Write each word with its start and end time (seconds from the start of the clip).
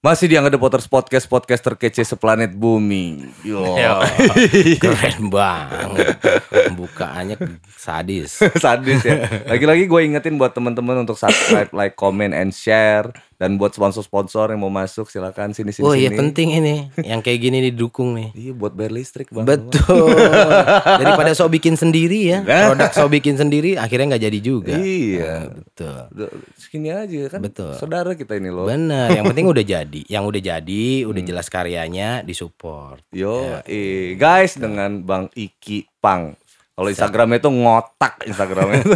Masih 0.00 0.32
di 0.32 0.34
Angga 0.40 0.56
The 0.56 0.56
Potters 0.56 0.88
Podcast, 0.88 1.28
podcast 1.28 1.60
terkece 1.60 2.00
seplanet 2.08 2.56
bumi. 2.56 3.20
Yo. 3.44 3.76
Yo, 3.76 4.00
keren 4.80 5.28
banget. 5.28 6.16
Bukaannya 6.72 7.36
sadis. 7.68 8.40
Sadis 8.64 9.04
ya. 9.04 9.28
Lagi-lagi 9.44 9.84
gue 9.84 10.00
ingetin 10.00 10.40
buat 10.40 10.56
teman-teman 10.56 11.04
untuk 11.04 11.20
subscribe, 11.20 11.68
like, 11.76 12.00
comment, 12.00 12.32
and 12.32 12.56
share. 12.56 13.12
Dan 13.40 13.56
buat 13.56 13.72
sponsor-sponsor 13.72 14.52
yang 14.52 14.60
mau 14.60 14.68
masuk 14.68 15.08
silakan 15.08 15.50
sini 15.50 15.72
sini 15.72 15.80
Oh 15.80 15.96
iya 15.96 16.12
sini. 16.12 16.20
penting 16.20 16.48
ini. 16.52 16.74
Yang 17.10 17.20
kayak 17.24 17.40
gini 17.40 17.58
didukung 17.64 18.12
nih. 18.12 18.36
Iya 18.36 18.52
buat 18.52 18.76
bayar 18.76 18.92
listrik 18.92 19.32
bang. 19.32 19.48
Betul. 19.48 20.12
Daripada 21.00 21.32
so 21.32 21.48
bikin 21.48 21.72
sendiri 21.74 22.28
ya. 22.28 22.38
Nah. 22.44 22.68
Produk 22.68 22.92
so 22.92 23.08
bikin 23.08 23.34
sendiri 23.34 23.80
akhirnya 23.80 24.12
nggak 24.12 24.24
jadi 24.28 24.38
juga. 24.38 24.76
Iya. 24.76 25.32
Nah, 25.32 25.44
betul. 25.56 26.28
Segini 26.54 26.88
aja 26.90 27.20
kan. 27.28 27.40
Betul. 27.40 27.72
Saudara 27.74 28.12
kita 28.12 28.36
ini 28.36 28.52
loh. 28.52 28.68
Bener. 28.68 29.08
Yang 29.08 29.24
penting 29.32 29.46
udah 29.48 29.64
jadi. 29.64 30.00
Yang 30.04 30.24
udah 30.26 30.42
jadi, 30.44 30.84
Hmm. 31.00 31.08
udah 31.08 31.22
jelas 31.24 31.46
karyanya, 31.48 32.10
disupport. 32.20 33.00
Yo, 33.08 33.64
eh, 33.64 34.12
guys 34.14 34.52
dengan 34.52 35.00
Bang 35.00 35.32
Iki 35.32 35.88
Pang. 35.96 36.36
Kalau 36.80 36.88
Instagramnya 36.88 37.38
itu 37.38 37.50
ngotak 37.52 38.24
Instagramnya. 38.24 38.80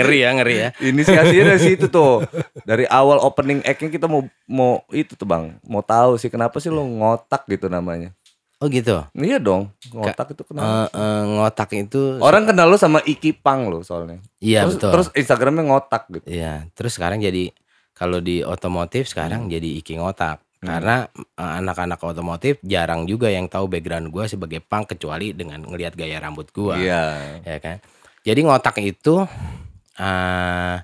ngeri 0.00 0.18
ya, 0.24 0.28
ngeri 0.32 0.54
ya. 0.56 0.68
Inisiasinya 0.80 1.44
dari 1.52 1.60
situ 1.60 1.92
tuh. 1.92 2.24
Dari 2.64 2.88
awal 2.88 3.20
opening 3.20 3.60
act-nya 3.60 3.92
kita 3.92 4.08
mau 4.08 4.24
mau 4.48 4.80
itu 4.88 5.12
tuh 5.12 5.28
Bang. 5.28 5.60
Mau 5.60 5.84
tahu 5.84 6.16
sih 6.16 6.32
kenapa 6.32 6.56
sih 6.58 6.72
lo 6.72 6.80
ngotak 6.80 7.44
gitu 7.44 7.68
namanya. 7.68 8.16
Oh 8.56 8.68
gitu. 8.68 9.04
Iya 9.12 9.40
dong, 9.40 9.72
ngotak 9.88 10.36
itu 10.36 10.44
kenapa? 10.44 10.88
Eh, 10.92 11.00
eh, 11.00 11.22
ngotak 11.32 11.70
itu. 11.72 12.20
Orang 12.20 12.44
kenal 12.44 12.68
lo 12.68 12.76
sama 12.76 13.00
Iki 13.00 13.40
Pang 13.40 13.72
lo 13.72 13.80
soalnya. 13.80 14.20
Iya 14.36 14.64
terus, 14.64 14.76
betul. 14.76 14.90
terus 14.92 15.08
Instagramnya 15.16 15.64
ngotak 15.64 16.08
gitu. 16.12 16.24
Iya, 16.28 16.68
terus 16.76 16.92
sekarang 16.92 17.24
jadi 17.24 17.56
kalau 17.92 18.20
di 18.20 18.40
otomotif 18.40 19.08
sekarang 19.08 19.48
Hmm. 19.48 19.52
jadi 19.52 19.80
Iki 19.80 20.00
ngotak. 20.00 20.44
Karena 20.60 21.08
eh, 21.08 21.52
anak-anak 21.64 22.00
otomotif 22.04 22.60
jarang 22.60 23.08
juga 23.08 23.32
yang 23.32 23.48
tahu 23.48 23.72
background 23.72 24.12
gua 24.12 24.28
sebagai 24.28 24.60
punk 24.60 24.92
kecuali 24.92 25.32
dengan 25.32 25.64
ngelihat 25.64 25.96
gaya 25.96 26.20
rambut 26.20 26.52
gua. 26.52 26.76
Iya. 26.76 27.02
Ya 27.40 27.56
kan? 27.64 27.80
Jadi 28.20 28.40
ngotak 28.44 28.76
itu 28.84 29.24
eh 29.96 30.76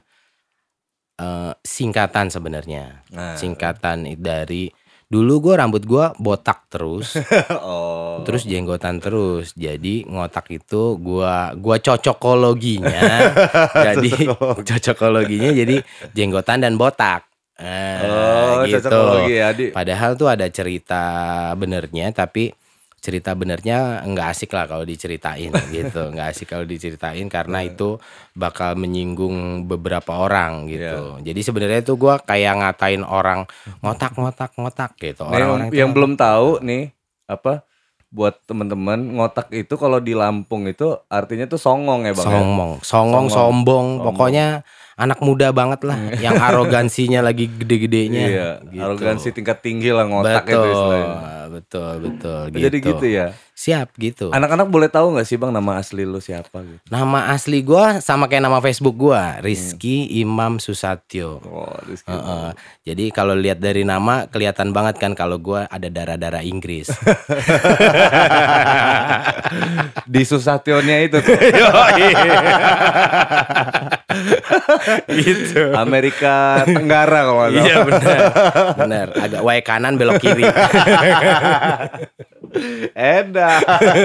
eh, 1.21 1.53
singkatan 1.61 2.33
sebenarnya. 2.33 3.05
Nah. 3.13 3.37
Singkatan 3.37 4.09
dari 4.17 4.73
dulu 5.07 5.45
gua 5.45 5.61
rambut 5.61 5.85
gua 5.85 6.17
botak 6.17 6.73
terus, 6.73 7.15
oh. 7.61 8.25
terus 8.25 8.49
jenggotan 8.49 8.97
terus. 8.99 9.53
Jadi 9.53 10.09
ngotak 10.09 10.57
itu 10.57 10.97
gua 10.97 11.53
gua 11.53 11.77
cocokologinya. 11.77 13.01
jadi 13.93 14.25
cocokologinya 14.57 15.53
jadi 15.53 15.85
jenggotan 16.17 16.65
dan 16.65 16.81
botak. 16.81 17.29
Eh, 17.57 18.01
Oh, 18.05 18.61
gitu. 18.63 19.01
ya, 19.27 19.49
Di. 19.51 19.73
Padahal 19.73 20.13
tuh 20.13 20.29
ada 20.29 20.45
cerita 20.47 21.03
benernya 21.53 22.13
tapi 22.13 22.53
cerita 22.99 23.33
benernya 23.33 24.03
nggak 24.03 24.29
asik 24.29 24.51
lah 24.51 24.67
kalau 24.67 24.83
diceritain 24.83 25.55
gitu 25.71 26.11
nggak 26.11 26.27
asik 26.29 26.51
kalau 26.51 26.67
diceritain 26.67 27.23
karena 27.27 27.63
itu 27.63 28.03
bakal 28.35 28.75
menyinggung 28.75 29.63
beberapa 29.65 30.19
orang 30.19 30.67
gitu 30.67 31.15
Iya. 31.15 31.23
jadi 31.23 31.41
sebenarnya 31.41 31.81
tuh 31.83 31.97
gua 31.97 32.19
kayak 32.19 32.59
ngatain 32.59 33.01
orang 33.01 33.47
ngotak 33.79 34.11
ngotak 34.13 34.51
ngotak 34.55 34.91
gitu 34.99 35.23
Nah, 35.23 35.31
yang, 35.31 35.39
orang-orang 35.39 35.67
itu 35.67 35.77
yang 35.77 35.91
belum 35.95 36.13
tahu 36.15 36.49
nih 36.61 36.91
apa 37.25 37.63
buat 38.09 38.43
teman-teman 38.43 38.99
ngotak 39.15 39.49
itu 39.51 39.75
kalau 39.77 39.99
di 39.99 40.13
Lampung 40.13 40.67
itu 40.67 40.99
artinya 41.07 41.47
tuh 41.47 41.59
songong 41.59 42.05
ya 42.05 42.13
bang. 42.13 42.19
ya? 42.19 42.33
songong 42.33 42.73
songong 42.83 42.83
Songong. 42.83 43.31
sombong 43.31 43.87
Sombong. 43.93 44.05
pokoknya 44.05 44.47
anak 44.97 45.19
muda 45.21 45.51
banget 45.51 45.83
lah 45.83 45.99
yang 46.17 46.35
arogansinya 46.35 47.21
lagi 47.21 47.47
gede-gedenya 47.47 48.25
Iya, 48.27 48.49
gitu. 48.67 48.81
arogansi 48.81 49.29
tingkat 49.31 49.61
tinggi 49.61 49.89
lah 49.89 50.05
ngotak 50.05 50.43
itu 50.43 50.53
betul 50.53 50.67
istilahnya. 50.67 51.15
betul 51.47 51.93
betul 52.01 52.41
Jadi 52.51 52.77
gitu 52.81 53.05
ya. 53.07 53.27
siap 53.53 53.89
gitu 53.95 54.29
Anak-anak 54.29 54.67
boleh 54.67 54.87
tahu 54.87 55.11
nggak 55.11 55.25
sih 55.25 55.35
bang 55.35 55.51
nama 55.51 55.77
asli 55.77 56.03
lu 56.03 56.19
siapa 56.19 56.59
gitu? 56.59 56.79
Nama 56.87 57.31
asli 57.31 57.61
gua 57.61 58.01
sama 58.01 58.25
kayak 58.25 58.43
nama 58.43 58.59
Facebook 58.59 58.95
gua, 58.99 59.39
Rizky 59.39 60.11
Imam 60.15 60.57
Susatyo. 60.57 61.39
Oh, 61.41 61.71
Rizky. 61.83 62.07
Heeh. 62.07 62.47
Jadi 62.85 63.05
kalau 63.11 63.33
lihat 63.33 63.59
dari 63.59 63.81
nama 63.81 64.27
kelihatan 64.27 64.71
banget 64.71 64.97
kan 64.97 65.13
kalau 65.13 65.37
gua 65.39 65.65
ada 65.67 65.87
darah-darah 65.87 66.43
Inggris. 66.43 66.87
Di 70.07 70.23
Susationnya 70.23 70.97
itu 71.03 71.19
tuh. 71.23 71.33
gitu. 75.27 75.73
Amerika 75.75 76.63
Tenggara 76.67 77.21
kalau. 77.27 77.49
Iya 77.51 77.77
benar. 77.87 78.21
Benar, 78.81 79.07
agak 79.17 79.41
wae 79.43 79.61
kanan 79.63 79.97
belok 79.99 80.21
kiri. 80.23 80.45
Edah. 82.93 83.59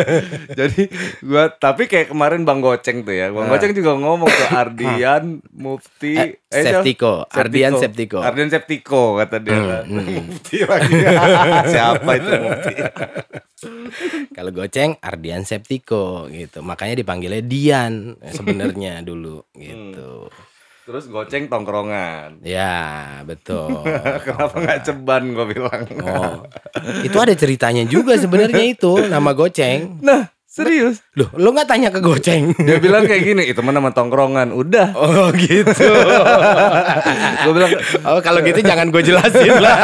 Jadi 0.59 0.89
gua 1.21 1.49
tapi 1.49 1.85
kayak 1.85 2.09
kemarin 2.09 2.41
Bang 2.41 2.59
Goceng 2.59 3.01
tuh 3.01 3.13
ya. 3.13 3.29
Bang 3.29 3.47
Nah. 3.47 3.53
Goceng 3.53 3.71
juga 3.71 3.95
ngomong 3.95 4.27
tuh 4.27 4.49
Ardian 4.61 5.39
Mufti 5.51 6.15
Eh, 6.17 6.35
siapa? 6.51 6.83
Septiko. 6.83 7.23
Ardian 7.27 7.73
Septiko. 7.75 8.19
Ardian 8.19 8.49
Septiko 8.49 9.15
kata 9.15 9.39
dia. 9.39 9.81
Hmm, 9.81 9.97
hmm. 9.97 10.19
Mufti 10.27 10.57
lagi. 10.61 10.93
siapa 11.73 12.11
itu 12.15 12.31
Mufti? 12.37 12.73
kalau 14.31 14.49
goceng 14.49 14.97
Ardian 14.99 15.43
Septiko 15.43 16.25
gitu. 16.27 16.59
Makanya 16.61 16.97
dipanggilnya 16.97 17.41
Dian 17.41 18.17
sebenarnya 18.25 18.99
dulu 19.01 19.45
gitu. 19.53 20.27
Terus 20.81 21.05
Goceng 21.13 21.45
tongkrongan. 21.45 22.41
Ya, 22.41 23.21
betul. 23.21 23.85
Kenapa 24.25 24.55
nggak 24.57 24.81
ceban 24.81 25.23
gue 25.37 25.45
bilang? 25.53 25.85
Oh. 26.01 26.41
Itu 27.05 27.21
ada 27.21 27.37
ceritanya 27.37 27.85
juga 27.85 28.17
sebenarnya 28.17 28.65
itu 28.65 29.05
nama 29.05 29.29
goceng. 29.37 30.01
Nah, 30.01 30.33
serius. 30.49 31.05
Loh, 31.13 31.29
lu 31.37 31.53
nggak 31.53 31.69
tanya 31.69 31.93
ke 31.93 32.01
goceng? 32.01 32.57
Dia 32.57 32.81
bilang 32.81 33.05
kayak 33.05 33.21
gini, 33.21 33.43
itu 33.45 33.61
mah 33.61 33.77
nama 33.77 33.93
tongkrongan. 33.93 34.49
Udah. 34.57 34.97
Oh 34.97 35.29
gitu. 35.37 35.69
Gue 37.45 37.53
bilang, 37.53 37.71
Oh 38.09 38.17
kalau 38.25 38.41
gitu 38.41 38.65
jangan 38.65 38.89
gue 38.89 39.01
jelasin 39.05 39.61
lah. 39.61 39.77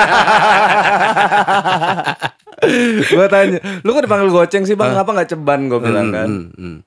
gue 3.13 3.25
tanya, 3.29 3.61
lu 3.85 3.89
kok 3.93 4.01
dipanggil 4.01 4.33
Goceng 4.33 4.65
sih 4.65 4.73
bang? 4.73 4.97
Kenapa 4.97 5.13
nggak 5.13 5.29
ceban? 5.29 5.69
Gue 5.69 5.77
bilang 5.77 6.09
kan. 6.09 6.25
Hmm, 6.25 6.45
hmm. 6.57 6.77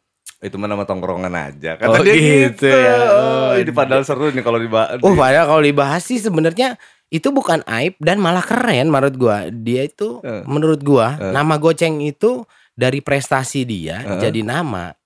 Itu 0.41 0.57
mah 0.57 0.67
nama 0.67 0.83
tongkrongan 0.83 1.33
aja. 1.33 1.77
Kata 1.77 1.91
Oh, 1.91 2.01
dia 2.01 2.17
gitu 2.17 2.65
gitu. 2.65 2.69
ya. 2.73 2.97
Oh, 2.97 3.53
Oh, 3.53 3.53
ini 3.55 3.71
padahal 3.71 4.03
seru 4.03 4.29
nih 4.29 4.41
kalau 4.41 4.57
dibahas. 4.57 4.97
Oh 5.01 5.13
padahal 5.13 5.45
kalau 5.47 5.61
dibahas 5.61 6.01
sih 6.01 6.17
sebenarnya 6.17 6.81
itu 7.09 7.29
bukan 7.29 7.61
aib 7.69 7.99
dan 7.99 8.17
malah 8.17 8.41
keren 8.41 8.89
menurut 8.89 9.15
gua. 9.15 9.39
Dia 9.47 9.85
itu 9.85 10.23
Eh. 10.23 10.41
menurut 10.45 10.81
gua 10.81 11.15
Eh. 11.15 11.29
nama 11.29 11.57
goceng 11.57 12.01
itu 12.01 12.49
dari 12.73 12.99
prestasi 12.99 13.63
dia 13.63 14.01
Eh. 14.01 14.17
jadi 14.19 14.41
nama 14.41 14.97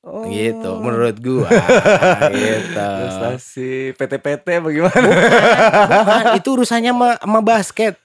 Oh. 0.00 0.24
gitu 0.24 0.80
menurut 0.80 1.20
gua 1.20 1.44
gitu. 2.32 2.72
Prestasi 2.80 3.70
PT-PT 3.92 4.46
bagaimana? 4.64 5.08
Bukan, 5.92 6.24
itu 6.34 6.48
urusannya 6.50 6.88
sama, 6.90 7.08
sama 7.20 7.40
basket 7.42 8.00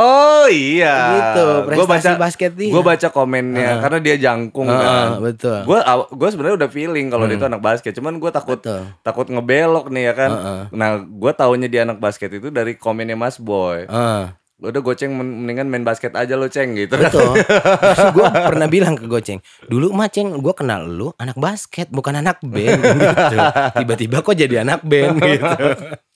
Oh 0.00 0.48
iya. 0.48 0.96
gitu. 1.12 1.46
Gue 1.68 1.84
baca, 1.84 2.00
Prestasi 2.00 2.16
basket 2.16 2.52
dia. 2.56 2.72
gue 2.72 2.80
baca 2.80 3.08
komennya 3.10 3.60
Heeh. 3.68 3.80
karena 3.84 3.98
dia 4.00 4.16
jangkung 4.18 4.64
Heeh, 4.64 4.80
kan. 4.80 5.08
betul. 5.20 5.60
Gue 5.62 5.78
gue 6.10 6.28
sebenarnya 6.32 6.56
udah 6.56 6.70
feeling 6.70 7.06
kalau 7.06 7.28
dia 7.28 7.36
itu 7.36 7.44
anak 7.44 7.60
basket. 7.60 7.92
Cuman 7.92 8.16
gue 8.16 8.30
takut 8.30 8.56
Betul. 8.56 8.88
takut 9.00 9.28
ngebelok 9.28 9.92
nih 9.92 10.08
ya 10.08 10.14
kan. 10.16 10.30
Heeh. 10.32 10.60
Nah, 10.72 10.90
gue 10.98 11.32
taunya 11.32 11.68
dia 11.68 11.84
anak 11.84 12.00
basket 12.00 12.32
itu 12.32 12.48
dari 12.48 12.74
komennya 12.74 13.12
Mas 13.12 13.36
Boy. 13.36 13.84
Heeh. 13.84 14.24
Udah 14.60 14.76
goceng 14.78 15.08
men- 15.10 15.40
mendingan 15.40 15.68
main 15.68 15.80
basket 15.80 16.12
aja 16.12 16.32
lo 16.32 16.44
ceng 16.46 16.76
gitu. 16.76 16.92
Betul. 16.92 17.32
gue 18.16 18.26
pernah 18.28 18.68
bilang 18.68 18.92
ke 18.92 19.04
Goceng, 19.04 19.40
dulu 19.64 19.88
mah 19.90 20.08
Ceng, 20.08 20.32
gue 20.34 20.52
kenal 20.52 20.84
lu 20.84 21.16
anak 21.16 21.36
basket 21.36 21.88
bukan 21.88 22.16
anak 22.16 22.40
band 22.40 22.76
gitu. 23.00 23.36
Tiba-tiba 23.74 24.20
kok 24.20 24.32
jadi 24.32 24.60
anak 24.60 24.80
band 24.82 25.16
gitu. 25.18 25.64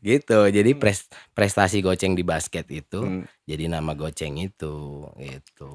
gitu. 0.00 0.46
Jadi 0.46 0.74
pres- 0.74 1.06
prestasi 1.30 1.80
Goceng 1.80 2.12
di 2.12 2.22
basket 2.22 2.66
itu 2.68 3.00
Hmm. 3.00 3.24
jadi 3.44 3.66
nama 3.66 3.92
Goceng 3.92 4.36
itu 4.36 5.06
gitu. 5.16 5.70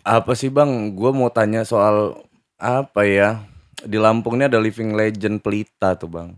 Apa 0.00 0.32
sih 0.32 0.48
bang? 0.48 0.92
Gue 0.92 1.12
mau 1.12 1.28
tanya 1.28 1.62
soal 1.62 2.16
apa 2.56 3.04
ya? 3.04 3.44
Di 3.80 3.96
Lampung 3.96 4.36
ini 4.36 4.44
ada 4.44 4.56
living 4.56 4.92
legend 4.92 5.40
Pelita 5.40 5.92
tuh 5.94 6.08
bang. 6.08 6.30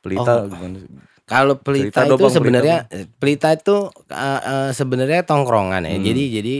Pelita 0.00 0.44
Oh. 0.44 0.48
gimana 0.48 0.76
sih? 0.76 0.88
Kalau 1.24 1.56
Pelita 1.56 2.04
Cerita 2.04 2.10
dong, 2.12 2.20
itu 2.20 2.26
sebenarnya 2.30 2.78
Pelita 3.16 3.48
itu 3.50 3.88
eh, 4.10 4.40
eh, 4.44 4.70
sebenarnya 4.70 5.24
tongkrongan 5.24 5.88
ya. 5.88 5.96
Hmm. 5.96 6.04
Jadi 6.04 6.24
jadi 6.30 6.56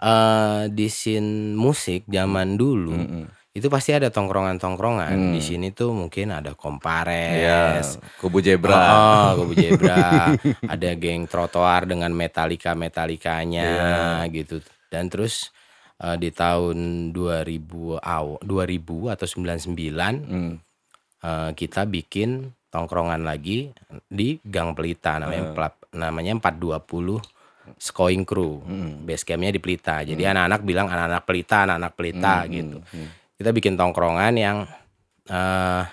eh, 0.00 0.62
di 0.72 0.86
scene 0.88 1.52
musik 1.52 2.08
zaman 2.08 2.56
dulu 2.56 2.96
Mm-mm. 2.96 3.24
Itu 3.50 3.66
pasti 3.66 3.90
ada 3.90 4.08
tongkrongan-tongkrongan. 4.08 5.10
Hmm. 5.10 5.32
Di 5.34 5.42
sini 5.42 5.68
tuh 5.70 5.90
mungkin 5.90 6.30
ada 6.30 6.54
Kompares, 6.54 7.98
Kubu 8.16 8.38
Zebra. 8.38 8.78
Oh, 8.78 9.42
Kubu 9.42 9.58
Zebra. 9.58 10.30
ada 10.64 10.90
geng 10.94 11.26
trotoar 11.26 11.82
dengan 11.84 12.10
metalika 12.10 12.72
metalikanya 12.72 13.66
Iya. 14.22 14.30
gitu. 14.32 14.62
Dan 14.86 15.10
terus 15.10 15.50
eh, 15.98 16.14
di 16.14 16.30
tahun 16.30 17.10
2000 17.10 17.98
aw 17.98 18.38
2000 18.38 18.46
atau 19.10 19.26
99 19.26 20.14
Hmm. 20.22 20.54
eh, 21.20 21.50
kita 21.52 21.84
bikin 21.84 22.30
tongkrongan 22.70 23.20
lagi 23.20 23.74
di 24.06 24.38
Gang 24.40 24.72
Pelita 24.72 25.18
namanya 25.18 25.50
pelap- 25.50 25.90
namanya 25.90 26.38
420 26.38 27.18
Skoing 27.72 28.22
Crew. 28.22 28.62
Hmm. 28.62 29.02
Base 29.02 29.22
campnya 29.22 29.50
di 29.50 29.58
Pelita. 29.58 30.00
Jadi 30.00 30.22
anak-anak 30.22 30.62
bilang 30.62 30.86
anak-anak 30.86 31.22
Pelita, 31.24 31.66
anak-anak 31.66 31.92
Pelita 31.92 32.34
Hmm, 32.40 32.50
gitu. 32.52 32.78
hmm, 32.78 32.94
hmm. 32.94 33.08
Kita 33.40 33.56
bikin 33.56 33.80
tongkrongan 33.80 34.36
yang 34.36 34.68
eh 35.32 35.84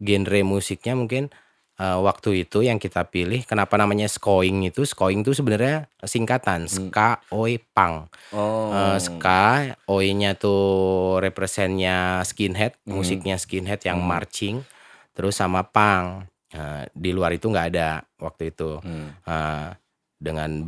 genre 0.00 0.40
musiknya 0.40 0.96
mungkin 0.96 1.28
eh, 1.76 1.98
waktu 2.00 2.48
itu 2.48 2.64
yang 2.64 2.80
kita 2.80 3.04
pilih 3.12 3.44
kenapa 3.44 3.76
namanya 3.76 4.08
Skoing 4.08 4.64
itu 4.64 4.88
Skoing 4.88 5.20
itu 5.20 5.36
sebenarnya 5.36 5.84
singkatan 6.00 6.64
ska 6.64 7.20
oi 7.28 7.60
pang. 7.60 8.08
Hmm. 8.32 8.40
Oh. 8.40 8.72
Eh, 8.72 8.98
ska 9.04 9.76
oi-nya 9.84 10.32
tuh 10.32 11.20
representnya 11.20 12.24
skinhead, 12.24 12.72
Hmm. 12.88 13.04
musiknya 13.04 13.36
skinhead 13.36 13.84
yang 13.84 14.00
marching 14.00 14.64
terus 15.12 15.36
sama 15.36 15.60
pang. 15.60 16.24
Eh, 16.56 16.88
di 16.96 17.12
luar 17.12 17.36
itu 17.36 17.52
nggak 17.52 17.68
ada 17.76 18.00
waktu 18.16 18.48
itu. 18.56 18.80
Hmm. 18.80 19.12
Eh, 19.28 19.68
dengan 20.16 20.64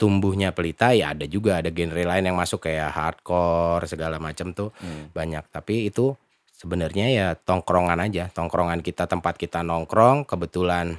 bertumbuhnya 0.00 0.56
pelita 0.56 0.96
ya 0.96 1.12
ada 1.12 1.28
juga 1.28 1.60
ada 1.60 1.68
genre 1.68 2.00
lain 2.00 2.24
yang 2.24 2.32
masuk 2.40 2.64
kayak 2.64 2.88
hardcore 2.88 3.84
segala 3.84 4.16
macam 4.16 4.56
tuh 4.56 4.72
Hmm. 4.80 5.12
banyak 5.12 5.44
tapi 5.52 5.92
itu 5.92 6.16
sebenarnya 6.56 7.06
ya 7.12 7.26
tongkrongan 7.36 8.00
aja 8.08 8.32
tongkrongan 8.32 8.80
kita 8.80 9.04
tempat 9.04 9.36
kita 9.36 9.60
nongkrong 9.60 10.24
kebetulan 10.24 10.96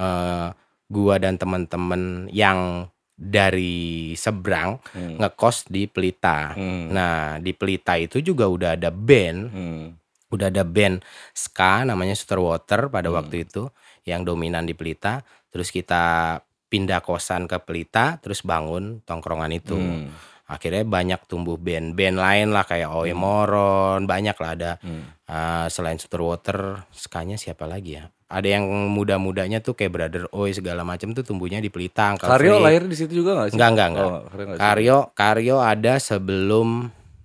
eh 0.00 0.48
gua 0.88 1.14
dan 1.20 1.36
teman-teman 1.36 2.32
yang 2.32 2.88
dari 3.20 4.16
seberang 4.16 4.80
Hmm. 4.96 5.20
ngekos 5.20 5.68
di 5.68 5.84
Pelita. 5.84 6.56
Hmm. 6.56 6.88
Nah, 6.88 7.36
di 7.36 7.52
Pelita 7.52 8.00
itu 8.00 8.24
juga 8.24 8.48
udah 8.48 8.80
ada 8.80 8.88
band, 8.88 9.40
Hmm. 9.52 9.92
udah 10.32 10.48
ada 10.48 10.64
band 10.64 11.04
ska 11.36 11.84
namanya 11.84 12.16
Water 12.16 12.88
pada 12.88 13.12
Hmm. 13.12 13.20
waktu 13.20 13.44
itu 13.44 13.68
yang 14.08 14.24
dominan 14.24 14.64
di 14.64 14.72
Pelita. 14.72 15.20
Terus 15.52 15.68
kita 15.68 16.40
pindah 16.70 17.02
kosan 17.02 17.50
ke 17.50 17.58
Pelita, 17.58 18.22
terus 18.22 18.46
bangun 18.46 19.02
tongkrongan 19.02 19.50
itu. 19.50 19.74
Hmm. 19.74 20.08
Akhirnya 20.50 20.82
banyak 20.82 21.30
tumbuh 21.30 21.54
band-band 21.54 22.18
lain 22.18 22.48
lah 22.50 22.66
kayak 22.66 22.90
Oe 22.90 23.14
Moron, 23.14 24.06
banyak 24.06 24.34
lah 24.34 24.50
ada. 24.54 24.72
Hmm. 24.82 25.06
Uh, 25.30 25.66
selain 25.70 25.98
Water, 25.98 26.86
skanya 26.90 27.38
siapa 27.38 27.66
lagi 27.66 27.98
ya? 27.98 28.10
Ada 28.30 28.58
yang 28.58 28.66
muda-mudanya 28.94 29.58
tuh 29.58 29.74
kayak 29.74 29.90
Brother 29.90 30.24
Oi 30.30 30.54
segala 30.54 30.86
macam 30.86 31.10
tuh 31.10 31.26
tumbuhnya 31.26 31.58
di 31.58 31.66
Pelita. 31.66 32.14
Karyo 32.14 32.62
lahir 32.62 32.86
di 32.86 32.94
situ 32.94 33.22
juga 33.22 33.42
gak 33.42 33.50
sih? 33.50 33.58
Enggak, 33.58 33.70
enggak, 33.74 33.88
enggak. 33.90 34.06
Oh, 34.06 34.20
Karyo? 34.30 34.58
Karyo, 34.58 34.98
Karyo 35.18 35.56
ada 35.58 35.94
sebelum 35.98 36.68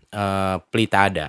eh, 0.09 0.55
Pelita 0.73 0.99
ada. 1.05 1.27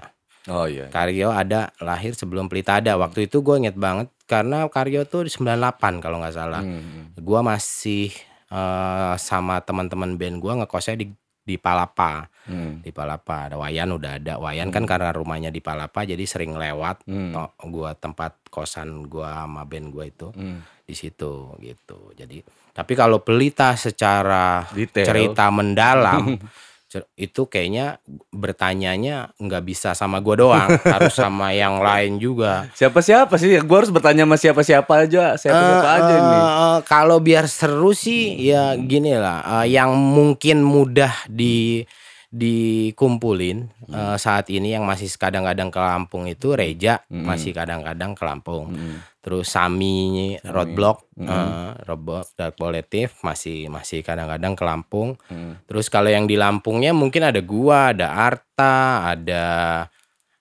Oh 0.48 0.64
iya. 0.64 0.88
Karyo 0.88 1.28
ada 1.28 1.76
lahir 1.84 2.16
sebelum 2.16 2.48
Pelita 2.48 2.80
ada. 2.80 2.96
Waktu 2.96 3.28
itu 3.28 3.44
gue 3.44 3.56
inget 3.60 3.76
banget 3.76 4.08
karena 4.26 4.66
Karyo 4.66 5.06
tuh 5.06 5.24
di 5.24 5.30
98 5.30 6.02
kalau 6.02 6.18
nggak 6.18 6.34
salah. 6.34 6.60
Hmm. 6.60 7.14
Gua 7.16 7.40
masih 7.40 8.10
eh, 8.46 9.14
sama 9.16 9.58
teman-teman 9.60 10.14
band 10.14 10.38
gua 10.38 10.58
ngekosnya 10.60 10.98
di 10.98 11.06
di 11.40 11.54
Palapa. 11.56 12.26
Hmm. 12.44 12.82
Di 12.82 12.90
Palapa 12.90 13.46
ada 13.46 13.56
Wayan 13.56 13.94
udah 13.94 14.18
ada. 14.18 14.34
Wayan 14.36 14.68
kan 14.68 14.82
karena 14.82 15.10
rumahnya 15.10 15.48
di 15.48 15.62
Palapa 15.62 16.02
jadi 16.02 16.22
sering 16.22 16.54
lewat. 16.54 17.06
Hmm. 17.06 17.32
Oh, 17.32 17.50
gua 17.66 17.94
tempat 17.94 18.34
kosan 18.50 19.06
gua 19.06 19.46
sama 19.46 19.62
band 19.62 19.88
gua 19.88 20.04
itu 20.04 20.34
Hmm. 20.34 20.62
di 20.82 20.94
situ 20.94 21.54
gitu. 21.58 22.10
Jadi 22.12 22.42
tapi 22.70 22.92
kalau 22.92 23.22
pelita 23.22 23.72
secara 23.72 24.66
Detail. 24.68 25.06
cerita 25.06 25.48
mendalam 25.48 26.34
itu 27.12 27.44
kayaknya 27.44 27.98
bertanyanya 28.30 29.34
nggak 29.36 29.62
bisa 29.62 29.92
sama 29.92 30.18
gua 30.18 30.36
doang, 30.36 30.68
harus 30.94 31.12
sama 31.12 31.50
yang 31.50 31.78
lain 31.78 32.16
juga. 32.16 32.70
Siapa-siapa 32.72 33.34
sih? 33.36 33.58
Gua 33.60 33.82
harus 33.82 33.90
bertanya 33.90 34.22
sama 34.22 34.36
siapa-siapa 34.36 34.92
aja. 35.02 35.34
Siapa-siapa 35.34 35.82
Eh, 35.84 35.96
aja 35.98 36.14
eh, 36.14 36.22
nih. 36.22 36.42
eh, 36.42 36.78
kalau 36.84 37.18
biar 37.18 37.44
seru 37.46 37.90
sih 37.90 38.38
ya 38.40 38.72
gini 38.74 39.12
lah, 39.12 39.42
eh, 39.60 39.74
yang 39.74 39.92
mungkin 39.92 40.62
mudah 40.62 41.26
di 41.26 41.82
dikumpulin 42.26 43.58
eh, 43.88 44.16
saat 44.16 44.46
ini 44.48 44.72
yang 44.72 44.84
masih 44.84 45.08
kadang-kadang 45.10 45.68
ke 45.68 45.78
Lampung 45.78 46.26
itu 46.26 46.52
Reja 46.52 47.00
Hmm. 47.06 47.22
masih 47.24 47.50
kadang-kadang 47.50 48.12
ke 48.12 48.22
Lampung. 48.22 48.70
Hmm. 48.70 48.98
Terus 49.26 49.50
Sami, 49.50 50.38
Roadblock, 50.38 51.18
eh, 51.18 51.74
Roadblock 51.82 52.38
Dark 52.38 52.54
Collective 52.54 53.10
masih 53.26 53.66
masih 53.66 54.06
kadang-kadang 54.06 54.54
ke 54.54 54.62
Lampung. 54.62 55.18
Hmm. 55.26 55.58
Terus 55.66 55.90
kalau 55.90 56.06
yang 56.06 56.30
di 56.30 56.38
Lampungnya 56.38 56.94
mungkin 56.94 57.26
ada 57.26 57.42
gua, 57.42 57.90
ada 57.90 58.14
Arta, 58.14 59.02
ada 59.10 59.44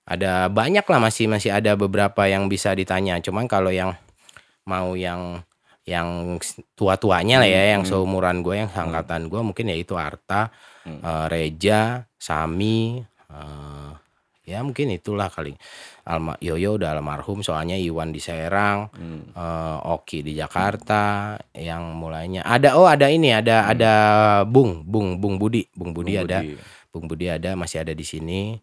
ada 0.05 0.53
banyak 0.53 0.85
lah 0.85 0.99
masih 1.01 1.25
masih 1.25 1.49
ada 1.49 1.73
beberapa 1.73 2.29
yang 2.29 2.45
bisa 2.45 2.77
ditanya. 2.77 3.17
Cuman 3.25 3.49
kalau 3.49 3.73
yang 3.73 3.97
mau 4.69 4.93
yang 4.93 5.41
yang 5.85 6.37
tua-tuanya 6.77 7.41
lah 7.41 7.49
ya, 7.49 7.77
yang 7.77 7.89
seumuran 7.89 8.45
gue, 8.45 8.65
yang 8.65 8.69
angkatan 8.69 9.29
gue 9.29 9.41
mungkin 9.41 9.69
ya 9.69 9.77
itu 9.77 9.97
Arta, 9.97 10.53
eh, 10.85 11.25
Reja, 11.29 12.05
Sami, 12.21 13.01
eh, 13.01 13.91
ya 14.45 14.61
mungkin 14.61 14.93
itulah 14.93 15.29
kali. 15.29 15.57
Alma 16.05 16.37
Yoyo 16.37 16.77
udah 16.77 16.93
almarhum 16.93 17.41
soalnya 17.41 17.73
Iwan 17.73 18.13
di 18.13 18.21
Serang, 18.21 18.93
Hmm. 18.93 19.33
eh, 19.33 19.77
Oki 19.89 20.21
di 20.21 20.37
Jakarta, 20.37 21.33
yang 21.51 21.97
mulainya. 21.97 22.45
Ada 22.45 22.77
oh 22.77 22.85
ada 22.85 23.09
ini 23.09 23.33
ada 23.33 23.65
ada 23.65 23.93
Bung 24.45 24.85
Bung 24.85 25.17
Bung 25.17 25.41
Budi. 25.41 25.65
Bung 25.73 25.97
Budi 25.97 26.13
Bung 26.13 26.25
ada. 26.29 26.39
Budi. 26.45 26.55
Bung 26.93 27.05
Budi 27.11 27.27
ada 27.27 27.57
masih 27.59 27.83
ada 27.83 27.91
di 27.91 28.05
sini 28.07 28.55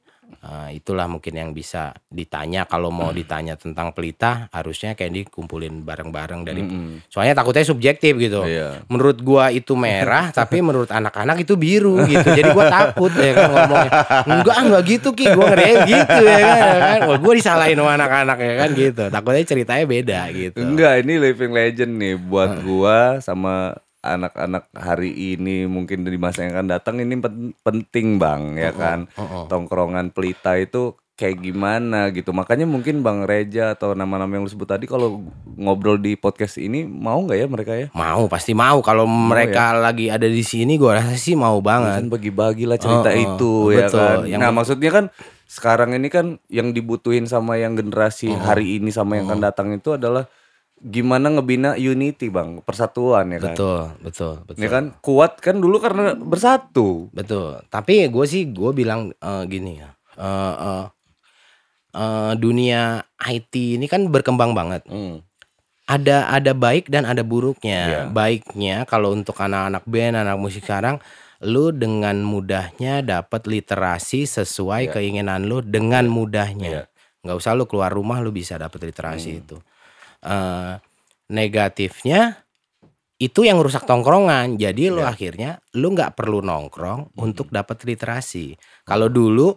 Eh, 0.43 0.83
itulah 0.83 1.07
mungkin 1.07 1.39
yang 1.39 1.55
bisa 1.55 1.95
ditanya. 2.11 2.67
Kalau 2.67 2.91
mau 2.91 3.15
ditanya 3.15 3.55
tentang 3.55 3.95
pelita 3.95 4.51
harusnya 4.51 4.99
kayak 4.99 5.31
dikumpulin 5.31 5.87
bareng-bareng 5.87 6.43
dari 6.43 6.67
Mm-mm. 6.67 7.07
soalnya 7.07 7.39
takutnya 7.39 7.63
subjektif 7.63 8.19
gitu. 8.19 8.43
Iya. 8.43 8.83
menurut 8.91 9.23
gua 9.23 9.55
itu 9.55 9.79
merah 9.79 10.33
tapi 10.43 10.59
menurut 10.59 10.91
anak-anak 10.91 11.47
itu 11.47 11.55
biru 11.55 12.03
gitu. 12.11 12.27
Jadi 12.27 12.51
gua 12.59 12.67
takut 12.67 13.15
ya 13.15 13.39
kan 13.39 13.45
ngomongnya. 13.55 13.91
Enggak 14.27 14.57
enggak 14.67 14.83
gitu 14.91 15.09
ki. 15.15 15.27
Gua 15.31 15.47
ngeri 15.55 15.73
gitu 15.87 16.23
ya 16.27 16.39
kan, 16.43 16.59
ya 16.59 16.81
kan? 16.83 16.99
Wah, 17.07 17.19
gua 17.23 17.33
disalahin 17.39 17.79
sama 17.79 17.93
anak-anak 17.95 18.39
ya 18.43 18.55
kan 18.59 18.69
gitu. 18.75 19.05
Takutnya 19.15 19.45
ceritanya 19.47 19.85
beda 19.87 20.21
gitu. 20.35 20.59
Enggak, 20.59 21.07
ini 21.07 21.15
living 21.23 21.53
legend 21.55 21.93
nih. 22.03 22.15
Buat 22.19 22.67
gua 22.67 23.23
sama 23.23 23.79
anak-anak 24.03 24.67
hari 24.75 25.39
ini 25.39 25.65
mungkin 25.65 26.03
di 26.03 26.19
masa 26.19 26.43
yang 26.43 26.59
akan 26.59 26.69
datang 26.69 26.99
ini 26.99 27.15
pen- 27.17 27.55
penting 27.63 28.19
bang 28.19 28.59
ya 28.59 28.75
kan? 28.75 29.07
oh, 29.15 29.23
oh. 29.23 29.45
tongkrongan 29.47 30.11
pelita 30.11 30.59
itu 30.59 30.99
kayak 31.13 31.39
gimana 31.39 32.11
gitu. 32.11 32.35
Makanya 32.35 32.67
mungkin 32.67 33.07
bang 33.07 33.23
Reja 33.23 33.79
atau 33.79 33.95
nama-nama 33.95 34.27
yang 34.35 34.43
lu 34.43 34.51
sebut 34.51 34.67
tadi 34.67 34.91
kalau 34.91 35.23
ngobrol 35.55 35.95
di 35.95 36.19
podcast 36.19 36.59
ini 36.59 36.83
mau 36.83 37.23
nggak 37.23 37.39
ya 37.39 37.47
mereka 37.47 37.73
ya? 37.79 37.87
Mau 37.95 38.27
pasti 38.27 38.59
mau. 38.59 38.83
Kalau 38.83 39.07
mereka 39.07 39.71
lagi 39.71 40.11
ada 40.11 40.27
di 40.27 40.43
sini 40.43 40.75
gua 40.75 40.99
rasa 40.99 41.15
sih 41.15 41.39
mau 41.39 41.63
banget. 41.63 42.03
Kan 42.03 42.11
bagi-bagi 42.11 42.67
lah 42.67 42.75
cerita 42.75 43.13
Oh, 43.13 43.15
oh. 43.15 43.23
itu 43.39 43.53
ya 43.71 43.87
Betul. 43.87 44.01
kan? 44.03 44.19
Yang- 44.27 44.41
nah 44.43 44.51
maksudnya 44.51 44.91
kan 44.91 45.05
sekarang 45.47 45.95
ini 45.95 46.09
kan 46.11 46.27
yang 46.49 46.73
dibutuhin 46.73 47.29
sama 47.29 47.61
yang 47.61 47.77
generasi 47.77 48.33
hari 48.33 48.81
ini 48.81 48.89
sama 48.91 49.21
yang 49.21 49.29
akan 49.31 49.41
datang 49.45 49.69
itu 49.71 49.95
adalah 49.95 50.27
gimana 50.83 51.31
ngebina 51.31 51.75
unity 51.75 52.27
bang 52.27 52.59
persatuan 52.61 53.31
ya 53.31 53.39
kan 53.39 53.55
betul 53.55 53.81
betul 54.03 54.35
betul 54.43 54.59
Ya 54.59 54.69
kan 54.69 54.85
kuat 54.99 55.39
kan 55.39 55.57
dulu 55.57 55.79
karena 55.79 56.13
bersatu. 56.13 57.07
Betul. 57.11 57.63
Tapi 57.69 58.11
gue 58.11 58.25
sih 58.27 58.51
gue 58.51 58.71
bilang 58.73 59.15
eh, 59.15 59.43
gini 59.47 59.79
ya. 59.79 59.95
eh, 60.13 60.55
eh, 60.59 60.85
eh, 61.95 62.33
dunia 62.35 62.99
IT 63.23 63.79
ini 63.79 63.87
kan 63.87 64.09
berkembang 64.09 64.53
banget. 64.53 64.83
Ada 65.83 66.31
ada 66.31 66.53
baik 66.53 66.89
dan 66.89 67.05
ada 67.05 67.23
buruknya. 67.23 67.81
Iya. 67.87 68.01
Baiknya 68.09 68.77
kalau 68.85 69.13
untuk 69.13 69.35
anak-anak 69.37 69.83
band, 69.85 70.15
anak 70.17 70.39
musik 70.39 70.63
sekarang, 70.63 71.03
lu 71.41 71.71
dengan 71.71 72.23
mudahnya 72.23 73.03
dapat 73.03 73.47
literasi 73.47 74.25
sesuai 74.25 74.89
Iya. 74.89 74.93
keinginan 74.93 75.47
lu 75.47 75.61
dengan 75.61 76.07
mudahnya. 76.07 76.87
nggak 77.23 77.39
usah 77.39 77.55
lu 77.55 77.71
keluar 77.71 77.87
rumah 77.89 78.19
lu 78.19 78.35
bisa 78.35 78.59
dapat 78.59 78.83
literasi 78.83 79.31
Hmm. 79.31 79.41
itu. 79.41 79.57
Eh, 80.23 80.75
negatifnya 81.33 82.43
itu 83.19 83.47
yang 83.47 83.59
rusak 83.63 83.87
tongkrongan. 83.87 84.59
Jadi 84.59 84.91
lu 84.91 85.03
Iya. 85.03 85.11
akhirnya 85.15 85.51
lu 85.79 85.95
nggak 85.95 86.15
perlu 86.19 86.43
nongkrong 86.43 87.15
Hmm. 87.15 87.19
untuk 87.19 87.51
dapat 87.51 87.83
literasi. 87.87 88.55
Kalau 88.83 89.07
dulu 89.11 89.55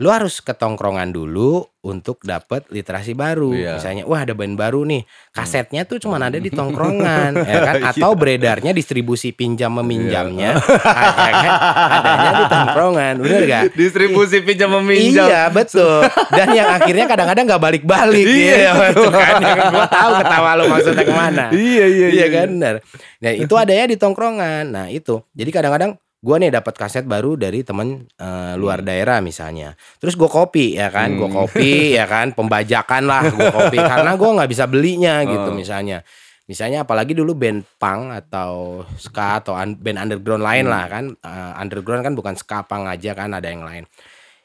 lu 0.00 0.08
harus 0.08 0.40
ke 0.40 0.56
tongkrongan 0.56 1.12
dulu 1.12 1.60
untuk 1.80 2.24
dapat 2.24 2.64
literasi 2.68 3.12
baru. 3.12 3.52
Iya. 3.52 3.76
Misalnya, 3.76 4.04
wah 4.08 4.24
ada 4.24 4.32
band 4.32 4.56
baru 4.56 4.84
nih. 4.84 5.04
Kasetnya 5.28 5.84
tuh 5.84 6.00
cuma 6.00 6.16
ada 6.16 6.36
di 6.36 6.48
tongkrongan, 6.58 7.36
ya 7.36 7.56
kan? 7.60 7.74
Iya. 7.76 7.92
Atau 7.92 8.16
beredarnya 8.16 8.72
distribusi 8.72 9.32
pinjam 9.32 9.68
meminjamnya, 9.76 10.56
ya 11.20 11.32
kan? 11.36 11.52
Adanya 12.00 12.30
di 12.32 12.44
tongkrongan, 12.48 13.14
bener 13.20 13.42
gak? 13.44 13.62
Distribusi 13.76 14.40
pinjam 14.40 14.72
meminjam. 14.72 15.28
Iya 15.28 15.52
betul. 15.52 16.00
Dan 16.32 16.48
yang 16.52 16.68
akhirnya 16.72 17.04
kadang-kadang 17.04 17.44
nggak 17.44 17.62
balik-balik. 17.62 18.24
Iya, 18.24 18.56
Iya, 18.56 18.70
itu. 18.72 18.80
betul 19.04 19.12
kan. 19.12 19.34
Gue 19.68 19.86
tahu 19.88 20.10
ketawa 20.16 20.50
lu 20.56 20.64
maksudnya 20.68 21.04
ke 21.04 21.14
mana. 21.14 21.44
Iya 21.52 21.84
iya 21.86 22.08
Iya 22.08 22.26
kan 22.32 22.48
benar. 22.50 22.74
Nah 23.20 23.32
itu 23.36 23.54
adanya 23.54 23.84
di 23.84 23.96
tongkrongan. 24.00 24.64
Nah 24.68 24.86
itu. 24.88 25.20
Jadi 25.36 25.50
kadang-kadang 25.52 26.00
Gue 26.20 26.36
nih 26.36 26.52
dapat 26.52 26.76
kaset 26.76 27.08
baru 27.08 27.32
dari 27.32 27.64
temen 27.64 28.04
eh, 28.12 28.54
luar 28.54 28.84
daerah 28.84 29.18
misalnya. 29.20 29.72
Terus 29.96 30.14
gue 30.14 30.28
copy 30.28 30.76
ya 30.76 30.92
kan, 30.92 31.16
gue 31.16 31.24
Hmm. 31.24 31.38
copy 31.40 31.96
ya 31.96 32.04
kan, 32.04 32.36
pembajakan 32.36 33.02
lah 33.04 33.24
gue 33.26 33.48
copy 33.48 33.78
karena 34.04 34.12
gue 34.14 34.30
nggak 34.30 34.50
bisa 34.50 34.64
belinya 34.64 35.24
gitu 35.24 35.48
Oh. 35.48 35.56
misalnya. 35.56 36.04
Misalnya 36.44 36.82
apalagi 36.82 37.14
dulu 37.14 37.32
band 37.32 37.62
punk 37.78 38.10
atau 38.12 38.82
ska 38.98 39.38
atau 39.38 39.54
un- 39.54 39.78
band 39.78 39.96
underground 39.98 40.42
lain 40.42 40.68
Hmm. 40.68 40.72
lah 40.72 40.84
kan. 40.86 41.04
Eh, 41.14 41.52
underground 41.56 42.02
kan 42.02 42.12
bukan 42.12 42.34
ska 42.34 42.62
punk 42.62 42.84
aja 42.84 43.16
kan 43.16 43.32
ada 43.32 43.48
yang 43.48 43.64
lain. 43.64 43.88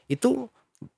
Itu 0.06 0.48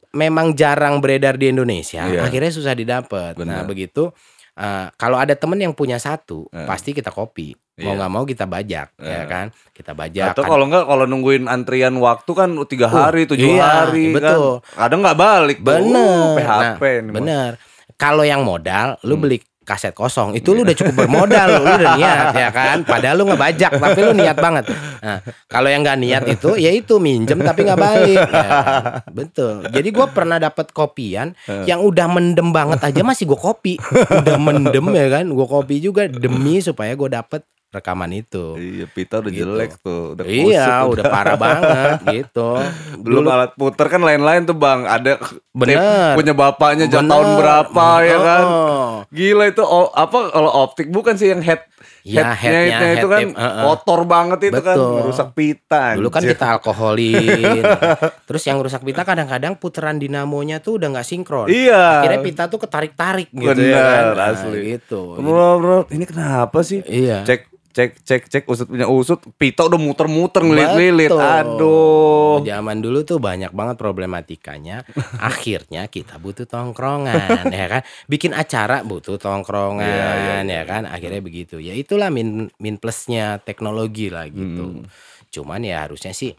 memang 0.08 0.54
jarang 0.54 1.02
beredar 1.02 1.34
di 1.34 1.50
Indonesia. 1.50 2.06
Iya. 2.06 2.22
Akhirnya 2.22 2.48
susah 2.48 2.72
didapat. 2.72 3.34
Nah 3.40 3.66
begitu 3.66 4.14
eh, 4.54 4.86
kalau 4.94 5.14
ada 5.14 5.34
temen 5.34 5.54
yang 5.56 5.70
punya 5.70 5.98
satu, 5.98 6.46
Eh. 6.50 6.66
pasti 6.66 6.90
kita 6.90 7.10
copy. 7.10 7.54
Mau 7.78 7.94
Iya. 7.94 7.96
nggak 7.96 8.10
mau 8.10 8.24
kita 8.24 8.44
bajak, 8.44 8.88
ya 8.98 9.06
Eh. 9.14 9.26
kan? 9.26 9.46
Kita 9.70 9.94
bajak. 9.94 10.34
Atau 10.34 10.42
kan. 10.42 10.50
kalau 10.50 10.64
enggak 10.66 10.84
kalau 10.84 11.04
nungguin 11.04 11.46
antrian 11.46 11.94
waktu 11.96 12.30
kan 12.32 12.50
tiga 12.66 12.86
Uh, 12.86 12.98
hari, 13.00 13.22
tujuh 13.24 13.54
iya, 13.54 13.86
hari 13.86 14.10
betul. 14.10 14.58
kan. 14.66 14.74
Kadang 14.82 15.00
nggak 15.00 15.18
balik 15.18 15.58
tuh. 15.58 15.66
Bener. 15.78 16.02
Uh, 16.18 16.36
PHP 16.36 16.82
Nah, 16.82 16.98
ini 16.98 17.10
bener. 17.14 17.50
Kalau 17.94 18.22
yang 18.22 18.42
modal, 18.42 18.98
lu 19.02 19.14
Hmm. 19.14 19.22
beli 19.22 19.38
kaset 19.62 19.92
kosong, 19.92 20.32
itu 20.32 20.50
lu 20.50 20.64
udah 20.64 20.72
cukup 20.72 20.96
bermodal, 20.96 21.60
lu, 21.60 21.68
udah 21.68 21.92
niat 22.00 22.32
ya 22.32 22.48
kan. 22.48 22.82
Padahal 22.82 23.14
lu 23.14 23.28
nggak 23.28 23.42
bajak, 23.44 23.72
tapi 23.76 23.98
lu 24.00 24.12
niat 24.12 24.32
banget. 24.34 24.64
Nah, 24.98 25.18
kalau 25.44 25.68
yang 25.68 25.84
nggak 25.84 25.98
niat 26.00 26.24
itu, 26.26 26.56
ya 26.56 26.72
itu 26.72 26.96
minjem 26.96 27.36
tapi 27.38 27.62
nggak 27.62 27.76
balik. 27.78 28.16
Ya 28.16 28.48
kan? 28.48 28.72
Betul. 29.12 29.68
Jadi 29.68 29.88
gua 29.92 30.08
pernah 30.08 30.40
dapat 30.40 30.72
kopian 30.72 31.36
yang 31.62 31.78
udah 31.78 32.06
mendem 32.08 32.48
banget 32.48 32.80
aja 32.82 33.04
masih 33.04 33.28
gua 33.28 33.38
kopi. 33.44 33.76
Udah 34.08 34.34
mendem 34.34 34.82
ya 34.90 35.06
kan, 35.12 35.28
gua 35.28 35.46
kopi 35.46 35.78
juga 35.78 36.08
demi 36.08 36.58
supaya 36.58 36.90
gua 36.94 37.12
dapet 37.12 37.44
rekaman 37.68 38.08
itu. 38.14 38.56
Iya, 38.56 38.86
pita 38.86 39.18
udah 39.18 39.28
Gitu. 39.28 39.44
jelek 39.44 39.72
tuh, 39.78 40.16
udah 40.16 40.24
Iya, 40.24 40.64
kusut, 40.80 40.92
udah 40.94 41.04
parah 41.06 41.36
banget 41.36 41.90
gitu. 42.16 42.48
Belum 42.96 43.22
Dulu- 43.22 43.30
alat 43.30 43.52
puter 43.54 43.86
kan 43.86 44.00
lain-lain 44.00 44.42
tuh 44.42 44.54
bang 44.54 44.82
Ada 44.82 45.20
Bener. 45.50 45.76
punya 46.14 46.32
bapaknya 46.32 46.86
jam 46.86 47.04
Bener. 47.04 47.12
tahun 47.12 47.28
berapa 47.36 47.86
ya 48.02 48.18
kan 48.18 48.44
Oh. 48.44 48.92
Gila 49.08 49.44
itu 49.46 49.60
oh, 49.60 49.88
apa 49.90 50.28
kalau 50.28 50.50
optik 50.62 50.88
bukan 50.88 51.14
sih 51.14 51.28
yang 51.28 51.40
head 51.40 51.60
Ya, 52.06 52.32
headnya 52.32 52.78
headnya, 52.78 52.78
itu 52.94 53.06
head 53.08 53.14
kan 53.14 53.22
tape, 53.26 53.36
uh-uh. 53.36 53.64
kotor 53.68 54.00
banget 54.08 54.38
itu 54.48 54.60
kan 54.62 54.76
Betul. 54.78 54.92
merusak 55.02 55.28
pita. 55.34 55.84
Dulu 55.98 56.08
kan 56.08 56.20
anjir. 56.22 56.30
kita 56.36 56.46
alkoholin. 56.56 57.62
Terus 58.28 58.42
yang 58.46 58.58
rusak 58.62 58.82
pita 58.86 59.02
kadang-kadang 59.02 59.52
putaran 59.58 59.96
dinamonya 59.98 60.62
tuh 60.62 60.78
udah 60.78 60.88
nggak 60.94 61.06
sinkron. 61.06 61.46
Iya. 61.50 62.02
Akhirnya 62.04 62.20
pita 62.24 62.42
tuh 62.46 62.60
ketarik-tarik 62.62 63.28
gitu 63.34 63.50
Bener, 63.50 63.74
ya 63.74 63.82
kan. 63.82 64.04
Nah, 64.14 64.26
asli. 64.32 64.58
gitu. 64.78 65.18
Bro, 65.18 65.50
bro, 65.60 65.78
ini 65.90 66.04
kenapa 66.06 66.58
sih? 66.62 66.80
Iya. 66.86 67.26
Cek 67.26 67.48
cek 67.78 68.02
cek 68.02 68.22
cek 68.26 68.44
usut 68.50 68.66
punya 68.66 68.90
usut, 68.90 69.22
pita 69.38 69.62
udah 69.70 69.78
muter-muter 69.78 70.42
ngelilit-lilit. 70.42 71.14
Aduh. 71.14 72.42
Zaman 72.42 72.82
dulu 72.82 73.06
tuh 73.06 73.22
banyak 73.22 73.54
banget 73.54 73.78
problematikanya. 73.78 74.82
Akhirnya 75.30 75.86
kita 75.86 76.18
butuh 76.18 76.50
tongkrongan, 76.50 77.46
ya 77.54 77.66
kan? 77.70 77.82
Bikin 78.10 78.34
acara 78.34 78.82
butuh 78.82 79.14
tongkrongan, 79.14 79.86
Iya, 79.86 80.10
iya, 80.18 80.36
ya 80.42 80.42
iya. 80.42 80.62
kan? 80.66 80.90
Akhirnya 80.90 81.22
begitu. 81.22 81.62
Ya 81.62 81.78
itulah 81.78 82.10
min 82.10 82.50
min 82.58 82.82
plusnya 82.82 83.38
teknologi 83.38 84.10
lah 84.10 84.26
gitu. 84.26 84.82
Hmm. 84.82 84.90
Cuman 85.30 85.62
ya 85.62 85.86
harusnya 85.86 86.10
sih 86.10 86.34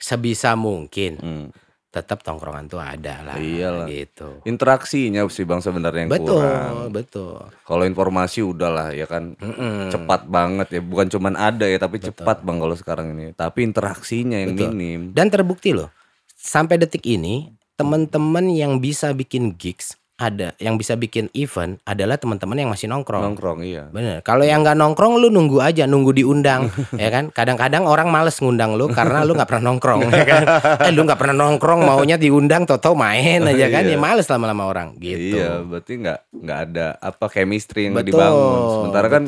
sebisa 0.00 0.56
mungkin 0.56 1.20
Hmm. 1.20 1.46
Tetap 1.92 2.24
tongkrongan 2.24 2.72
tuh 2.72 2.80
ada 2.80 3.20
lah, 3.20 3.36
Iyalah. 3.36 3.84
gitu. 3.84 4.40
Interaksinya 4.48 5.28
sih 5.28 5.44
bang 5.44 5.60
sebenarnya 5.60 6.08
yang 6.08 6.12
Betul, 6.16 6.40
kurang. 6.40 6.88
betul. 6.88 7.36
Kalau 7.68 7.84
informasi 7.84 8.40
udahlah 8.40 8.96
ya 8.96 9.04
kan 9.04 9.36
Mm-mm. 9.36 9.92
cepat 9.92 10.24
banget 10.24 10.72
ya, 10.72 10.80
bukan 10.80 11.12
cuman 11.12 11.36
ada 11.36 11.68
ya 11.68 11.76
tapi 11.76 12.00
cepat 12.00 12.40
bang 12.40 12.56
kalau 12.56 12.72
sekarang 12.72 13.12
ini. 13.12 13.36
Tapi 13.36 13.68
interaksinya 13.68 14.40
yang 14.40 14.56
Betul. 14.56 14.72
minim. 14.72 15.00
Dan 15.12 15.28
terbukti 15.28 15.76
loh, 15.76 15.92
sampai 16.32 16.80
detik 16.80 17.04
ini 17.04 17.52
teman-teman 17.76 18.48
yang 18.48 18.80
bisa 18.80 19.12
bikin 19.12 19.52
gigs 19.60 19.92
ada, 20.22 20.54
yang 20.62 20.78
bisa 20.78 20.94
bikin 20.94 21.26
event 21.34 21.82
adalah 21.82 22.14
teman-teman 22.14 22.54
yang 22.54 22.70
masih 22.70 22.86
nongkrong. 22.86 23.34
Nongkrong 23.34 23.66
iya. 23.66 23.90
Bener. 23.90 24.22
Kalau 24.22 24.46
yang 24.46 24.62
nggak 24.62 24.78
nongkrong 24.78 25.18
lu 25.18 25.34
nunggu 25.34 25.58
aja, 25.58 25.90
nunggu 25.90 26.14
diundang, 26.14 26.70
ya 27.02 27.10
kan? 27.10 27.34
Kadang-kadang 27.34 27.90
orang 27.90 28.06
males 28.08 28.38
ngundang 28.38 28.78
lu 28.78 28.86
karena 28.94 29.26
lu 29.26 29.34
nggak 29.34 29.50
pernah 29.50 29.74
nongkrong, 29.74 30.00
ya 30.14 30.24
kan? 30.24 30.42
Eh 30.86 30.92
lu 30.94 31.02
nggak 31.02 31.18
pernah 31.18 31.34
nongkrong, 31.34 31.82
maunya 31.82 32.14
diundang, 32.14 32.62
toto 32.62 32.94
main 32.94 33.42
aja 33.42 33.66
kan? 33.66 33.82
Ya 33.82 33.90
Iya. 33.92 33.98
males 33.98 34.30
lama-lama 34.30 34.62
orang, 34.70 34.94
gitu. 35.02 35.36
Iya, 35.42 35.60
berarti 35.66 35.92
nggak 35.98 36.18
nggak 36.32 36.58
ada 36.70 36.86
apa 37.02 37.26
chemistry 37.26 37.90
yang 37.90 37.98
Betul, 37.98 38.14
dibangun. 38.14 38.58
Sementara 38.78 39.06
kan 39.10 39.22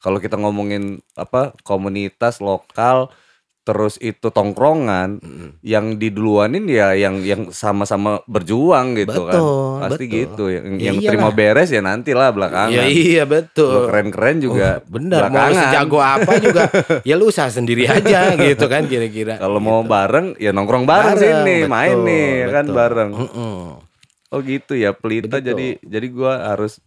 kalau 0.00 0.16
kita 0.16 0.40
ngomongin 0.40 1.04
apa 1.12 1.52
komunitas 1.60 2.40
lokal 2.40 3.12
terus 3.60 3.94
itu 3.96 4.24
tongkrongan 4.26 5.20
yang 5.60 5.94
diduluanin 5.94 6.64
ya 6.64 6.90
yang 6.92 7.20
yang 7.20 7.42
sama-sama 7.50 8.18
berjuang 8.24 8.96
gitu 8.96 9.20
kan. 9.22 9.36
Betul, 9.36 9.78
Pasti 9.80 10.04
betul. 10.04 10.16
gitu 10.16 10.44
yang, 10.48 10.64
Ya 10.72 10.82
yang 10.82 10.96
iyalah. 10.96 11.10
terima 11.12 11.28
beres 11.30 11.68
ya 11.68 11.80
nantilah 11.80 12.28
belakangan. 12.30 12.72
Iya 12.72 12.84
iya 12.86 13.22
Lo 13.22 13.30
betul. 13.30 13.72
keren-keren 13.86 14.36
juga 14.38 14.68
Oh, 14.78 14.90
bener 14.90 15.20
mau 15.20 15.28
belakangan. 15.30 15.62
sejago 15.62 15.98
apa 15.98 16.32
juga 16.36 16.62
ya 17.08 17.14
lu 17.14 17.28
usaha 17.28 17.48
sendiri 17.48 17.84
aja 17.86 18.32
gitu 18.34 18.64
kan 18.64 18.84
kira-kira 18.84 19.36
Kalau 19.36 19.58
mau 19.58 19.80
bareng 19.82 20.34
ya 20.36 20.50
nongkrong 20.50 20.84
bareng, 20.84 21.16
sini, 21.16 21.54
betul, 21.62 21.70
main 21.70 21.96
nih 22.00 22.26
ya 22.38 22.48
kan 22.50 22.64
betul. 22.64 22.76
bareng. 22.76 23.10
Mm-mm. 23.12 23.58
Oh 24.30 24.40
gitu 24.40 24.72
ya, 24.72 24.90
pelita 24.90 25.36
Begitu. 25.36 25.46
jadi 25.48 25.66
jadi 25.84 26.06
gua 26.08 26.32
harus 26.48 26.78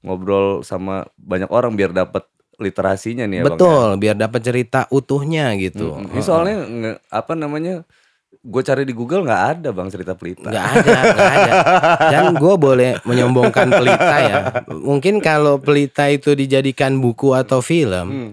ngobrol 0.00 0.62
sama 0.62 1.02
banyak 1.14 1.46
orang 1.48 1.72
biar 1.72 1.90
dapat 1.90 2.24
literasinya 2.56 3.24
nih 3.24 3.36
ya 3.36 3.42
Bang. 3.42 3.46
ya? 3.46 3.54
betul 3.54 3.88
biar 3.96 4.16
dapat 4.18 4.40
cerita 4.40 4.80
utuhnya 4.88 5.52
gitu. 5.54 5.96
Ini 6.02 6.20
soalnya 6.20 6.56
nge- 6.62 7.00
apa 7.06 7.32
namanya? 7.32 7.84
Gue 8.34 8.58
cari 8.60 8.82
di 8.82 8.90
Google 8.90 9.22
nggak 9.22 9.44
ada 9.54 9.68
bang 9.70 9.86
cerita 9.86 10.12
pelita. 10.12 10.48
nggak 10.48 10.66
ada 10.66 10.90
nggak 11.06 11.32
ada 11.36 11.52
dan 12.10 12.24
gue 12.34 12.54
boleh 12.56 12.98
menyombongkan 13.02 13.70
pelita 13.70 14.16
ya 14.20 14.38
mungkin 14.74 15.20
kalau 15.20 15.56
pelita 15.56 16.08
itu 16.08 16.32
dijadikan 16.32 16.98
buku 16.98 17.32
atau 17.32 17.60
film 17.60 18.06
Hmm. 18.10 18.32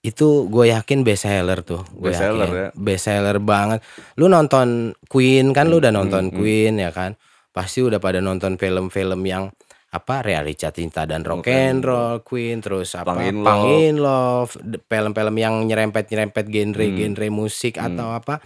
itu 0.00 0.46
gue 0.46 0.70
yakin 0.70 1.02
best 1.02 1.26
seller 1.26 1.60
tuh 1.60 1.82
gue 1.90 2.08
Best 2.08 2.22
seller 2.22 2.46
yakin 2.46 2.54
ya. 2.54 2.68
best 2.76 3.04
seller 3.04 3.36
banget 3.40 3.82
lu 4.14 4.26
nonton 4.26 4.68
Queen 5.04 5.50
kan 5.50 5.66
lu 5.66 5.82
udah 5.82 5.90
nonton 5.90 6.30
hmm, 6.30 6.34
Queen 6.34 6.78
ya 6.78 6.92
kan 6.92 7.18
pasti 7.50 7.82
udah 7.82 7.98
pada 7.98 8.20
nonton 8.20 8.54
film-film 8.54 9.18
yang 9.24 9.50
apa 9.88 10.20
realita 10.20 10.68
cinta 10.68 11.08
dan 11.08 11.24
rock 11.24 11.48
and 11.48 11.80
roll 11.80 12.20
Queen 12.20 12.60
terus 12.60 12.92
apa 12.92 13.16
Pang 13.16 13.24
in 13.24 13.36
Pang 13.40 13.62
Love. 13.64 13.72
in 13.80 13.96
Love 13.96 14.50
film-film 14.84 15.34
yang 15.40 15.54
nyerempet-nyerempet 15.64 16.44
genre-genre 16.44 17.24
Hmm. 17.24 17.34
musik 17.34 17.80
atau 17.80 18.12
apa 18.12 18.44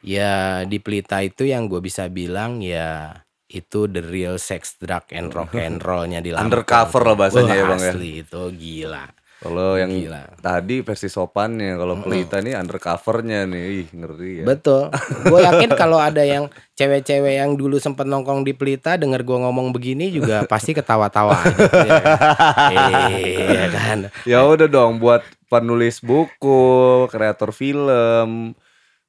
ya 0.00 0.64
di 0.64 0.80
pelita 0.80 1.20
itu 1.20 1.44
yang 1.44 1.68
gue 1.68 1.84
bisa 1.84 2.08
bilang 2.08 2.64
ya 2.64 3.12
itu 3.46 3.84
the 3.86 4.00
real 4.00 4.40
sex 4.40 4.80
drug 4.80 5.04
and 5.12 5.28
rock 5.36 5.52
and 5.54 5.84
rollnya 5.84 6.18
di 6.18 6.32
Lampung. 6.32 6.56
Undercover 6.56 7.02
lah 7.04 7.16
bahasanya 7.16 7.46
Wah, 7.46 7.56
ya, 7.56 7.64
Bang, 7.68 7.82
ya. 7.82 7.92
asli 7.92 8.10
itu 8.24 8.42
gila 8.56 9.04
Kalau 9.46 9.78
yang 9.78 9.92
Gila. 9.94 10.42
tadi 10.42 10.82
versi 10.82 11.06
sopannya, 11.06 11.78
kalau 11.78 12.02
pelita 12.02 12.42
nih 12.42 12.58
undercovernya 12.58 13.46
nih, 13.46 13.62
ih 13.82 13.88
ngeri 13.94 14.32
ya. 14.42 14.44
Betul. 14.44 14.90
Gue 15.30 15.40
yakin 15.46 15.70
kalau 15.78 16.02
ada 16.02 16.26
yang 16.26 16.50
cewek-cewek 16.76 17.40
yang 17.40 17.54
dulu 17.54 17.80
sempat 17.80 18.04
nongkrong 18.04 18.44
di 18.44 18.52
Pelita 18.52 19.00
denger 19.00 19.24
gue 19.24 19.38
ngomong 19.40 19.72
begini 19.72 20.12
juga 20.12 20.44
pasti 20.52 20.76
ketawa-tawa 20.76 21.32
aja. 21.32 21.64
ya 21.86 21.98
kan? 22.04 23.10
Iya 23.16 23.66
kan. 23.72 23.98
Ya 24.28 24.44
udah 24.44 24.68
dong 24.68 25.00
buat 25.00 25.24
penulis 25.48 26.04
buku, 26.04 27.06
kreator 27.08 27.54
film, 27.54 28.52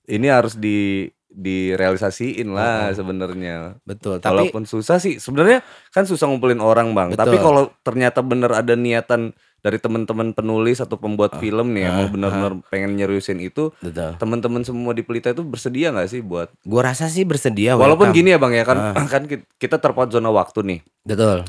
ini 0.07 0.27
harus 0.31 0.55
di 0.55 1.11
direalisasiin 1.37 2.49
lah 2.49 2.89
sebenarnya. 2.97 3.77
Betul. 3.85 4.17
Tapi 4.17 4.33
Walaupun 4.33 4.65
susah 4.65 4.97
sih, 4.97 5.21
sebenarnya 5.21 5.61
kan 5.93 6.09
susah 6.09 6.25
ngumpulin 6.25 6.57
orang 6.57 6.97
bang. 6.97 7.13
Betul. 7.13 7.21
Tapi 7.21 7.37
kalau 7.37 7.63
ternyata 7.85 8.25
bener 8.25 8.51
ada 8.57 8.73
niatan 8.73 9.37
dari 9.57 9.77
teman-teman 9.77 10.31
penulis 10.31 10.77
atau 10.77 10.95
pembuat 10.95 11.37
film 11.37 11.73
nih 11.73 11.81
yang 11.83 11.93
mau 11.95 12.07
benar-benar 12.07 12.51
pengen 12.69 12.93
nyeriusin 12.93 13.41
itu, 13.41 13.73
teman-teman 14.15 14.61
semua 14.61 14.93
di 14.93 15.01
Pelita 15.01 15.33
itu 15.33 15.41
bersedia 15.41 15.89
nggak 15.89 16.07
sih 16.07 16.21
buat? 16.21 16.53
Gue 16.61 16.81
rasa 16.81 17.09
sih 17.09 17.25
bersedia. 17.25 17.73
Walaupun 17.73 18.09
welcome. 18.09 18.17
gini 18.17 18.29
ya 18.31 18.39
bang 18.39 18.53
ya 18.53 18.63
kan, 18.63 18.77
kan 19.13 19.21
ki- 19.25 19.45
kita 19.57 19.77
terpaut 19.77 20.07
zona 20.07 20.29
waktu 20.29 20.61
nih. 20.63 20.79
Betul. 21.03 21.41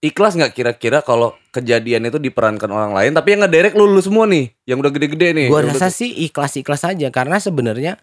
Ikhlas 0.00 0.36
nggak 0.36 0.52
kira-kira 0.52 1.00
kalau 1.00 1.32
kejadian 1.48 2.04
itu 2.04 2.20
diperankan 2.20 2.68
orang 2.68 2.92
lain, 2.92 3.12
tapi 3.12 3.32
yang 3.32 3.44
ngedirect 3.44 3.72
lu, 3.72 3.88
lu 3.88 4.00
semua 4.00 4.28
nih, 4.28 4.52
yang 4.64 4.76
udah 4.76 4.92
gede-gede 4.92 5.32
nih. 5.32 5.46
Yang 5.48 5.68
rasa 5.72 5.88
udah- 5.88 5.96
sih 5.96 6.10
ikhlas-ikhlas 6.28 6.84
aja 6.84 7.08
karena 7.08 7.40
sebenarnya 7.40 7.96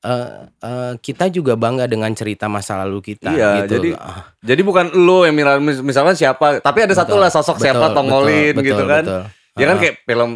eh, 0.00 0.28
eh, 0.48 0.92
kita 0.98 1.28
juga 1.28 1.54
bangga 1.54 1.84
dengan 1.84 2.10
cerita 2.16 2.48
masa 2.48 2.80
lalu 2.84 3.14
kita. 3.14 3.30
Iya, 3.30 3.64
gitu. 3.64 3.80
jadi 3.80 3.90
Ah, 3.96 4.32
jadi 4.40 4.62
bukan 4.64 4.92
lu 4.96 5.28
yang 5.28 5.36
misalnya, 5.36 5.82
misalkan 5.84 6.14
siapa, 6.16 6.64
tapi 6.64 6.78
ada 6.84 6.94
satu 6.96 7.16
Betul, 7.16 7.22
lah 7.22 7.30
sosok 7.30 7.56
siapa 7.60 7.92
betul, 7.92 7.96
tongolin 7.96 8.54
betul, 8.56 8.66
gitu 8.66 8.82
betul, 8.82 8.88
kan. 8.88 9.04
betul. 9.04 9.22
Ya 9.60 9.64
kan 9.68 9.76
Ah. 9.76 9.80
kayak 9.82 9.94
film 10.06 10.30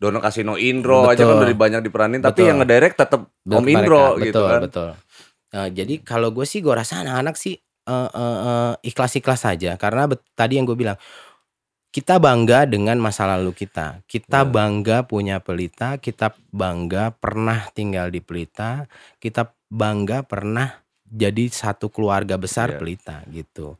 Dono 0.00 0.18
Kasino 0.24 0.54
Indro 0.56 1.04
aja 1.04 1.28
kan 1.28 1.36
Betul. 1.36 1.44
udah 1.52 1.58
banyak 1.60 1.80
diperanin, 1.84 2.20
tapi 2.24 2.40
Betul. 2.40 2.48
yang 2.48 2.58
ngedirect 2.64 2.96
tetap 2.96 3.20
Om 3.44 3.60
Mereka, 3.60 3.68
Indro 3.76 4.04
betul, 4.16 4.24
gitu 4.24 4.40
kan. 4.48 4.60
Betul. 4.64 4.88
Nah, 5.50 5.66
jadi 5.68 5.94
kalau 6.00 6.28
gue 6.32 6.46
sih 6.48 6.64
gue 6.64 6.72
rasa 6.72 7.04
anak-anak 7.04 7.36
sih 7.36 7.58
eh, 7.60 8.08
eh, 8.08 8.38
eh, 8.46 8.72
ikhlas-ikhlas 8.86 9.44
saja 9.44 9.74
karena 9.76 10.06
tadi 10.32 10.56
yang 10.56 10.64
gue 10.64 10.78
bilang 10.78 10.96
kita 11.90 12.22
bangga 12.22 12.70
dengan 12.70 13.02
masa 13.02 13.26
lalu 13.26 13.50
kita. 13.50 14.02
Kita 14.06 14.46
Ya. 14.46 14.48
bangga 14.48 15.02
punya 15.04 15.42
Pelita, 15.42 15.98
kita 15.98 16.38
bangga 16.54 17.10
pernah 17.18 17.66
tinggal 17.74 18.14
di 18.14 18.22
Pelita, 18.22 18.86
kita 19.18 19.50
bangga 19.66 20.22
pernah 20.22 20.82
jadi 21.10 21.50
satu 21.50 21.90
keluarga 21.90 22.38
besar 22.38 22.74
Ya. 22.74 22.78
Pelita 22.78 23.26
gitu. 23.34 23.74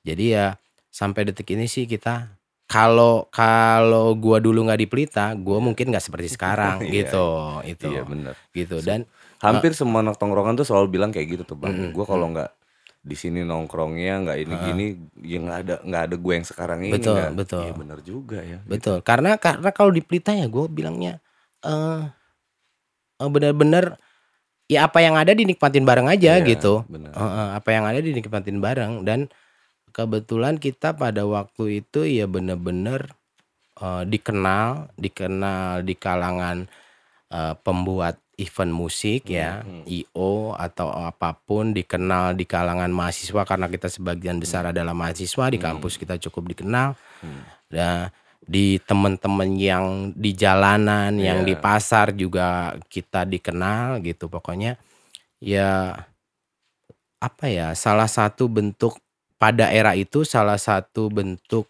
Jadi 0.00 0.32
ya 0.32 0.56
sampai 0.88 1.28
detik 1.28 1.52
ini 1.52 1.68
sih 1.68 1.84
kita 1.84 2.32
kalau 2.64 3.28
kalau 3.28 4.16
gua 4.16 4.40
dulu 4.40 4.64
nggak 4.64 4.80
di 4.80 4.88
Pelita, 4.88 5.36
gua 5.36 5.60
mungkin 5.60 5.92
nggak 5.92 6.04
seperti 6.08 6.32
sekarang 6.40 6.80
Iya, 6.80 6.92
gitu. 7.04 7.26
Itu. 7.68 7.88
Iya 7.92 8.02
benar. 8.08 8.34
Gitu 8.56 8.80
dan 8.80 9.04
Hampir 9.40 9.72
semua 9.72 10.04
anak 10.04 10.20
tongkrongan 10.20 10.52
tuh 10.60 10.68
selalu 10.68 11.00
bilang 11.00 11.08
kayak 11.08 11.32
gitu 11.32 11.42
tuh 11.48 11.56
bang. 11.56 11.72
Mm-mm, 11.72 11.96
Gue 11.96 12.04
kalau 12.04 12.28
nggak 12.28 12.59
di 13.00 13.16
sini 13.16 13.40
nongkrongnya 13.40 14.14
nggak 14.28 14.38
ini 14.44 14.54
gini, 14.60 14.86
ya 15.24 15.38
nggak 15.40 15.58
ada 15.64 15.74
nggak 15.80 16.02
ada 16.04 16.16
gue 16.20 16.32
yang 16.36 16.46
sekarang 16.46 16.78
ini. 16.84 16.92
Betul, 17.00 17.16
nggak- 17.16 17.32
betul. 17.36 17.62
Iya 17.64 17.72
benar 17.72 17.98
juga 18.04 18.38
ya. 18.44 18.58
Betul, 18.62 18.96
karena 19.00 19.40
karena 19.40 19.70
kalau 19.72 19.88
di 19.88 20.04
Pelita 20.04 20.36
ya 20.36 20.44
gue 20.46 20.64
bilangnya 20.68 21.16
eh 21.60 22.02
eh, 23.20 23.28
benar-benar 23.28 23.96
ya 24.70 24.86
apa 24.86 25.02
yang 25.02 25.16
ada 25.18 25.32
dinikmatin 25.32 25.82
bareng 25.82 26.06
aja 26.08 26.38
Iya, 26.38 26.46
gitu. 26.46 26.84
benar. 26.86 27.12
Eh, 27.12 27.20
eh, 27.20 27.48
apa 27.56 27.68
yang 27.72 27.84
ada 27.88 28.00
dinikmatin 28.00 28.58
bareng 28.60 29.02
dan 29.02 29.26
kebetulan 29.90 30.56
kita 30.56 30.94
pada 30.94 31.26
waktu 31.26 31.82
itu 31.82 32.06
ya 32.06 32.28
benar-benar 32.30 33.10
eh, 33.80 34.02
dikenal, 34.06 34.92
dikenal 34.94 35.82
di 35.82 35.94
kalangan 35.96 36.68
eh, 37.32 37.54
pembuat 37.64 38.20
event 38.40 38.72
musik 38.72 39.28
ya, 39.28 39.60
Hmm, 39.60 39.84
IO 39.84 40.56
atau 40.56 40.88
apa 40.88 41.36
pun 41.36 41.76
dikenal 41.76 42.32
di 42.32 42.48
kalangan 42.48 42.88
mahasiswa 42.88 43.44
karena 43.44 43.68
kita 43.68 43.92
sebagian 43.92 44.40
besar 44.40 44.72
adalah 44.72 44.96
mahasiswa 44.96 45.44
di 45.52 45.60
Hmm. 45.60 45.66
kampus 45.68 46.00
kita 46.00 46.16
cukup 46.16 46.56
dikenal. 46.56 46.96
Hmm. 47.20 47.44
Nah, 47.70 48.08
di 48.40 48.80
teman-teman 48.82 49.52
yang 49.60 49.86
di 50.16 50.32
jalanan, 50.32 51.14
yang 51.20 51.44
di 51.44 51.52
Iya. 51.54 51.62
pasar 51.62 52.16
juga 52.16 52.74
kita 52.88 53.28
dikenal 53.28 54.00
gitu. 54.00 54.26
Pokoknya 54.32 54.80
ya 55.38 56.00
apa 57.20 57.46
ya? 57.52 57.76
Salah 57.76 58.08
satu 58.08 58.48
bentuk 58.48 58.96
pada 59.36 59.68
era 59.68 59.92
itu 59.92 60.24
salah 60.24 60.56
satu 60.56 61.12
bentuk 61.12 61.68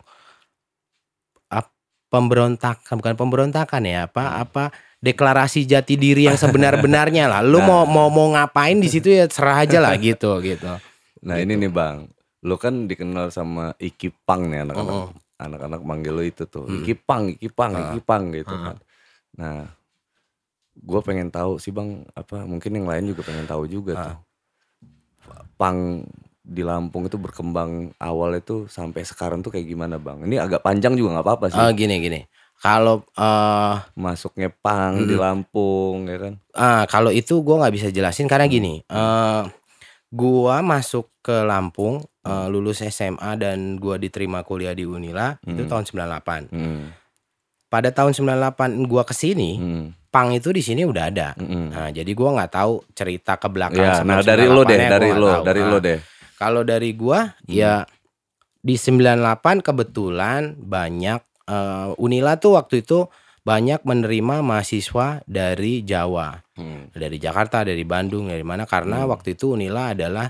pemberontakan 2.11 2.99
bukan 2.99 3.15
pemberontakan 3.15 3.83
ya 3.87 4.11
apa 4.11 4.25
Hmm. 4.27 4.43
apa 4.45 4.65
deklarasi 5.01 5.65
jati 5.65 5.97
diri 5.97 6.29
yang 6.29 6.37
sebenar-benarnya 6.37 7.25
lah. 7.27 7.41
Lu 7.41 7.57
Nah. 7.57 7.67
mau 7.67 7.83
mau 7.89 8.09
mau 8.09 8.29
ngapain 8.31 8.77
di 8.77 8.87
situ 8.87 9.09
ya 9.09 9.25
serah 9.27 9.65
aja 9.65 9.81
lah 9.81 9.97
gitu 9.97 10.39
gitu. 10.41 10.69
Nah 11.21 11.37
ini 11.37 11.57
nih 11.57 11.69
bang, 11.69 12.05
lo 12.43 12.57
kan 12.57 12.85
dikenal 12.85 13.29
sama 13.29 13.73
Iki 13.75 14.13
Pang 14.23 14.47
nih 14.47 14.63
anak-anak 14.63 14.93
Oh, 14.95 15.09
anak-anak 15.37 15.81
manggil 15.83 16.13
lo 16.13 16.21
itu 16.21 16.45
tuh 16.45 16.65
Hmm. 16.65 16.81
Iki 16.81 16.95
Pang, 16.99 17.23
Iki 17.29 17.49
Pang, 17.51 17.73
Ah. 17.73 17.81
Iki 17.91 18.01
Pang 18.01 18.25
gitu 18.31 18.53
Ah. 18.53 18.61
kan. 18.63 18.77
Nah, 19.33 19.59
gue 20.75 21.01
pengen 21.01 21.29
tahu 21.29 21.57
sih 21.57 21.71
bang, 21.71 22.05
apa 22.11 22.45
mungkin 22.45 22.71
yang 22.71 22.85
lain 22.85 23.09
juga 23.09 23.21
pengen 23.23 23.45
tahu 23.45 23.65
juga 23.65 23.93
Ah. 23.95 24.05
tuh. 24.07 24.17
Pang 25.57 26.05
di 26.41 26.61
Lampung 26.61 27.05
itu 27.05 27.15
berkembang 27.15 27.93
awal 27.97 28.35
itu 28.35 28.65
sampai 28.67 29.05
sekarang 29.05 29.41
tuh 29.41 29.49
kayak 29.51 29.65
gimana 29.67 29.97
bang? 29.97 30.25
Ini 30.25 30.41
agak 30.41 30.61
panjang 30.61 30.93
juga 30.93 31.15
nggak 31.15 31.27
apa-apa 31.27 31.47
sih. 31.49 31.57
Eh, 31.59 31.73
gini 31.75 31.95
gini. 32.01 32.21
Kalau 32.61 33.09
eh 33.11 33.75
Masuknya 33.97 34.53
Pang 34.53 35.01
di 35.01 35.17
Mm. 35.17 35.21
Lampung 35.21 36.05
ya 36.05 36.17
kan? 36.21 36.35
Ah, 36.53 36.85
kalau 36.85 37.09
itu 37.09 37.41
gua 37.41 37.57
nggak 37.59 37.75
bisa 37.75 37.89
jelasin 37.89 38.29
karena 38.29 38.45
Hmm. 38.45 38.53
gini, 38.53 38.75
eh 38.83 39.43
gua 40.11 40.61
masuk 40.61 41.09
ke 41.21 41.41
Lampung, 41.41 42.05
eh, 42.21 42.47
lulus 42.49 42.85
SMA 42.85 43.33
dan 43.35 43.77
gua 43.77 43.97
diterima 43.97 44.43
kuliah 44.43 44.73
di 44.73 44.85
Unila 44.85 45.41
itu 45.41 45.57
Hmm. 45.59 45.71
tahun 45.73 45.85
98. 45.87 46.43
Hmm. 46.53 46.93
Pada 47.67 47.89
tahun 47.89 48.13
98 48.13 48.85
gua 48.85 49.09
ke 49.09 49.15
sini, 49.15 49.57
Hmm. 49.57 49.87
pang 50.11 50.29
itu 50.29 50.51
di 50.51 50.61
sini 50.61 50.85
udah 50.85 51.05
ada. 51.07 51.33
Hmm. 51.39 51.71
Nah, 51.71 51.89
jadi 51.89 52.13
gua 52.13 52.35
nggak 52.35 52.53
tahu 52.53 52.85
cerita 52.93 53.39
ke 53.39 53.49
belakang 53.49 53.81
Ya, 53.81 54.05
nah 54.05 54.21
dari 54.21 54.45
lo 54.45 54.67
deh, 54.67 54.77
98-nya 54.77 54.91
dari 54.91 55.11
lo, 55.15 55.29
tahu. 55.33 55.45
dari 55.47 55.63
Nah, 55.63 55.71
lo 55.71 55.79
deh. 55.79 55.99
Kalau 56.37 56.61
dari 56.61 56.91
gua 56.93 57.21
Hmm. 57.41 57.49
ya 57.49 57.75
di 58.61 58.77
98 58.77 59.63
kebetulan 59.63 60.59
banyak 60.59 61.30
eh, 61.51 61.91
Unila 61.99 62.39
tuh 62.39 62.55
waktu 62.55 62.81
itu 62.81 63.11
banyak 63.41 63.83
menerima 63.83 64.45
mahasiswa 64.45 65.25
dari 65.25 65.83
Jawa. 65.83 66.39
Hmm. 66.55 66.93
dari 66.93 67.17
Jakarta, 67.17 67.65
dari 67.65 67.89
Bandung, 67.89 68.29
dari 68.29 68.45
mana 68.45 68.69
karena 68.69 69.03
Hmm. 69.03 69.11
waktu 69.11 69.33
itu 69.33 69.57
Unila 69.57 69.91
adalah 69.91 70.29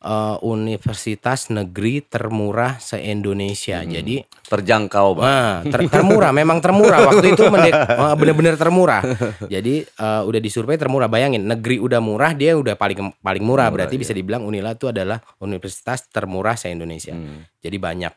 eh, 0.00 0.36
universitas 0.42 1.52
negeri 1.52 2.00
termurah 2.02 2.80
se-Indonesia. 2.80 3.84
Hmm. 3.84 3.92
Jadi 3.92 4.16
Terjangkau 4.48 5.14
bang. 5.14 5.28
ah, 5.28 5.56
ter- 5.62 5.92
termurah, 5.92 6.32
memang 6.32 6.58
termurah 6.58 7.04
waktu 7.04 7.36
itu 7.36 7.44
eh, 7.52 8.14
bener-bener 8.16 8.56
termurah. 8.56 9.04
Jadi 9.44 9.84
eh, 9.84 10.22
udah 10.24 10.40
disurvei 10.40 10.74
termurah. 10.74 11.06
Bayangin 11.06 11.44
negeri 11.44 11.78
udah 11.78 12.00
murah, 12.00 12.32
dia 12.32 12.56
udah 12.56 12.74
paling 12.74 13.12
paling 13.20 13.44
murah. 13.44 13.68
Murah, 13.68 13.86
Berarti 13.86 13.94
bisa 13.94 14.10
iya. 14.10 14.18
dibilang 14.18 14.42
Unila 14.42 14.72
itu 14.72 14.88
adalah 14.88 15.20
universitas 15.38 16.08
termurah 16.08 16.56
se-Indonesia. 16.56 17.12
Hmm. 17.12 17.44
Jadi 17.60 17.76
banyak. 17.76 18.12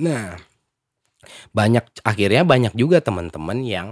Nah, 0.00 0.38
banyak 1.50 1.84
akhirnya 2.02 2.42
banyak 2.42 2.74
juga 2.74 2.98
teman-teman 2.98 3.62
yang 3.62 3.88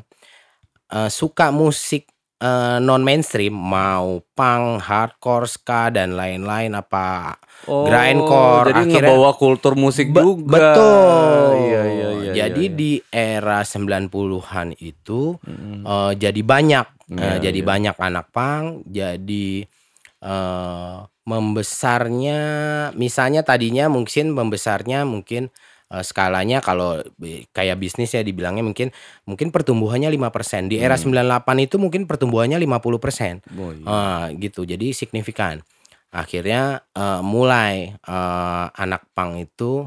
eh, 0.88 1.08
suka 1.08 1.50
musik 1.50 2.06
non 2.80 3.04
mainstream, 3.04 3.52
mau 3.52 4.24
punk, 4.32 4.80
hardcore, 4.80 5.44
ska 5.44 5.92
dan 5.92 6.16
lain-lain 6.16 6.72
apa. 6.72 7.36
Oh, 7.68 7.84
Grindcore, 7.84 8.72
jadi 8.72 8.80
akhirnya- 8.80 9.12
ngebawa 9.12 9.36
kultur 9.36 9.76
musik 9.76 10.08
Be- 10.08 10.24
juga. 10.24 10.72
Betul. 10.72 11.68
Iya, 11.68 11.82
iya, 11.84 12.08
iya. 12.16 12.32
jadi 12.32 12.64
iya, 12.64 12.72
iya. 12.72 12.78
di 12.80 12.92
era 13.12 13.60
90-an 13.60 14.72
itu 14.80 15.36
Mm-mm. 15.36 15.84
eh, 15.84 16.12
jadi 16.16 16.40
banyak 16.40 16.86
eh, 17.12 17.20
Iya, 17.20 17.32
jadi 17.44 17.60
iya. 17.60 17.68
banyak 17.68 17.96
anak 18.00 18.26
pang 18.32 18.64
jadi 18.88 19.68
eh, 20.24 20.96
membesarnya 21.28 22.40
misalnya 22.96 23.44
tadinya 23.44 23.92
mungkin 23.92 24.32
membesarnya 24.32 25.04
mungkin 25.04 25.52
eh, 25.90 26.04
skalanya 26.06 26.62
kalau 26.62 27.02
kayak 27.50 27.76
bisnis 27.76 28.14
ya 28.14 28.22
dibilangnya 28.22 28.62
mungkin 28.62 28.94
mungkin 29.26 29.50
pertumbuhannya 29.50 30.08
5%. 30.08 30.70
Di 30.70 30.78
era 30.78 30.94
Hmm. 30.94 31.10
98 31.10 31.58
itu 31.60 31.76
mungkin 31.76 32.06
pertumbuhannya 32.06 32.56
50%. 32.56 33.42
Oh, 33.52 33.74
iya. 33.74 33.86
Ah, 33.86 34.24
gitu. 34.32 34.62
Jadi 34.62 34.94
signifikan. 34.94 35.60
Akhirnya 36.10 36.82
eh, 36.90 37.22
mulai 37.22 37.94
eh, 37.94 38.66
anak 38.72 39.06
pang 39.12 39.34
itu 39.36 39.86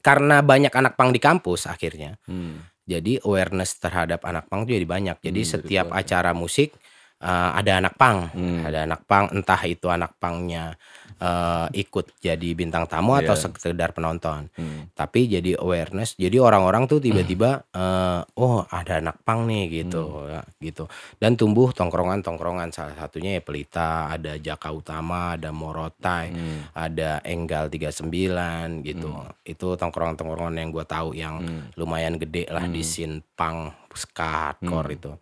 karena 0.00 0.38
banyak 0.38 0.70
anak 0.70 0.94
pang 0.94 1.10
di 1.10 1.18
kampus 1.18 1.66
akhirnya. 1.66 2.14
Hmm. 2.24 2.62
Jadi 2.86 3.18
awareness 3.20 3.82
terhadap 3.82 4.22
anak 4.22 4.46
pang 4.46 4.62
itu 4.62 4.78
jadi 4.78 4.86
banyak. 4.86 5.16
Jadi 5.18 5.40
Hmm, 5.42 5.50
setiap 5.50 5.86
banyak. 5.90 6.00
acara 6.06 6.30
musik 6.32 6.70
eh, 7.16 7.50
ada 7.56 7.80
anak 7.80 7.96
pang, 7.96 8.28
Hmm. 8.28 8.60
ada 8.62 8.84
anak 8.84 9.02
pang 9.08 9.26
entah 9.32 9.58
itu 9.64 9.88
anak 9.88 10.14
pangnya 10.20 10.76
eh, 11.16 11.66
ikut 11.72 12.20
jadi 12.20 12.48
bintang 12.52 12.84
tamu 12.84 13.16
atau 13.16 13.32
Iya. 13.32 13.48
sekedar 13.48 13.90
penonton. 13.90 14.52
Hmm. 14.52 14.92
Tapi 14.92 15.26
jadi 15.26 15.56
awareness. 15.56 16.12
Jadi 16.14 16.36
orang-orang 16.36 16.84
tuh 16.84 17.00
tiba-tiba 17.00 17.64
eh, 17.70 18.20
oh 18.36 18.64
ada 18.66 19.00
anak 19.00 19.24
pang 19.24 19.44
nih 19.44 19.82
gitu 19.82 20.02
Hmm. 20.02 20.28
ya, 20.30 20.42
gitu. 20.60 20.84
Dan 21.16 21.34
tumbuh 21.34 21.72
tongkrongan-tongkrongan 21.72 22.68
salah 22.68 22.92
satunya 22.94 23.36
ya 23.36 23.42
Pelita, 23.42 24.08
ada 24.08 24.36
Jaka 24.36 24.68
Utama, 24.70 25.34
ada 25.34 25.50
Morotai, 25.50 26.26
Hmm. 26.30 26.60
ada 26.72 27.20
Enggal 27.22 27.68
39 27.68 28.82
gitu. 28.82 29.08
Itu 29.42 29.74
tongkrongan-tongkrongan 29.74 30.56
yang 30.58 30.70
gue 30.70 30.84
tahu 30.84 31.12
yang 31.12 31.40
Hmm. 31.40 31.72
lumayan 31.74 32.16
gede 32.16 32.44
lah 32.46 32.64
di 32.64 32.80
Hmm. 32.80 32.88
scene 32.88 33.16
punk, 33.32 33.72
ska, 33.92 34.52
Hmm. 34.58 34.84
itu. 34.86 35.12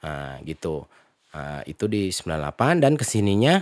Nah, 0.00 0.40
gitu. 0.40 0.88
Nah, 1.28 1.60
itu 1.62 1.84
di 1.84 2.08
98 2.08 2.80
dan 2.80 2.96
ke 2.96 3.04
sininya 3.04 3.60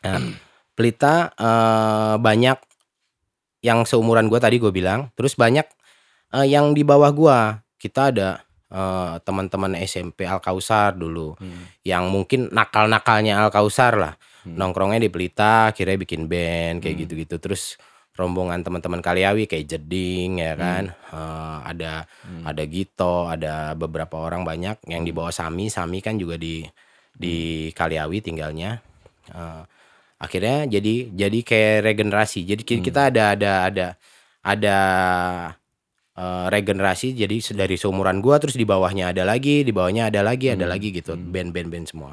nah, 0.00 0.16
Pelita 0.80 1.36
eh, 1.36 2.16
banyak 2.16 2.56
yang 3.60 3.84
seumuran 3.84 4.32
gua 4.32 4.40
tadi 4.40 4.56
gue 4.56 4.72
bilang, 4.72 5.12
terus 5.12 5.36
banyak 5.36 5.68
eh, 6.32 6.46
yang 6.48 6.72
di 6.72 6.80
bawah 6.80 7.12
gua. 7.12 7.38
Kita 7.76 8.08
ada 8.08 8.40
eh, 8.72 9.14
teman-teman 9.20 9.76
SMP 9.76 10.24
Al 10.24 10.40
Kausar 10.40 10.96
dulu 10.96 11.36
Hmm. 11.36 11.68
yang 11.84 12.08
mungkin 12.08 12.48
nakal-nakalnya 12.48 13.36
Al 13.44 13.52
Kausar 13.52 14.00
lah. 14.00 14.14
Hmm. 14.48 14.56
Nongkrongnya 14.56 15.04
di 15.04 15.12
Pelita, 15.12 15.68
akhirnya 15.68 16.00
bikin 16.00 16.24
band 16.24 16.80
kayak 16.80 16.96
Hmm. 16.96 17.02
gitu-gitu. 17.04 17.36
Terus 17.36 17.76
rombongan 18.16 18.64
teman-teman 18.64 19.04
Kaliawi 19.04 19.44
kayak 19.44 19.68
Jeding 19.68 20.40
ya 20.40 20.54
kan. 20.56 20.96
Eh, 21.12 21.58
ada 21.66 22.08
Hmm. 22.24 22.46
ada 22.46 22.62
Gito, 22.64 23.28
ada 23.28 23.76
beberapa 23.76 24.16
orang 24.16 24.46
banyak 24.46 24.80
yang 24.88 25.04
di 25.04 25.12
bawah 25.12 25.34
Sami. 25.34 25.68
Sami 25.68 26.00
kan 26.00 26.16
juga 26.16 26.40
di 26.40 26.64
di 27.12 27.68
Kaliawi 27.76 28.22
tinggalnya. 28.24 28.80
Eh, 29.28 29.62
akhirnya 30.20 30.68
jadi 30.68 31.08
jadi 31.10 31.38
kayak 31.40 31.76
regenerasi. 31.88 32.44
Jadi 32.44 32.62
Hmm. 32.76 32.84
kita 32.84 33.00
ada 33.08 33.24
ada 33.34 33.52
ada 33.66 33.86
ada 34.44 34.76
eh, 36.20 36.46
regenerasi. 36.52 37.16
Jadi 37.16 37.40
dari 37.56 37.80
seumuran 37.80 38.20
gua 38.20 38.36
terus 38.36 38.52
di 38.58 38.68
bawahnya 38.68 39.16
ada 39.16 39.24
lagi, 39.24 39.64
di 39.64 39.72
bawahnya 39.72 40.12
ada 40.12 40.20
lagi, 40.20 40.52
ada 40.52 40.68
Hmm. 40.68 40.72
lagi 40.76 40.92
gitu. 40.92 41.16
Hmm. 41.16 41.32
Band-band 41.32 41.68
band 41.72 41.86
semua. 41.88 42.12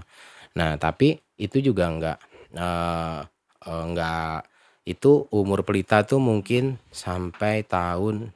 Nah, 0.55 0.79
tapi 0.79 1.19
itu 1.37 1.59
juga 1.59 1.91
enggak 1.91 2.17
eh 2.55 3.19
eh, 3.67 3.83
enggak 3.83 4.47
itu 4.87 5.27
umur 5.35 5.67
pelita 5.67 6.07
tuh 6.07 6.23
mungkin 6.23 6.79
sampai 6.95 7.67
tahun 7.67 8.31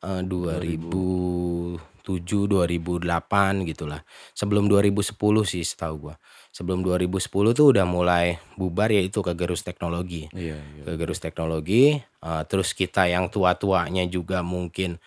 eh, 0.00 0.22
2007 0.24 2.48
2008 2.48 3.68
gitulah. 3.68 4.00
Sebelum 4.32 4.64
2010 4.72 5.44
sih 5.44 5.60
setahu 5.60 6.08
gua. 6.08 6.16
Sebelum 6.50 6.82
2010 6.82 7.54
tuh 7.54 7.66
udah 7.70 7.86
mulai 7.86 8.42
bubar 8.58 8.90
yaitu 8.90 9.22
ke 9.22 9.32
Gerus 9.38 9.62
Teknologi. 9.62 10.26
Iya, 10.34 10.58
iya. 10.58 10.82
Ke 10.82 10.98
Gerus 10.98 11.22
Teknologi 11.22 11.94
eh, 11.98 12.42
terus 12.50 12.74
kita 12.74 13.06
yang 13.06 13.30
tua-tuanya 13.30 14.06
juga 14.10 14.42
mungkin 14.42 14.98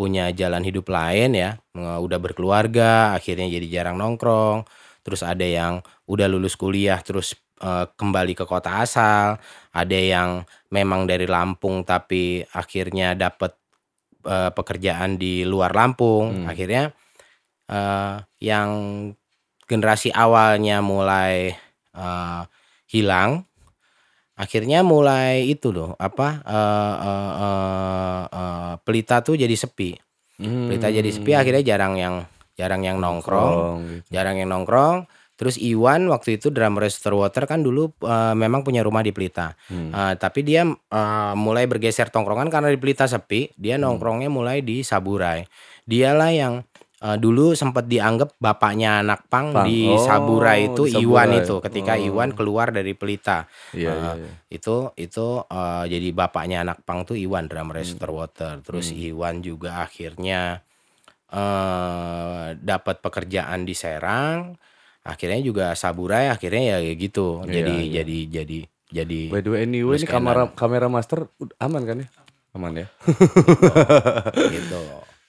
punya 0.00 0.32
jalan 0.32 0.64
hidup 0.64 0.88
lain 0.88 1.36
ya, 1.36 1.60
udah 1.76 2.16
berkeluarga, 2.16 3.12
akhirnya 3.12 3.52
jadi 3.52 3.66
jarang 3.68 4.00
nongkrong. 4.00 4.64
Terus 5.04 5.20
ada 5.20 5.44
yang 5.44 5.84
udah 6.08 6.24
lulus 6.24 6.56
kuliah 6.56 6.96
terus 7.04 7.36
eh, 7.60 7.84
kembali 7.84 8.32
ke 8.32 8.48
kota 8.48 8.80
asal, 8.80 9.36
ada 9.76 9.98
yang 10.00 10.48
memang 10.72 11.04
dari 11.04 11.28
Lampung 11.28 11.84
tapi 11.84 12.40
akhirnya 12.56 13.12
dapat 13.12 13.52
eh, 14.24 14.48
pekerjaan 14.56 15.20
di 15.20 15.44
luar 15.44 15.76
Lampung. 15.76 16.32
Hmm. 16.32 16.46
Akhirnya 16.48 16.96
eh, 17.68 18.16
yang 18.40 18.70
generasi 19.70 20.10
awalnya 20.10 20.82
mulai 20.82 21.54
eh, 21.94 22.42
hilang, 22.90 23.46
akhirnya 24.34 24.82
mulai 24.82 25.46
itu 25.46 25.70
loh 25.70 25.94
apa 25.94 26.42
eh, 26.42 26.94
eh, 27.06 27.32
eh, 27.38 28.22
eh, 28.34 28.72
Pelita 28.82 29.22
tuh 29.22 29.38
jadi 29.38 29.54
sepi. 29.54 29.94
Pelita 30.40 30.88
jadi 30.88 31.06
sepi 31.06 31.36
akhirnya 31.36 31.62
jarang 31.62 31.94
yang 31.94 32.14
jarang 32.56 32.82
yang 32.82 32.96
nongkrong, 32.98 33.78
Nongkrong 33.78 33.78
gitu. 34.02 34.08
jarang 34.10 34.36
yang 34.40 34.48
nongkrong. 34.50 35.04
Terus 35.36 35.56
Iwan 35.56 36.04
waktu 36.12 36.36
itu 36.36 36.52
drummer 36.52 36.84
Water 36.88 37.48
kan 37.48 37.64
dulu 37.64 37.88
eh, 38.04 38.34
memang 38.36 38.60
punya 38.60 38.84
rumah 38.84 39.00
di 39.00 39.12
Pelita. 39.12 39.56
Hmm. 39.72 39.88
Eh, 39.88 40.14
tapi 40.20 40.44
dia 40.44 40.64
eh, 40.68 41.32
mulai 41.36 41.64
bergeser 41.64 42.08
tongkrongan 42.12 42.48
karena 42.52 42.68
di 42.68 42.76
Pelita 42.80 43.08
sepi, 43.08 43.48
dia 43.56 43.76
Hmm. 43.76 43.88
nongkrongnya 43.88 44.28
mulai 44.28 44.60
di 44.60 44.80
Saburai. 44.84 45.44
Dialah 45.84 46.30
yang 46.32 46.54
eh, 47.00 47.16
dulu 47.16 47.52
sempat 47.52 47.84
dianggap 47.84 48.36
bapaknya 48.36 49.00
anak 49.00 49.24
pang, 49.26 49.50
Pang. 49.50 49.64
di 49.64 49.88
Oh, 49.88 49.96
Saburai 49.96 50.68
itu 50.68 50.84
di 50.84 51.00
Iwan 51.00 51.32
itu 51.34 51.56
ketika 51.64 51.96
Oh. 51.96 52.06
Iwan 52.06 52.30
keluar 52.32 52.68
dari 52.70 52.92
Pelita. 52.92 53.48
Iya, 53.72 53.88
Eh, 53.88 53.96
iya, 53.96 54.10
iya. 54.20 54.30
Itu 54.52 54.92
itu 54.94 55.26
eh, 55.42 55.84
jadi 55.88 56.08
bapaknya 56.12 56.60
anak 56.60 56.84
pang 56.84 57.02
tuh 57.02 57.16
Iwan 57.16 57.48
drummer 57.48 57.80
Hmm. 57.80 57.96
Water. 58.12 58.60
Terus 58.60 58.92
Iwan 58.92 59.40
juga 59.40 59.80
akhirnya 59.80 60.60
eh 61.30 62.46
dapat 62.58 63.00
pekerjaan 63.00 63.62
di 63.62 63.72
Serang. 63.72 64.58
Akhirnya 65.00 65.40
juga 65.40 65.72
Saburai 65.72 66.28
akhirnya 66.28 66.76
ya 66.76 66.92
gitu. 66.92 67.40
Iya, 67.46 67.52
jadi 67.56 67.74
iya. 67.80 67.92
jadi 68.02 68.18
jadi 68.28 68.58
jadi 68.90 69.20
By 69.30 69.40
the 69.40 69.50
way, 69.54 69.62
anyway, 69.64 69.96
ini 69.96 70.04
kamera 70.04 70.50
kamera 70.52 70.86
master 70.90 71.30
aman 71.56 71.82
kan 71.86 71.96
ya? 72.04 72.08
Aman 72.50 72.72
ya? 72.74 72.86
gitu. 74.54 74.80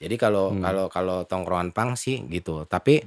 Jadi 0.01 0.17
kalau 0.17 0.49
Hmm. 0.49 0.65
kalau 0.65 0.85
kalau 0.89 1.17
tongkrongan 1.23 1.69
pang 1.69 1.93
sih 1.93 2.25
gitu. 2.25 2.65
Tapi 2.65 3.05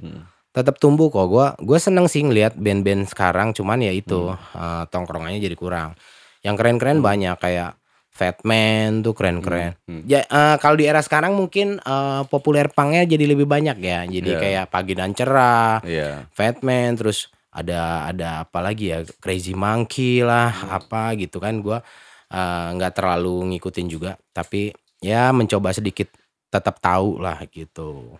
tetap 0.49 0.79
tumbuh 0.79 1.11
kok. 1.11 1.27
Gua 1.27 1.51
gua 1.59 1.75
seneng 1.75 2.07
sih 2.07 2.23
ngeliat 2.23 2.55
band-band 2.55 3.11
sekarang 3.11 3.51
cuman 3.51 3.83
ya 3.83 3.91
itu 3.91 4.31
Hmm. 4.31 4.39
eh, 4.55 4.83
tongkrongannya 4.87 5.37
jadi 5.37 5.53
kurang. 5.53 5.99
Yang 6.39 6.55
keren-keren 6.55 7.03
banyak 7.03 7.35
kayak 7.35 7.75
Fatman 8.15 9.03
tuh 9.03 9.11
keren-keren. 9.11 9.75
Hmm. 9.83 10.07
Ya 10.07 10.23
eh, 10.23 10.55
kalau 10.57 10.79
di 10.79 10.87
era 10.87 11.03
sekarang 11.03 11.35
mungkin 11.35 11.77
eh, 11.77 12.21
populer 12.25 12.71
pangnya 12.71 13.03
jadi 13.03 13.27
lebih 13.27 13.43
banyak 13.43 13.75
ya. 13.77 14.07
Jadi 14.07 14.31
Iya. 14.31 14.39
kayak 14.39 14.65
Pagi 14.71 14.95
dan 14.95 15.11
Cerah, 15.11 15.83
Iya. 15.83 16.31
Fatman 16.31 16.95
terus 16.95 17.27
ada 17.51 18.07
ada 18.07 18.43
apa 18.43 18.59
lagi 18.59 18.91
ya 18.91 19.03
Crazy 19.19 19.51
Monkey 19.51 20.19
lah 20.19 20.51
apa 20.69 21.15
gitu 21.15 21.39
kan 21.39 21.59
gua 21.59 21.79
nggak 22.27 22.93
terlalu 22.93 23.55
ngikutin 23.55 23.87
juga 23.87 24.19
tapi 24.31 24.75
ya 24.99 25.31
mencoba 25.31 25.71
sedikit 25.71 26.11
tetap 26.47 26.77
tahu 26.77 27.17
lah 27.17 27.41
gitu 27.47 28.15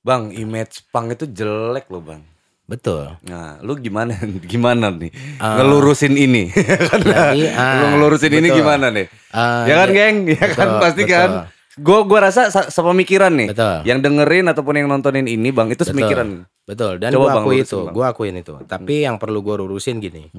Bang, 0.00 0.28
image 0.30 0.84
pang 0.88 1.08
itu 1.08 1.24
jelek 1.24 1.88
loh, 1.88 2.00
Bang. 2.00 2.20
betul 2.64 3.16
Nah, 3.24 3.56
lu 3.60 3.76
gimana 3.76 4.12
gimana 4.52 4.88
nih? 4.88 5.08
Eh, 5.12 5.54
ngelurusin 5.56 6.12
ini. 6.12 6.52
jadi, 7.04 7.40
ah, 7.50 7.80
lu 7.80 7.84
ngelurusin 7.96 8.28
ini 8.30 8.48
betul. 8.48 8.58
gimana 8.60 8.86
nih? 8.88 9.06
Eh, 9.08 9.62
ya 9.64 9.74
kan, 9.74 9.88
geng? 9.90 10.16
Ya 10.30 10.46
kan 10.46 10.66
betul, 10.68 10.80
pasti 10.80 11.02
betul. 11.02 11.12
kan. 11.12 11.30
Gua 11.74 11.98
gua 12.04 12.20
rasa 12.22 12.48
sa- 12.48 12.68
sepemikiran 12.68 13.32
nih. 13.34 13.48
Betul. 13.50 13.76
Yang 13.82 13.98
dengerin 14.00 14.46
ataupun 14.46 14.74
yang 14.76 14.86
nontonin 14.86 15.26
ini, 15.26 15.48
Bang, 15.50 15.68
itu 15.68 15.82
semikiran. 15.82 16.44
betul 16.64 16.96
dan 16.96 17.12
Bang, 17.12 17.44
akui 17.44 17.60
itu 17.60 17.76
gua 17.92 18.12
akuin 18.12 18.40
itu 18.40 18.56
tapi 18.64 19.04
yang 19.04 19.20
perlu 19.20 19.40
gua 19.40 19.60
lurusin 19.60 20.00
gini 20.00 20.32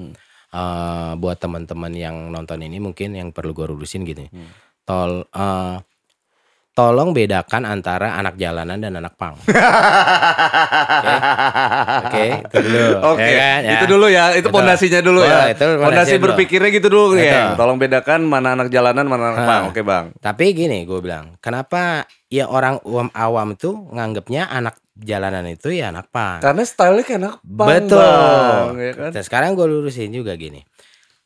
Eh, 0.46 1.12
buat 1.14 1.38
teman-teman 1.38 1.90
yang 1.90 2.30
nonton 2.30 2.62
ini 2.62 2.78
mungkin 2.78 3.14
yang 3.14 3.30
perlu 3.30 3.50
gua 3.50 3.66
lurusin 3.66 4.02
gini 4.02 4.26
tol 4.82 5.22
eh, 5.26 5.76
tolong 6.76 7.10
bedakan 7.10 7.64
antara 7.64 8.14
anak 8.14 8.36
jalanan 8.36 8.76
dan 8.76 8.92
anak 8.94 9.16
pang 9.16 9.32
Oke, 11.96 12.24
itu 12.42 12.58
dulu. 12.62 12.84
Oke, 13.12 13.22
ya 13.22 13.32
kan, 13.34 13.60
ya. 13.62 13.72
itu 13.72 13.84
dulu 13.86 14.06
ya, 14.08 14.24
itu 14.34 14.48
pondasinya 14.48 15.00
dulu 15.00 15.20
Oh, 15.20 15.26
ya. 15.26 15.50
itu 15.50 15.64
Pondasi 15.78 16.14
dulu. 16.16 16.24
berpikirnya 16.28 16.68
gitu 16.70 16.88
dulu, 16.88 17.04
Betul. 17.14 17.24
geng. 17.24 17.48
Tolong 17.56 17.78
bedakan 17.78 18.20
mana 18.22 18.52
anak 18.52 18.68
jalanan, 18.68 19.04
mana 19.06 19.32
anak 19.32 19.40
Hah. 19.40 19.48
pang. 19.48 19.64
Oke, 19.72 19.80
Bang. 19.80 20.12
Tapi 20.18 20.52
gini 20.52 20.84
gue 20.84 21.00
bilang, 21.00 21.34
kenapa 21.40 22.04
ya 22.28 22.46
orang 22.46 22.78
awam 22.82 23.08
awam 23.12 23.48
itu 23.54 23.70
nganggapnya 23.88 24.46
anak 24.46 24.76
jalanan 24.94 25.44
itu 25.46 25.70
ya 25.70 25.90
anak 25.90 26.08
pang. 26.10 26.40
Karena 26.40 26.62
stylenya 26.62 27.04
kayak 27.04 27.20
anak 27.20 27.34
pang, 27.40 27.68
Betul. 27.68 28.00
Bang, 28.00 28.74
ya 28.76 28.92
kan? 28.94 29.10
Dan 29.12 29.22
sekarang 29.22 29.50
gue 29.54 29.66
lurusin 29.66 30.10
juga 30.10 30.36
gini. 30.36 30.60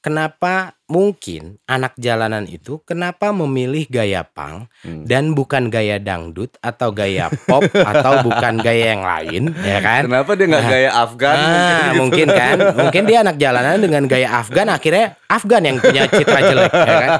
Kenapa 0.00 0.80
mungkin 0.86 1.60
anak 1.64 1.92
jalanan 1.94 2.48
itu 2.48 2.80
kenapa 2.80 3.30
memilih 3.30 3.84
gaya 3.86 4.24
pang 4.24 4.64
Hmm. 4.80 5.04
dan 5.04 5.32
bukan 5.32 5.68
gaya 5.68 6.00
dangdut 6.00 6.56
atau 6.58 6.88
gaya 6.90 7.28
pop 7.44 7.60
atau 7.92 8.24
bukan 8.24 8.56
gaya 8.58 8.96
yang 8.96 9.04
lain, 9.04 9.52
ya 9.54 9.78
kan? 9.78 10.08
Kenapa 10.08 10.32
dia 10.32 10.46
nggak 10.48 10.66
gaya 10.66 10.90
Afgan? 10.96 11.36
Ah, 11.36 11.44
gitu? 11.44 12.00
mungkin 12.00 12.28
kan, 12.28 12.56
mungkin 12.72 13.02
dia 13.04 13.18
anak 13.20 13.36
jalanan 13.36 13.76
dengan 13.76 14.02
gaya 14.04 14.28
Afgan, 14.34 14.68
akhirnya 14.68 15.20
Afgan 15.26 15.62
yang 15.62 15.76
punya 15.78 16.02
citra 16.08 16.40
jelek, 16.42 16.72
ya 16.72 16.94
kan? 16.96 17.10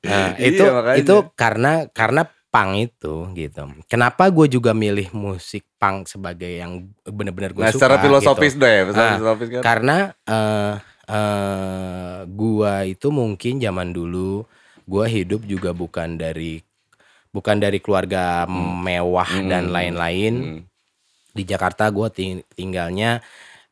Nah, 0.00 0.28
Iya, 0.34 0.48
itu 0.48 0.62
makanya. 0.66 0.96
itu 0.96 1.14
karena 1.34 1.72
karena 1.92 2.22
pang 2.48 2.72
itu 2.72 3.28
gitu. 3.34 3.62
Kenapa 3.84 4.32
gue 4.32 4.48
juga 4.48 4.72
milih 4.72 5.12
musik 5.12 5.68
pang 5.76 6.08
sebagai 6.08 6.48
yang 6.48 6.80
benar-benar 7.04 7.52
gue 7.52 7.60
Nah, 7.60 7.68
suka? 7.68 7.84
secara 7.84 8.00
filosofis 8.00 8.56
gitu. 8.56 8.64
deh, 8.64 8.88
Ah, 8.88 9.20
filosofis 9.20 9.48
kan. 9.52 9.60
Karena 9.60 9.96
eh 10.24 10.95
eh, 11.06 12.18
gua 12.26 12.82
itu 12.84 13.08
mungkin 13.10 13.58
zaman 13.58 13.90
dulu 13.90 14.42
gua 14.86 15.06
hidup 15.06 15.46
juga 15.46 15.70
bukan 15.70 16.18
dari 16.18 16.62
bukan 17.30 17.60
dari 17.60 17.78
keluarga 17.84 18.48
mewah 18.48 19.28
dan 19.44 19.68
Hmm. 19.68 19.74
lain-lain 19.74 20.34
Hmm. 20.40 20.60
di 21.36 21.44
Jakarta 21.44 21.92
gue 21.92 22.08
tinggalnya 22.56 23.20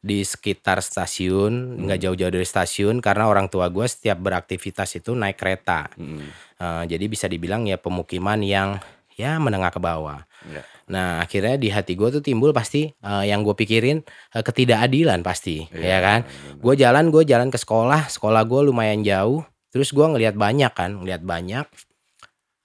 di 0.05 0.21
sekitar 0.21 0.85
stasiun 0.85 1.81
nggak 1.81 1.97
jauh-jauh 2.05 2.29
dari 2.29 2.45
stasiun 2.45 3.01
karena 3.01 3.25
orang 3.25 3.49
tua 3.49 3.73
gue 3.73 3.89
setiap 3.89 4.21
beraktivitas 4.21 5.01
itu 5.01 5.17
naik 5.17 5.41
kereta 5.41 5.89
Hmm. 5.97 6.29
Eh, 6.55 6.85
jadi 6.87 7.05
bisa 7.11 7.27
dibilang 7.27 7.67
ya 7.67 7.81
pemukiman 7.81 8.39
yang 8.45 8.79
ya 9.15 9.39
menengah 9.39 9.71
ke 9.71 9.81
bawah. 9.81 10.23
Ya. 10.45 10.61
nah 10.85 11.25
akhirnya 11.25 11.57
di 11.57 11.73
hati 11.73 11.97
gue 11.97 12.13
tuh 12.13 12.21
timbul 12.21 12.53
pasti 12.53 12.93
eh, 12.93 13.25
yang 13.25 13.41
gue 13.41 13.57
pikirin 13.57 14.05
eh, 14.37 14.43
ketidakadilan 14.45 15.25
pasti 15.25 15.65
Iya, 15.73 15.81
ya 15.81 15.99
kan? 16.05 16.21
gue 16.61 16.75
jalan 16.77 17.09
gue 17.09 17.25
jalan 17.25 17.49
ke 17.49 17.57
sekolah 17.57 18.13
sekolah 18.13 18.45
gue 18.45 18.61
lumayan 18.69 19.01
jauh 19.01 19.41
terus 19.73 19.89
gue 19.97 20.05
ngelihat 20.05 20.37
banyak 20.37 20.69
kan 20.77 21.01
ngelihat 21.01 21.25
banyak 21.25 21.65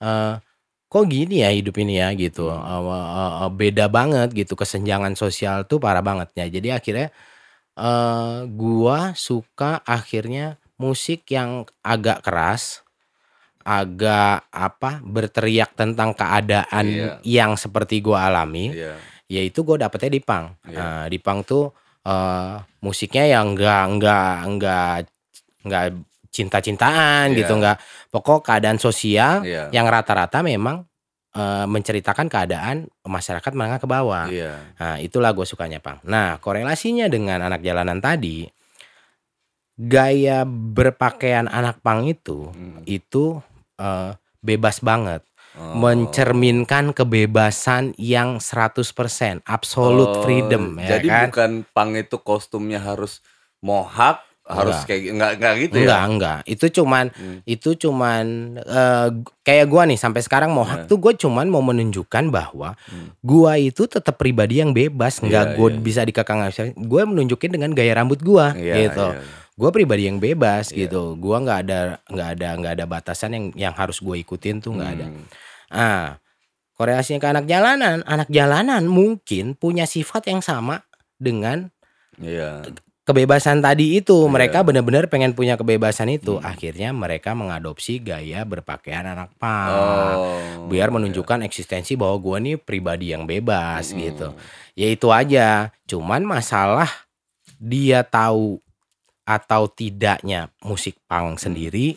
eh 0.03 0.35
kok 0.89 1.05
gini 1.05 1.45
ya 1.45 1.53
hidup 1.53 1.77
ini 1.77 2.01
ya 2.01 2.09
gitu. 2.17 2.49
Hmm. 2.49 2.65
Eh, 2.65 2.81
eh, 2.97 3.31
eh, 3.45 3.51
beda 3.53 3.85
banget 3.87 4.29
gitu 4.33 4.57
kesenjangan 4.57 5.13
sosial 5.13 5.63
tuh 5.69 5.77
parah 5.77 6.01
banget 6.01 6.33
ya 6.35 6.45
jadi 6.49 6.81
akhirnya 6.81 7.07
eh 7.79 8.37
gua 8.51 9.13
suka 9.15 9.79
akhirnya 9.87 10.59
musik 10.75 11.29
yang 11.31 11.63
agak 11.85 12.25
keras 12.25 12.83
agak 13.69 14.49
apa 14.49 14.97
berteriak 15.05 15.77
tentang 15.77 16.17
keadaan 16.17 16.85
Iya. 16.89 17.11
yang 17.21 17.51
seperti 17.53 18.01
gua 18.01 18.25
alami 18.25 18.73
Iya. 18.73 18.97
yaitu 19.29 19.61
gue 19.61 19.77
dapetnya 19.77 20.09
di 20.09 20.21
pang 20.21 20.57
Iya. 20.65 20.73
Nah, 20.73 21.03
di 21.05 21.21
pang 21.21 21.45
tuh 21.45 21.69
eh 22.01 22.55
musiknya 22.81 23.29
yang 23.29 23.53
enggak 23.53 23.83
enggak 23.85 24.33
enggak 24.47 24.93
enggak 25.61 25.83
cinta-cintaan 26.29 27.29
Iya. 27.29 27.37
gitu 27.45 27.53
enggak 27.53 27.77
pokok 28.09 28.41
keadaan 28.41 28.81
sosial 28.81 29.45
Iya. 29.45 29.69
yang 29.69 29.85
rata-rata 29.85 30.41
memang 30.41 30.81
eh, 31.29 31.65
menceritakan 31.69 32.25
keadaan 32.25 32.89
masyarakat 33.05 33.51
menengah 33.53 33.77
ke 33.77 33.85
bawah 33.85 34.25
Iya. 34.25 34.73
nah 34.81 34.97
itulah 34.97 35.29
gue 35.29 35.45
sukanya 35.45 35.77
pang 35.77 36.01
nah 36.01 36.41
korelasinya 36.41 37.05
dengan 37.05 37.45
anak 37.45 37.61
jalanan 37.61 38.01
tadi 38.01 38.49
gaya 39.79 40.43
berpakaian 40.43 41.47
anak 41.47 41.79
pang 41.79 42.03
itu 42.03 42.51
Hmm. 42.51 42.83
itu 42.83 43.39
eh, 43.79 44.11
bebas 44.41 44.79
banget 44.79 45.23
Oh. 45.49 45.75
mencerminkan 45.75 46.93
kebebasan 46.93 47.91
yang 47.97 48.37
100% 48.37 49.41
absolute 49.43 50.07
Oh, 50.07 50.21
freedom 50.21 50.77
ya 50.77 50.95
Jadi 50.95 51.07
kan 51.09 51.25
bukan 51.27 51.51
pang 51.73 51.91
itu 51.97 52.21
kostumnya 52.21 52.77
harus 52.77 53.19
mohak 53.59 54.21
harus 54.45 54.81
Enggak. 54.81 54.87
kayak 54.87 55.03
enggak 55.13 55.31
enggak 55.35 55.53
gitu 55.59 55.75
enggak 55.77 56.01
ya. 56.01 56.09
enggak 56.09 56.39
itu 56.47 56.65
cuman 56.71 57.05
Hmm. 57.11 57.37
itu 57.45 57.69
cuman 57.77 58.25
eh, 58.57 59.07
kayak 59.41 59.65
gua 59.67 59.83
nih 59.85 59.99
sampai 59.99 60.21
sekarang 60.21 60.49
mau 60.49 60.65
hak 60.65 60.85
tuh 60.85 60.97
gue 60.97 61.13
cuman 61.17 61.45
mau 61.45 61.61
menunjukkan 61.61 62.29
bahwa 62.29 62.73
gua 63.21 63.57
itu 63.57 63.85
tetap 63.85 64.17
pribadi 64.17 64.57
yang 64.57 64.73
bebas 64.73 65.17
nggak 65.19 65.43
Hmm. 65.43 65.53
Iya, 65.53 65.57
gue 65.59 65.69
iya. 65.69 65.81
bisa 65.81 66.01
dikekang 66.01 66.41
gue 66.73 67.01
menunjukin 67.05 67.51
dengan 67.51 67.73
gaya 67.73 67.93
rambut 67.93 68.21
gua 68.21 68.53
Iya, 68.53 68.89
gitu 68.89 69.05
iya. 69.13 69.21
Gue 69.59 69.69
pribadi 69.69 70.07
yang 70.07 70.17
bebas 70.17 70.71
Iya. 70.71 70.87
gitu 70.87 71.19
gua 71.19 71.43
nggak 71.43 71.59
ada 71.67 71.79
nggak 72.07 72.29
ada 72.39 72.49
nggak 72.55 72.73
ada 72.79 72.85
batasan 72.87 73.35
yang 73.35 73.45
yang 73.59 73.73
harus 73.75 73.99
gue 73.99 74.15
ikutin 74.15 74.63
tuh 74.63 74.71
nggak 74.71 74.91
ada 74.95 75.05
Hmm. 75.11 75.25
ah 75.69 76.07
koreasinya 76.73 77.19
ke 77.19 77.27
anak 77.27 77.45
jalanan 77.45 77.99
anak 78.07 78.31
jalanan 78.31 78.87
mungkin 78.87 79.53
punya 79.53 79.83
sifat 79.83 80.31
yang 80.31 80.39
sama 80.39 80.87
dengan 81.19 81.67
Iya. 82.15 82.63
kebebasan 83.03 83.59
tadi 83.59 83.99
itu 83.99 84.15
Iya. 84.15 84.31
mereka 84.31 84.63
benar-benar 84.63 85.11
pengen 85.11 85.35
punya 85.35 85.59
kebebasan 85.59 86.07
itu 86.07 86.39
Hmm. 86.39 86.47
akhirnya 86.47 86.95
mereka 86.95 87.35
mengadopsi 87.35 87.99
gaya 87.99 88.47
berpakaian 88.47 89.11
anak 89.11 89.35
pang 89.35 90.15
Oh. 90.15 90.71
biar 90.71 90.87
menunjukkan 90.87 91.43
eksistensi 91.43 91.99
bahwa 91.99 92.15
gua 92.15 92.39
nih 92.39 92.55
pribadi 92.55 93.11
yang 93.11 93.27
bebas 93.27 93.91
Mm-mm. 93.91 93.99
gitu 94.07 94.27
ya 94.73 94.87
itu 94.87 95.07
aja 95.11 95.47
cuman 95.83 96.23
masalah 96.23 96.87
dia 97.59 98.07
tahu 98.07 98.63
atau 99.29 99.69
tidaknya 99.69 100.49
musik 100.65 100.97
punk 101.05 101.37
sendiri 101.37 101.93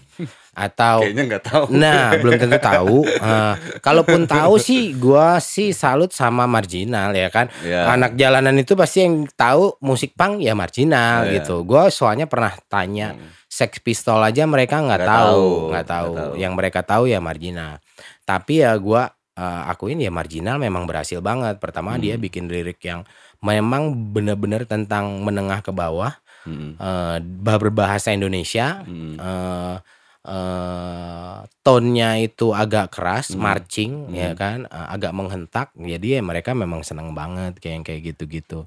atau 0.53 1.01
Kayaknya 1.01 1.23
nggak 1.33 1.45
tahu. 1.49 1.64
Nah, 1.73 2.12
belum 2.21 2.37
tentu 2.37 2.59
tahu. 2.61 2.99
Eh, 3.09 3.55
kalaupun 3.87 4.29
tahu 4.29 4.61
sih, 4.61 4.92
gua 4.92 5.40
sih 5.40 5.73
salut 5.73 6.12
sama 6.12 6.45
marginal 6.45 7.16
ya 7.16 7.33
kan. 7.33 7.49
Iya. 7.64 7.88
Anak 7.88 8.21
jalanan 8.21 8.53
itu 8.61 8.77
pasti 8.77 9.09
yang 9.09 9.25
tahu 9.33 9.81
musik 9.81 10.12
punk 10.12 10.45
ya 10.45 10.53
marginal 10.53 11.25
Iya. 11.25 11.40
gitu. 11.40 11.64
Gua 11.64 11.88
soalnya 11.88 12.29
pernah 12.29 12.53
tanya 12.68 13.16
Hmm. 13.16 13.33
Sex 13.49 13.81
Pistol 13.81 14.21
aja 14.21 14.45
mereka 14.45 14.81
nggak 14.81 15.05
tahu, 15.05 15.73
nggak 15.73 15.87
tahu. 15.88 16.12
tahu. 16.16 16.33
Yang 16.37 16.53
mereka 16.53 16.81
tahu 16.85 17.05
ya 17.09 17.21
marginal. 17.21 17.81
Tapi 18.29 18.61
ya 18.61 18.77
gua 18.77 19.09
eh, 19.33 19.62
akuin 19.73 19.97
ya 19.97 20.12
marginal 20.12 20.61
memang 20.61 20.85
berhasil 20.85 21.25
banget. 21.25 21.57
Pertama 21.57 21.97
dia 21.97 22.21
Hmm. 22.21 22.25
bikin 22.29 22.53
lirik 22.53 22.85
yang 22.85 23.09
memang 23.40 24.12
benar-benar 24.12 24.68
tentang 24.68 25.18
menengah 25.18 25.64
ke 25.64 25.73
bawah, 25.75 26.14
Mm-mm. 26.46 26.72
eh, 26.78 27.18
berbahasa 27.22 28.11
Indonesia, 28.14 28.83
Mm-mm. 28.87 29.16
eh 29.18 29.76
eh 30.22 31.37
tone-nya 31.66 32.22
itu 32.22 32.55
agak 32.55 32.94
keras, 32.94 33.35
Hmm. 33.35 33.42
marching 33.42 33.92
Hmm. 34.07 34.14
ya 34.14 34.31
kan, 34.38 34.59
eh, 34.70 34.87
agak 34.94 35.11
menghentak. 35.14 35.74
Jadi 35.74 36.18
ya 36.18 36.20
mereka 36.22 36.55
memang 36.55 36.87
senang 36.87 37.11
banget 37.14 37.59
kayak 37.59 37.83
kayak 37.87 38.00
gitu-gitu. 38.14 38.62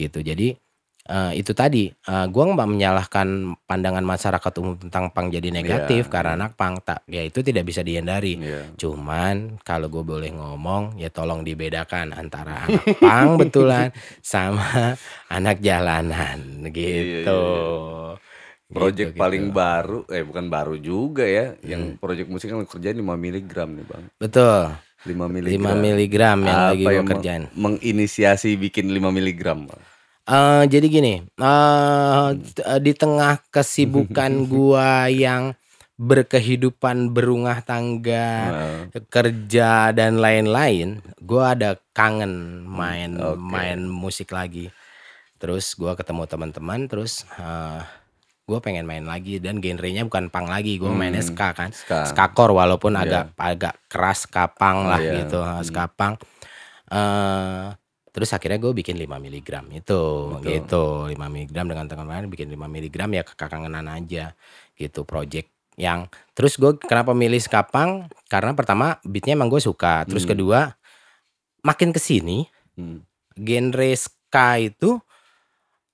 Gitu. 0.00 0.18
Jadi 0.24 0.56
eh, 1.04 1.32
itu 1.34 1.52
tadi 1.52 1.88
eh, 1.88 2.26
gua 2.26 2.44
nggak 2.46 2.66
menyalahkan 2.66 3.28
pandangan 3.62 4.02
masyarakat 4.02 4.52
umum 4.56 4.74
tentang 4.78 5.08
pang 5.08 5.28
jadi 5.28 5.48
negatif 5.48 6.06
Iya, 6.06 6.12
karena 6.12 6.30
iya. 6.30 6.38
anak 6.38 6.52
pang 6.54 6.74
tak 6.78 7.04
ya 7.06 7.20
itu 7.20 7.40
tidak 7.40 7.64
bisa 7.64 7.80
dihindari. 7.80 8.36
Iya. 8.36 8.72
Cuman 8.74 9.60
kalau 9.60 9.86
gue 9.86 10.00
boleh 10.02 10.30
ngomong 10.30 10.96
ya 10.96 11.08
tolong 11.08 11.40
dibedakan 11.40 12.12
antara 12.12 12.64
anak 12.64 12.84
pang 12.98 13.36
betulan 13.40 13.88
sama 14.20 14.96
anak 15.28 15.58
jalanan 15.58 16.40
gitu. 16.68 17.40
iya, 17.44 18.16
Project 18.66 19.12
Gitu, 19.12 19.20
paling 19.20 19.44
gitu. 19.46 19.54
baru, 19.54 19.98
eh 20.08 20.24
bukan 20.24 20.48
baru 20.48 20.74
juga 20.74 21.22
ya, 21.22 21.52
Hmm. 21.52 21.62
yang 21.62 21.82
project 21.94 22.26
musik 22.26 22.48
yang 22.48 22.64
kerjain 22.64 22.96
5 22.96 23.14
miligram 23.14 23.70
nih 23.70 23.86
bang, 23.86 24.04
Betul. 24.16 24.72
5 25.04 25.12
5 25.12 25.28
miligram. 25.28 25.76
miligram 25.76 26.38
yang 26.40 26.58
Apa 26.58 26.70
lagi 26.72 26.82
gue 26.82 27.04
kerjain. 27.06 27.42
menginisiasi 27.54 28.56
bikin 28.56 28.88
5 28.88 29.12
miligram? 29.12 29.68
Bang? 29.68 29.78
Eh, 30.24 30.64
jadi 30.72 30.86
gini, 30.88 31.14
eh, 31.20 32.28
t- 32.32 32.64
di 32.80 32.92
tengah 32.96 33.44
kesibukan 33.52 34.32
gua 34.48 35.12
yang 35.12 35.52
berkehidupan 35.94 37.12
berumah 37.12 37.60
tangga, 37.60 38.50
Nah, 38.50 38.88
kerja 39.12 39.92
dan 39.92 40.18
lain-lain, 40.18 41.04
gua 41.20 41.52
ada 41.52 41.76
kangen 41.92 42.64
main 42.64 43.20
oke. 43.20 43.36
main 43.38 43.84
musik 43.84 44.32
lagi. 44.32 44.72
Terus 45.36 45.76
gua 45.76 45.92
ketemu 45.92 46.24
teman-teman, 46.24 46.88
terus 46.88 47.28
eh, 47.36 47.84
gua 48.48 48.58
pengen 48.64 48.88
main 48.88 49.04
lagi 49.04 49.36
dan 49.36 49.60
genrenya 49.60 50.08
bukan 50.08 50.32
punk 50.32 50.48
lagi, 50.48 50.80
gua 50.80 50.96
mainnya 50.96 51.20
Hmm, 51.20 51.36
ska 51.36 51.48
kan, 51.52 51.68
ska. 51.68 52.08
skakor 52.08 52.56
walaupun 52.56 52.96
Iya. 52.96 53.04
agak 53.04 53.24
agak 53.36 53.74
keras 53.92 54.24
kapang 54.24 54.88
lah 54.88 55.04
Iya, 55.04 55.20
gitu, 55.20 55.36
hmm. 55.36 55.62
ska 55.62 55.84
punk. 55.92 56.16
Eh, 56.88 57.76
terus 58.14 58.30
akhirnya 58.30 58.62
gue 58.62 58.70
bikin 58.70 58.94
5 58.94 59.10
miligram 59.18 59.66
itu 59.74 60.02
Betul. 60.38 60.46
gitu 60.46 60.84
5 61.10 61.18
miligram 61.18 61.66
dengan 61.66 61.90
teman-teman 61.90 62.30
bikin 62.30 62.46
5 62.46 62.70
miligram 62.70 63.10
ya 63.10 63.26
kekangenan 63.26 63.90
aja 63.90 64.38
gitu 64.78 65.02
project 65.02 65.50
yang 65.74 66.06
terus 66.38 66.54
gue 66.54 66.78
kenapa 66.78 67.10
milih 67.10 67.42
skapang 67.42 68.06
karena 68.30 68.54
pertama 68.54 69.02
beatnya 69.02 69.34
emang 69.34 69.50
gue 69.50 69.58
suka 69.58 70.06
terus 70.06 70.22
Hmm. 70.22 70.30
kedua 70.30 70.60
makin 71.66 71.90
ke 71.90 71.98
sini 71.98 72.46
Hmm. 72.78 73.02
genre 73.34 73.90
ska 73.98 74.62
itu 74.62 75.02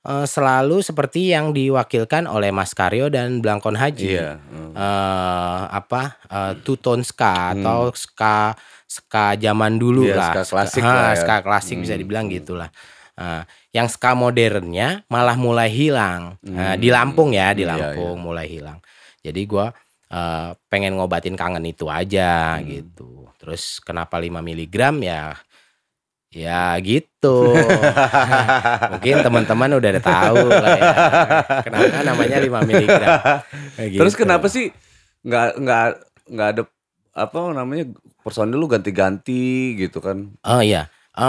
eh, 0.03 0.27
selalu 0.27 0.81
seperti 0.81 1.31
yang 1.31 1.51
diwakilkan 1.51 2.25
oleh 2.25 2.49
Mas 2.49 2.73
Karyo 2.73 3.09
dan 3.09 3.39
Blangkon 3.39 3.75
Haji 3.75 4.07
Iya. 4.15 4.39
hmm. 4.39 4.73
eh 4.73 5.63
apa 5.71 6.03
eh, 6.25 6.53
two 6.63 6.77
tone 6.77 7.03
ska 7.03 7.53
atau 7.53 7.91
ska 7.93 8.55
ska 8.85 9.37
zaman 9.37 9.77
dulu 9.77 10.05
Iya, 10.05 10.17
lah 10.17 10.31
ska 10.33 10.43
klasik 10.49 10.83
Ah, 10.83 10.91
lah 10.91 11.11
ya. 11.11 11.17
ska 11.17 11.35
klasik 11.41 11.77
bisa 11.79 11.93
Hmm, 11.93 12.01
dibilang 12.01 12.27
hmm. 12.27 12.37
gitulah 12.37 12.71
Eh, 13.15 13.45
yang 13.71 13.85
ska 13.85 14.17
modernnya 14.17 15.05
malah 15.07 15.37
mulai 15.37 15.69
hilang 15.69 16.41
Eh, 16.41 16.75
di 16.75 16.89
Hmm. 16.89 16.97
Lampung 16.97 17.31
ya 17.31 17.53
di 17.53 17.63
Iya, 17.63 17.71
Lampung 17.71 18.17
mulai 18.19 18.49
hilang 18.49 18.81
jadi 19.21 19.41
gua 19.45 19.77
eh, 20.09 20.51
pengen 20.67 20.97
ngobatin 20.97 21.37
kangen 21.37 21.63
itu 21.63 21.87
aja 21.87 22.57
Hmm. 22.57 22.65
gitu 22.67 23.29
terus 23.37 23.79
kenapa 23.79 24.17
5 24.17 24.41
miligram 24.41 24.99
ya 24.99 25.37
ya 26.31 26.79
gitu 26.79 27.53
mungkin 28.91 29.15
teman-teman 29.21 29.71
udah 29.77 29.91
ada 29.91 30.03
tahu 30.03 30.47
lah 30.47 30.79
ya 30.79 30.93
kenapa 31.63 31.97
namanya 32.03 32.37
5 32.39 32.69
miligram 32.71 33.19
Kayak 33.75 33.91
Terus 33.97 34.15
gitu. 34.15 34.23
kenapa 34.23 34.47
sih 34.47 34.71
nggak 35.21 35.49
nggak 35.59 35.87
nggak 36.31 36.49
ada 36.49 36.63
apa 37.11 37.39
namanya 37.51 37.85
personil 38.21 38.55
lu 38.55 38.67
ganti-ganti 38.67 39.75
gitu 39.75 39.99
kan? 39.99 40.31
Oh 40.41 40.61
iya. 40.61 40.87
Eh 41.11 41.25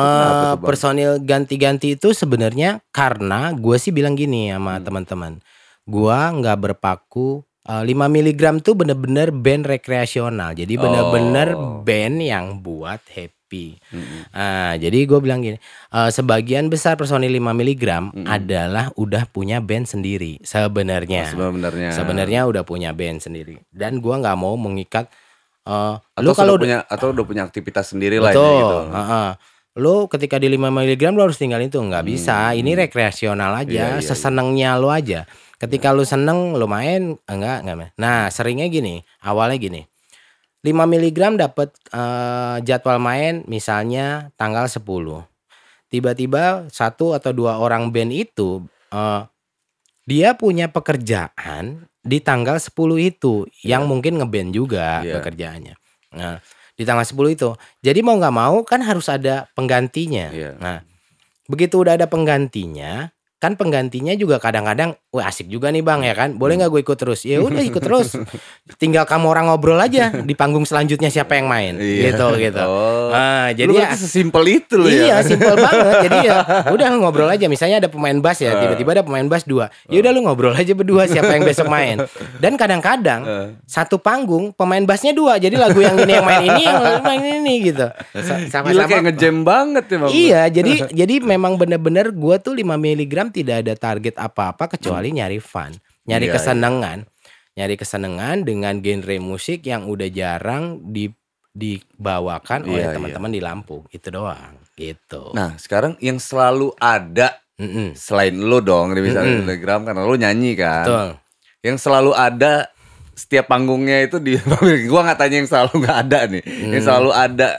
Bang? 0.53 0.61
personil 0.61 1.17
ganti-ganti 1.17 1.95
itu 1.95 2.13
sebenarnya 2.13 2.85
karena 2.91 3.49
gue 3.51 3.75
sih 3.75 3.89
bilang 3.89 4.13
gini 4.13 4.53
sama 4.53 4.77
Hmm. 4.77 4.85
teman-teman. 4.85 5.33
Gua 5.83 6.29
nggak 6.29 6.57
berpaku 6.61 7.41
eh, 7.65 7.83
5 7.83 8.05
miligram 8.07 8.59
tuh 8.59 8.75
bener-bener 8.75 9.31
band 9.31 9.65
rekreasional. 9.65 10.53
Jadi 10.53 10.73
bener-bener 10.77 11.57
Oh. 11.57 11.81
band 11.81 12.17
yang 12.19 12.61
buat 12.61 13.01
happy. 13.09 13.40
Mm-mm. 13.51 14.31
Ah, 14.31 14.79
jadi 14.79 15.03
gue 15.03 15.19
bilang 15.19 15.43
gini, 15.43 15.59
eh, 15.91 16.09
sebagian 16.09 16.71
besar 16.71 16.95
personil 16.95 17.27
5 17.29 17.51
miligram 17.51 18.09
Mm-mm. 18.09 18.23
adalah 18.23 18.95
udah 18.95 19.27
punya 19.27 19.59
band 19.59 19.85
sendiri 19.85 20.39
sebenarnya. 20.41 21.27
Sebenarnya. 21.27 21.91
Sebenarnya 21.91 22.41
udah 22.47 22.63
punya 22.63 22.95
band 22.95 23.19
sendiri. 23.19 23.59
Dan 23.67 23.99
gua 23.99 24.17
nggak 24.17 24.37
mau 24.39 24.55
mengikat 24.55 25.11
eh, 25.61 25.95
Atau 25.99 26.23
lu 26.23 26.31
kalau 26.31 26.55
punya 26.55 26.87
atau 26.87 27.11
udah 27.11 27.25
punya 27.27 27.43
aktivitas 27.43 27.91
sendiri 27.91 28.17
lah 28.17 28.31
gitu. 28.31 28.77
heeh. 28.89 29.29
Lo 29.79 30.07
ketika 30.07 30.35
di 30.35 30.51
5 30.51 30.67
mg 30.67 31.03
lo 31.11 31.27
harus 31.27 31.39
tinggal 31.39 31.59
itu 31.59 31.79
nggak 31.79 32.03
bisa. 32.03 32.51
Hmm. 32.51 32.59
Ini 32.59 32.71
rekreasional 32.87 33.55
aja, 33.55 33.95
Iya, 33.95 33.99
iya, 33.99 34.03
sesenengnya 34.03 34.75
lo 34.75 34.91
aja. 34.91 35.23
Ketika 35.55 35.93
lo 35.93 36.01
seneng 36.03 36.57
lo 36.57 36.65
main 36.65 37.15
enggak 37.29 37.57
enggak. 37.63 37.75
main. 37.77 37.91
Nah, 37.95 38.27
seringnya 38.27 38.65
gini, 38.67 38.99
awalnya 39.21 39.61
gini. 39.61 39.90
5 40.62 40.86
mg 40.86 41.19
dapat 41.41 41.74
eh, 41.89 42.58
jadwal 42.62 43.02
main 43.02 43.41
misalnya 43.50 44.30
tanggal 44.38 44.69
10. 44.69 45.26
Tiba-tiba 45.91 46.69
satu 46.71 47.17
atau 47.17 47.34
dua 47.34 47.58
orang 47.58 47.89
band 47.89 48.13
itu 48.13 48.62
eh, 48.93 49.21
dia 50.06 50.34
punya 50.38 50.69
pekerjaan 50.69 51.89
di 52.02 52.17
tanggal 52.21 52.58
10 52.58 52.97
itu 52.97 53.45
yang 53.62 53.86
Iya. 53.86 53.89
mungkin 53.89 54.13
ngeband 54.21 54.50
juga 54.54 55.02
Iya. 55.02 55.21
pekerjaannya. 55.21 55.74
Nah, 56.17 56.38
di 56.78 56.84
tanggal 56.86 57.06
10 57.06 57.34
itu. 57.34 57.50
Jadi 57.82 58.00
mau 58.02 58.17
nggak 58.17 58.36
mau 58.36 58.62
kan 58.65 58.82
harus 58.82 59.10
ada 59.10 59.50
penggantinya. 59.54 60.30
Iya. 60.34 60.58
Nah, 60.58 60.82
begitu 61.45 61.82
udah 61.82 61.97
ada 61.97 62.06
penggantinya, 62.10 63.10
kan 63.38 63.54
penggantinya 63.58 64.13
juga 64.17 64.38
kadang-kadang, 64.41 64.97
wah 65.12 65.28
asik 65.28 65.45
juga 65.45 65.67
nih 65.67 65.80
bang 65.80 66.02
ya 66.02 66.13
kan, 66.13 66.30
boleh 66.34 66.56
nggak 66.56 66.69
gue 66.69 66.82
ikut 66.82 66.95
terus? 66.95 67.21
Ya 67.21 67.38
udah 67.38 67.60
ikut 67.60 67.80
terus. 67.80 68.15
Tinggal 68.82 69.04
kamu 69.04 69.28
orang 69.28 69.45
ngobrol 69.45 69.76
aja 69.76 70.08
di 70.15 70.32
panggung 70.32 70.63
selanjutnya 70.63 71.08
siapa 71.08 71.36
yang 71.36 71.45
main, 71.45 71.76
Iya. 71.76 72.15
gitu 72.15 72.28
gitu. 72.38 72.62
Oh. 72.62 73.12
Nah, 73.12 73.52
Jadi 73.52 73.67
jadi 73.67 73.84
ya 73.84 73.89
sesimpel 73.93 74.43
itu 74.47 74.80
loh 74.80 74.88
Iya 74.88 75.04
ya. 75.12 75.17
simpel 75.21 75.52
banget 75.60 75.95
Jadi 76.08 76.17
ya 76.24 76.36
udah 76.65 76.88
ngobrol 76.95 77.28
aja 77.28 77.43
Misalnya 77.45 77.84
ada 77.84 77.89
pemain 77.91 78.15
bass 78.15 78.39
ya 78.39 78.50
Eh. 78.50 78.63
Tiba-tiba 78.63 78.89
ada 78.93 79.04
pemain 79.04 79.28
bass 79.28 79.43
dua 79.43 79.67
Ya 79.86 80.00
udah 80.00 80.12
lu 80.12 80.24
ngobrol 80.24 80.56
aja 80.56 80.71
berdua 80.71 81.04
Siapa 81.06 81.28
yang 81.30 81.43
besok 81.43 81.67
main 81.67 82.00
Dan 82.39 82.56
kadang-kadang 82.56 83.21
Eh. 83.21 83.47
Satu 83.65 84.00
panggung 84.00 84.56
Pemain 84.56 84.80
bassnya 84.82 85.12
dua 85.12 85.36
Jadi 85.36 85.56
lagu 85.56 85.76
yang 85.78 85.97
ini 85.97 86.13
yang 86.13 86.24
main 86.24 86.43
ini 86.45 86.63
Yang 86.63 87.04
main 87.04 87.21
ini 87.36 87.54
gitu 87.65 87.86
Sa- 88.15 88.39
Gila 88.39 88.47
Sama-sama 88.47 88.88
kayak 88.88 89.04
ngejam 89.10 89.36
banget 89.43 89.84
ya 89.86 89.97
Bang. 89.97 90.10
Iya 90.10 90.41
jadi 90.56 90.71
jadi 90.89 91.15
memang 91.19 91.54
bener-bener 91.56 92.06
Gue 92.10 92.39
tuh 92.39 92.56
5 92.56 92.63
miligram 92.74 93.28
Tidak 93.28 93.60
ada 93.60 93.74
target 93.76 94.15
apa-apa 94.15 94.71
Kecuali 94.71 95.00
nyari 95.09 95.41
fun 95.41 95.73
nyari 96.05 96.29
Iya, 96.29 96.37
kesenangan, 96.37 97.09
nyari 97.57 97.75
kesenangan 97.77 98.45
dengan 98.45 98.77
genre 98.85 99.17
musik 99.17 99.65
yang 99.65 99.89
udah 99.89 100.09
jarang 100.13 100.85
di 100.93 101.09
dibawakan 101.51 102.63
oleh 102.63 102.85
Iya, 102.87 102.95
teman-teman 102.95 103.31
di 103.31 103.41
Lampung, 103.43 103.83
itu 103.91 104.07
doang, 104.07 104.55
gitu. 104.79 105.35
Nah, 105.35 105.59
sekarang 105.59 105.99
yang 105.99 106.15
selalu 106.15 106.71
ada 106.79 107.43
Mm-mm, 107.59 107.93
selain 107.93 108.33
lu 108.33 108.63
dong 108.63 108.95
di 108.95 109.03
misalnya 109.03 109.37
Mm-mm. 109.37 109.43
Telegram 109.45 109.79
karena 109.83 110.01
lu 110.07 110.15
nyanyi 110.15 110.51
kan. 110.55 110.85
betul. 110.87 111.09
Yang 111.61 111.77
selalu 111.85 112.11
ada 112.17 112.71
setiap 113.13 113.45
panggungnya 113.51 114.01
itu 114.07 114.17
di 114.17 114.39
gua 114.89 115.05
nggak 115.05 115.19
tanya 115.19 115.35
yang 115.43 115.49
selalu 115.51 115.71
nggak 115.85 115.97
ada 116.07 116.19
nih. 116.25 116.43
Hmm. 116.47 116.71
Yang 116.73 116.83
selalu 116.87 117.11
ada. 117.13 117.49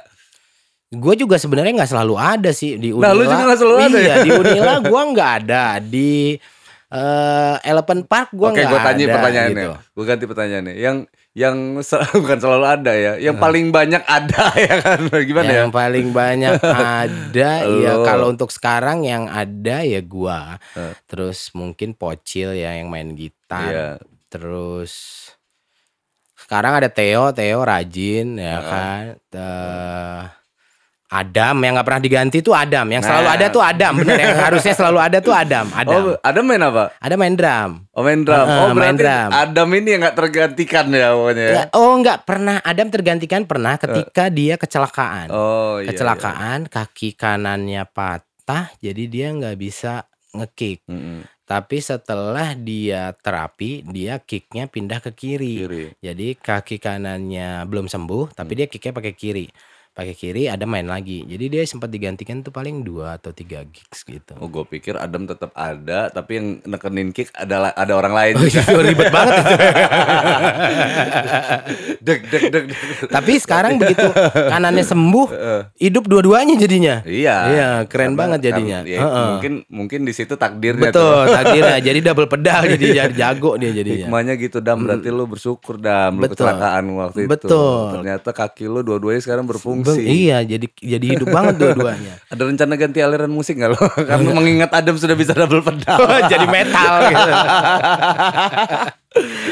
Gue 0.92 1.14
juga 1.16 1.40
sebenarnya 1.40 1.72
nggak 1.72 1.92
selalu 1.92 2.14
ada 2.20 2.50
sih 2.52 2.76
di 2.76 2.92
Unila. 2.92 3.12
Nah, 3.12 3.12
lu 3.16 3.24
juga 3.24 3.44
nggak 3.48 3.60
selalu 3.60 3.78
ada 3.80 3.98
iya, 4.00 4.08
ya? 4.12 4.16
di 4.24 4.30
Unila 4.34 4.72
gue 4.92 5.02
nggak 5.14 5.30
ada. 5.44 5.64
Di 5.80 6.12
eh, 6.92 7.56
Elephant 7.64 8.04
Park 8.04 8.28
gue 8.30 8.44
Oke, 8.46 8.62
gua 8.62 8.80
tanya 8.82 9.04
ada. 9.04 9.14
pertanyaannya. 9.14 9.64
gitu. 9.64 9.72
Gua 9.92 10.04
ganti 10.04 10.24
pertanyaannya. 10.24 10.74
Yang 10.76 10.96
yang 11.32 11.56
sel- 11.80 12.04
bukan 12.20 12.36
selalu 12.36 12.66
ada 12.66 12.92
ya. 12.92 13.12
Yang 13.16 13.36
Hmm. 13.36 13.44
paling 13.44 13.66
banyak 13.68 14.02
ada 14.04 14.44
ya 14.68 14.74
kan. 14.78 14.98
Gimana 15.08 15.48
ya? 15.48 15.58
yang 15.60 15.72
paling 15.72 16.08
banyak 16.12 16.52
ada 17.00 17.50
ya 17.64 17.92
kalau 18.02 18.28
untuk 18.28 18.48
sekarang 18.48 19.02
yang 19.02 19.24
ada 19.26 19.80
ya 19.80 20.00
gua. 20.00 20.60
Eh. 20.72 20.92
Terus 21.06 21.48
mungkin 21.52 21.92
Pocil 21.92 22.52
ya 22.52 22.76
yang 22.76 22.86
main 22.86 23.12
gitar. 23.12 23.66
Iya. 23.66 23.88
Terus 24.28 24.92
sekarang 26.34 26.76
ada 26.76 26.88
Theo, 26.88 27.32
Theo 27.32 27.62
rajin 27.62 28.36
ya 28.36 28.52
Ah. 28.52 28.62
kan. 28.62 29.04
Eh, 29.32 30.20
Adam 31.12 31.60
yang 31.60 31.76
nggak 31.76 31.84
pernah 31.84 32.00
diganti 32.00 32.40
tuh 32.40 32.56
Adam. 32.56 32.88
Yang 32.88 33.04
selalu 33.04 33.28
Nah. 33.28 33.36
ada 33.36 33.46
tuh 33.52 33.60
Adam. 33.62 33.92
Bener 34.00 34.16
yang 34.16 34.32
harusnya 34.40 34.72
selalu 34.72 34.98
ada 34.98 35.18
tuh 35.20 35.34
Adam. 35.36 35.66
Adam. 35.70 36.00
Oh, 36.00 36.16
ada 36.18 36.40
main 36.40 36.62
apa? 36.64 36.84
Ada 36.96 37.14
main 37.14 37.36
drum. 37.36 37.70
Oh 37.92 38.00
main 38.00 38.24
drum. 38.24 38.46
Heeh, 38.48 38.60
oh 38.64 38.72
main 38.72 38.96
drum. 38.96 39.28
Adam 39.28 39.68
ini 39.70 39.88
yang 39.92 40.00
nggak 40.02 40.16
tergantikan 40.16 40.88
ya 40.88 41.12
pokoknya. 41.12 41.44
ya? 41.44 41.52
Nggak- 41.52 41.70
oh 41.76 41.92
enggak 41.92 42.18
pernah 42.24 42.56
Adam 42.58 42.88
tergantikan 42.88 43.42
pernah 43.44 43.76
ketika 43.76 44.24
dia 44.26 44.56
kecelakaan. 44.56 45.28
Oh 45.28 45.76
iya. 45.78 45.92
kecelakaan 45.92 46.66
kaki 46.66 47.12
kanannya 47.12 47.84
patah 47.84 48.72
jadi 48.78 49.02
dia 49.04 49.26
nggak 49.30 49.56
bisa 49.56 50.08
ngekick. 50.32 50.80
iya. 50.82 50.96
Mm-mm. 50.96 51.20
Tapi 51.42 51.84
setelah 51.84 52.56
dia 52.56 53.12
terapi 53.12 53.84
dia 53.84 54.16
kicknya 54.16 54.64
pindah 54.64 55.04
ke 55.04 55.12
kiri. 55.12 55.60
Kiri. 55.60 55.84
Jadi 56.00 56.32
kaki 56.34 56.80
kanannya 56.80 57.68
belum 57.68 57.86
sembuh 57.86 58.32
tapi 58.32 58.56
dia 58.56 58.64
kicknya 58.64 58.96
pakai 58.96 59.12
kiri. 59.12 59.46
Pakai 59.92 60.16
kiri 60.16 60.48
ada 60.48 60.64
main 60.64 60.88
lagi. 60.88 61.20
Jadi 61.22 61.52
dia 61.52 61.60
sempat 61.62 61.86
digantikan 61.86 62.40
tuh 62.40 62.48
paling 62.48 62.80
dua 62.80 63.20
atau 63.20 63.28
tiga 63.28 63.60
gigs 63.62 64.00
gitu. 64.02 64.32
Oh 64.40 64.48
gue 64.48 64.64
pikir 64.64 64.96
Adam 64.96 65.28
tetap 65.28 65.52
ada 65.52 66.08
tapi 66.08 66.32
yang 66.32 66.46
nekenin 66.64 67.12
kick 67.12 67.28
ada 67.36 67.70
ada 67.70 67.92
orang 67.92 68.16
lain. 68.16 68.34
Oh, 68.34 68.46
itu 68.46 68.56
ribet 68.88 69.12
banget 69.12 69.34
itu. 69.36 69.52
deg 72.00 72.20
deg 72.24 72.42
deg. 72.48 72.64
deg. 72.66 72.78
Tapi 73.04 73.32
sekarang 73.36 73.76
begitu 73.76 74.08
kanannya 74.32 74.80
sembuh, 74.80 75.26
hidup 75.84 76.08
dua-duanya 76.08 76.56
jadinya. 76.56 77.04
Iya. 77.04 77.36
Iya, 77.52 77.68
keren 77.84 78.16
Karena- 78.16 78.20
banget 78.32 78.40
jadinya. 78.48 78.80
kan, 78.80 78.88
ya, 78.88 79.00
Heeh. 79.04 79.26
mungkin 79.28 79.52
mungkin 79.68 80.00
di 80.08 80.12
situ 80.16 80.34
takdirnya 80.34 80.88
Betul, 80.88 81.28
takdirnya. 81.28 81.76
Jadi 81.84 81.98
double 82.00 82.28
pedal 82.32 82.60
jadi 82.64 82.86
jago 83.12 83.60
dia 83.60 83.68
tuh. 83.68 83.76
jadinya. 83.76 84.06
Hikmahnya 84.08 84.34
gitu 84.40 84.58
Dam 84.64 84.88
berarti 84.88 85.08
lu 85.12 85.28
bersyukur 85.28 85.76
Dam 85.76 86.16
lu 86.16 86.24
Betul. 86.24 86.32
kecelakaan 86.32 86.84
waktu 86.96 87.18
itu. 87.26 87.28
Betul. 87.28 88.00
Ternyata 88.00 88.30
kaki 88.32 88.64
lu 88.72 88.80
dua-duanya 88.80 89.20
sekarang 89.20 89.44
Bang, 89.44 89.81
berfungsi. 89.82 90.08
iya, 90.08 90.38
jadi 90.46 90.66
jadi 90.78 91.06
hidup 91.18 91.28
banget 91.28 91.54
dua-duanya. 91.58 92.14
Ada 92.32 92.42
rencana 92.48 92.74
ganti 92.78 92.98
aliran 93.02 93.30
musik 93.30 93.58
nggak 93.58 93.70
lo? 93.74 93.82
Karena 94.10 94.30
mengingat 94.32 94.70
Adam 94.72 94.96
sudah 94.96 95.18
bisa 95.18 95.34
double 95.34 95.62
pedal. 95.62 95.98
jadi 96.32 96.46
metal 96.46 96.92
gitu. 97.10 97.30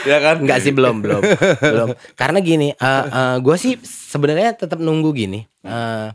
ya 0.09 0.19
kan? 0.23 0.37
Enggak 0.41 0.59
sih 0.65 0.73
belum, 0.73 1.03
belum. 1.05 1.23
Belum. 1.61 1.89
Karena 2.17 2.39
gini, 2.41 2.73
gue 3.43 3.57
sih 3.61 3.77
sebenarnya 3.85 4.57
tetap 4.57 4.81
nunggu 4.81 5.11
gini. 5.13 5.47
Eh, 5.61 6.09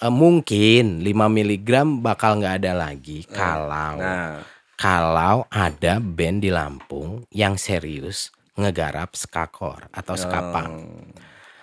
eh, 0.00 0.12
mungkin 0.12 1.02
5 1.02 1.10
mg 1.10 1.70
bakal 2.00 2.38
nggak 2.38 2.64
ada 2.64 2.72
lagi 2.72 3.26
kalau 3.28 3.98
Nah, 4.00 4.40
kalau 4.80 5.44
ada 5.52 6.00
band 6.00 6.40
di 6.40 6.48
Lampung 6.48 7.28
yang 7.34 7.60
serius 7.60 8.32
ngegarap 8.56 9.12
skakor 9.16 9.88
atau 9.92 10.14
skapang. 10.16 10.84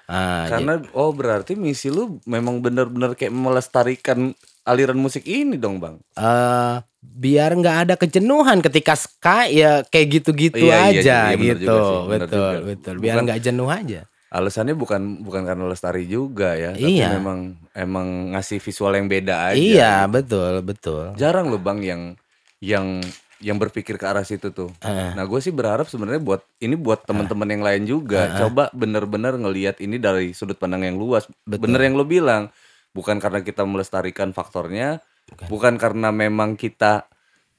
Ah, 0.08 0.48
karena 0.48 0.80
oh 0.92 1.12
berarti 1.12 1.54
misi 1.54 1.88
lu 1.88 2.24
memang 2.24 2.60
benar-benar 2.60 3.12
kayak 3.14 3.30
melestarikan 3.30 4.32
aliran 4.64 4.96
musik 4.96 5.24
ini 5.24 5.56
dong, 5.56 5.78
Bang. 5.78 6.00
eh 6.14 6.76
biar 7.00 7.52
nggak 7.54 7.78
ada 7.84 7.94
kejenuhan 7.96 8.60
ketika 8.60 8.94
ska 8.94 9.48
ya 9.48 9.84
kayak 9.84 10.08
gitu-gitu 10.18 10.60
Iya, 10.62 10.76
iya, 10.88 11.00
aja 11.00 11.18
iya, 11.26 11.36
bener 11.36 11.58
gitu 11.58 11.76
sih, 11.78 12.00
betul 12.10 12.28
juga. 12.54 12.60
betul 12.66 12.94
biar 12.98 13.16
nggak 13.22 13.40
jenuh 13.42 13.68
aja 13.68 14.02
Alasannya 14.28 14.76
bukan 14.76 15.24
bukan 15.24 15.44
karena 15.44 15.64
lestari 15.66 16.04
juga 16.04 16.52
ya, 16.52 16.72
Iya. 16.72 16.84
tapi 17.08 17.16
memang 17.16 17.40
emang 17.72 18.08
ngasih 18.36 18.60
visual 18.60 18.92
yang 18.92 19.08
beda 19.08 19.52
aja. 19.52 19.56
iya 19.56 19.94
betul 20.06 20.60
betul 20.62 21.16
Jarang 21.16 21.48
loh 21.48 21.58
Bang 21.58 21.80
yang 21.80 22.20
yang 22.60 23.00
yang 23.38 23.62
berpikir 23.62 24.02
ke 24.02 24.06
arah 24.06 24.26
situ 24.26 24.50
tuh. 24.50 24.74
Heeh. 24.82 25.14
Nah, 25.14 25.24
gue 25.30 25.40
sih 25.42 25.54
berharap 25.54 25.86
sebenarnya 25.86 26.22
buat 26.22 26.42
ini 26.58 26.74
buat 26.74 27.06
teman-teman 27.06 27.48
yang 27.54 27.64
lain 27.64 27.84
juga. 27.86 28.34
Coba 28.42 28.74
bener-bener 28.74 29.38
ngelihat 29.38 29.78
ini 29.82 30.02
dari 30.02 30.34
sudut 30.34 30.58
pandang 30.58 30.86
yang 30.86 30.98
luas. 30.98 31.30
Betul. 31.46 31.70
Bener 31.70 31.86
yang 31.86 31.94
lo 31.94 32.06
bilang, 32.06 32.50
bukan 32.98 33.22
karena 33.22 33.46
kita 33.46 33.62
melestarikan 33.62 34.34
faktornya, 34.34 35.06
bukan, 35.54 35.78
karena 35.78 36.10
memang 36.10 36.58
kita 36.58 37.06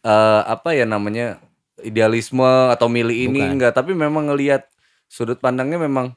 eh, 0.03 0.43
apa 0.47 0.75
ya 0.75 0.83
namanya 0.83 1.39
idealisme 1.87 2.47
atau 2.75 2.91
milih 2.91 3.31
ini 3.31 3.39
Bukan. 3.39 3.55
enggak, 3.55 3.73
tapi 3.79 3.95
memang 3.95 4.35
ngelihat 4.35 4.67
sudut 5.07 5.39
pandangnya 5.39 5.79
memang 5.79 6.11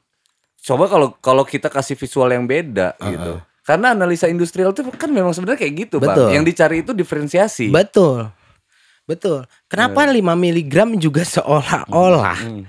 coba 0.62 0.84
kalau 0.90 1.08
kalau 1.22 1.44
kita 1.46 1.70
kasih 1.70 1.94
visual 1.94 2.26
yang 2.34 2.50
beda 2.50 2.98
gitu. 2.98 3.38
Karena 3.62 3.94
analisa 3.94 4.26
industrial 4.26 4.74
itu 4.74 4.82
kan 4.82 5.06
memang 5.06 5.30
sebenarnya 5.30 5.62
kayak 5.62 5.86
gitu, 5.86 5.96
Betul. 6.02 6.34
Bang. 6.34 6.34
Yang 6.34 6.44
dicari 6.50 6.76
itu 6.82 6.90
diferensiasi. 6.90 7.70
betul 7.70 8.41
betul 9.04 9.42
kenapa 9.66 10.06
5 10.06 10.18
mg 10.34 10.74
juga 10.96 11.22
seolah-olah 11.22 12.38
Hmm. 12.38 12.64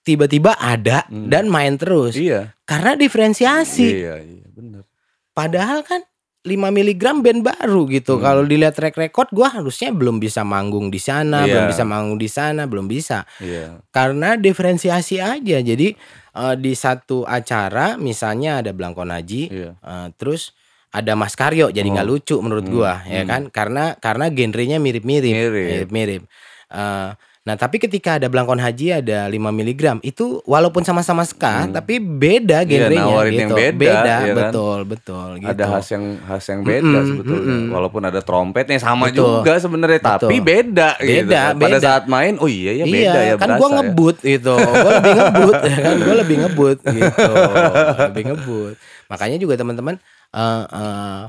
tiba-tiba 0.00 0.56
ada 0.56 1.04
dan 1.08 1.46
main 1.46 1.76
terus 1.76 2.16
Iya. 2.16 2.52
karena 2.64 2.94
diferensiasi 2.94 3.88
Iya, 4.00 4.14
iya, 4.18 4.46
benar. 4.50 4.82
padahal 5.30 5.80
kan 5.82 6.00
5 6.40 6.72
mg 6.72 7.20
band 7.20 7.44
baru 7.44 7.84
gitu. 7.86 8.16
Hmm. 8.16 8.24
Kalau 8.24 8.42
dilihat 8.48 8.72
track 8.72 8.96
record 8.96 9.28
gua 9.28 9.52
harusnya 9.52 9.92
belum 9.92 10.16
bisa 10.16 10.40
manggung 10.40 10.88
di 10.88 10.96
sana, 10.96 11.44
Iya. 11.44 11.52
belum 11.52 11.64
bisa 11.68 11.84
manggung 11.84 12.16
di 12.16 12.30
sana, 12.32 12.64
belum 12.64 12.88
bisa. 12.88 13.28
Iya. 13.38 13.84
karena 13.92 14.40
diferensiasi 14.40 15.20
aja 15.20 15.60
jadi 15.60 15.92
eh, 16.30 16.54
di 16.56 16.72
satu 16.72 17.28
acara 17.28 18.00
misalnya 18.00 18.64
ada 18.64 18.72
Blangkon 18.72 19.12
Haji 19.12 19.42
Iya. 19.52 19.70
eh, 19.76 20.08
terus 20.16 20.56
ada 20.90 21.12
Mas 21.14 21.32
Karyo 21.32 21.68
jadi 21.68 21.86
nggak 21.86 22.02
Oh. 22.02 22.12
lucu 22.12 22.36
menurut 22.36 22.62
Hmm, 22.62 22.74
gua 22.74 22.92
ya 23.04 23.22
kan 23.24 23.46
karena 23.48 23.94
karena 23.96 24.26
genrenya 24.28 24.76
mirip-mirip 24.76 25.30
Mirip. 25.30 25.66
mirip-mirip 25.86 26.22
Eh, 26.68 27.10
nah 27.40 27.56
tapi 27.56 27.78
ketika 27.78 28.14
ada 28.14 28.26
Blangkon 28.26 28.58
Haji 28.58 28.94
ada 28.96 29.26
5 29.26 29.50
mg 29.50 29.74
itu 30.02 30.38
walaupun 30.44 30.82
sama-sama 30.82 31.22
ska 31.22 31.66
tapi 31.68 31.98
beda 31.98 32.62
Hmm. 32.62 32.68
Iya, 32.68 32.78
genrenya 32.84 33.02
nawarin 33.04 33.32
gitu 33.32 33.42
yang 33.56 33.74
beda, 33.76 33.98
ya 33.98 34.18
kan? 34.20 34.36
betul 34.36 34.78
betul 34.84 35.28
gitu 35.36 35.48
Ada 35.48 35.64
khas 35.68 35.86
yang 35.90 36.04
khas 36.20 36.44
yang 36.46 36.60
beda 36.60 36.84
Mm-mm, 36.92 37.08
sebetulnya. 37.08 37.54
mm-mm. 37.56 37.72
Walaupun 37.72 38.02
ada 38.04 38.20
trompetnya 38.20 38.78
sama 38.78 39.08
Betul. 39.08 39.40
juga 39.40 39.52
sebenarnya, 39.56 39.98
tapi 40.00 40.36
Betul. 40.36 40.46
beda, 40.46 40.88
gitu. 41.00 41.10
Beda, 41.26 41.42
Pada 41.50 41.58
beda. 41.58 41.78
saat 41.80 42.04
main, 42.06 42.34
oh 42.36 42.46
iya 42.46 42.72
ya 42.72 42.84
beda 42.84 42.98
iya, 43.18 43.22
ya 43.24 43.34
kan 43.34 43.48
berasa 43.48 43.58
gua 43.58 43.66
ya. 43.66 43.74
ngebut 43.76 44.16
gitu. 44.20 44.54
Gua 44.54 44.92
lebih 44.92 45.12
ngebut 45.16 45.54
ya 45.70 45.76
kan, 45.80 45.96
gua 45.98 46.14
lebih 46.16 46.36
ngebut 46.38 46.78
gitu. 46.84 47.30
lebih 48.04 48.22
ngebut. 48.28 48.74
Makanya 49.08 49.36
juga 49.38 49.54
teman-teman 49.56 49.94
eh 50.30 50.64
eh, 50.66 51.20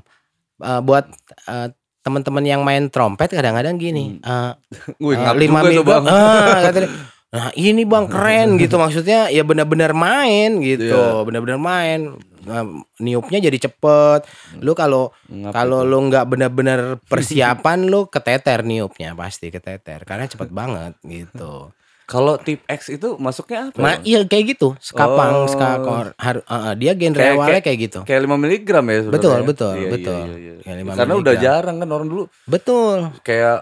eh, 0.62 0.82
buat 0.82 1.06
eh, 1.48 1.70
teman-teman 2.02 2.42
yang 2.42 2.62
main 2.66 2.90
trompet 2.90 3.30
kadang-kadang 3.30 3.78
gini, 3.78 4.18
eh, 4.18 4.52
ngap 5.02 5.38
lima 5.38 5.62
minggu, 5.62 5.86
dia, 6.74 6.90
nah 7.32 7.48
ini 7.54 7.86
bang 7.86 8.06
keren 8.10 8.50
gitu 8.62 8.76
maksudnya 8.76 9.30
ya 9.30 9.46
benar-benar 9.46 9.94
main 9.94 10.60
gitu, 10.62 10.90
Iya. 10.90 11.22
benar-benar 11.24 11.60
main. 11.62 12.18
Nah, 12.42 12.66
niupnya 12.98 13.38
jadi 13.38 13.70
cepet. 13.70 14.26
Lu 14.66 14.74
kalau 14.74 15.14
kalau 15.54 15.86
lu 15.86 16.10
nggak 16.10 16.26
benar-benar 16.26 16.98
persiapan 17.06 17.86
lu 17.86 18.10
keteter 18.10 18.66
niupnya 18.66 19.14
pasti 19.14 19.54
keteter 19.54 20.02
karena 20.02 20.26
cepet 20.26 20.50
banget 20.50 20.98
gitu. 21.06 21.70
Kalau 22.12 22.36
tip 22.36 22.60
X 22.68 22.92
itu 22.92 23.16
masuknya 23.16 23.72
apa? 23.72 23.80
Ma, 23.80 23.92
iya 24.04 24.20
kayak 24.22 24.46
gitu. 24.52 24.76
Skapang, 24.78 25.34
Oh. 25.38 25.48
skakor. 25.48 26.12
Har, 26.14 26.44
uh, 26.44 26.52
uh, 26.52 26.74
dia 26.76 26.92
genre 26.92 27.16
Kayak- 27.16 27.34
awalnya 27.34 27.52
kayak- 27.56 27.64
kayak 27.64 27.80
gitu. 27.80 28.00
Kayak 28.04 28.22
5 28.22 28.36
mg 28.36 28.52
ya 28.52 29.00
sebenarnya. 29.00 29.08
Betul, 29.10 29.38
betul, 29.42 29.74
Iya, 29.74 29.80
iya, 29.80 29.90
betul. 29.90 30.22
iya, 30.22 30.36
iya. 30.36 30.54
Kayak 30.60 30.78
5 30.78 30.92
Karena 30.92 31.14
udah 31.16 31.24
miligram. 31.32 31.48
jarang 31.48 31.76
kan 31.80 31.90
orang 31.90 32.08
dulu 32.08 32.24
Betul. 32.46 32.98
kayak 33.22 33.58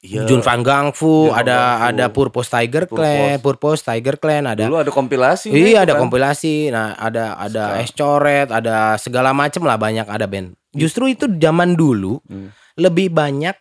iya, 0.00 0.20
Jun 0.24 0.40
Van 0.40 0.60
Gang 0.62 0.88
Fu, 0.90 1.12
Jun 1.26 1.28
Van 1.28 1.40
ada 1.40 1.52
Gang 1.52 1.74
Fu. 1.74 1.84
ada 1.90 2.04
Purpose 2.08 2.48
Tiger 2.48 2.84
Clan, 2.86 3.36
Purpose 3.38 3.80
Tiger 3.82 4.14
Clan 4.16 4.44
ada. 4.46 4.62
dulu 4.62 4.78
ada 4.78 4.88
kompilasi 4.88 5.50
Iya, 5.50 5.82
ada 5.82 5.98
kompilasi. 5.98 6.70
Nah, 6.70 6.94
ada 6.94 7.34
ada 7.36 7.64
es 7.76 7.90
coret, 7.90 8.48
ada 8.48 8.94
segala 8.96 9.34
macem 9.34 9.60
lah 9.60 9.74
banyak 9.76 10.06
ada 10.06 10.24
band. 10.24 10.54
Justru 10.70 11.04
itu 11.06 11.26
zaman 11.28 11.74
dulu 11.74 12.22
Hmm. 12.24 12.54
lebih 12.76 13.10
banyak 13.10 13.58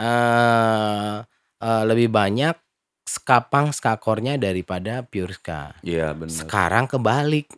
eh 0.00 1.14
eh, 1.60 1.82
lebih 1.84 2.08
banyak 2.08 2.56
skapang 3.10 3.74
skakornya 3.74 4.38
daripada 4.38 5.02
pure 5.02 5.34
ska. 5.34 5.74
Iya 5.82 6.14
benar. 6.14 6.30
Sekarang 6.30 6.86
kebalik, 6.86 7.50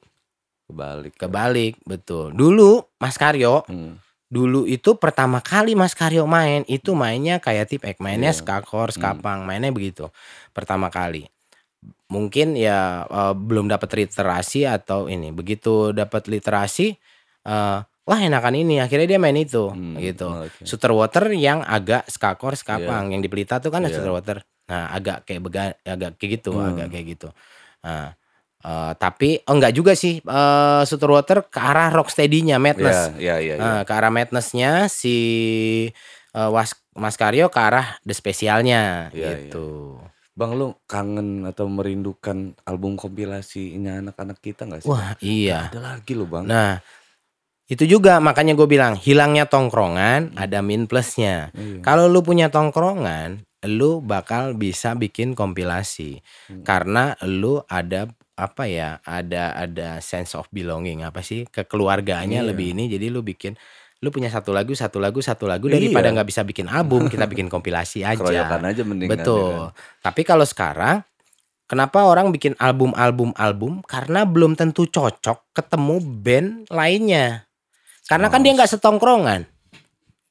Kebalik. 0.64 1.12
kebalik, 1.20 1.74
betul. 1.84 2.32
Dulu 2.32 2.80
Mas 2.96 3.20
Karyo, 3.20 3.60
Hmm. 3.68 4.00
dulu 4.32 4.64
itu 4.64 4.96
pertama 4.96 5.44
kali 5.44 5.76
Mas 5.76 5.92
Karyo 5.92 6.24
main 6.24 6.64
itu 6.64 6.96
mainnya 6.96 7.36
kayak 7.36 7.68
tip 7.68 7.84
X, 7.84 8.00
mainnya 8.00 8.32
Iya. 8.32 8.40
skakor, 8.40 8.88
skapang, 8.88 9.44
mainnya 9.44 9.68
begitu. 9.68 10.08
Pertama 10.56 10.88
kali. 10.88 11.28
Mungkin 12.08 12.56
ya 12.56 13.04
eh, 13.04 13.34
belum 13.36 13.68
dapat 13.68 13.92
literasi 13.92 14.64
atau 14.64 15.12
ini. 15.12 15.28
Begitu 15.36 15.92
dapat 15.92 16.32
literasi 16.32 16.96
eh 17.42 17.78
wah 18.02 18.18
enakan 18.18 18.54
ini 18.56 18.78
akhirnya 18.78 19.16
dia 19.16 19.20
main 19.20 19.36
itu 19.36 19.68
Hmm, 19.68 19.98
gitu. 20.00 20.30
oke. 20.32 20.62
Shooter 20.64 20.92
water 20.96 21.24
yang 21.36 21.60
agak 21.60 22.08
skakor, 22.08 22.56
skapang. 22.56 23.12
Yang 23.12 23.20
di 23.26 23.28
Pelita 23.28 23.60
tuh 23.60 23.68
kan 23.68 23.84
Iya. 23.84 23.98
shooter 24.00 24.14
water. 24.14 24.38
Nah, 24.72 24.88
agak 24.88 25.28
kayak 25.28 25.40
bega, 25.44 25.62
agak 25.84 26.16
kayak 26.16 26.40
gitu, 26.40 26.56
Hmm. 26.56 26.72
agak 26.72 26.88
kayak 26.88 27.06
gitu. 27.12 27.28
Nah, 27.84 28.16
eh, 28.64 28.92
tapi 28.96 29.44
oh 29.44 29.52
enggak 29.52 29.76
juga 29.76 29.92
sih 29.92 30.24
eh 30.24 30.82
shooter 30.88 31.12
water 31.12 31.38
ke 31.44 31.60
arah 31.60 31.92
rocksteady-nya, 31.92 32.56
madness. 32.56 33.12
Iya, 33.20 33.36
iya, 33.36 33.36
iya. 33.36 33.54
iya. 33.60 33.60
Nah, 33.60 33.80
ke 33.84 33.92
arah 33.92 34.08
madness-nya 34.08 34.88
si 34.88 35.16
eh, 36.32 36.48
Was 36.48 36.72
Mas 36.96 37.20
Karyo 37.20 37.52
ke 37.52 37.60
arah 37.60 38.00
the 38.08 38.16
spesialnya 38.16 39.12
Iya, 39.12 39.52
gitu. 39.52 40.00
Bang 40.32 40.56
lu 40.56 40.72
kangen 40.88 41.44
atau 41.44 41.68
merindukan 41.68 42.56
album 42.64 42.96
kompilasinya 42.96 44.00
anak-anak 44.00 44.40
kita 44.40 44.64
nggak 44.64 44.80
sih? 44.80 44.88
Wah, 44.88 45.12
iya. 45.20 45.68
Ada 45.68 46.00
lagi 46.00 46.16
loh 46.16 46.24
bang. 46.24 46.48
Nah, 46.48 46.80
itu 47.68 47.84
juga 47.84 48.16
makanya 48.16 48.56
gue 48.56 48.64
bilang 48.64 48.96
hilangnya 48.96 49.44
tongkrongan 49.44 50.32
ada 50.36 50.64
min 50.64 50.88
plusnya. 50.88 51.52
Iya. 51.52 51.84
Kalau 51.84 52.08
lu 52.08 52.24
punya 52.24 52.48
tongkrongan, 52.48 53.44
lu 53.64 54.00
bakal 54.00 54.52
bisa 54.52 54.92
bikin 54.92 55.32
kompilasi 55.32 56.18
Hmm. 56.46 56.62
karena 56.62 57.14
lu 57.22 57.62
ada 57.64 58.06
apa 58.32 58.64
ya 58.64 58.98
ada 59.02 59.52
ada 59.52 60.00
sense 60.00 60.32
of 60.32 60.48
belonging 60.48 61.00
apa 61.00 61.20
sih 61.20 61.46
kekeluargaannya 61.46 62.40
Iya. 62.40 62.48
lebih 62.48 62.72
ini 62.72 62.88
jadi 62.88 63.06
lu 63.06 63.20
bikin 63.20 63.54
lu 63.98 64.10
punya 64.10 64.26
satu 64.26 64.50
lagu 64.50 64.72
satu 64.72 64.98
lagu 64.98 65.20
satu 65.20 65.46
lagu 65.46 65.66
daripada 65.66 66.08
Iya. 66.08 66.14
nggak 66.16 66.28
bisa 66.28 66.42
bikin 66.42 66.66
album 66.66 67.06
kita 67.06 67.24
bikin 67.24 67.46
kompilasi 67.46 68.02
aja 68.08 68.18
Keroyokan 68.18 68.62
aja 68.64 68.82
mendingan. 68.82 69.14
betul 69.14 69.46
ya 69.46 69.58
kan? 69.68 70.00
tapi 70.02 70.20
kalau 70.22 70.42
sekarang 70.42 70.96
kenapa 71.64 72.02
orang 72.02 72.28
bikin 72.28 72.58
album-album 72.58 73.30
album 73.34 73.78
karena 73.84 74.26
belum 74.26 74.52
tentu 74.54 74.84
cocok 74.84 75.54
ketemu 75.54 75.96
band 76.02 76.48
lainnya 76.68 77.46
karena 78.04 78.26
kan 78.26 78.40
Oh, 78.40 78.44
dia 78.44 78.52
nggak 78.58 78.72
setongkrongan 78.72 79.46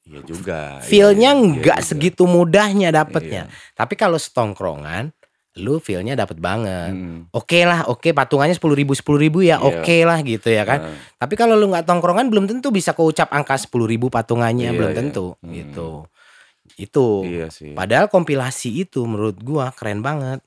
Iya 0.02 0.20
juga. 0.22 0.82
feelnya 0.82 1.30
Iya, 1.30 1.38
iya, 1.38 1.48
nggak 1.54 1.78
iya 1.78 1.84
juga. 1.84 1.88
segitu 1.88 2.22
mudahnya 2.24 2.88
dapetnya 2.90 3.46
Iya. 3.46 3.54
tapi 3.72 3.94
kalau 3.94 4.16
setongkrongan 4.16 5.14
lu 5.54 5.78
feelnya 5.78 6.16
dapet 6.16 6.36
banget 6.36 6.90
Hmm. 6.90 7.28
oke 7.28 7.58
lah 7.60 7.86
oke 7.86 8.10
patungannya 8.10 8.50
sepuluh 8.52 8.74
ribu 8.74 8.92
sepuluh 8.92 9.20
ribu 9.20 9.38
ya 9.40 9.56
Iya. 9.56 9.62
oke 9.62 9.96
lah 10.02 10.18
gitu 10.20 10.48
ya 10.48 10.64
kan 10.64 10.80
Nah, 10.82 10.96
tapi 11.18 11.34
kalau 11.34 11.54
lu 11.54 11.68
nggak 11.68 11.84
tongkrongan 11.84 12.26
belum 12.26 12.44
tentu 12.46 12.68
bisa 12.68 12.90
keucap 12.90 13.30
angka 13.30 13.54
sepuluh 13.56 13.84
ribu 13.84 14.08
patungannya 14.08 14.68
Iya, 14.68 14.74
belum 14.74 14.90
iya. 14.90 14.98
tentu 14.98 15.26
Hmm. 15.38 15.52
gitu 15.52 15.88
itu 16.74 17.06
Iya 17.22 17.46
sih. 17.48 17.70
padahal 17.72 18.08
kompilasi 18.08 18.80
itu 18.80 19.04
menurut 19.04 19.38
gua 19.38 19.70
keren 19.70 20.00
banget 20.00 20.42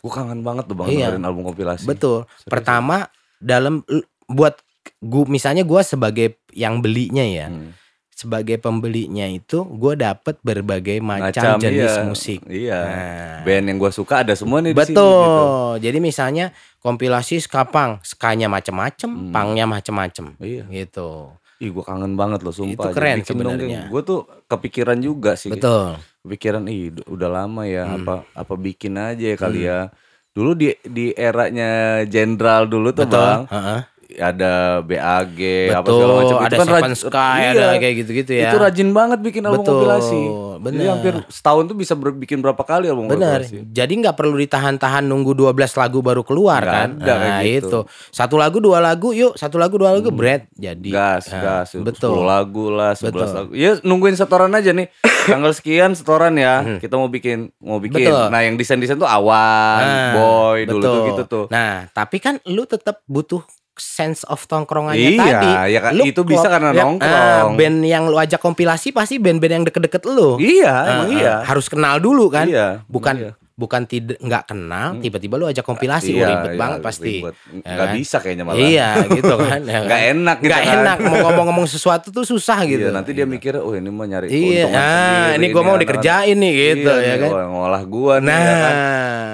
Gue 0.00 0.08
kangen 0.08 0.40
banget 0.40 0.64
tuh 0.64 0.74
bang 0.74 0.88
Iya. 0.88 1.06
dengerin 1.12 1.24
album 1.26 1.42
kompilasi. 1.46 1.84
betul 1.84 2.24
Serius. 2.26 2.48
pertama 2.48 3.06
dalam 3.36 3.84
buat 4.26 4.56
gua 4.98 5.28
misalnya 5.28 5.60
gua 5.62 5.84
sebagai 5.84 6.26
yang 6.50 6.80
belinya 6.80 7.20
ya 7.20 7.46
Hmm. 7.46 7.76
Sebagai 8.20 8.60
pembelinya 8.60 9.24
itu 9.24 9.64
gua 9.64 9.96
dapet 9.96 10.36
berbagai 10.44 11.00
macam, 11.00 11.56
jenis 11.56 11.88
iya. 11.96 12.04
musik 12.04 12.40
Iya. 12.44 12.80
Nah. 12.84 13.40
Band 13.48 13.64
yang 13.72 13.78
gue 13.80 13.88
suka 13.88 14.20
ada 14.20 14.36
semua 14.36 14.60
nih 14.60 14.76
di 14.76 14.80
sini, 14.84 14.92
Betul. 14.92 15.16
gitu. 15.24 15.44
Jadi 15.88 15.98
misalnya 15.98 16.46
kompilasi 16.78 17.40
skapang, 17.40 17.96
skanya 18.04 18.52
macem-macem, 18.52 19.08
Hmm. 19.08 19.32
pangnya 19.32 19.64
macem-macem. 19.64 20.36
Iya. 20.36 20.68
Gitu. 20.68 21.32
Ih 21.60 21.72
gue 21.72 21.84
kangen 21.84 22.12
banget 22.16 22.40
loh 22.40 22.52
sumpah. 22.52 22.92
Itu 22.92 22.96
keren 22.96 23.18
sebenarnya. 23.20 23.88
Gue 23.88 24.00
tuh 24.00 24.28
kepikiran 24.44 25.00
juga 25.00 25.36
sih. 25.36 25.48
Betul. 25.48 25.96
Kepikiran 26.20 26.68
ih 26.68 26.92
udah 27.08 27.28
lama 27.32 27.64
ya 27.64 27.88
Hmm. 27.88 28.04
apa 28.04 28.14
apa 28.36 28.54
bikin 28.54 29.00
aja 29.00 29.24
ya 29.32 29.36
kali 29.36 29.64
ya. 29.64 29.88
Dulu 30.30 30.54
di 30.54 30.70
di 30.84 31.10
eranya 31.10 32.00
Jenderal 32.06 32.64
dulu 32.64 32.92
tuh 32.92 33.08
Betul. 33.08 33.18
bang 33.18 33.40
Heeh. 33.48 33.80
Ada 34.16 34.52
BAG 34.80 35.38
apa 35.70 35.82
Betul. 35.82 35.94
segala 35.96 36.12
macam 36.14 36.36
Ada 36.36 36.46
itu 36.48 36.56
kan 36.56 36.66
Seven 36.66 36.94
Sky, 36.94 37.38
iya, 37.38 37.50
ada 37.52 37.66
kayak 37.76 37.94
gitu-gitu 37.98 38.32
ya. 38.32 38.48
Itu 38.48 38.56
rajin 38.58 38.88
banget 38.90 39.18
bikin 39.20 39.42
album 39.42 39.60
Betul, 39.60 39.74
kompilasi. 39.78 40.22
bener. 40.58 40.74
Jadi 40.74 40.86
hampir 40.86 41.14
setahun 41.26 41.62
tuh 41.64 41.76
bisa 41.76 41.92
ber- 41.94 42.14
bikin 42.14 42.38
berapa 42.38 42.60
kali 42.60 42.86
album 42.86 43.06
Benar. 43.06 43.42
kompilasi. 43.42 43.66
Jadi 43.66 43.92
nggak 43.96 44.14
perlu 44.14 44.34
ditahan-tahan 44.36 45.02
nunggu 45.02 45.32
12 45.32 45.52
lagu 45.76 45.98
baru 46.00 46.20
keluar 46.20 46.60
Nggak 46.60 46.72
kan. 46.72 46.88
ada 46.96 47.12
kayak 47.12 47.30
nah, 47.30 47.40
gitu. 47.42 47.66
itu. 47.66 47.80
Satu 48.10 48.34
lagu, 48.34 48.56
dua 48.58 48.78
lagu, 48.78 49.08
yuk. 49.10 49.32
Satu 49.34 49.56
lagu, 49.56 49.74
dua 49.74 49.92
lagu, 49.92 50.08
bread. 50.10 50.48
Jadi 50.52 50.88
Gas, 50.88 51.28
Nah, 51.28 51.40
gas. 51.62 51.68
Betul. 51.76 52.16
10 52.16 52.24
lagu 52.24 52.64
lah, 52.68 52.92
11 52.92 53.06
Betul. 53.06 53.26
lagu. 53.32 53.50
Ya 53.52 53.70
nungguin 53.80 54.14
setoran 54.14 54.50
aja 54.50 54.70
nih. 54.70 54.88
Tanggal 55.28 55.52
sekian 55.52 55.92
setoran 55.92 56.34
ya. 56.34 56.78
Kita 56.78 56.94
mau 56.94 57.06
bikin 57.06 57.52
mau 57.58 57.76
bikin. 57.76 58.00
Hmm. 58.02 58.08
Betul. 58.10 58.26
Nah, 58.28 58.40
yang 58.40 58.54
desain-desain 58.54 58.96
tuh 58.96 59.06
Awan, 59.06 59.80
Nah, 59.80 60.12
Boy 60.12 60.64
dulu 60.64 60.78
tuh 60.78 60.92
betul. 60.92 61.06
gitu 61.06 61.22
tuh. 61.26 61.44
Nah, 61.48 61.88
tapi 61.90 62.16
kan 62.18 62.38
lu 62.44 62.64
tetap 62.64 63.00
butuh 63.04 63.40
sense 63.80 64.22
of 64.24 64.44
tongkrongannya 64.44 65.00
Iya, 65.10 65.24
tadi. 65.26 65.50
ya 65.70 65.80
kan, 65.80 65.92
Lu 65.92 66.04
itu 66.04 66.20
bisa 66.22 66.46
karena 66.46 66.70
ya, 66.70 66.84
nongkrong. 66.84 67.48
ah, 67.48 67.50
band 67.50 67.78
yang 67.82 68.04
lu 68.04 68.14
ajak 68.14 68.38
kompilasi 68.38 68.90
pasti 68.90 69.16
band-band 69.16 69.52
yang 69.52 69.64
deket-deket 69.64 70.04
lu. 70.04 70.36
Iya, 70.36 70.68
Ah, 70.70 70.84
emang 70.94 71.08
ah, 71.08 71.16
iya. 71.16 71.34
Harus 71.42 71.66
kenal 71.66 71.96
dulu 71.96 72.28
kan. 72.28 72.44
Iya, 72.44 72.84
bukan 72.86 73.16
iya. 73.18 73.32
bukan 73.52 73.84
tidak 73.84 74.16
nggak 74.18 74.44
kenal, 74.46 74.96
tiba-tiba 74.96 75.34
lu 75.34 75.44
ajak 75.44 75.60
kompilasi, 75.62 76.10
Iya, 76.10 76.16
oh, 76.18 76.28
ribet 76.30 76.50
iya, 76.50 76.56
banget 76.56 76.78
pasti. 76.80 77.14
ribet. 77.18 77.34
Ya 77.58 77.60
Nggak 77.70 77.76
kan? 77.84 77.94
bisa 77.94 78.16
kayaknya 78.18 78.44
malah. 78.46 78.56
Iya, 78.58 78.88
gitu 79.10 79.34
kan. 79.36 79.60
ya 79.62 79.78
Nggak 79.84 80.00
kan? 80.00 80.10
enak 80.10 80.36
gitu 80.38 80.48
Nggak 80.48 80.62
kan. 80.62 80.76
enak 80.78 80.96
mau 81.02 81.16
ngomong-ngomong 81.22 81.66
sesuatu 81.66 82.08
tuh 82.08 82.24
susah 82.24 82.58
gitu. 82.64 82.82
Iya, 82.82 82.90
nanti 82.90 83.12
dia 83.12 83.24
mikir, 83.24 83.56
oh 83.56 83.72
ini 83.72 83.88
mau 83.88 84.02
nyari 84.02 84.26
Iya, 84.26 84.64
keuntungan 84.64 84.72
ah, 84.72 84.88
sendiri, 84.88 85.36
ini 85.36 85.46
gua 85.46 85.60
mau 85.60 85.68
anak-anak." 85.70 85.82
dikerjain 85.84 86.36
nih 86.38 86.52
gitu 86.56 86.88
Iya 86.90 87.04
ya 87.04 87.14
kan. 87.18 87.30
wah, 87.30 87.46
ngolah 87.50 87.82
gua 87.84 88.14
nih 88.16 88.26
Nah, 88.26 88.40
ya 88.40 88.54
kan. 88.56 88.74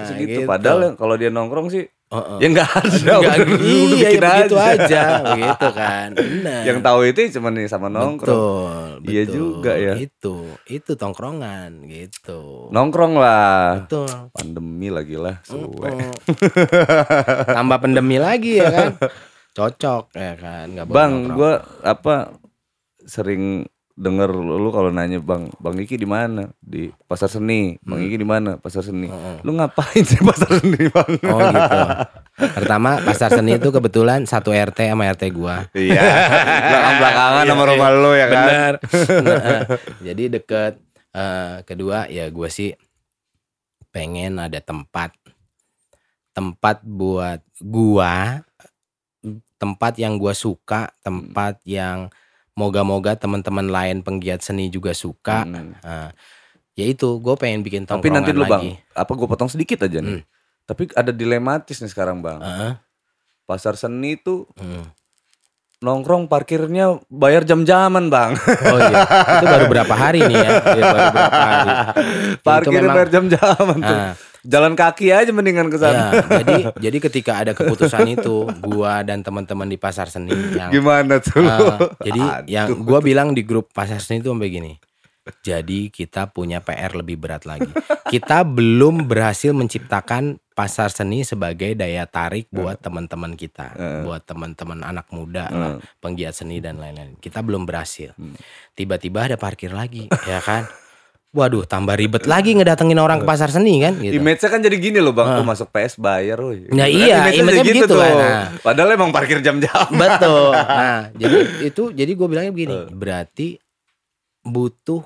Segitu. 0.07 0.31
gitu. 0.33 0.41
Padahal 0.45 0.79
kalau 0.95 1.15
dia 1.15 1.29
nongkrong 1.29 1.69
sih 1.69 1.85
Heeh. 2.07 2.39
ya 2.39 2.47
nggak 2.55 2.71
ada. 2.71 3.13
Nggak, 3.19 3.19
udah, 3.19 3.35
udah 3.43 3.59
iya, 3.67 3.91
bikin 3.91 4.23
begitu 4.23 4.57
aja. 4.57 4.79
aja, 4.79 5.03
begitu 5.35 5.67
kan. 5.75 6.09
Benar. 6.15 6.63
Yang 6.63 6.79
tahu 6.87 7.01
itu 7.03 7.19
cuma 7.35 7.49
nih 7.51 7.67
sama 7.67 7.89
nongkrong. 7.91 8.39
Betul, 8.39 9.11
Iya 9.11 9.23
betul. 9.27 9.35
juga 9.35 9.73
ya. 9.75 9.95
Itu, 9.99 10.37
itu 10.71 10.93
tongkrongan 10.95 11.71
gitu. 11.91 12.71
Nongkrong 12.71 13.19
lah. 13.19 13.83
Betul. 13.83 14.31
Pandemi 14.31 14.89
lagi 14.95 15.17
lah. 15.19 15.43
Mm. 15.51 16.15
Tambah 17.59 17.79
pandemi 17.83 18.17
lagi 18.23 18.63
ya 18.63 18.71
kan. 18.71 18.89
Cocok 19.57 20.13
ya 20.15 20.35
kan, 20.37 20.67
boleh 20.69 20.93
Bang, 20.93 21.13
gua 21.33 21.65
apa 21.81 22.37
sering 23.03 23.65
denger 23.97 24.29
lu 24.29 24.69
kalau 24.69 24.93
nanya 24.93 25.17
Bang, 25.25 25.49
Bang 25.57 25.81
Iki 25.81 25.97
di 25.97 26.05
mana? 26.05 26.53
Di 26.61 26.93
Pasar 27.09 27.33
Seni. 27.33 27.81
Bang 27.81 27.99
Hmm. 27.99 28.07
Iki 28.13 28.17
di 28.21 28.27
mana? 28.29 28.51
Pasar 28.61 28.85
Seni. 28.85 29.09
Lu 29.41 29.57
ngapain 29.57 30.05
sih 30.05 30.21
Pasar 30.21 30.61
Seni, 30.61 30.87
Bang? 30.93 31.11
Oh 31.27 31.41
gitu. 31.41 31.79
Pertama 32.37 33.01
pasar 33.01 33.33
seni 33.33 33.57
itu 33.57 33.73
kebetulan 33.73 34.29
satu 34.29 34.53
RT 34.53 34.93
sama 34.93 35.09
RT 35.09 35.33
gua. 35.33 35.65
Iya. 35.73 36.05
Belakang-belakangan 36.69 37.43
Iya, 37.43 37.49
sama 37.49 37.63
iya. 37.65 37.71
rumah 37.73 37.89
lu 37.97 38.13
ya 38.13 38.27
kan. 38.29 38.45
Bener. 38.45 38.75
Nah, 39.25 39.61
jadi 40.13 40.23
deket. 40.37 40.75
Eh, 41.17 41.57
kedua 41.65 42.05
ya 42.13 42.29
gua 42.29 42.53
sih 42.53 42.77
pengen 43.89 44.37
ada 44.37 44.61
tempat 44.61 45.17
tempat 46.37 46.85
buat 46.85 47.41
gua 47.65 48.45
tempat 49.57 49.97
yang 49.97 50.21
gua 50.21 50.37
suka 50.37 50.93
tempat 51.01 51.57
yang 51.65 52.13
moga-moga 52.57 53.13
teman-teman 53.15 53.69
lain 53.69 54.01
penggiat 54.01 54.41
seni 54.41 54.67
juga 54.67 54.91
suka 54.91 55.45
Hmm. 55.45 55.77
Nah, 55.77 56.11
ya 56.73 56.85
itu 56.85 57.21
gue 57.21 57.35
pengen 57.37 57.61
bikin 57.61 57.85
Tapi 57.85 58.01
tongkrongan 58.01 58.17
nanti 58.19 58.31
dulu 58.33 58.43
lagi 58.43 58.51
Bang, 58.75 58.97
apa 58.97 59.13
gue 59.13 59.27
potong 59.27 59.47
sedikit 59.47 59.85
aja 59.85 60.01
nih. 60.01 60.19
Hmm. 60.19 60.25
Tapi 60.67 60.83
ada 60.93 61.13
dilematis 61.13 61.79
nih 61.79 61.89
sekarang 61.89 62.19
Bang. 62.19 62.41
Heeh. 62.41 62.73
Pasar 63.45 63.77
seni 63.77 64.17
tuh 64.17 64.49
Hmm. 64.57 64.89
nongkrong 65.79 66.27
parkirnya 66.27 66.97
bayar 67.07 67.45
jam-jaman 67.45 68.09
Bang. 68.09 68.33
Oh 68.65 68.79
iya, 68.81 69.05
itu 69.37 69.45
baru 69.47 69.65
berapa 69.69 69.95
hari 69.95 70.25
nih 70.25 70.35
ya? 70.35 70.51
Iya, 70.57 70.83
baru 70.83 71.05
berapa 71.13 71.39
hari. 71.39 71.71
Itu 72.33 72.43
Parkirnya 72.43 72.81
memang- 72.83 72.97
bayar 72.97 73.09
jam-jaman 73.13 73.79
tuh. 73.79 73.93
Nah, 73.95 74.13
Jalan 74.47 74.73
kaki 74.73 75.11
aja 75.11 75.29
mendingan 75.29 75.67
ke 75.67 75.77
sana. 75.77 76.15
ya, 76.15 76.41
jadi 76.41 76.55
jadi 76.79 76.99
ketika 77.03 77.33
ada 77.37 77.53
keputusan 77.53 78.07
itu, 78.09 78.47
gua 78.63 79.03
dan 79.03 79.21
teman-teman 79.21 79.67
di 79.67 79.75
pasar 79.75 80.07
seni 80.07 80.31
yang 80.55 80.71
Gimana 80.71 81.19
tuh? 81.19 81.43
eh, 81.43 81.79
jadi 82.01 82.23
Aduh. 82.23 82.47
yang 82.47 82.67
gua 82.79 82.99
bilang 83.01 83.35
di 83.35 83.43
grup 83.43 83.71
pasar 83.71 83.99
seni 83.99 84.19
itu 84.19 84.31
sampai 84.31 84.49
gini. 84.49 84.73
Jadi 85.43 85.91
kita 85.91 86.31
punya 86.31 86.63
PR 86.63 86.95
lebih 86.95 87.19
berat 87.19 87.43
lagi. 87.45 87.67
Kita 88.07 88.47
belum 88.47 89.11
berhasil 89.11 89.51
menciptakan 89.51 90.39
pasar 90.55 90.89
seni 90.89 91.21
sebagai 91.21 91.75
daya 91.75 92.07
tarik 92.07 92.47
buat 92.49 92.79
teman-teman 92.79 93.35
kita, 93.35 93.75
Eh. 93.75 94.01
buat 94.07 94.23
teman-teman 94.23 94.81
anak 94.81 95.11
muda, 95.11 95.51
lah, 95.51 95.71
Eh. 95.75 95.79
penggiat 95.99 96.31
seni 96.33 96.63
dan 96.63 96.79
lain-lain. 96.79 97.19
Kita 97.19 97.43
belum 97.43 97.67
berhasil. 97.67 98.15
Hmm. 98.15 98.39
Tiba-tiba 98.73 99.27
ada 99.27 99.37
parkir 99.37 99.75
lagi, 99.75 100.07
ya 100.25 100.39
kan? 100.39 100.71
Waduh 101.37 101.63
tambah 101.63 101.93
ribet 101.93 102.25
lagi 102.25 102.51
ngedatengin 102.51 102.97
orang 102.97 103.21
ke 103.21 103.27
pasar 103.27 103.47
seni 103.47 103.79
kan 103.79 103.93
gitu. 103.95 104.17
Image-nya 104.17 104.49
kan 104.49 104.59
jadi 104.59 104.77
gini 104.77 104.99
loh 104.99 105.13
bang, 105.13 105.29
oh, 105.35 105.45
masuk 105.45 105.69
PS 105.69 105.95
bayar. 105.97 106.41
Nah, 106.41 106.57
Kan 106.81 106.89
iya, 106.89 107.17
image-nya 107.21 107.33
image-nya 107.37 107.63
jadi 107.63 107.71
begitu 107.77 107.87
tuh. 107.87 108.01
kan, 108.01 108.15
nah. 108.15 108.45
Padahal 108.59 108.89
emang 108.91 109.11
parkir 109.11 109.39
jam-jam. 109.39 109.87
Betul. 109.93 110.51
Nah, 110.81 111.13
jadi 111.13 111.37
itu 111.63 111.83
jadi 111.91 112.09
gue 112.11 112.27
bilangnya 112.27 112.51
begini, 112.51 112.77
berarti 112.91 113.61
butuh 114.43 115.03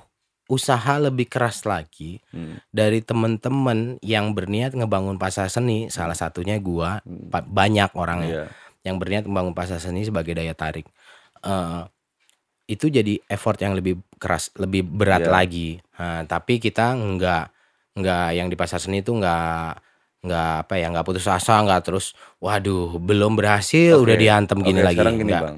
usaha 0.47 0.99
lebih 0.99 1.27
keras 1.27 1.63
lagi 1.63 2.19
Hmm. 2.29 2.59
dari 2.69 3.01
temen-temen 3.01 3.79
yang 4.01 4.31
berniat 4.31 4.73
ngebangun 4.73 5.15
pasar 5.17 5.47
seni. 5.47 5.87
Salah 5.89 6.15
satunya 6.15 6.59
gua, 6.59 6.99
pa- 7.29 7.43
banyak 7.43 7.91
orangnya 7.95 8.29
Iya. 8.29 8.45
yang 8.85 8.97
berniat 8.97 9.25
membangun 9.25 9.53
pasar 9.53 9.79
seni 9.79 10.03
sebagai 10.03 10.33
daya 10.33 10.51
tarik. 10.53 10.87
Eh, 11.41 11.81
itu 12.71 12.87
jadi 12.87 13.19
effort 13.27 13.59
yang 13.59 13.75
lebih 13.75 13.99
keras, 14.23 14.55
lebih 14.55 14.87
berat 14.87 15.27
Iya. 15.27 15.33
lagi. 15.35 15.69
Nah, 15.99 16.23
tapi 16.31 16.63
kita 16.63 16.95
nggak 16.95 17.45
nggak 17.99 18.27
yang 18.39 18.47
di 18.47 18.55
pasar 18.55 18.79
seni 18.79 19.03
itu 19.03 19.11
nggak 19.11 19.91
nggak 20.21 20.53
apa 20.69 20.75
ya 20.79 20.87
nggak 20.95 21.03
putus 21.03 21.27
asa 21.27 21.59
nggak 21.65 21.81
terus 21.91 22.13
waduh 22.39 23.01
belum 23.01 23.35
berhasil 23.35 23.99
Oke. 23.99 24.05
udah 24.07 24.17
diantem 24.21 24.59
gini 24.63 24.81
lagi 24.85 25.01
Sekarang 25.01 25.17
gini 25.17 25.33
Nggak, 25.33 25.43
bang, 25.43 25.57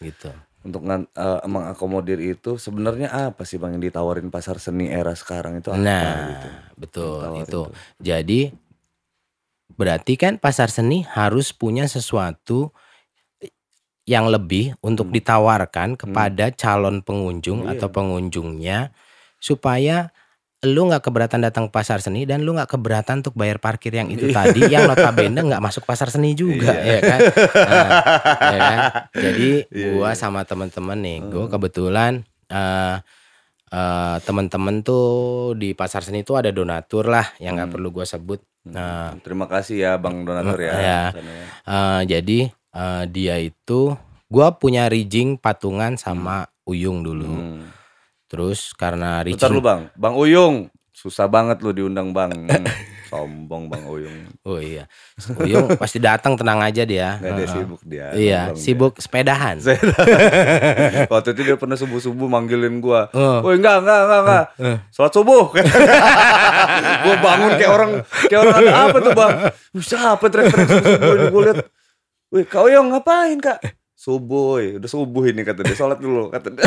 gitu 0.00 0.30
untuk 0.64 0.80
eh, 0.88 1.40
mengakomodir 1.44 2.18
itu 2.24 2.56
sebenarnya 2.56 3.12
apa 3.12 3.44
sih 3.44 3.60
bang 3.60 3.76
yang 3.76 3.84
ditawarin 3.84 4.32
pasar 4.32 4.56
seni 4.56 4.88
era 4.88 5.12
sekarang 5.12 5.60
itu 5.60 5.68
apa 5.68 5.82
nah 5.82 6.16
gitu? 6.30 6.48
betul 6.78 7.20
itu 7.42 7.50
tuh. 7.52 7.66
jadi 8.00 8.40
berarti 9.74 10.14
kan 10.14 10.38
pasar 10.38 10.70
seni 10.70 11.02
harus 11.04 11.50
punya 11.50 11.84
sesuatu 11.90 12.70
yang 14.04 14.28
lebih 14.28 14.76
untuk 14.80 15.08
Hmm. 15.08 15.16
ditawarkan 15.16 15.96
kepada 15.96 16.52
calon 16.52 17.00
pengunjung 17.00 17.64
Iya. 17.64 17.76
atau 17.76 17.88
pengunjungnya 17.88 18.92
supaya 19.38 20.12
lu 20.60 20.88
nggak 20.88 21.04
keberatan 21.04 21.44
datang 21.44 21.68
ke 21.68 21.72
pasar 21.72 22.00
seni 22.00 22.24
dan 22.24 22.40
lu 22.40 22.52
nggak 22.52 22.68
keberatan 22.70 23.20
untuk 23.20 23.32
bayar 23.34 23.60
parkir 23.60 23.92
yang 23.92 24.08
itu 24.08 24.28
tadi 24.30 24.64
yang 24.64 24.88
notabene 24.88 25.36
nggak 25.36 25.60
masuk 25.60 25.84
pasar 25.84 26.08
seni 26.08 26.32
juga 26.32 26.72
Iya. 26.72 26.88
ya 26.88 27.00
kan 27.02 27.20
Nah, 27.20 28.48
ya 28.48 28.58
kan? 28.58 28.78
jadi 29.14 29.50
Iya, 29.68 29.88
gua 29.90 30.08
iya. 30.08 30.16
sama 30.16 30.40
temen-temen 30.42 30.98
nih 30.98 31.18
gua 31.28 31.46
kebetulan 31.48 32.24
eh 32.46 32.96
eh, 33.68 34.16
temen-temen 34.20 34.80
tuh 34.80 35.04
di 35.54 35.72
pasar 35.72 36.00
seni 36.00 36.20
itu 36.20 36.32
ada 36.32 36.48
donatur 36.48 37.08
lah 37.08 37.28
yang 37.38 37.56
nggak 37.56 37.68
Hmm. 37.68 37.76
perlu 37.76 37.88
gua 37.90 38.04
sebut 38.04 38.40
nah 38.64 39.12
Terima 39.20 39.44
kasih 39.44 39.76
ya 39.78 39.92
bang 39.96 40.24
donatur 40.24 40.56
ya. 40.58 40.72
Ya. 40.74 41.02
Eh, 41.62 42.00
jadi 42.06 42.48
eh, 42.74 43.04
dia 43.08 43.38
itu 43.38 43.94
gua 44.26 44.50
punya 44.58 44.90
rijing 44.90 45.38
patungan 45.38 45.94
sama 45.94 46.50
Uyung 46.66 47.06
dulu. 47.06 47.28
Hmm. 47.28 47.70
Terus 48.26 48.74
karena 48.74 49.22
Bentar 49.22 49.46
rijing 49.48 49.54
lu 49.54 49.62
bang, 49.62 49.80
bang 49.94 50.14
Uyung, 50.18 50.56
susah 50.90 51.30
banget 51.30 51.62
lu 51.62 51.70
diundang 51.70 52.10
bang. 52.10 52.32
Sombong 53.14 53.70
bang 53.70 53.84
Uyung, 53.86 54.26
Oh 54.42 54.58
iya. 54.58 54.90
Uyung 55.38 55.78
pasti 55.78 56.02
datang 56.02 56.34
tenang 56.34 56.58
aja 56.58 56.82
dia. 56.82 57.22
nggak 57.22 57.30
ada 57.30 57.44
Heeh. 57.46 57.52
sibuk 57.52 57.80
dia. 57.86 58.06
Iya, 58.10 58.40
nongkrong 58.50 58.58
dia. 58.58 58.64
sibuk 58.64 58.94
sepedahan. 58.98 59.56
Waktu 61.12 61.28
itu 61.36 61.40
dia 61.46 61.54
pernah 61.54 61.78
subuh 61.78 62.02
subuh 62.02 62.26
manggilin 62.26 62.82
gua. 62.82 63.06
Oh. 63.14 63.46
Woi 63.46 63.60
enggak 63.62 63.86
enggak 63.86 64.00
enggak 64.02 64.20
enggak. 64.26 64.44
Sholat 64.90 65.12
subuh. 65.14 65.44
gua 67.06 67.14
bangun 67.22 67.50
kayak 67.54 67.70
orang 67.70 67.90
kayak 68.26 68.40
orang 68.42 68.56
ada 68.58 68.72
apa 68.88 68.96
tuh 68.98 69.12
bang? 69.14 69.32
Siapa 69.78 70.24
teriak-teriak 70.26 70.66
subuh 70.66 70.82
subuh 70.82 71.14
ini 71.14 71.24
gua 71.30 71.42
lihat. 71.46 71.58
Wih 72.34 72.44
kau 72.44 72.66
yang 72.66 72.90
ngapain 72.90 73.38
kak? 73.38 73.62
Subuh, 73.94 74.58
woy. 74.58 74.76
udah 74.76 74.90
subuh 74.90 75.22
ini 75.24 75.46
kata 75.46 75.62
dia. 75.62 75.72
Sholat 75.72 76.02
dulu 76.02 76.28
kata 76.28 76.50
dia. 76.50 76.66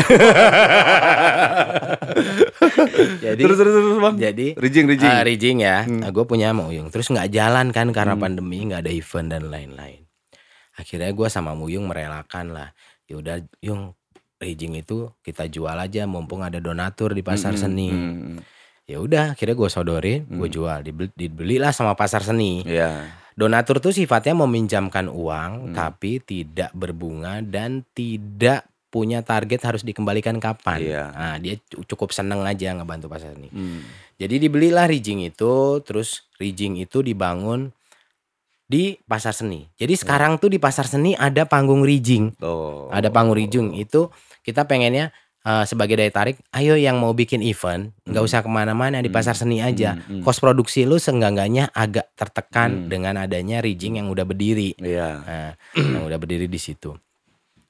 jadi 3.28 3.36
terus 3.38 3.56
terus 3.60 3.74
terus 3.76 3.98
bang. 4.00 4.16
jadi 4.16 4.46
Rijing 4.56 4.86
rijing. 4.88 5.10
Ah, 5.12 5.22
rijing 5.22 5.58
ya. 5.60 5.84
Hmm. 5.84 6.02
gue 6.02 6.24
punya 6.24 6.50
sama 6.50 6.66
Uyung. 6.66 6.88
Terus 6.88 7.12
nggak 7.12 7.28
jalan 7.30 7.68
kan 7.70 7.92
karena 7.92 8.16
pandemi, 8.16 8.64
nggak 8.64 8.80
ada 8.82 8.92
event 8.92 9.28
dan 9.28 9.42
lain-lain. 9.46 10.02
Akhirnya 10.78 11.10
gue 11.10 11.28
sama 11.28 11.52
Muyung 11.52 11.84
merelakan 11.86 12.54
lah. 12.54 12.68
Ya 13.04 13.18
udah, 13.18 13.36
Yung, 13.60 13.92
rijing 14.38 14.78
itu 14.78 15.10
kita 15.20 15.50
jual 15.50 15.74
aja 15.74 16.06
mumpung 16.06 16.40
ada 16.40 16.62
donatur 16.62 17.10
di 17.10 17.20
pasar 17.20 17.54
Hmm, 17.54 17.60
seni. 17.60 17.88
hmm, 17.90 18.14
hmm. 18.14 18.38
Ya 18.88 19.04
udah, 19.04 19.36
akhirnya 19.36 19.52
gue 19.52 19.68
sodorin, 19.68 20.24
gue 20.24 20.48
jual, 20.48 20.80
dibeli, 20.80 21.12
dibelilah 21.12 21.76
sama 21.76 21.92
pasar 21.92 22.24
seni. 22.24 22.64
Iya. 22.64 23.04
Donatur 23.38 23.78
tuh 23.78 23.94
sifatnya 23.94 24.34
meminjamkan 24.34 25.06
uang, 25.06 25.70
Hmm. 25.70 25.74
tapi 25.74 26.18
tidak 26.18 26.74
berbunga 26.74 27.38
dan 27.38 27.86
tidak 27.94 28.66
punya 28.90 29.22
target 29.22 29.62
harus 29.62 29.86
dikembalikan 29.86 30.42
kapan. 30.42 30.80
Iya. 30.82 31.04
Nah, 31.14 31.36
dia 31.38 31.54
cu- 31.70 31.86
cukup 31.86 32.10
seneng 32.10 32.42
aja 32.42 32.74
ngebantu 32.74 33.06
pasar 33.06 33.38
seni. 33.38 33.46
Hmm. 33.52 33.84
Jadi 34.18 34.42
dibelilah 34.42 34.90
rijing 34.90 35.22
itu, 35.22 35.78
terus 35.86 36.26
rijing 36.42 36.82
itu 36.82 36.98
dibangun 36.98 37.70
di 38.66 38.98
pasar 39.06 39.30
seni. 39.30 39.70
Jadi 39.78 39.94
Iya. 39.94 40.02
sekarang 40.02 40.42
tuh 40.42 40.50
di 40.50 40.58
pasar 40.58 40.90
seni 40.90 41.14
ada 41.14 41.46
panggung 41.46 41.86
rijing, 41.86 42.34
Oh. 42.42 42.90
ada 42.90 43.06
panggung 43.08 43.38
rijing 43.38 43.78
itu 43.78 44.10
kita 44.42 44.66
pengennya 44.66 45.14
eh, 45.40 45.64
sebagai 45.64 45.94
daya 45.94 46.08
tarik, 46.08 46.40
ayo 46.50 46.74
yang 46.74 46.96
mau 46.96 47.10
bikin 47.10 47.40
event 47.40 47.90
nggak 48.02 48.20
usah 48.20 48.40
ke 48.40 48.48
mana-mana 48.48 48.98
di 48.98 49.08
pasar 49.08 49.32
seni 49.32 49.58
aja. 49.58 49.94
Hmm, 49.94 50.20
hmm. 50.20 50.22
Kos 50.22 50.38
produksi 50.38 50.82
lu 50.82 50.96
seenggaknya 50.96 51.68
agak 51.70 52.10
tertekan 52.14 52.84
Hmm. 52.84 52.88
dengan 52.88 53.14
adanya 53.16 53.58
rijing 53.58 53.96
yang 53.96 54.08
udah 54.08 54.22
berdiri, 54.22 54.74
Iya. 54.74 55.08
nah, 55.18 55.50
yang 55.74 56.04
udah 56.04 56.16
berdiri 56.16 56.46
di 56.46 56.56
situ. 56.56 56.94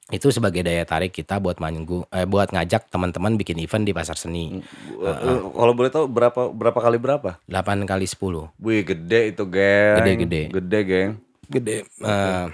Itu 0.09 0.33
sebagai 0.33 0.65
daya 0.65 0.81
tarik 0.83 1.13
kita 1.13 1.37
buat 1.37 1.61
manggung, 1.61 2.01
eh, 2.09 2.25
buat 2.25 2.49
ngajak 2.49 2.89
teman-teman 2.89 3.37
bikin 3.37 3.61
event 3.61 3.85
di 3.85 3.93
pasar 3.93 4.17
seni. 4.17 4.57
Eh, 4.57 5.05
eh, 5.05 5.39
Kalau 5.45 5.73
boleh 5.77 5.93
tahu 5.93 6.09
berapa 6.09 6.49
berapa 6.49 6.79
kali 6.79 6.97
berapa? 6.97 7.37
8 7.45 7.85
kali 7.85 8.09
10 8.09 8.49
Wih 8.57 8.81
gede 8.81 9.29
itu 9.29 9.45
geng. 9.45 10.01
Gede-gede. 10.01 10.41
Gede 10.49 10.79
geng. 10.81 11.11
gede. 11.45 11.77
Eh, 12.01 12.45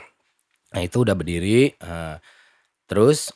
nah 0.69 0.81
itu 0.83 0.97
udah 0.99 1.15
berdiri. 1.15 1.71
eh, 1.73 2.15
terus 2.85 3.31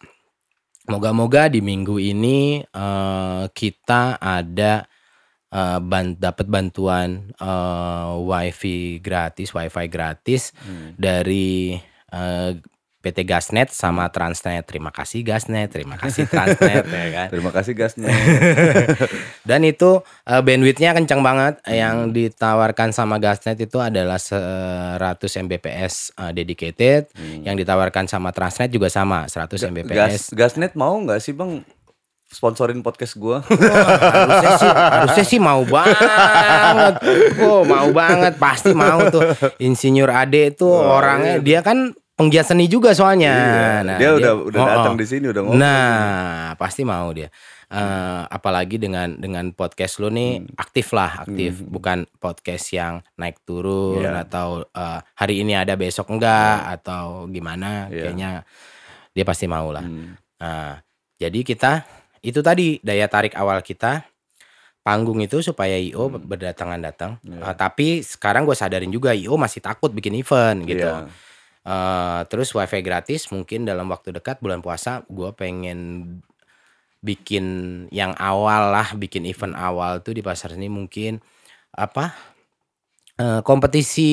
moga-moga 0.90 1.48
di 1.54 1.62
minggu 1.62 2.02
ini 2.02 2.66
eh, 2.66 3.44
kita 3.54 4.18
ada 4.18 4.84
eh, 5.54 5.80
ban 5.80 6.18
dapat 6.18 6.50
bantuan 6.50 7.30
eh, 7.38 8.12
wifi 8.26 8.98
gratis, 9.00 9.54
wifi 9.54 9.86
gratis 9.88 10.52
Hmm. 10.66 10.98
dari 10.98 11.78
eh, 12.10 12.52
PT 13.00 13.24
Gasnet 13.24 13.72
sama 13.72 14.12
Transnet. 14.12 14.68
Terima 14.68 14.92
kasih 14.92 15.24
Gasnet, 15.24 15.72
terima 15.72 15.96
kasih 15.96 16.28
Transnet 16.28 16.84
ya 16.84 17.08
kan. 17.16 17.28
Terima 17.34 17.52
kasih 17.56 17.72
gasnya. 17.72 18.12
Dan 19.50 19.64
itu 19.64 20.04
eh, 20.28 20.42
bandwidthnya 20.44 20.92
kencang 20.92 21.24
banget. 21.24 21.64
Hmm. 21.64 21.72
Yang 21.72 21.96
ditawarkan 22.12 22.92
sama 22.92 23.16
Gasnet 23.24 23.56
itu 23.56 23.80
adalah 23.80 24.20
100 24.20 25.00
Mbps 25.48 26.12
eh, 26.20 26.32
dedicated. 26.36 27.08
Hmm. 27.16 27.48
Yang 27.48 27.64
ditawarkan 27.64 28.12
sama 28.12 28.36
Transnet 28.36 28.68
juga 28.68 28.92
sama 28.92 29.24
100 29.32 29.48
Gas, 29.56 29.64
Mbps. 29.72 30.24
gasnet 30.36 30.76
mau 30.76 31.00
nggak 31.00 31.24
sih 31.24 31.32
bang 31.32 31.64
sponsorin 32.30 32.86
podcast 32.86 33.18
gua? 33.18 33.42
harusnya 33.42 34.52
sih 34.62 34.70
harusnya 34.70 35.26
sih 35.26 35.40
mau 35.42 35.64
banget. 35.66 36.94
Oh, 37.42 37.66
mau 37.66 37.90
banget 37.90 38.36
pasti 38.38 38.76
mau 38.76 39.02
tuh. 39.10 39.24
Insinyur 39.58 40.12
Ade 40.12 40.54
itu 40.54 40.68
Oh, 40.68 41.00
orangnya 41.00 41.40
iya. 41.40 41.42
dia 41.42 41.60
kan 41.66 41.96
penggiat 42.20 42.46
seni 42.52 42.68
juga 42.68 42.92
soalnya. 42.92 43.32
Iya, 43.32 43.72
Nah, 43.88 43.98
dia 43.98 44.10
udah 44.12 44.34
udah 44.44 44.60
oh, 44.60 44.68
datang 44.68 44.96
oh. 44.96 45.00
di 45.00 45.06
sini 45.08 45.26
udah 45.32 45.42
ngomong. 45.48 45.56
Nah, 45.56 46.54
pasti 46.60 46.84
mau 46.84 47.08
dia. 47.16 47.32
Eh, 47.70 48.22
apalagi 48.34 48.82
dengan 48.82 49.14
dengan 49.16 49.54
podcast 49.56 50.02
lu 50.02 50.10
nih 50.12 50.44
Hmm. 50.44 50.52
aktif 50.58 50.92
lah, 50.92 51.24
aktif. 51.24 51.64
Bukan 51.64 52.10
podcast 52.20 52.66
yang 52.76 53.00
naik 53.16 53.40
turun 53.48 54.04
Iya. 54.04 54.28
atau 54.28 54.66
eh, 54.68 55.00
hari 55.16 55.46
ini 55.48 55.56
ada 55.56 55.80
besok 55.80 56.12
enggak 56.12 56.82
atau 56.82 57.30
gimana. 57.32 57.88
Iya. 57.88 58.12
Kayaknya 58.12 58.30
dia 59.16 59.24
pasti 59.24 59.46
mau 59.48 59.70
lah. 59.72 59.86
Hmm. 59.86 60.18
Nah, 60.42 60.82
jadi 61.16 61.40
kita 61.46 61.86
itu 62.20 62.44
tadi 62.44 62.84
daya 62.84 63.08
tarik 63.08 63.38
awal 63.38 63.64
kita 63.64 64.04
panggung 64.84 65.22
itu 65.22 65.40
supaya 65.46 65.78
IO 65.78 66.10
berdatangan 66.10 66.82
datang. 66.82 67.12
Iya. 67.22 67.54
Eh, 67.54 67.56
tapi 67.56 68.02
sekarang 68.02 68.50
gue 68.50 68.58
sadarin 68.58 68.90
juga 68.90 69.14
IO 69.14 69.38
masih 69.38 69.62
takut 69.62 69.94
bikin 69.94 70.18
event 70.18 70.66
gitu. 70.66 70.90
Iya. 70.90 71.06
Eh, 71.70 72.22
terus 72.26 72.50
wifi 72.50 72.82
gratis 72.82 73.30
mungkin 73.30 73.62
dalam 73.62 73.86
waktu 73.88 74.10
dekat 74.10 74.42
bulan 74.42 74.58
puasa 74.58 75.06
gue 75.06 75.30
pengen 75.32 75.78
bikin 77.00 77.46
yang 77.90 78.12
awal 78.18 78.74
lah 78.74 78.92
bikin 78.94 79.24
event 79.24 79.54
awal 79.54 80.02
tuh 80.02 80.12
di 80.12 80.20
pasar 80.20 80.52
seni 80.52 80.66
mungkin 80.66 81.22
apa 81.72 82.12
eh, 83.16 83.42
kompetisi 83.42 84.10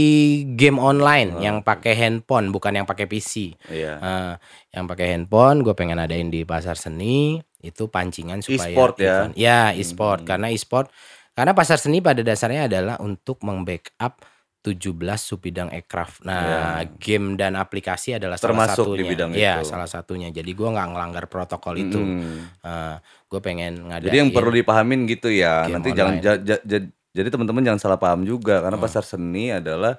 game 0.52 0.76
online 0.76 1.30
Oh. 1.32 1.40
yang 1.40 1.56
pakai 1.62 1.96
handphone 1.96 2.52
bukan 2.52 2.76
yang 2.76 2.84
pakai 2.84 3.08
PC 3.08 3.56
Iya. 3.66 3.92
Eh, 3.98 4.32
yang 4.70 4.84
pakai 4.84 5.16
handphone 5.16 5.64
gue 5.64 5.72
pengen 5.72 5.96
adain 5.96 6.28
di 6.28 6.44
pasar 6.44 6.76
seni 6.76 7.40
itu 7.58 7.88
pancingan 7.88 8.38
supaya 8.38 8.68
E-sport 8.68 8.94
ya? 8.96 9.06
event- 9.24 9.34
ya 9.34 9.60
e-sport 9.72 10.22
Hmm. 10.22 10.28
karena 10.28 10.46
e-sport 10.50 10.92
karena 11.32 11.52
pasar 11.52 11.80
seni 11.80 11.98
pada 11.98 12.20
dasarnya 12.20 12.68
adalah 12.68 13.00
untuk 13.00 13.40
membackup 13.40 14.20
17 14.66 14.90
subbidang 15.16 15.70
aircraft. 15.70 16.22
Nah, 16.22 16.82
game 16.96 17.34
dan 17.34 17.54
aplikasi 17.54 18.14
adalah 18.14 18.34
salah 18.34 18.50
Ya. 18.50 18.50
Termasuk 18.66 18.84
satunya. 18.84 18.98
di 18.98 19.04
bidang 19.06 19.30
Iya, 19.32 19.54
itu. 19.56 19.68
salah 19.68 19.86
satunya. 19.86 20.28
Jadi 20.28 20.50
gua 20.50 20.68
nggak 20.72 20.88
ngelanggar 20.90 21.24
protokol 21.26 21.74
itu. 21.76 22.00
Mm. 22.00 22.98
gue 23.26 23.40
pengen 23.40 23.72
ngadain. 23.86 24.06
Jadi 24.06 24.16
yang 24.18 24.30
perlu 24.30 24.50
dipahamin 24.50 25.02
gitu 25.04 25.26
ya. 25.28 25.66
Nanti 25.66 25.90
jangan 25.90 26.14
online. 26.14 26.22
Hmm. 26.22 26.26
ja- 26.26 26.56
ja- 26.56 26.64
ja- 26.64 26.86
jadi 27.10 27.28
teman-teman 27.28 27.62
jangan 27.64 27.80
salah 27.80 27.96
paham 27.96 28.22
juga 28.22 28.60
karena 28.60 28.76
pasar 28.76 29.02
seni 29.02 29.50
adalah 29.50 29.98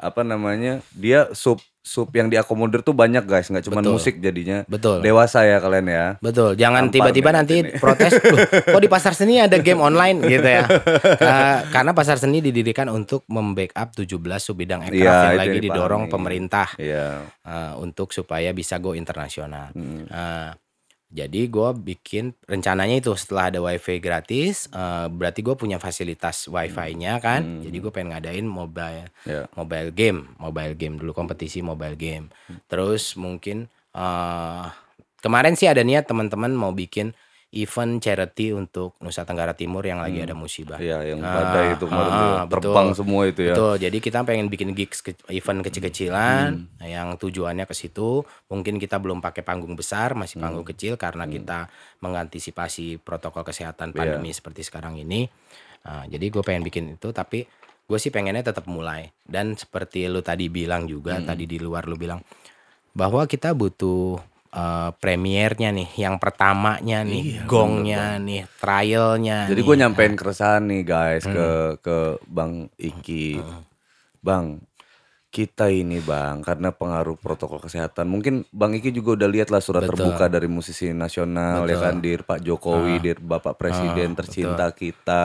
apa 0.00 0.24
namanya? 0.24 0.80
Dia 0.96 1.28
sub 1.36 1.60
sub 1.80 2.12
yang 2.12 2.28
diakomodir 2.28 2.84
tuh 2.84 2.92
banyak 2.92 3.24
guys, 3.24 3.48
nggak 3.48 3.64
cuma 3.64 3.80
musik 3.80 4.20
jadinya. 4.20 4.68
Betul. 4.68 5.00
Dewasa 5.00 5.48
ya 5.48 5.56
kalian 5.64 5.86
ya. 5.88 6.06
Betul, 6.20 6.52
jangan 6.52 6.92
tiba-tiba 6.92 7.32
nanti 7.32 7.64
nih. 7.64 7.80
protes, 7.80 8.20
"Loh, 8.32 8.36
kok 8.44 8.80
di 8.84 8.90
pasar 8.92 9.16
seni 9.16 9.40
ada 9.40 9.56
game 9.56 9.80
online 9.80 10.20
gitu 10.20 10.44
ya. 10.44 10.68
Eh, 10.68 11.58
karena 11.72 11.96
pasar 11.96 12.20
seni 12.20 12.44
didirikan 12.44 12.92
untuk 12.92 13.24
membackup 13.26 13.96
17 13.96 14.44
subbidang 14.44 14.84
aircraft 14.84 15.00
Iya, 15.00 15.24
yang 15.32 15.40
lagi 15.40 15.58
didorong 15.60 16.04
pemerintah 16.12 16.68
Iya. 16.76 17.24
eh, 17.48 17.72
untuk 17.80 18.12
supaya 18.12 18.52
bisa 18.52 18.76
go 18.76 18.92
internasional. 18.92 19.72
Hmm. 19.72 20.04
Eh, 20.04 20.50
jadi 21.10 21.50
gue 21.50 21.70
bikin 21.74 22.38
rencananya 22.46 23.02
itu 23.02 23.10
setelah 23.18 23.50
ada 23.50 23.58
wifi 23.58 23.98
gratis, 23.98 24.70
eh, 24.70 25.06
berarti 25.10 25.42
gue 25.42 25.58
punya 25.58 25.82
fasilitas 25.82 26.46
wifi-nya 26.46 27.18
kan. 27.18 27.66
Jadi 27.66 27.76
gue 27.82 27.90
pengen 27.90 28.14
ngadain 28.14 28.46
mobile 28.46 29.10
Ya. 29.26 29.50
mobile 29.58 29.90
game, 29.90 30.30
mobile 30.38 30.78
game 30.78 30.94
dulu 30.96 31.10
kompetisi 31.10 31.60
mobile 31.60 31.98
game. 31.98 32.30
Terus 32.70 33.18
mungkin 33.18 33.66
eh 33.90 34.66
kemarin 35.18 35.58
sih 35.58 35.66
ada 35.66 35.82
niat 35.82 36.06
teman-teman 36.06 36.54
mau 36.54 36.70
bikin 36.70 37.10
event 37.50 37.98
charity 37.98 38.54
untuk 38.54 38.94
Nusa 39.02 39.26
Tenggara 39.26 39.50
Timur 39.52 39.82
yang 39.82 39.98
lagi 39.98 40.22
ada 40.22 40.32
musibah. 40.32 40.78
Iya, 40.78 41.02
yang 41.02 41.18
Ah, 41.18 41.34
badai 41.34 41.66
itu 41.74 41.84
kemarin 41.84 42.06
tuh, 42.06 42.30
ah, 42.30 42.44
terbang 42.46 42.86
betul. 42.86 42.98
semua 43.02 43.22
itu 43.26 43.40
ya. 43.42 43.54
Betul. 43.58 43.74
Jadi 43.82 43.98
kita 43.98 44.18
pengen 44.22 44.46
bikin 44.46 44.70
gigs 44.70 44.98
ke- 45.00 45.18
event 45.28 45.60
kecil-kecilan 45.60 46.48
Hmm. 46.54 46.86
yang 46.86 47.18
tujuannya 47.18 47.66
ke 47.66 47.74
situ. 47.74 48.22
Mungkin 48.46 48.78
kita 48.78 48.96
belum 48.96 49.18
pakai 49.18 49.42
panggung 49.42 49.74
besar, 49.74 50.14
masih 50.14 50.38
Hmm. 50.38 50.46
panggung 50.46 50.62
kecil 50.64 50.94
karena 50.94 51.26
kita 51.26 51.66
mengantisipasi 52.00 52.98
protokol 52.98 53.42
kesehatan 53.42 53.90
Iya. 53.90 53.96
pandemi 53.96 54.30
seperti 54.30 54.62
sekarang 54.62 54.94
ini. 54.96 55.26
Nah, 55.80 56.06
jadi 56.06 56.26
gue 56.28 56.42
pengen 56.42 56.62
bikin 56.62 56.92
itu 56.92 57.10
tapi 57.10 57.48
gue 57.82 57.98
sih 57.98 58.08
pengennya 58.08 58.44
tetap 58.44 58.68
mulai 58.68 59.10
dan 59.24 59.56
seperti 59.56 60.06
lu 60.06 60.20
tadi 60.20 60.46
bilang 60.46 60.84
juga 60.84 61.18
Hmm. 61.18 61.26
tadi 61.26 61.44
di 61.44 61.58
luar 61.58 61.88
lu 61.88 61.96
bilang 61.96 62.22
bahwa 62.90 63.24
kita 63.24 63.50
butuh 63.50 64.18
eh, 64.50 64.90
premiernya 64.98 65.70
nih, 65.70 65.88
yang 65.96 66.18
pertamanya 66.18 67.06
nih, 67.06 67.46
gongnya 67.46 68.18
nih, 68.18 68.46
trialnya. 68.58 69.46
Jadi 69.46 69.60
nih. 69.62 69.66
gue 69.66 69.76
nyampein 69.78 70.14
keresahan 70.18 70.66
nih 70.66 70.82
guys 70.82 71.24
Hmm. 71.26 71.34
ke 71.34 71.48
ke 71.80 71.98
Bang 72.26 72.66
Iki. 72.74 73.40
Bang, 74.20 74.60
kita 75.30 75.70
ini 75.70 76.02
Bang 76.02 76.42
karena 76.42 76.74
pengaruh 76.74 77.14
protokol 77.16 77.62
kesehatan. 77.62 78.10
Mungkin 78.10 78.44
Bang 78.50 78.74
Iki 78.74 78.90
juga 78.90 79.14
udah 79.16 79.28
lihat 79.30 79.48
lah 79.54 79.62
surat 79.62 79.86
Betul. 79.86 80.02
terbuka 80.02 80.26
dari 80.26 80.50
musisi 80.50 80.90
nasional 80.90 81.64
ya 81.70 81.78
kan 81.78 82.02
dir 82.02 82.26
Pak 82.26 82.42
Jokowi, 82.42 82.98
dir 82.98 83.18
Bapak 83.22 83.54
Presiden 83.56 84.12
Ah, 84.12 84.16
tercinta 84.18 84.66
kita. 84.74 85.24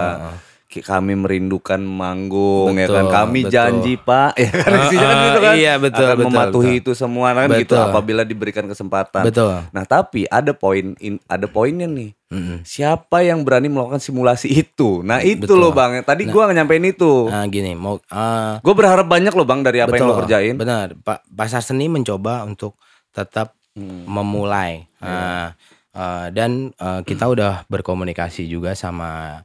Kami 0.67 1.13
merindukan 1.13 1.79
manggung 1.79 2.73
ya 2.73 2.85
Betul, 2.85 2.97
kan. 2.97 3.05
Kami 3.07 3.39
betul. 3.41 3.53
janji 3.53 3.93
Pak 3.95 4.31
ya 4.43 4.49
kan 4.51 4.71
Ah, 4.71 4.89
kan 4.89 5.05
ah, 5.07 5.23
gitu 5.23 5.39
kan. 5.39 5.53
iya, 5.55 5.73
betul, 5.77 6.03
Akan 6.03 6.17
betul, 6.17 6.27
mematuhi 6.27 6.67
betul. 6.73 6.81
itu 6.83 6.91
semua 6.93 7.29
kan 7.31 7.47
gitu 7.53 7.71
Betul. 7.71 7.85
apabila 7.85 8.21
diberikan 8.21 8.65
kesempatan. 8.65 9.23
Betul. 9.23 9.55
Nah, 9.69 9.83
tapi 9.83 10.25
ada 10.25 10.51
poin 10.51 10.97
in- 10.97 11.21
ada 11.25 11.45
poinnya 11.45 11.85
nih. 11.85 12.11
Mm-mm. 12.27 12.57
Siapa 12.61 13.21
yang 13.21 13.41
berani 13.41 13.67
melakukan 13.67 13.97
simulasi 13.97 14.49
itu? 14.49 14.99
Nah 14.99 15.21
itu 15.21 15.45
Betul. 15.45 15.61
loh 15.61 15.71
bang. 15.71 16.01
Tadi 16.01 16.25
gua 16.25 16.49
nggak 16.49 16.57
nyampein 16.57 16.85
itu. 16.85 17.29
Nah, 17.29 17.45
gini, 17.45 17.71
mau 17.71 17.95
eh, 17.97 18.53
Gue 18.59 18.73
berharap 18.73 19.05
banyak 19.05 19.31
loh 19.31 19.45
bang 19.45 19.61
dari 19.61 19.79
apa 19.79 19.93
yang 19.93 20.03
lo 20.03 20.13
Betul, 20.13 20.21
kerjain. 20.25 20.55
Benar, 20.55 20.97
Pak 20.97 21.29
Pasar 21.29 21.61
Seni 21.61 21.85
mencoba 21.85 22.41
untuk 22.41 22.75
tetap 23.09 23.53
Hmm. 23.71 24.07
memulai 24.07 24.87
Iya. 24.97 25.03
Nah, 25.05 25.47
eh, 25.91 26.25
dan 26.31 26.51
eh, 26.71 27.01
kita 27.03 27.27
udah 27.27 27.67
berkomunikasi 27.67 28.43
juga 28.45 28.71
sama 28.71 29.43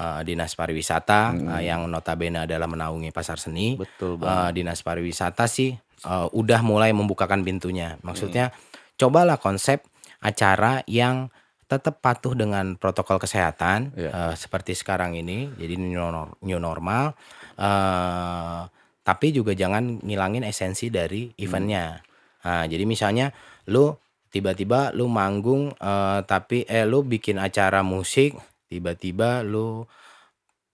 eh, 0.00 0.20
dinas 0.24 0.56
pariwisata 0.56 1.20
eh, 1.60 1.68
yang 1.68 1.84
notabene 1.84 2.48
adalah 2.48 2.64
menaungi 2.64 3.12
pasar 3.12 3.36
seni. 3.36 3.76
Hmm. 3.76 3.84
Betul. 3.84 4.16
Eh, 4.16 4.50
dinas 4.56 4.80
pariwisata 4.80 5.44
sih 5.44 5.76
eh, 5.76 6.26
udah 6.32 6.60
mulai 6.64 6.90
membukakan 6.90 7.44
pintunya. 7.44 8.00
Maksudnya 8.00 8.48
Hmm. 8.48 8.56
cobalah 8.96 9.36
konsep 9.36 9.84
acara 10.18 10.80
yang 10.84 11.28
tetap 11.64 12.02
patuh 12.02 12.34
dengan 12.34 12.74
protokol 12.74 13.16
kesehatan 13.16 13.94
Iya. 13.94 14.10
eh, 14.10 14.34
seperti 14.34 14.74
sekarang 14.74 15.14
ini. 15.14 15.52
Jadi 15.54 15.78
new, 15.78 16.00
nor- 16.00 16.34
new 16.42 16.58
normal. 16.58 17.14
eh, 17.60 18.60
tapi 19.00 19.26
juga 19.30 19.52
jangan 19.52 20.00
ngilangin 20.00 20.44
esensi 20.44 20.88
dari 20.88 21.28
eventnya. 21.36 21.98
Nah, 22.40 22.64
jadi 22.64 22.84
misalnya 22.84 23.32
lu 23.68 23.92
tiba-tiba 24.30 24.94
lu 24.94 25.06
manggung 25.06 25.72
eh, 25.74 26.20
tapi 26.24 26.64
eh 26.64 26.86
lu 26.86 27.02
bikin 27.02 27.36
acara 27.36 27.82
musik 27.82 28.36
tiba-tiba 28.70 29.42
lu 29.42 29.82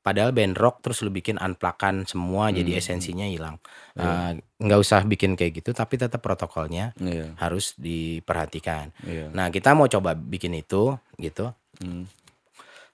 padahal 0.05 0.31
band 0.31 0.55
rock 0.55 0.85
terus 0.85 1.03
lu 1.03 1.11
bikin 1.11 1.35
unplakan 1.35 2.07
semua 2.07 2.53
jadi 2.55 2.79
esensinya 2.79 3.27
hilang. 3.27 3.59
Eh, 3.99 4.39
nggak 4.63 4.79
usah 4.79 5.03
bikin 5.03 5.35
kayak 5.35 5.59
gitu 5.59 5.75
tapi 5.75 5.99
tetap 5.99 6.23
protokolnya 6.23 6.95
Iya. 6.95 7.35
harus 7.41 7.75
diperhatikan. 7.75 8.95
Iya. 9.03 9.33
Nah, 9.35 9.51
kita 9.51 9.75
mau 9.75 9.89
coba 9.89 10.15
bikin 10.15 10.55
itu 10.55 10.95
gitu 11.17 11.51
Hmm. 11.83 12.07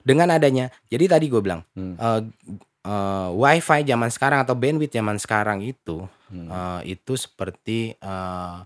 dengan 0.01 0.33
adanya. 0.33 0.73
Jadi 0.89 1.05
tadi 1.05 1.27
gue 1.29 1.43
bilang 1.43 1.61
Hmm. 1.77 2.01
eh, 2.01 2.21
eh, 2.83 3.29
wifi 3.29 3.85
zaman 3.85 4.09
sekarang 4.09 4.49
atau 4.49 4.57
bandwidth 4.57 4.95
zaman 4.95 5.21
sekarang 5.21 5.61
itu 5.61 6.09
Hmm. 6.33 6.49
eh, 6.49 6.97
itu 6.97 7.13
seperti 7.13 7.93
eh, 7.93 8.57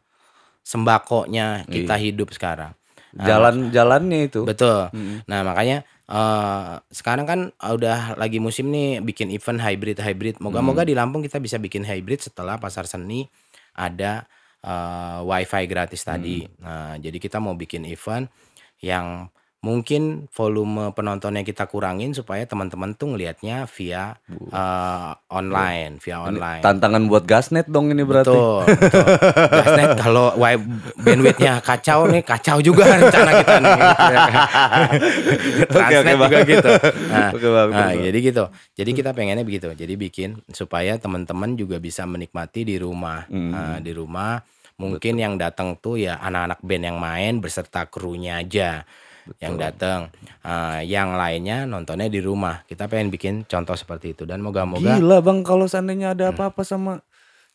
sembakonya 0.62 1.66
kita 1.66 1.94
Iya. 1.94 2.04
hidup 2.04 2.30
sekarang. 2.30 2.74
Jalan-jalannya 3.16 4.28
itu. 4.28 4.44
Betul. 4.44 4.92
Mm. 4.92 5.24
Nah 5.24 5.40
makanya 5.40 5.88
eh 6.06 6.74
sekarang 6.94 7.26
kan 7.26 7.40
udah 7.58 8.14
lagi 8.14 8.38
musim 8.38 8.70
nih 8.70 9.02
bikin 9.02 9.30
event 9.34 9.58
hybrid 9.58 9.98
hybrid. 9.98 10.38
Moga-moga 10.38 10.86
Hmm. 10.86 10.90
di 10.90 10.94
Lampung 10.94 11.22
kita 11.26 11.42
bisa 11.42 11.58
bikin 11.58 11.82
hybrid 11.82 12.22
setelah 12.22 12.56
pasar 12.62 12.86
seni 12.86 13.26
ada 13.74 14.26
eh, 14.62 15.18
wifi 15.22 15.64
gratis 15.66 16.02
tadi. 16.06 16.46
Hmm. 16.46 16.52
Nah 16.62 16.92
jadi 17.02 17.18
kita 17.18 17.42
mau 17.42 17.54
bikin 17.58 17.82
event 17.86 18.30
yang 18.82 19.26
mungkin 19.66 20.30
volume 20.30 20.94
penontonnya 20.94 21.42
kita 21.42 21.66
kurangin 21.66 22.14
supaya 22.14 22.46
teman-teman 22.46 22.94
tuh 22.94 23.10
ngelihatnya 23.10 23.66
via 23.66 24.14
eh, 24.30 25.10
online, 25.26 25.98
via 25.98 26.22
online. 26.22 26.62
Tantangan 26.62 27.02
buat 27.10 27.26
gasnet 27.26 27.66
dong 27.66 27.90
ini 27.90 28.06
berarti. 28.06 28.30
Betul, 28.30 28.62
betul. 28.78 29.02
Gasnet 29.50 29.90
kalau 30.06 30.30
wi- 30.38 30.62
bandwidthnya 31.02 31.58
kacau 31.58 32.06
nih, 32.06 32.22
kacau 32.22 32.62
juga 32.62 32.86
rencana 32.86 33.30
kita 33.42 33.54
nih. 33.58 33.74
Transnet 35.74 36.14
Bang. 36.14 36.30
juga 36.30 36.38
gitu. 36.46 36.70
Nah, 37.10 37.28
Oke, 37.34 37.48
Bang, 37.50 37.66
nah, 37.66 37.66
betul, 37.66 37.82
Bang. 37.90 38.04
jadi 38.06 38.18
gitu. 38.22 38.44
Jadi 38.76 38.90
kita 38.94 39.10
pengennya 39.10 39.42
begitu. 39.42 39.66
Jadi 39.74 39.94
bikin 39.98 40.30
supaya 40.50 40.94
teman-teman 40.96 41.58
juga 41.58 41.82
bisa 41.82 42.06
menikmati 42.06 42.62
di 42.62 42.76
rumah. 42.78 43.26
Hmm. 43.26 43.50
Nah, 43.50 43.78
di 43.82 43.90
rumah 43.90 44.38
mungkin 44.76 45.16
yang 45.16 45.40
datang 45.40 45.80
tuh 45.80 45.96
ya 45.96 46.20
anak-anak 46.20 46.60
band 46.60 46.84
yang 46.84 46.98
main 47.00 47.40
beserta 47.40 47.88
krunya 47.88 48.44
aja 48.44 48.84
yang 49.42 49.54
datang. 49.58 50.10
Ah, 50.46 50.80
yang 50.82 51.14
lainnya 51.18 51.66
nontonnya 51.66 52.06
di 52.06 52.22
rumah. 52.22 52.62
Kita 52.66 52.86
pengen 52.86 53.10
bikin 53.10 53.46
contoh 53.46 53.74
seperti 53.74 54.14
itu 54.14 54.22
dan 54.22 54.42
moga-moga 54.42 54.98
Gila 54.98 55.18
bang 55.22 55.42
kalau 55.42 55.66
seandainya 55.66 56.14
ada 56.14 56.30
apa-apa 56.30 56.62
sama 56.62 57.02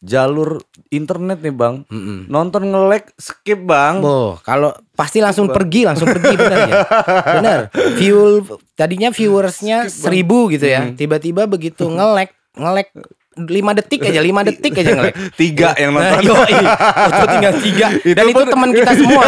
jalur 0.01 0.59
internet 0.89 1.45
nih 1.45 1.53
bang. 1.53 1.75
Mm-mm. 1.85 2.25
Nonton 2.25 2.73
nge-lag 2.73 3.05
skip 3.21 3.61
bang. 3.63 4.01
Oh, 4.01 4.35
kalau 4.41 4.73
pasti 4.97 5.21
langsung 5.21 5.47
pergi, 5.47 5.85
langsung 5.85 6.09
pergi 6.09 6.33
benar 6.33 6.59
ya. 6.65 6.73
Benar. 7.37 7.59
View 8.01 8.41
tadinya 8.73 9.13
viewersnya 9.13 9.87
seribu 9.87 10.49
gitu 10.49 10.65
ya. 10.65 10.89
Tiba-tiba 10.91 11.45
begitu 11.45 11.85
ngelek, 11.85 12.33
ngelek 12.57 12.89
lima 13.33 13.71
detik 13.71 14.03
aja, 14.03 14.19
lima 14.19 14.43
detik 14.43 14.75
aja 14.75 14.91
ngelek. 14.91 15.15
Tiga 15.39 15.71
yang 15.75 15.95
Nah, 15.95 16.19
nonton. 16.19 16.35
yoi. 16.35 16.51
itu 17.09 17.25
tinggal 17.25 17.53
tiga. 17.57 17.87
Dan 18.03 18.25
Itu 18.25 18.31
itu 18.33 18.41
teman 18.45 18.69
kita 18.69 18.91
semua. 18.93 19.25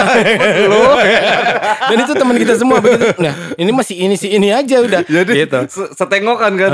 Dan 1.87 1.97
itu 1.99 2.13
teman 2.13 2.35
kita 2.35 2.53
semua 2.53 2.77
begitu. 2.77 3.05
Nah, 3.17 3.33
ini 3.55 3.71
masih 3.71 3.95
ini 3.97 4.15
sih 4.15 4.29
ini 4.29 4.51
aja 4.51 4.77
udah. 4.79 5.01
Jadi 5.03 5.31
gitu. 5.37 5.59
se- 5.67 5.91
setengokan 5.93 6.51
kan. 6.53 6.71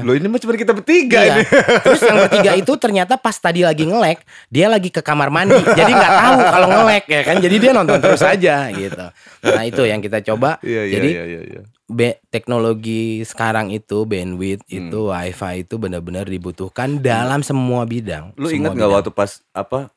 Loh 0.00 0.16
ini 0.16 0.26
mah 0.26 0.40
cuma 0.40 0.54
kita 0.54 0.72
bertiga 0.72 1.20
Iya. 1.20 1.34
ini. 1.34 1.42
Terus 1.84 2.00
yang 2.02 2.16
bertiga 2.18 2.52
itu 2.54 2.72
ternyata 2.74 3.14
pas 3.14 3.36
tadi 3.36 3.60
lagi 3.60 3.84
ngelek, 3.84 4.24
dia 4.48 4.66
lagi 4.66 4.88
ke 4.88 5.00
kamar 5.00 5.28
mandi. 5.28 5.60
Jadi 5.60 5.92
nggak 5.92 6.12
tahu 6.18 6.38
kalau 6.40 6.66
ngelek 6.72 7.04
ya 7.06 7.20
kan. 7.22 7.36
Jadi 7.36 7.56
dia 7.58 7.72
nonton 7.72 8.00
terus 8.00 8.22
aja 8.22 8.72
gitu. 8.72 9.04
Nah, 9.42 9.62
itu 9.62 9.82
yang 9.84 10.00
kita 10.00 10.24
coba. 10.24 10.56
Iya 10.60 10.82
iya 10.82 10.94
Jadi 10.94 11.08
iya 11.10 11.24
iya. 11.26 11.42
iya. 11.46 11.62
Be- 11.86 12.18
teknologi 12.28 13.22
sekarang 13.22 13.70
itu 13.70 14.02
bandwidth 14.02 14.62
Hmm. 14.64 14.78
itu 14.82 14.98
wifi 15.06 15.62
itu 15.62 15.74
benar-benar 15.76 16.24
dibutuhkan 16.24 16.98
dalam 16.98 17.40
semua 17.40 17.82
bidang. 17.82 18.34
Lu 18.34 18.48
ingat 18.48 18.74
nggak 18.74 18.92
waktu 18.92 19.10
pas 19.10 19.42
apa 19.50 19.90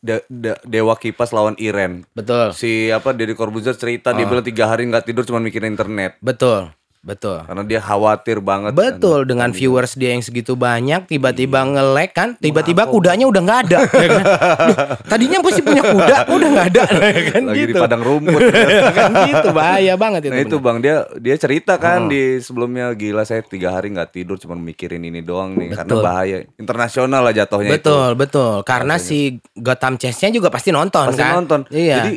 De- 0.00 0.24
De- 0.26 0.56
Dewa 0.62 0.94
Kipas 0.94 1.30
lawan 1.30 1.58
Iren? 1.58 2.06
Betul. 2.14 2.54
Si 2.54 2.88
apa 2.88 3.12
Deddy 3.12 3.34
Corbuzier 3.34 3.74
cerita 3.74 4.14
dia 4.14 4.24
bilang 4.24 4.40
tiga 4.40 4.64
hari 4.66 4.86
nggak 4.86 5.04
tidur 5.04 5.26
cuma 5.26 5.36
mikirin 5.36 5.68
internet. 5.68 6.16
Betul. 6.18 6.70
Betul. 7.00 7.38
Karena 7.40 7.62
dia 7.62 7.78
khawatir 7.78 8.38
banget. 8.38 8.70
kan. 8.70 8.78
Betul 8.78 9.24
dengan 9.24 9.50
viewers 9.50 9.92
dia 9.92 10.10
yang 10.10 10.20
segitu 10.20 10.52
banyak 10.52 11.04
tiba-tiba 11.04 11.62
nge-lag 11.62 12.10
kan 12.10 12.28
tiba-tiba 12.34 12.84
kudanya 12.84 13.24
udah 13.24 13.40
nggak 13.40 13.60
ada 13.64 13.78
ya 13.96 14.08
kan? 14.10 14.24
Duh, 14.62 14.76
tadinya 15.06 15.38
pasti 15.40 15.60
punya 15.60 15.82
kuda 15.82 16.16
udah 16.26 16.48
nggak 16.48 16.66
ada 16.68 16.82
ya 17.08 17.22
kan 17.30 17.42
Lagi 17.44 17.56
di 17.56 17.62
gitu 17.66 17.78
padang 17.78 18.02
rumput. 18.02 18.40
kan 18.98 19.10
gitu 19.26 19.48
bahaya 19.50 19.94
banget 19.94 20.20
itu 20.22 20.32
Nah 20.32 20.40
itu 20.40 20.56
bang 20.56 20.76
dia 20.78 20.96
dia 21.16 21.36
cerita 21.36 21.74
kan 21.76 22.06
di 22.06 22.38
sebelumnya 22.38 22.92
gila 22.92 23.22
saya 23.22 23.40
tiga 23.40 23.70
hari 23.70 23.90
nggak 23.90 24.10
tidur 24.10 24.36
cuma 24.36 24.54
mikirin 24.54 25.00
ini 25.00 25.20
doang 25.20 25.54
nih 25.54 25.72
karena 25.72 25.88
Betul. 25.88 26.02
bahaya 26.02 26.36
internasional 26.56 27.20
lah 27.20 27.32
jatuhnya 27.32 27.70
itu. 27.70 27.76
betul 27.82 28.08
betul 28.14 28.54
karena 28.62 28.96
si 28.96 29.18
Gotham 29.52 29.94
Chess-nya 29.94 30.30
juga 30.30 30.48
pasti 30.48 30.70
nonton 30.70 31.08
Pasti 31.08 31.18
kan 31.18 31.34
nonton. 31.36 31.60
iya 31.68 32.02
Jadi 32.02 32.14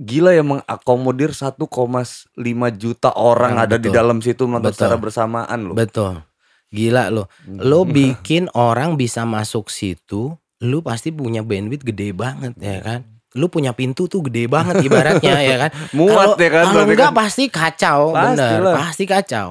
gila 0.00 0.32
ya 0.32 0.40
mengakomodir 0.40 1.30
1,5 1.30 1.60
juta 2.74 3.12
orang 3.12 3.52
Orang, 3.52 3.52
ada 3.60 3.76
di 3.76 3.86
betul. 3.86 3.94
dalam 3.94 4.18
situ 4.18 4.42
nonton 4.44 4.72
secara 4.72 4.96
bersamaan 4.96 5.60
loh. 5.62 5.76
betul 5.76 6.24
gila 6.68 7.10
lo 7.10 7.28
Hmm. 7.42 7.60
lo 7.60 7.84
bikin 7.84 8.48
orang 8.52 8.94
bisa 8.94 9.22
masuk 9.24 9.68
situ 9.68 10.32
lu 10.60 10.80
pasti 10.80 11.10
punya 11.10 11.42
bandwidth 11.42 11.84
gede 11.84 12.10
banget 12.10 12.56
ya 12.56 12.80
kan 12.80 13.00
lu 13.32 13.46
punya 13.46 13.70
pintu 13.70 14.06
tuh 14.06 14.22
gede 14.22 14.46
banget 14.46 14.80
ibaratnya 14.80 15.36
ya 15.40 15.56
kan 15.58 15.70
Muat 15.98 16.10
Kalau- 16.10 16.38
ya 16.38 16.50
kan, 16.50 16.64
kalau 16.66 16.82
enggak 16.84 17.10
kan. 17.10 17.18
pasti 17.18 17.44
kacau 17.46 18.00
bener 18.10 18.38
Pastilah. 18.56 18.74
pasti 18.78 19.04
kacau 19.04 19.48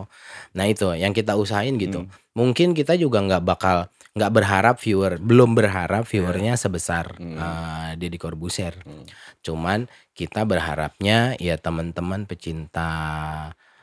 nah 0.49 0.65
itu 0.65 0.87
yang 0.93 1.11
kita 1.11 1.35
usahain 1.35 1.75
gitu 1.75 2.01
Hmm. 2.01 2.09
mungkin 2.33 2.73
kita 2.73 2.95
juga 2.95 3.21
nggak 3.21 3.43
bakal 3.43 3.85
nggak 4.19 4.33
berharap 4.33 4.75
viewer 4.77 5.15
belum 5.17 5.55
berharap 5.55 6.03
Iya. 6.03 6.11
viewernya 6.11 6.53
sebesar 6.55 7.15
Hmm. 7.15 7.39
eh, 7.39 7.91
Deddy 7.95 8.19
Corbuzier 8.19 8.75
cuman 9.39 9.87
kita 10.11 10.43
berharapnya 10.43 11.39
ya 11.39 11.55
teman-teman 11.55 12.27
pecinta 12.27 12.89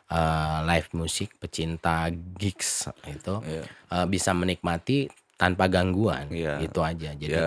eh, 0.07 0.59
live 0.62 0.93
musik 0.95 1.34
pecinta 1.37 2.07
gigs 2.12 2.87
itu 3.07 3.41
Iya. 3.43 3.64
eh, 3.64 4.07
bisa 4.07 4.30
menikmati 4.30 5.09
tanpa 5.34 5.66
gangguan 5.66 6.28
Iya. 6.28 6.61
itu 6.61 6.78
aja 6.78 7.11
jadi 7.12 7.32
ya 7.32 7.47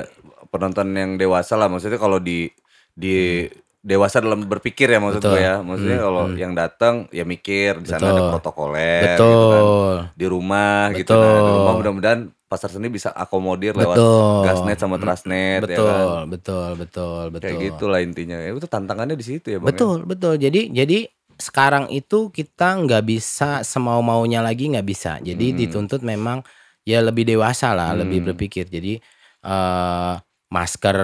penonton 0.50 0.90
yang 0.92 1.16
dewasa 1.16 1.54
lah 1.54 1.70
maksudnya 1.70 1.96
kalau 1.96 2.18
di 2.18 2.50
di 2.92 3.46
dewasa 3.80 4.20
dalam 4.20 4.44
berpikir 4.44 4.92
ya 4.92 5.00
maksud 5.00 5.24
Betul. 5.24 5.32
gue 5.32 5.42
ya 5.42 5.56
maksudnya 5.60 5.98
Hmm, 5.98 6.06
kalau 6.06 6.24
hmm. 6.28 6.36
yang 6.36 6.54
datang 6.54 6.96
ya 7.10 7.24
mikir 7.24 7.80
di 7.80 7.88
sana 7.88 8.04
Betul. 8.04 8.12
ada 8.12 8.24
protokoler 8.30 9.02
gitu 9.16 9.24
kan. 9.24 9.64
betul 9.64 9.96
di 10.14 10.26
rumah 10.28 10.82
gitu 10.92 11.12
nah 11.14 11.24
di 11.24 11.40
Betul. 11.40 11.56
rumah 11.56 11.74
mudah-mudahan 11.80 12.20
pasar 12.46 12.70
seni 12.70 12.90
bisa 12.90 13.14
akomodir 13.14 13.72
lewat 13.74 13.96
betul 13.96 14.42
gasnet 14.44 14.78
sama 14.78 14.98
trasnet 14.98 15.62
betul 15.64 15.86
ya 15.86 15.86
kan 15.86 16.26
betul 16.28 16.70
betul 16.76 17.24
betul 17.30 17.46
kayak 17.46 17.60
gitulah 17.64 18.00
intinya 18.02 18.36
ya 18.36 18.52
itu 18.52 18.68
tantangannya 18.68 19.16
di 19.16 19.24
situ 19.24 19.48
ya 19.48 19.58
bang 19.58 19.66
ya? 19.66 19.72
Betul, 19.72 19.98
betul. 20.04 20.34
Jadi 20.36 20.62
jadi 20.74 21.00
sekarang 21.40 21.88
itu 21.88 22.28
kita 22.30 22.76
nggak 22.76 23.04
bisa 23.06 23.64
semau 23.64 24.02
maunya 24.02 24.42
lagi 24.42 24.68
nggak 24.68 24.84
bisa. 24.84 25.22
Jadi 25.22 25.46
Hmm. 25.46 25.58
dituntut 25.62 26.02
memang 26.04 26.44
ya 26.84 27.00
lebih 27.00 27.24
dewasa 27.24 27.72
lah, 27.72 27.94
Hmm. 27.96 28.02
lebih 28.04 28.28
berpikir. 28.28 28.68
Jadi 28.68 29.00
eh 29.40 30.14
masker 30.50 31.00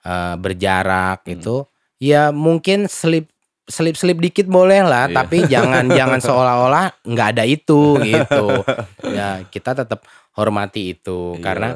eh, 0.00 0.34
berjarak 0.38 1.26
Hmm. 1.26 1.34
itu 1.34 1.56
ya 1.98 2.30
mungkin 2.30 2.86
selip 2.86 3.28
selip 3.66 3.98
selip 3.98 4.22
dikit 4.22 4.46
boleh 4.46 4.86
lah, 4.86 5.10
Iya. 5.10 5.14
tapi 5.16 5.42
jangan 5.44 5.84
jangan 5.98 6.20
seolah-olah 6.22 7.02
nggak 7.02 7.28
ada 7.34 7.44
itu 7.44 7.98
gitu. 7.98 8.62
Ya 9.02 9.42
kita 9.46 9.74
tetap 9.74 10.06
hormati 10.32 10.94
itu 10.94 11.34
Iya. 11.34 11.42
karena 11.42 11.68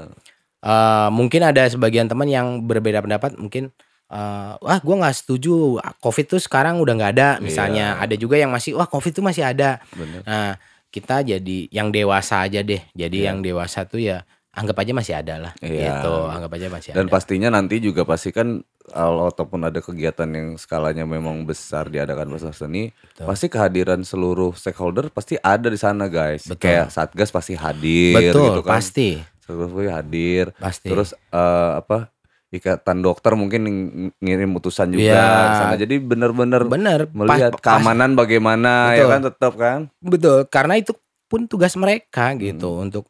eh 0.61 1.09
mungkin 1.11 1.41
ada 1.43 1.65
sebagian 1.67 2.07
teman 2.07 2.29
yang 2.29 2.63
berbeda 2.63 3.01
pendapat 3.01 3.35
mungkin 3.35 3.73
eh 4.07 4.53
wah 4.55 4.79
gue 4.79 4.97
nggak 4.97 5.17
setuju 5.17 5.81
covid 5.99 6.27
tuh 6.29 6.39
sekarang 6.39 6.79
udah 6.79 6.95
nggak 6.95 7.13
ada 7.17 7.29
misalnya 7.41 7.97
Iya. 7.97 8.03
ada 8.05 8.15
juga 8.15 8.37
yang 8.37 8.53
masih 8.53 8.77
wah 8.77 8.85
covid 8.85 9.11
tuh 9.11 9.25
masih 9.25 9.43
ada 9.43 9.81
bener 9.91 10.21
nah 10.23 10.61
kita 10.91 11.23
jadi 11.23 11.59
yang 11.71 11.89
dewasa 11.89 12.45
aja 12.45 12.61
deh 12.61 12.83
jadi 12.93 13.17
Iya. 13.19 13.27
yang 13.33 13.39
dewasa 13.41 13.83
tuh 13.83 13.99
ya 13.99 14.23
anggap 14.51 14.77
aja 14.77 14.93
masih 14.93 15.15
ada 15.15 15.35
lah 15.39 15.53
Iya. 15.59 16.03
gitu. 16.03 16.15
Anggap 16.27 16.51
aja 16.53 16.67
masih 16.69 16.91
dan 16.91 17.07
ada. 17.07 17.13
pastinya 17.13 17.49
nanti 17.49 17.79
juga 17.79 18.03
pasti 18.03 18.29
kan 18.29 18.61
kalau 18.85 19.27
ataupun 19.27 19.63
ada 19.63 19.79
kegiatan 19.79 20.27
yang 20.27 20.49
skalanya 20.55 21.05
memang 21.05 21.45
besar 21.45 21.87
diadakan 21.87 22.27
pasar 22.29 22.51
seni 22.51 22.91
Betul. 22.91 23.25
pasti 23.25 23.47
kehadiran 23.47 24.03
seluruh 24.03 24.51
stakeholder 24.53 25.07
pasti 25.09 25.35
ada 25.37 25.67
di 25.67 25.77
sana 25.77 26.07
guys. 26.07 26.45
Betul. 26.45 26.67
kayak 26.67 26.87
satgas 26.89 27.31
pasti 27.31 27.55
hadir 27.55 28.15
betul 28.17 28.43
gitu 28.49 28.61
kan. 28.63 28.73
pasti. 28.77 29.23
Satgas 29.41 29.71
pasti 29.71 29.89
hadir. 29.89 30.45
Pasti. 30.57 30.89
Terus 30.89 31.11
eh, 31.15 31.71
apa 31.77 32.11
ikatan 32.51 32.99
dokter 32.99 33.33
mungkin 33.33 33.61
ng- 33.63 33.91
ngirim 34.19 34.51
utusan 34.53 34.91
juga 34.91 35.15
ke 35.15 35.55
sana. 35.57 35.75
Jadi 35.77 35.95
bener-bener 35.97 36.67
bener 36.67 37.07
melihat 37.09 37.55
pas- 37.55 37.63
pas- 37.71 37.79
keamanan 37.79 38.19
bagaimana 38.19 38.91
ya 38.91 39.07
Betul. 39.07 39.09
kan 39.09 39.21
tetap 39.23 39.53
kan? 39.55 39.79
Betul. 40.01 40.39
Karena 40.49 40.75
itu 40.75 40.91
pun 41.31 41.47
tugas 41.47 41.71
mereka 41.75 42.35
gitu. 42.35 42.75
Hmm. 42.75 42.91
untuk 42.91 43.07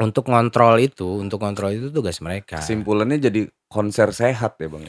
untuk 0.00 0.32
ngontrol 0.32 0.80
itu 0.80 1.20
untuk 1.20 1.38
kontrol 1.38 1.76
itu 1.76 1.92
tugas 1.92 2.18
mereka. 2.24 2.58
Kesimpulannya 2.58 3.20
jadi 3.20 3.44
konser 3.70 4.10
sehat 4.10 4.58
ya 4.58 4.66
bang 4.66 4.82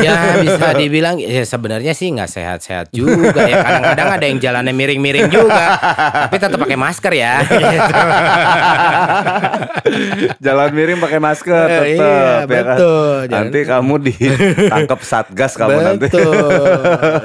Ya 0.00 0.38
bisa 0.40 0.72
dibilang 0.72 1.20
ya 1.20 1.44
sebenarnya 1.44 1.92
sih 1.92 2.08
nggak 2.08 2.30
sehat-sehat 2.30 2.86
juga 2.88 3.36
ya 3.42 3.60
kadang-kadang 3.60 4.08
ada 4.16 4.24
yang 4.24 4.38
jalannya 4.40 4.72
miring-miring 4.72 5.28
juga 5.28 5.76
tapi 6.24 6.40
tetap 6.40 6.56
pakai 6.56 6.78
masker 6.78 7.12
ya. 7.12 7.42
Gitu. 7.42 7.92
jalan 10.46 10.70
miring 10.72 10.98
pakai 11.02 11.20
masker 11.20 11.66
Eh, 11.68 11.74
tetap 11.74 11.84
iya, 11.90 12.24
ya 12.48 12.62
kan 12.64 12.76
betul. 12.78 13.14
Jalan- 13.28 13.32
nanti 13.44 13.58
kamu 13.66 13.94
ditangkap 14.00 15.00
satgas 15.02 15.52
kamu 15.58 15.78
nanti 15.82 16.06
Betul, 16.08 16.48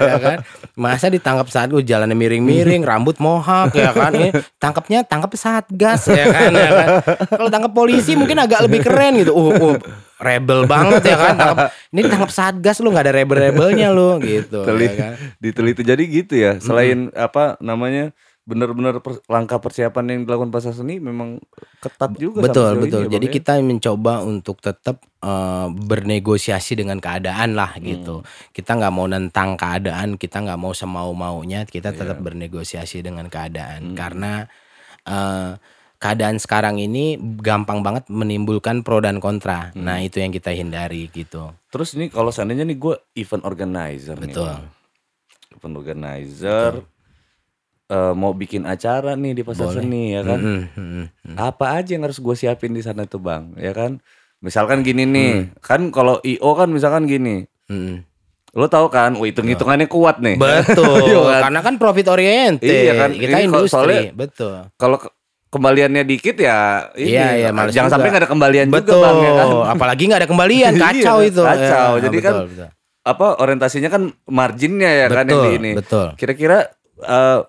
ya 0.02 0.18
kan? 0.20 0.38
Masa 0.74 1.08
ditangkap 1.08 1.48
saat 1.52 1.70
gue 1.70 1.84
jalannya 1.84 2.16
miring-miring, 2.16 2.84
rambut 2.84 3.20
mohak 3.20 3.76
ya 3.76 3.92
kan? 3.92 4.16
Ini 4.16 4.32
tangkapnya 4.58 5.04
tangkap 5.04 5.32
satgas 5.36 6.08
ya 6.08 6.26
kan? 6.28 6.52
Ya 6.52 6.70
kan? 6.72 6.88
Kalau 7.30 7.50
tangkap 7.52 7.72
polisi 7.72 8.16
mungkin 8.16 8.40
agak 8.40 8.64
lebih 8.68 8.84
keren 8.84 9.20
gitu. 9.20 9.32
Uh, 9.36 9.76
uh, 9.76 9.78
rebel 10.20 10.64
banget 10.66 11.02
ya 11.02 11.18
kan? 11.18 11.34
Tangkap, 11.34 11.58
ini 11.92 12.02
tangkap 12.04 12.30
satgas 12.30 12.78
lu 12.80 12.92
nggak 12.92 13.06
ada 13.08 13.14
rebel-rebelnya 13.16 13.88
lu 13.90 14.20
gitu. 14.22 14.62
Teli- 14.62 14.86
ya 14.86 14.96
kan? 14.96 15.14
diteliti 15.38 15.82
jadi 15.82 16.04
gitu 16.04 16.34
ya 16.36 16.52
selain 16.60 17.10
apa 17.14 17.56
namanya 17.60 18.12
benar-benar 18.44 18.98
per- 18.98 19.22
langkah 19.28 19.58
persiapan 19.58 20.06
yang 20.10 20.20
dilakukan 20.26 20.50
pasar 20.50 20.74
seni 20.74 20.98
memang 20.98 21.38
ketat 21.78 22.18
juga 22.18 22.42
Betul 22.42 22.82
betul. 22.82 23.06
ini 23.06 23.06
ya, 23.06 23.14
Jadi 23.16 23.28
ya? 23.28 23.34
kita 23.36 23.52
mencoba 23.62 24.14
untuk 24.22 24.58
tetap 24.58 25.06
eh, 25.20 25.68
bernegosiasi 25.70 26.74
dengan 26.74 26.98
keadaan 26.98 27.54
lah 27.54 27.76
Hmm. 27.76 27.86
gitu. 27.86 28.16
Kita 28.50 28.74
nggak 28.74 28.90
mau 28.90 29.06
nentang 29.06 29.54
keadaan, 29.54 30.16
kita 30.16 30.42
nggak 30.42 30.58
mau 30.58 30.74
semau 30.74 31.14
maunya, 31.14 31.62
kita 31.64 31.92
tetap 31.92 32.18
Iya. 32.18 32.26
bernegosiasi 32.26 33.00
dengan 33.00 33.28
keadaan 33.28 33.94
Hmm. 33.94 33.96
karena 33.96 34.32
eh, 35.06 35.52
keadaan 36.00 36.36
sekarang 36.36 36.76
ini 36.78 37.14
gampang 37.38 37.80
banget 37.80 38.08
menimbulkan 38.08 38.82
pro 38.82 38.98
dan 38.98 39.20
kontra. 39.20 39.70
Hmm. 39.70 39.84
Nah 39.84 40.00
itu 40.00 40.18
yang 40.18 40.32
kita 40.32 40.50
hindari 40.50 41.08
gitu. 41.10 41.52
terus 41.68 41.94
nih 41.94 42.08
kalau 42.08 42.30
seandainya 42.30 42.64
nih 42.64 42.76
gue 42.76 42.96
event 43.16 43.44
organizer 43.44 44.16
nih 44.18 44.32
Betul. 44.32 44.48
Bang. 44.50 44.64
event 45.52 45.76
organizer 45.78 46.72
eh, 47.86 48.14
mau 48.14 48.32
bikin 48.32 48.64
acara 48.64 49.14
nih 49.14 49.34
di 49.34 49.44
pasar 49.44 49.68
Boleh. 49.68 49.76
seni 49.78 50.04
ya 50.10 50.22
kan 50.24 50.40
mm. 50.40 51.36
apa 51.36 51.66
aja 51.76 51.92
yang 51.92 52.04
harus 52.04 52.18
gue 52.18 52.34
siapin 52.34 52.72
di 52.72 52.80
sana 52.80 53.04
tuh 53.04 53.20
bang 53.20 53.54
ya 53.56 53.70
kan 53.72 54.02
misalkan 54.40 54.82
gini 54.82 55.04
nih 55.04 55.32
Hmm. 55.36 55.46
kan 55.60 55.82
kalau 55.90 56.18
io 56.24 56.52
kan 56.54 56.70
misalkan 56.70 57.06
gini 57.06 57.44
Mm-mm. 57.68 58.02
lo 58.52 58.66
tahu 58.66 58.88
kan 58.88 59.14
oh, 59.14 59.28
hitung 59.28 59.46
hitungannya 59.46 59.86
kuat 59.86 60.18
nih 60.18 60.40
Betul. 60.40 61.06
Iya 61.06 61.22
kan? 61.22 61.42
Karena 61.44 61.60
kan 61.62 61.76
profit 61.76 62.08
oriented. 62.08 62.66
Iya 62.66 62.94
kan, 62.96 63.10
Kita 63.12 63.30
ini 63.36 63.46
industri. 63.46 63.70
soalnya- 63.70 64.10
Betul. 64.12 64.56
kalau 64.74 64.98
kembaliannya 65.50 66.04
dikit 66.04 66.38
ya 66.38 66.90
ini 66.94 67.10
Iya, 67.12 67.28
iya, 67.36 67.50
jangan 67.50 67.70
juga. 67.70 67.90
sampai 67.92 68.08
nggak 68.08 68.22
ada 68.22 68.30
kembalian 68.30 68.68
Betul. 68.70 68.86
juga 68.94 69.04
bang 69.04 69.18
ya 69.20 69.32
kan 69.34 69.48
Apalagi 69.70 70.04
nggak 70.06 70.20
ada 70.22 70.30
kembalian, 70.30 70.72
Iya, 70.78 70.84
kacau 70.84 71.18
itu. 71.22 71.42
kacau. 71.42 71.90
Ya, 71.92 72.02
Jadi 72.06 72.18
betul, 72.18 72.26
kan 72.26 72.34
betul. 72.46 72.68
apa 73.02 73.28
orientasinya 73.38 73.90
kan 73.90 74.02
marginnya 74.28 74.92
ya 74.92 75.08
kan 75.08 75.26
yang 75.26 75.34
betul, 75.34 75.44
di 75.44 75.52
ini 75.58 75.72
betul. 75.74 76.08
kira-kira 76.14 76.58
eh, 77.00 77.40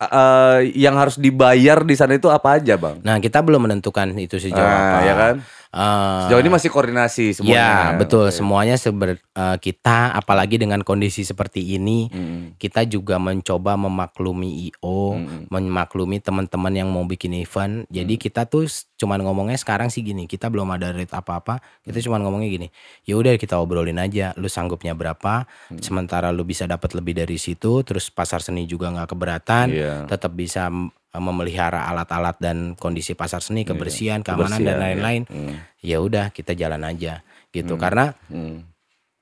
eh, 0.00 0.58
yang 0.74 0.94
harus 0.94 1.16
dibayar 1.16 1.82
di 1.82 1.94
sana 1.94 2.14
itu 2.14 2.28
apa 2.28 2.56
aja 2.56 2.74
bang 2.74 3.02
Nah, 3.02 3.18
kita 3.18 3.40
belum 3.40 3.66
menentukan 3.66 4.14
itu 4.16 4.38
sejauh 4.38 4.60
Ah, 4.60 4.70
apa. 4.70 4.98
ya 5.02 5.14
kan 5.14 5.34
Sejauh 5.70 6.42
ini 6.42 6.50
masih 6.50 6.66
koordinasi 6.66 7.24
semuanya 7.30 7.54
Ya, 7.54 7.70
betul. 7.94 8.26
Oke. 8.26 8.34
Semuanya 8.34 8.74
seber, 8.74 9.22
eh, 9.22 9.56
kita 9.62 10.10
apalagi 10.10 10.58
dengan 10.58 10.82
kondisi 10.82 11.22
seperti 11.22 11.78
ini, 11.78 12.10
Mm, 12.10 12.58
kita 12.58 12.82
juga 12.84 13.22
mencoba 13.22 13.78
memaklumi 13.78 14.66
IO, 14.66 15.14
mm, 15.14 15.46
memaklumi 15.46 16.18
teman-teman 16.18 16.74
yang 16.74 16.90
mau 16.90 17.06
bikin 17.06 17.38
event. 17.38 17.86
Jadi 17.86 18.18
kita 18.18 18.50
tuh 18.50 18.66
cuman 18.98 19.22
ngomongnya 19.22 19.54
sekarang 19.54 19.88
sih 19.88 20.02
gini, 20.02 20.26
kita 20.26 20.50
belum 20.50 20.74
ada 20.74 20.90
rate 20.90 21.14
apa-apa. 21.14 21.62
Kita 21.86 22.02
cuman 22.02 22.26
ngomongnya 22.26 22.50
gini. 22.50 22.68
Ya 23.06 23.14
udah 23.14 23.38
kita 23.38 23.54
obrolin 23.56 24.02
aja, 24.02 24.34
lu 24.34 24.50
sanggupnya 24.50 24.92
berapa? 24.92 25.46
Sementara 25.78 26.34
lu 26.34 26.42
bisa 26.42 26.66
dapat 26.66 26.98
lebih 26.98 27.14
dari 27.14 27.38
situ, 27.38 27.86
terus 27.86 28.10
pasar 28.10 28.42
seni 28.42 28.66
juga 28.66 28.90
nggak 28.90 29.08
keberatan, 29.08 29.66
Iya. 29.70 29.94
tetap 30.10 30.34
bisa 30.34 30.66
memelihara 31.12 31.90
alat-alat 31.90 32.38
dan 32.38 32.78
kondisi 32.78 33.18
pasar 33.18 33.42
seni, 33.42 33.66
kebersihan, 33.66 34.22
keamanan 34.22 34.54
Kebersihan, 34.54 34.68
dan 34.68 34.76
ya. 34.76 34.82
lain-lain. 34.86 35.22
Mm, 35.26 35.54
Ya 35.80 35.96
udah 35.98 36.30
kita 36.30 36.54
jalan 36.54 36.84
aja 36.84 37.26
gitu. 37.50 37.74
Hmm. 37.74 37.82
Karena 37.82 38.04
mm, 38.28 38.56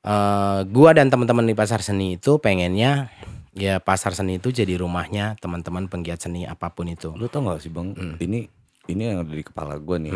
eh 0.05 0.61
gua 0.69 0.91
dan 0.93 1.09
teman-teman 1.09 1.43
di 1.43 1.55
pasar 1.55 1.81
seni 1.81 2.21
itu 2.21 2.37
pengennya 2.37 3.09
ya 3.57 3.81
pasar 3.81 4.13
seni 4.13 4.37
itu 4.37 4.51
jadi 4.51 4.77
rumahnya 4.77 5.41
teman-teman 5.41 5.89
penggiat 5.89 6.21
seni 6.21 6.45
apa 6.45 6.69
pun 6.69 6.87
itu. 6.87 7.17
Lu 7.17 7.27
tau 7.27 7.41
gak 7.43 7.65
sih 7.65 7.73
bang, 7.73 7.97
Hmm. 7.97 8.15
ini 8.19 8.45
ini 8.87 9.03
yang 9.05 9.21
ada 9.21 9.33
di 9.33 9.43
kepala 9.43 9.77
gue 9.77 9.97
nih. 9.99 10.13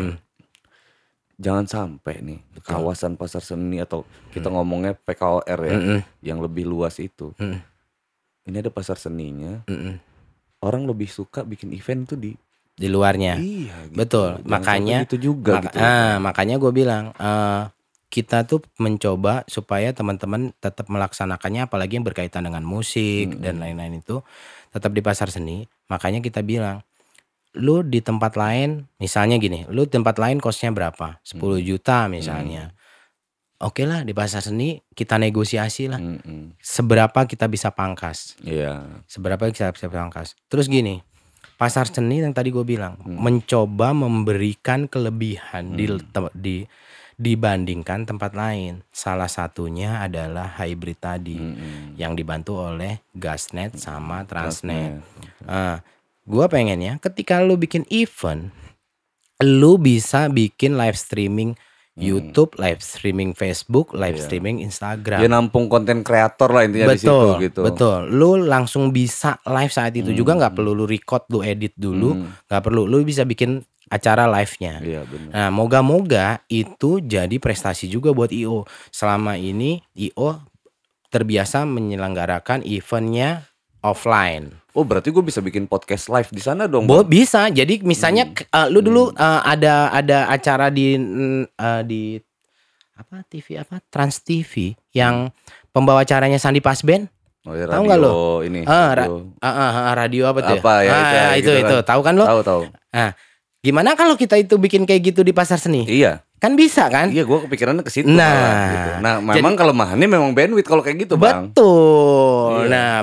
Jangan 1.33 1.65
sampai 1.65 2.21
nih 2.21 2.39
kawasan 2.61 3.17
pasar 3.17 3.41
seni 3.41 3.81
atau 3.81 4.05
kita 4.29 4.47
ngomongnya 4.47 4.93
PKOR 4.93 5.59
ya, 5.59 5.73
Mm-mm. 5.75 5.99
yang 6.21 6.37
lebih 6.37 6.63
luas 6.63 7.01
itu. 7.01 7.33
Mm. 7.41 7.57
Ini 8.45 8.57
ada 8.61 8.69
pasar 8.69 8.95
seninya, 8.95 9.65
Mm-mm. 9.65 9.97
Orang 10.63 10.87
lebih 10.87 11.05
suka 11.05 11.43
bikin 11.43 11.69
event 11.71 12.07
tuh 12.07 12.17
di 12.17 12.31
Di 12.73 12.89
luarnya. 12.89 13.37
iya 13.37 13.75
gitu. 13.85 13.93
Betul, 13.93 14.29
Jangan 14.39 14.49
makanya- 14.49 15.01
gitu 15.05 15.17
juga 15.29 15.61
Maka- 15.61 15.69
gitu. 15.69 15.77
ah, 15.77 16.15
makanya 16.17 16.55
gue 16.57 16.71
bilang 16.73 17.13
eh, 17.13 17.63
kita 18.09 18.45
tuh 18.45 18.65
mencoba 18.77 19.45
supaya 19.45 19.89
teman-teman 19.89 20.53
tetap 20.57 20.85
melaksanakannya 20.87 21.65
apalagi 21.65 21.97
yang 21.97 22.05
berkaitan 22.05 22.41
dengan 22.41 22.61
musik 22.61 23.37
dan 23.37 23.57
lain-lain 23.57 23.99
itu 23.99 24.21
tetap 24.69 24.89
di 24.89 25.01
pasar 25.01 25.29
seni. 25.29 25.65
Makanya 25.85 26.21
kita 26.21 26.41
bilang 26.41 26.81
lu 27.53 27.81
di 27.81 28.01
tempat 28.01 28.33
lain 28.33 28.89
misalnya 28.97 29.37
gini, 29.37 29.69
lu 29.69 29.85
tempat 29.85 30.17
lain 30.17 30.37
kosnya 30.37 30.69
berapa? 30.69 31.21
10 31.21 31.61
juta 31.61 32.05
misalnya. 32.07 32.73
Oke 33.63 33.87
lah 33.87 34.03
di 34.03 34.11
pasar 34.11 34.43
seni 34.43 34.83
kita 34.91 35.15
negosiasi 35.15 35.87
lah 35.87 35.95
Mm-mm. 35.95 36.59
seberapa 36.59 37.23
kita 37.23 37.47
bisa 37.47 37.71
pangkas. 37.71 38.35
Iya. 38.43 38.83
Seberapa 39.07 39.47
kita 39.47 39.71
bisa 39.71 39.87
pangkas. 39.87 40.35
Terus 40.51 40.67
gini, 40.67 40.99
pasar 41.55 41.87
seni 41.87 42.19
yang 42.19 42.35
tadi 42.35 42.51
gue 42.51 42.67
bilang 42.67 42.99
Hmm. 42.99 43.23
mencoba 43.23 43.95
memberikan 43.95 44.91
kelebihan 44.91 45.79
di, 45.79 45.87
tem- 46.11 46.35
di 46.35 46.57
dibandingkan 47.15 48.03
tempat 48.03 48.35
lain. 48.35 48.81
Salah 48.91 49.29
satunya 49.29 50.03
adalah 50.03 50.59
hybrid 50.59 50.99
tadi 50.99 51.39
Mm-mm. 51.39 51.95
yang 51.95 52.17
dibantu 52.17 52.59
oleh 52.59 52.99
Gasnet 53.15 53.79
sama 53.79 54.27
Transnet. 54.27 54.99
Transnet. 54.99 55.47
Ah, 55.47 55.79
gua 56.27 56.51
pengennya 56.51 56.99
ketika 56.99 57.39
lu 57.39 57.55
bikin 57.55 57.87
event, 57.93 58.51
lu 59.39 59.79
bisa 59.79 60.27
bikin 60.27 60.75
live 60.75 60.97
streaming 60.97 61.53
YouTube, 61.93 62.57
live 62.57 62.81
streaming 62.81 63.37
Facebook, 63.37 63.93
live 63.93 64.17
Iya. 64.17 64.25
streaming 64.25 64.65
Instagram. 64.65 65.21
Dia 65.21 65.29
nampung 65.29 65.69
konten 65.69 66.01
kreator 66.01 66.49
lah 66.49 66.65
intinya 66.65 66.89
di 66.89 66.97
situ 66.97 67.13
betul, 67.13 67.29
gitu. 67.37 67.61
betul. 67.61 67.99
Lu 68.09 68.29
langsung 68.41 68.89
bisa 68.89 69.37
live 69.45 69.69
saat 69.69 69.93
itu 69.93 70.09
juga 70.09 70.33
nggak 70.33 70.57
perlu 70.57 70.73
lu 70.73 70.89
record, 70.89 71.29
lu 71.29 71.45
edit 71.45 71.77
dulu, 71.77 72.17
Hmm. 72.17 72.33
nggak 72.49 72.63
perlu. 72.65 72.89
Lu 72.89 72.97
bisa 73.05 73.21
bikin 73.29 73.61
acara 73.93 74.25
live-nya. 74.25 74.81
Iya 74.81 75.01
benar. 75.05 75.31
Nah, 75.37 75.49
moga-moga 75.53 76.41
itu 76.49 76.97
jadi 76.97 77.37
prestasi 77.37 77.85
juga 77.85 78.09
buat 78.09 78.33
IO. 78.33 78.65
Selama 78.89 79.37
ini 79.37 79.85
IO 79.93 80.41
terbiasa 81.13 81.61
menyelenggarakan 81.69 82.65
eventnya 82.65 83.45
offline. 83.85 84.62
Oh 84.73 84.81
berarti 84.81 85.13
gue 85.13 85.21
bisa 85.21 85.37
bikin 85.37 85.65
podcast 85.65 86.09
live 86.09 86.29
di 86.29 86.41
sana 86.41 86.65
dong. 86.65 86.89
Bo 86.89 87.05
bisa. 87.05 87.45
Jadi 87.47 87.81
misalnya 87.81 88.25
Hmm. 88.25 88.41
eh, 88.49 88.67
lu 88.69 88.81
dulu 88.81 89.13
eh, 89.13 89.41
ada 89.45 89.93
ada 89.93 90.25
acara 90.27 90.67
di 90.67 90.97
eh, 91.45 91.81
di 91.85 92.17
apa 92.93 93.21
TV 93.23 93.57
apa 93.57 93.77
Trans 93.89 94.21
TV 94.21 94.73
yang 94.91 95.29
pembawa 95.69 96.01
acaranya 96.01 96.37
Sandi 96.37 96.57
Pasben. 96.57 97.05
Oh, 97.43 97.51
ya, 97.51 97.67
Tahu 97.67 97.83
nggak 97.83 97.99
lo? 97.99 98.39
Ini. 98.39 98.63
Ra- 98.63 99.03
radio. 99.03 99.35
Ah, 99.37 99.49
ah, 99.51 99.71
ah, 99.83 99.93
radio 99.93 100.23
apa 100.25 100.39
tuh? 100.41 100.57
Apa 100.57 100.73
ya, 100.79 100.89
Ah, 100.89 101.01
itu 101.03 101.11
ya, 101.11 101.23
itu 101.27 101.35
gitu 101.35 101.51
itu. 101.59 101.75
kan. 101.75 101.85
Tahu 101.85 102.01
kan 102.01 102.13
lo? 102.15 102.25
Tahu 102.25 102.41
tahu. 102.41 102.61
Gimana 103.59 103.95
kalau 103.95 104.15
kita 104.15 104.35
itu 104.35 104.55
bikin 104.55 104.83
kayak 104.83 105.13
gitu 105.13 105.21
di 105.21 105.31
pasar 105.31 105.55
seni? 105.55 105.83
Iya. 105.83 106.23
Kan 106.39 106.55
bisa 106.55 106.87
kan? 106.87 107.07
Iya 107.07 107.23
gue 107.23 107.39
kepikirannya 107.43 107.79
ke 107.79 107.91
situ 107.91 108.07
Nah, 108.07 108.19
malah, 108.19 108.63
gitu. 108.67 108.89
Nah 108.99 109.15
memang 109.35 109.53
kelemahannya 109.55 110.07
memang 110.09 110.31
bandwidth 110.31 110.67
kalau 110.67 110.83
kayak 110.83 111.03
gitu 111.03 111.15
bang. 111.15 111.47
Betul. 111.47 112.67
Iya. 112.67 112.67
Nah, 112.67 112.93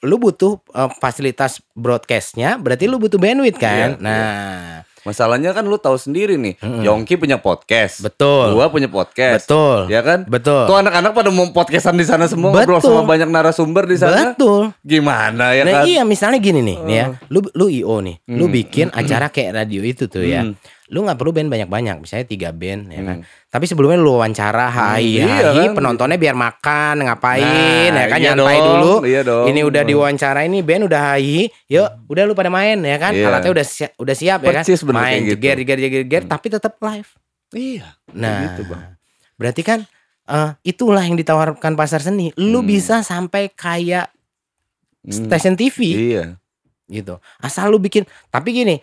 lu 0.00 0.16
butuh 0.16 0.56
eh, 0.70 0.90
fasilitas 0.96 1.60
broadcastnya, 1.74 2.56
berarti 2.56 2.86
lu 2.86 2.96
butuh 2.96 3.16
bandwidth 3.16 3.56
kan? 3.56 3.96
Iya, 3.96 4.02
nah, 4.02 4.80
Masalahnya 5.00 5.56
kan 5.56 5.64
lu 5.64 5.80
tahu 5.80 5.96
sendiri 5.96 6.36
nih. 6.36 6.60
Yongki 6.60 7.16
punya 7.16 7.40
podcast. 7.40 8.04
betul. 8.04 8.52
Gua 8.52 8.68
punya 8.68 8.84
podcast. 8.84 9.48
Betul. 9.48 9.88
Ya 9.88 10.04
kan? 10.04 10.28
Betul. 10.28 10.68
Tuh 10.68 10.76
anak-anak 10.76 11.16
pada 11.16 11.32
mau 11.32 11.48
podcastan 11.56 11.96
di 11.96 12.04
sana 12.04 12.28
semua 12.28 12.52
ngobrol 12.52 12.84
Betul. 12.84 13.00
sama 13.00 13.08
banyak 13.08 13.32
narasumber 13.32 13.88
di 13.88 13.96
sana. 13.96 14.36
Betul. 14.36 14.76
Gimana 14.84 15.56
ya 15.56 15.64
nah 15.64 15.72
kan? 15.80 15.84
iya 15.88 16.04
misalnya 16.04 16.36
gini 16.36 16.60
nih, 16.60 16.76
nih 16.84 16.96
ya, 17.00 17.04
lu 17.32 17.40
lu 17.56 17.72
IO 17.72 17.96
nih, 18.04 18.20
lu 18.28 18.44
Hmm. 18.44 18.52
bikin 18.52 18.86
acara 18.92 19.32
kayak 19.32 19.56
radio 19.56 19.80
itu 19.80 20.04
tuh 20.04 20.20
ya, 20.20 20.44
Hmm. 20.44 20.52
Lu 20.90 21.06
nggak 21.06 21.16
perlu 21.16 21.30
band 21.30 21.48
banyak-banyak, 21.48 22.02
misalnya 22.02 22.26
tiga 22.26 22.50
band 22.50 22.90
ya 22.90 22.98
kan. 23.00 23.18
Tapi 23.46 23.64
sebelumnya 23.64 23.94
lu 23.94 24.18
wawancara, 24.18 24.66
hai, 24.68 25.22
iya 25.22 25.54
hai, 25.54 25.70
kan? 25.70 25.78
penontonnya 25.78 26.18
biar 26.18 26.34
makan, 26.34 27.06
ngapain, 27.06 27.90
Nah, 27.90 28.02
ya 28.02 28.08
kan, 28.10 28.18
iya 28.18 28.34
nyantai 28.34 28.58
dong, 28.58 28.66
dulu. 28.74 28.94
iya 29.06 29.20
dong. 29.22 29.46
Ini 29.46 29.60
udah 29.62 29.82
diwawancara, 29.82 30.40
ini 30.44 30.58
band 30.60 30.90
udah 30.90 31.02
hai, 31.14 31.46
yuk, 31.66 31.88
udah 32.06 32.22
lu 32.26 32.34
pada 32.34 32.50
main 32.50 32.74
ya 32.76 32.98
kan, 32.98 33.14
Iya. 33.14 33.26
alatnya 33.26 33.50
udah 33.54 33.64
siap, 33.64 33.90
udah 33.96 34.14
siap 34.14 34.38
ya 34.42 34.50
kan, 34.50 34.64
main 34.90 35.18
gitu. 35.22 35.38
jeger, 35.38 35.56
jeger, 35.62 35.78
jeger, 35.78 36.02
jeger, 36.04 36.22
tapi 36.26 36.46
tetap 36.50 36.74
live. 36.76 37.10
Iya. 37.50 37.86
Nah, 38.10 38.38
gitu, 38.50 38.62
Bang. 38.66 38.98
berarti 39.34 39.62
kan 39.62 39.80
eh, 40.26 40.50
itulah 40.62 41.02
yang 41.02 41.14
ditawarkan 41.14 41.74
pasar 41.74 41.98
seni. 41.98 42.30
Lu 42.34 42.62
Hmm. 42.62 42.68
bisa 42.68 43.02
sampai 43.02 43.50
kayak 43.50 44.14
Hmm. 45.00 45.26
stasiun 45.26 45.54
TV 45.54 45.78
Iya. 46.14 46.24
gitu. 46.86 47.18
Asal 47.36 47.66
lu 47.66 47.78
bikin, 47.78 48.06
tapi 48.28 48.52
gini, 48.52 48.78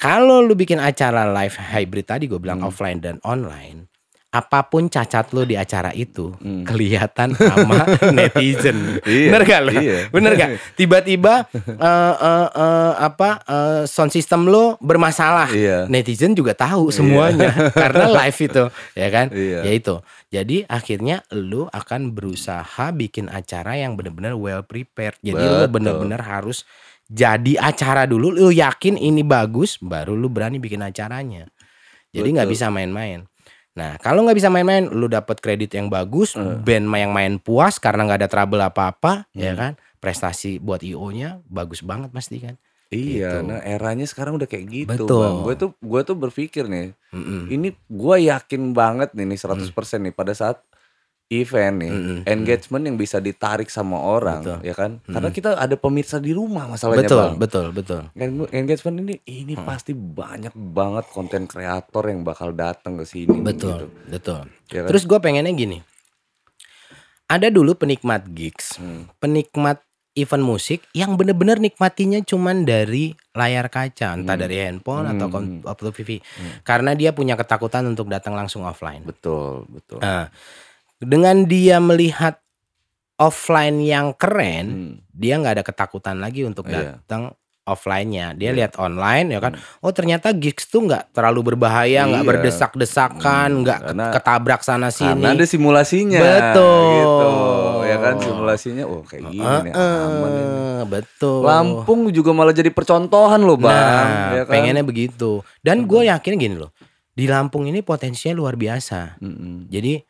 kalau 0.00 0.40
lu 0.40 0.56
bikin 0.56 0.80
acara 0.80 1.28
live 1.28 1.54
hybrid 1.54 2.08
tadi 2.08 2.24
gue 2.24 2.40
bilang 2.40 2.58
Hmm. 2.58 2.68
offline 2.68 2.98
dan 2.98 3.20
online, 3.20 3.84
apa 4.30 4.62
pun 4.64 4.86
cacat 4.86 5.34
lu 5.34 5.42
di 5.42 5.58
acara 5.58 5.90
itu 5.90 6.30
Hmm. 6.38 6.62
kelihatan 6.62 7.34
sama 7.34 7.82
netizen. 8.16 9.02
Iya, 9.02 9.26
Bener 9.28 9.42
gak 9.44 9.60
lu? 9.60 9.70
iya. 9.76 9.98
Bener 10.08 10.32
gak? 10.34 10.48
Tiba-tiba 10.78 11.50
eh, 11.52 12.14
eh, 12.16 12.48
eh, 12.48 12.92
apa 12.96 13.30
eh, 13.42 13.82
sound 13.84 14.08
system 14.08 14.46
lu 14.46 14.78
bermasalah. 14.78 15.50
Iya. 15.50 15.84
Netizen 15.84 16.32
juga 16.32 16.54
tahu 16.54 16.88
semuanya 16.88 17.50
karena 17.82 18.06
live 18.08 18.38
itu, 18.40 18.64
ya 18.94 19.08
kan? 19.10 19.26
Iya. 19.28 19.58
Ya 19.66 19.72
itu. 19.74 19.96
Jadi 20.30 20.62
akhirnya 20.64 21.26
lu 21.28 21.66
akan 21.66 22.14
berusaha 22.14 22.94
bikin 22.94 23.26
acara 23.26 23.74
yang 23.74 23.98
benar-benar 23.98 24.32
well 24.32 24.62
prepared. 24.62 25.18
Jadi 25.20 25.42
lu 25.42 25.66
Betul. 25.66 25.74
benar-benar 25.74 26.22
harus 26.22 26.62
jadi 27.10 27.58
acara 27.58 28.06
dulu. 28.06 28.30
Lu 28.30 28.54
yakin 28.54 28.94
ini 28.94 29.26
bagus, 29.26 29.82
baru 29.82 30.14
lu 30.14 30.30
berani 30.30 30.62
bikin 30.62 30.78
acaranya. 30.80 31.50
Jadi 32.14 32.28
nggak 32.30 32.46
bisa 32.46 32.70
main-main. 32.70 33.26
Nah 33.74 33.98
kalau 33.98 34.22
nggak 34.22 34.38
bisa 34.38 34.46
main-main, 34.46 34.86
lu 34.86 35.10
dapat 35.10 35.42
kredit 35.42 35.74
yang 35.74 35.90
bagus, 35.90 36.38
Eh. 36.38 36.58
band 36.62 36.86
yang 36.90 37.10
main 37.10 37.42
puas 37.42 37.82
karena 37.82 38.06
nggak 38.06 38.20
ada 38.22 38.30
trouble 38.30 38.62
apa-apa, 38.62 39.26
ya 39.34 39.54
Hmm. 39.54 39.58
kan? 39.58 39.72
Prestasi 39.98 40.62
buat 40.62 40.80
IO-nya 40.80 41.42
bagus 41.44 41.82
banget 41.82 42.10
pasti 42.10 42.38
kan. 42.40 42.54
Iya, 42.90 43.38
Gitu. 43.38 43.46
nah 43.46 43.62
eranya 43.62 44.02
sekarang 44.02 44.34
udah 44.34 44.50
kayak 44.50 44.66
gitu, 44.66 45.06
Betul. 45.06 45.22
Bang. 45.22 45.36
Gue 45.46 45.54
tuh 45.54 45.70
gue 45.78 46.00
tuh 46.02 46.16
berpikir 46.18 46.66
nih, 46.66 46.90
Mm-mm. 47.14 47.46
ini 47.46 47.70
gue 47.86 48.16
yakin 48.26 48.74
banget 48.74 49.14
nih 49.14 49.30
nih 49.30 49.38
100% 49.38 50.02
nih 50.02 50.10
pada 50.10 50.34
saat 50.34 50.58
event 51.30 51.78
nih, 51.78 51.88
Mm-mm. 51.88 52.18
engagement 52.26 52.82
yang 52.82 52.96
bisa 52.96 53.16
ditarik 53.16 53.66
sama 53.66 53.96
orang, 53.96 54.42
Betul. 54.42 54.58
ya 54.60 54.74
kan? 54.74 54.90
Karena 55.00 55.30
kita 55.30 55.50
ada 55.54 55.72
pemirsa 55.72 56.18
di 56.18 56.30
rumah 56.30 56.66
masalahnya, 56.66 57.06
Betul, 57.06 57.18
Bang. 57.22 57.34
betul, 57.38 57.66
betul. 57.70 58.02
Eng- 58.12 58.50
Engagement 58.50 58.96
ini 59.00 59.14
ini 59.24 59.54
pasti 59.56 59.94
banyak 59.94 60.50
banget 60.52 61.06
konten 61.08 61.46
kreator 61.46 62.04
yang 62.04 62.20
bakal 62.20 62.50
datang 62.50 62.98
ke 62.98 63.06
sini. 63.06 63.38
Betul, 63.38 63.86
gitu. 63.86 64.10
betul. 64.10 64.40
Ya 64.68 64.82
kan? 64.82 64.90
Terus 64.90 65.06
gue 65.06 65.18
pengennya 65.18 65.50
gini. 65.52 65.78
Ada 67.24 67.46
dulu 67.46 67.78
penikmat 67.78 68.26
gigs, 68.28 68.74
Hmm. 68.74 69.06
penikmat 69.16 69.78
event 70.12 70.42
musik 70.42 70.82
yang 70.90 71.14
bener-bener 71.14 71.56
nikmatinya 71.56 72.18
cuman 72.20 72.66
dari 72.66 73.14
layar 73.30 73.70
kaca, 73.70 74.18
entah 74.18 74.34
Hmm. 74.34 74.42
dari 74.42 74.58
handphone 74.58 75.06
atau 75.06 75.30
Hmm. 75.30 75.62
atau 75.62 75.94
TV. 75.94 76.18
Karena 76.60 76.90
dia 76.92 77.14
punya 77.14 77.38
ketakutan 77.38 77.86
untuk 77.86 78.10
datang 78.10 78.34
langsung 78.34 78.66
offline. 78.66 79.06
betul, 79.06 79.62
betul. 79.70 80.02
Nah, 80.02 80.26
dengan 81.00 81.42
dia 81.44 81.80
melihat 81.80 82.38
offline 83.16 83.80
yang 83.80 84.12
keren, 84.12 84.66
Hmm. 84.66 84.94
dia 85.10 85.36
nggak 85.36 85.54
ada 85.60 85.64
ketakutan 85.64 86.16
lagi 86.16 86.44
untuk 86.44 86.64
Iya. 86.66 87.00
datang 87.00 87.32
offline-nya. 87.62 88.32
Dia 88.34 88.50
Iya. 88.50 88.56
lihat 88.56 88.72
online 88.80 89.30
ya 89.30 89.38
kan. 89.38 89.52
Oh, 89.78 89.92
ternyata 89.92 90.32
gigs 90.32 90.66
tuh 90.66 90.88
nggak 90.88 91.12
terlalu 91.12 91.52
berbahaya, 91.52 92.02
nggak 92.04 92.24
Iya. 92.24 92.30
berdesak-desakan, 92.32 93.48
nggak 93.62 93.78
ke- 93.78 93.86
Karena- 93.92 94.10
ketabrak 94.10 94.60
sana 94.60 94.88
sini. 94.88 95.20
Karena 95.20 95.36
ada 95.36 95.44
simulasinya. 95.44 96.18
Betul. 96.18 96.88
Gitu. 96.90 97.30
Ya 97.84 97.96
kan 97.98 98.14
simulasinya. 98.18 98.84
Oh 98.86 99.02
kayak 99.02 99.22
gini 99.28 99.44
nih 99.68 99.72
aman 99.76 100.30
ini. 100.30 100.54
Betul. 100.88 101.40
Lampung 101.44 102.00
juga 102.08 102.30
malah 102.32 102.50
jadi 102.50 102.70
percontohan 102.70 103.38
loh 103.38 103.54
bang. 103.54 103.68
Nah, 103.68 104.32
ya 104.32 104.42
kan? 104.48 104.52
pengennya 104.56 104.82
begitu. 104.82 105.44
Dan 105.60 105.84
gue 105.84 106.08
yakin 106.08 106.34
gini 106.36 106.56
loh. 106.56 106.72
Di 107.12 107.28
Lampung 107.28 107.68
ini 107.68 107.84
potensinya 107.84 108.32
luar 108.32 108.56
biasa. 108.56 109.20
Mm-mm. 109.20 109.68
Jadi 109.68 110.00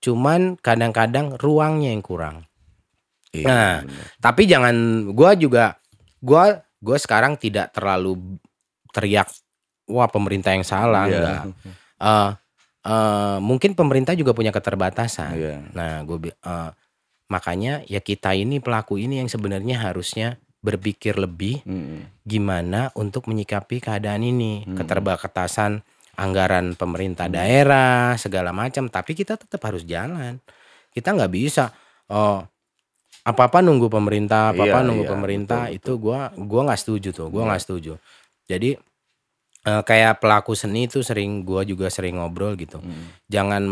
cuman 0.00 0.56
kadang-kadang 0.58 1.36
ruangnya 1.36 1.92
yang 1.92 2.02
kurang. 2.02 2.36
Iya, 3.30 3.46
Nah, 3.46 3.74
bener. 3.86 4.04
Tapi 4.18 4.42
jangan 4.48 4.74
gua 5.14 5.36
juga 5.38 5.78
gua 6.18 6.60
gua 6.82 6.96
sekarang 6.98 7.38
tidak 7.38 7.70
terlalu 7.70 8.18
teriak 8.90 9.30
wah 9.86 10.10
pemerintah 10.10 10.50
yang 10.56 10.66
salah 10.66 11.06
Iya. 11.06 11.14
enggak. 11.14 11.42
Eh, 12.00 12.30
eh, 12.90 13.38
mungkin 13.38 13.76
pemerintah 13.78 14.16
juga 14.18 14.32
punya 14.34 14.50
keterbatasan. 14.50 15.36
Iya. 15.36 15.56
Nah, 15.76 16.02
gue 16.02 16.32
Makanya 17.30 17.86
ya 17.86 18.02
kita 18.02 18.34
ini 18.34 18.58
pelaku 18.58 18.98
ini 18.98 19.22
yang 19.22 19.30
sebenarnya 19.30 19.78
harusnya 19.78 20.42
berpikir 20.60 21.14
lebih 21.16 21.62
Mm-mm. 21.62 22.20
gimana 22.26 22.90
untuk 22.98 23.30
menyikapi 23.30 23.78
keadaan 23.80 24.26
ini, 24.26 24.66
Hmm. 24.66 24.76
keterbatasan 24.76 25.80
anggaran 26.20 26.76
pemerintah 26.76 27.32
daerah 27.32 28.12
segala 28.20 28.52
macam, 28.52 28.92
tapi 28.92 29.16
kita 29.16 29.40
tetap 29.40 29.60
harus 29.64 29.88
jalan. 29.88 30.36
Kita 30.92 31.16
nggak 31.16 31.32
bisa 31.32 31.72
oh 32.12 32.44
apa-apa 33.24 33.60
nunggu 33.64 33.88
pemerintah, 33.88 34.52
apa-apa 34.52 34.80
Iya, 34.80 34.86
nunggu 34.86 35.04
iya, 35.08 35.12
pemerintah 35.12 35.62
betul, 35.68 35.76
itu 35.80 35.92
gua 36.00 36.20
gua 36.36 36.60
nggak 36.68 36.80
setuju 36.80 37.08
tuh, 37.12 37.28
gua 37.32 37.44
Iya. 37.44 37.48
nggak 37.52 37.62
setuju. 37.64 37.92
Jadi 38.48 38.70
eh, 39.60 39.82
kayak 39.84 40.24
pelaku 40.24 40.52
seni 40.56 40.88
itu 40.88 41.04
sering 41.04 41.44
gua 41.44 41.64
juga 41.64 41.92
sering 41.92 42.16
ngobrol 42.20 42.56
gitu. 42.56 42.80
Mm. 42.80 43.06
Jangan 43.28 43.62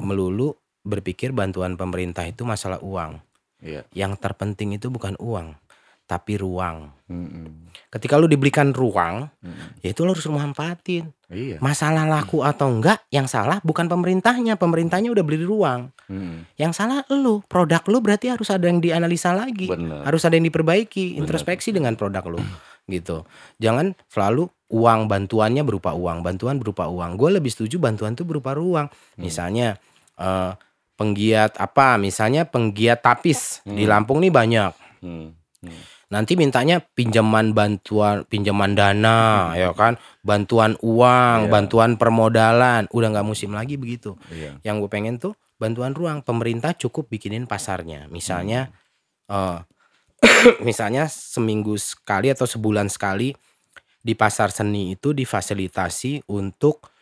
melulu 0.00 0.56
berpikir 0.84 1.32
bantuan 1.32 1.76
pemerintah 1.80 2.24
itu 2.28 2.44
masalah 2.44 2.80
uang. 2.84 3.20
Iya. 3.64 3.84
Yang 3.96 4.20
terpenting 4.20 4.76
itu 4.76 4.92
bukan 4.92 5.16
uang, 5.16 5.56
tapi 6.04 6.36
ruang. 6.36 6.92
Mm-mm. 7.08 7.68
Ketika 7.92 8.16
lu 8.16 8.28
diberikan 8.28 8.72
ruang, 8.74 9.28
Mm-mm. 9.40 9.80
ya 9.80 9.92
itu 9.92 10.04
lu 10.04 10.12
harus 10.12 10.24
manfaatin. 10.28 11.08
Iya. 11.32 11.58
Masalah 11.60 12.04
laku 12.04 12.44
atau 12.44 12.68
enggak, 12.68 13.04
yang 13.08 13.24
salah 13.24 13.60
bukan 13.64 13.88
pemerintahnya, 13.88 14.60
pemerintahnya 14.60 15.10
udah 15.10 15.24
beli 15.24 15.42
ruang. 15.42 15.88
Mm. 16.06 16.44
Yang 16.60 16.72
salah 16.76 17.00
lu, 17.08 17.40
produk 17.48 17.80
lu 17.88 17.98
berarti 18.04 18.28
harus 18.30 18.48
ada 18.52 18.68
yang 18.68 18.78
dianalisa 18.78 19.32
lagi, 19.32 19.68
Benar. 19.68 20.04
harus 20.04 20.22
ada 20.24 20.36
yang 20.36 20.46
diperbaiki, 20.48 21.16
Benar. 21.16 21.20
introspeksi 21.24 21.72
dengan 21.72 21.96
produk 21.96 22.24
lu, 22.28 22.40
gitu. 22.88 23.24
Jangan 23.58 23.96
selalu 24.12 24.48
uang 24.74 25.06
bantuannya 25.08 25.62
berupa 25.64 25.96
uang, 25.96 26.20
bantuan 26.20 26.60
berupa 26.60 26.90
uang. 26.90 27.16
Gue 27.16 27.30
lebih 27.40 27.48
setuju 27.52 27.80
bantuan 27.80 28.12
itu 28.18 28.26
berupa 28.26 28.52
ruang. 28.52 28.90
Misalnya 29.16 29.78
eh, 30.20 30.52
penggiat 30.94 31.58
apa? 31.58 31.98
Misalnya 31.98 32.46
penggiat 32.46 33.02
tapis 33.02 33.62
di 33.66 33.86
Hmm. 33.86 33.90
Lampung 33.90 34.18
nih 34.22 34.30
banyak. 34.34 34.72
Mm. 35.02 35.30
Mm. 35.64 35.82
Nanti 36.12 36.36
mintanya 36.36 36.82
pinjaman 36.82 37.56
bantuan, 37.56 38.28
pinjaman 38.28 38.76
dana, 38.76 39.52
ya 39.56 39.72
kan, 39.72 39.96
bantuan 40.20 40.76
uang, 40.84 41.48
Iya. 41.48 41.50
bantuan 41.50 41.96
permodalan, 41.96 42.86
udah 42.92 43.08
nggak 43.14 43.26
musim 43.26 43.56
lagi 43.56 43.80
begitu. 43.80 44.18
Iya. 44.28 44.60
Yang 44.62 44.76
gue 44.84 44.90
pengen 44.90 45.16
tuh 45.16 45.32
bantuan 45.56 45.96
ruang, 45.96 46.20
pemerintah 46.20 46.76
cukup 46.76 47.08
bikinin 47.08 47.48
pasarnya, 47.48 48.10
misalnya, 48.12 48.68
eh, 49.30 49.58
misalnya 50.68 51.08
seminggu 51.08 51.78
sekali 51.80 52.28
atau 52.32 52.44
sebulan 52.44 52.92
sekali 52.92 53.32
di 54.04 54.12
pasar 54.12 54.52
seni 54.52 54.92
itu 54.92 55.16
difasilitasi 55.16 56.28
untuk 56.28 56.92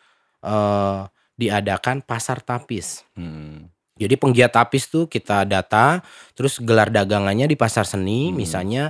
eh, 0.43 1.01
diadakan 1.33 2.03
pasar 2.03 2.43
tapis. 2.45 3.01
Mm. 3.17 3.72
Jadi 3.93 4.17
penggiat 4.17 4.49
tapis 4.49 4.89
tuh 4.89 5.05
kita 5.05 5.45
data, 5.45 6.01
terus 6.33 6.57
gelar 6.57 6.89
dagangannya 6.89 7.45
di 7.45 7.53
pasar 7.53 7.85
seni, 7.85 8.33
Hmm. 8.33 8.37
misalnya 8.37 8.83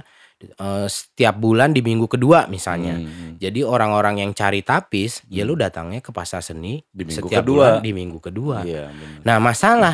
eh, 0.43 0.87
setiap 0.91 1.39
bulan 1.39 1.71
di 1.71 1.79
minggu 1.79 2.03
kedua 2.03 2.51
misalnya. 2.51 2.99
Mm. 2.99 3.39
Jadi 3.39 3.63
orang-orang 3.63 4.27
yang 4.27 4.35
cari 4.35 4.59
tapis, 4.59 5.23
ya 5.31 5.47
lu 5.47 5.55
datangnya 5.55 6.03
ke 6.03 6.11
pasar 6.11 6.43
seni 6.43 6.83
Di 6.91 7.07
minggu 7.07 7.31
setiap 7.31 7.47
kedua. 7.47 7.55
bulan 7.55 7.73
di 7.79 7.91
minggu 7.95 8.19
kedua. 8.19 8.57
Iya, 8.67 8.91
benar. 8.91 9.23
Nah 9.23 9.37
masalah 9.39 9.93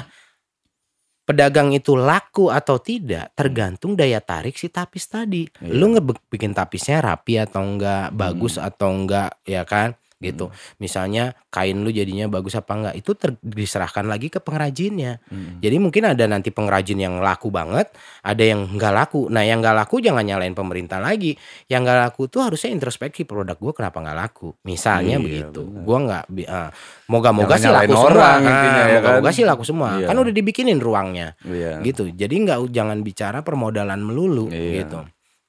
pedagang 1.22 1.70
itu 1.78 1.94
laku 1.94 2.50
atau 2.50 2.82
tidak 2.82 3.30
tergantung 3.38 3.94
daya 3.94 4.18
tarik 4.18 4.58
si 4.58 4.74
tapis 4.74 5.06
tadi. 5.06 5.46
Iya. 5.62 5.70
Lu 5.70 5.94
ngebikin 5.94 6.58
tapisnya 6.58 7.06
rapi 7.06 7.38
atau 7.38 7.62
enggak, 7.62 8.10
bagus 8.18 8.58
atau 8.58 8.90
enggak, 8.90 9.38
ya 9.46 9.62
kan? 9.70 9.94
Gitu. 10.20 10.52
Misalnya 10.84 11.32
kain 11.48 11.80
lu 11.80 11.96
jadinya 11.96 12.28
bagus 12.28 12.52
apa 12.52 12.76
enggak, 12.76 12.96
itu 13.00 13.16
ter- 13.16 13.40
diserahkan 13.40 14.04
lagi 14.04 14.28
ke 14.28 14.44
pengrajinnya. 14.44 15.24
Mm. 15.32 15.64
Jadi 15.64 15.76
mungkin 15.80 16.04
ada 16.12 16.28
nanti 16.28 16.52
pengrajin 16.52 17.00
yang 17.00 17.24
laku 17.24 17.48
banget, 17.48 17.88
ada 18.20 18.44
yang 18.44 18.68
enggak 18.68 18.92
laku. 18.92 19.32
Nah 19.32 19.48
yang 19.48 19.64
enggak 19.64 19.80
laku 19.80 20.04
jangan 20.04 20.28
nyalain 20.28 20.52
pemerintah 20.52 21.00
lagi. 21.00 21.40
Yang 21.72 21.82
enggak 21.88 22.00
laku 22.04 22.28
tuh 22.28 22.44
harusnya 22.44 22.68
introspeksi 22.68 23.24
produk 23.24 23.56
gua 23.56 23.72
kenapa 23.72 24.04
enggak 24.04 24.18
laku. 24.20 24.52
Misalnya 24.68 25.16
Iya, 25.16 25.24
begitu. 25.24 25.62
benar. 25.64 25.84
Gua 25.88 25.98
enggak, 26.04 26.24
ah, 26.52 26.70
moga-moga 27.08 27.56
sih 27.56 27.72
laku 27.72 27.94
semua. 27.96 28.12
orang 28.12 28.40
Ah, 28.44 28.52
intinya 28.52 28.84
ya 28.84 28.96
moga-moga 29.00 29.24
kan. 29.24 29.38
sih 29.40 29.46
laku 29.48 29.64
semua. 29.64 29.90
Iya. 30.04 30.08
Kan 30.12 30.16
udah 30.20 30.34
dibikinin 30.36 30.80
ruangnya 30.84 31.28
Iya. 31.48 31.80
gitu. 31.80 32.12
Jadi 32.12 32.36
nggak 32.44 32.60
jangan 32.76 33.00
bicara 33.08 33.40
permodalan 33.40 34.04
melulu 34.04 34.52
Iya. 34.52 34.84
gitu. 34.84 35.00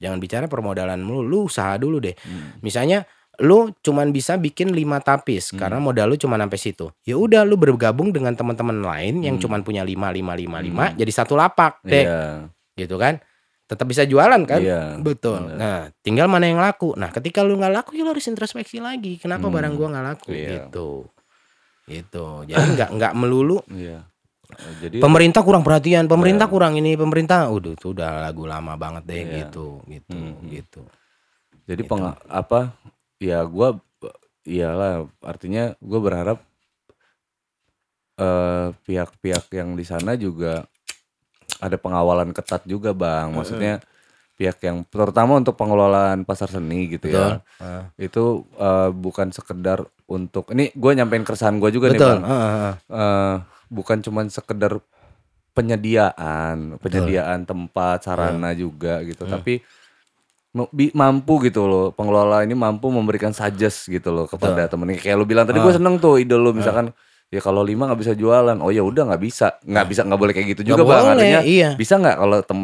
Jangan 0.01 0.17
bicara 0.17 0.45
permodalan 0.47 0.97
melulu, 0.97 1.27
lu 1.27 1.39
usaha 1.45 1.75
dulu 1.77 2.01
deh. 2.01 2.15
Mm. 2.17 2.63
Misalnya 2.65 3.05
lu 3.41 3.73
cuman 3.81 4.13
bisa 4.13 4.37
bikin 4.37 4.69
lima 4.69 5.01
tapis 5.01 5.49
Hmm. 5.49 5.59
karena 5.59 5.81
modal 5.81 6.05
lu 6.07 6.15
cuma 6.15 6.37
sampai 6.37 6.55
situ. 6.55 6.93
Ya 7.01 7.17
udah 7.17 7.41
lu 7.41 7.57
bergabung 7.57 8.13
dengan 8.13 8.37
teman-teman 8.37 8.79
lain 8.79 9.25
yang 9.25 9.35
Hmm. 9.35 9.43
cuman 9.43 9.59
punya 9.65 9.81
lima 9.81 10.13
lima 10.13 10.37
lima 10.37 10.61
Hmm. 10.61 10.65
lima 10.65 10.85
jadi 10.93 11.09
satu 11.09 11.33
lapak 11.33 11.81
deh 11.81 12.05
Iya. 12.05 12.21
gitu 12.77 13.01
kan. 13.01 13.17
Tetap 13.65 13.87
bisa 13.87 14.03
jualan 14.03 14.43
kan? 14.43 14.59
Iya. 14.59 14.99
Betul. 14.99 15.47
benar. 15.47 15.57
Nah, 15.57 15.79
tinggal 16.03 16.27
mana 16.27 16.43
yang 16.45 16.59
laku. 16.59 16.91
Nah, 16.93 17.07
ketika 17.07 17.39
lu 17.41 17.55
nggak 17.55 17.71
laku 17.71 17.95
ya 17.95 18.03
lu 18.03 18.11
harus 18.11 18.27
introspeksi 18.27 18.77
lagi. 18.77 19.15
Kenapa 19.15 19.47
Hmm. 19.47 19.55
barang 19.55 19.73
gua 19.73 19.87
nggak 19.89 20.05
laku 20.05 20.29
Iya. 20.31 20.49
gitu. 20.67 20.89
Gitu. 21.87 22.25
Jadi 22.45 22.67
nggak 22.77 22.89
nggak 22.99 23.13
melulu 23.15 23.57
Iya. 23.67 24.05
Eh, 24.51 24.73
Jadi 24.83 24.99
pemerintah 24.99 25.41
kurang 25.41 25.63
perhatian, 25.63 26.11
pemerintah 26.11 26.45
Iya. 26.45 26.53
kurang 26.53 26.75
ini, 26.75 26.99
pemerintah 26.99 27.47
udah 27.47 27.71
itu 27.71 27.95
udah 27.95 28.19
lagu 28.19 28.43
lama 28.43 28.75
banget 28.75 29.03
deh 29.07 29.23
Iya. 29.23 29.33
gitu, 29.47 29.79
gitu, 29.87 30.11
Hmm. 30.11 30.43
gitu. 30.51 30.81
Jadi 31.63 31.81
Gitu. 31.81 31.89
peng 31.89 32.03
apa 32.27 32.75
ya 33.21 33.45
gua 33.45 33.77
iyalah 34.41 35.05
artinya 35.21 35.77
gue 35.77 35.99
berharap 36.01 36.41
eh 38.17 38.67
pihak-pihak 38.81 39.45
yang 39.51 39.73
di 39.73 39.85
sana 39.85 40.13
juga 40.15 40.65
ada 41.57 41.77
pengawalan 41.77 42.33
ketat 42.33 42.65
juga 42.65 42.91
bang 42.91 43.29
maksudnya 43.31 43.77
pihak 44.33 44.57
yang 44.59 44.81
terutama 44.83 45.37
untuk 45.37 45.53
pengelolaan 45.53 46.25
pasar 46.25 46.49
seni 46.49 46.89
gitu 46.89 47.07
ya 47.07 47.45
Ah. 47.57 47.85
itu 47.95 48.23
eh, 48.57 48.89
bukan 48.89 49.29
sekedar 49.29 49.85
untuk 50.07 50.49
ini 50.49 50.73
gue 50.73 50.91
nyampein 50.91 51.21
keresahan 51.21 51.57
gue 51.57 51.69
juga 51.69 51.87
nih 51.87 52.01
Betul. 52.01 52.09
bang 52.11 52.21
ah, 52.23 52.33
ah, 52.33 52.49
ah. 52.49 52.73
Eh, 52.89 53.35
bukan 53.69 54.01
cuman 54.01 54.25
sekedar 54.27 54.81
penyediaan 55.53 56.81
penyediaan 56.81 57.43
tempat 57.43 58.01
sarana 58.01 58.51
juga 58.53 59.03
gitu 59.03 59.23
Hmm. 59.23 59.37
tapi 59.37 59.61
mampu 60.91 61.33
gitu 61.47 61.63
loh 61.63 61.95
pengelola 61.95 62.43
ini 62.43 62.51
mampu 62.51 62.91
memberikan 62.91 63.31
suggest 63.31 63.87
gitu 63.87 64.11
loh 64.11 64.27
kepada 64.27 64.67
temen 64.67 64.91
kayak 64.99 65.15
lu 65.15 65.23
bilang 65.23 65.47
tadi 65.47 65.63
gue 65.63 65.73
seneng 65.73 65.95
tuh 65.95 66.19
ide 66.19 66.35
lu 66.35 66.51
misalkan 66.51 66.91
ya 67.31 67.39
kalau 67.39 67.63
lima 67.63 67.87
nggak 67.87 67.99
bisa 68.03 68.11
jualan 68.11 68.59
oh 68.59 68.75
ya 68.75 68.83
udah 68.83 69.07
nggak 69.07 69.23
bisa 69.23 69.55
nggak 69.63 69.85
bisa 69.87 70.03
nggak 70.03 70.19
boleh 70.19 70.33
kayak 70.35 70.47
gitu 70.51 70.75
juga 70.75 70.83
bang 70.83 71.15
artinya 71.15 71.41
iya. 71.47 71.69
bisa 71.79 71.95
nggak 71.95 72.15
kalau 72.19 72.37
tem 72.43 72.59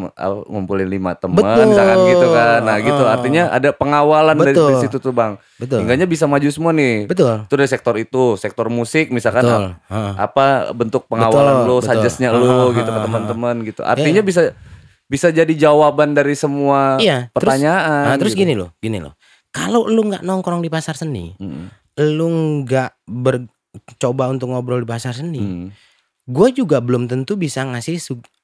ngumpulin 0.52 0.92
lima 0.92 1.16
teman 1.16 1.72
misalkan 1.72 1.98
gitu 2.12 2.28
kan 2.36 2.60
nah 2.68 2.76
gitu 2.84 3.04
Ah. 3.08 3.16
artinya 3.16 3.44
ada 3.48 3.72
pengawalan 3.72 4.36
dari, 4.36 4.52
Betul. 4.52 4.68
dari 4.68 4.78
situ 4.84 4.98
tuh 5.00 5.16
bang 5.16 5.40
Betul. 5.56 5.88
hingganya 5.88 6.04
bisa 6.04 6.28
maju 6.28 6.52
semua 6.52 6.76
nih 6.76 7.08
Betul. 7.08 7.48
itu 7.48 7.54
dari 7.56 7.70
sektor 7.72 7.96
itu 7.96 8.36
sektor 8.36 8.68
musik 8.68 9.08
misalkan 9.08 9.48
Betul. 9.48 9.66
Ah. 9.88 10.20
apa 10.20 10.76
bentuk 10.76 11.08
pengawalan 11.08 11.64
Betul, 11.64 11.80
betul. 11.80 11.88
suggestnya 11.88 12.28
Ah, 12.28 12.44
ah, 12.44 12.68
gitu 12.76 12.92
ah, 12.92 12.92
ke 12.92 13.00
ah. 13.00 13.06
teman-teman 13.08 13.56
gitu 13.64 13.82
artinya 13.88 14.20
bisa 14.20 14.52
bisa 15.08 15.32
jadi 15.32 15.50
jawaban 15.50 16.12
dari 16.12 16.36
semua 16.36 17.00
Iya. 17.00 17.32
terus- 17.32 17.36
pertanyaan 17.36 18.06
Nah, 18.12 18.18
terus 18.20 18.36
gitu. 18.36 18.44
gini 18.44 18.54
loh, 18.54 18.76
gini 18.78 19.00
loh. 19.00 19.16
Kalau 19.50 19.88
lu 19.88 20.04
nggak 20.06 20.22
nongkrong 20.22 20.60
di 20.60 20.70
pasar 20.70 20.94
seni, 20.94 21.34
Mm, 21.40 21.72
lu 22.14 22.28
nggak 22.62 22.92
bercoba 23.08 24.30
untuk 24.30 24.52
ngobrol 24.52 24.84
di 24.84 24.88
pasar 24.88 25.16
seni, 25.16 25.40
mm. 25.40 25.68
gue 26.28 26.48
juga 26.52 26.84
belum 26.84 27.08
tentu 27.08 27.40
bisa 27.40 27.64
ngasih 27.64 27.98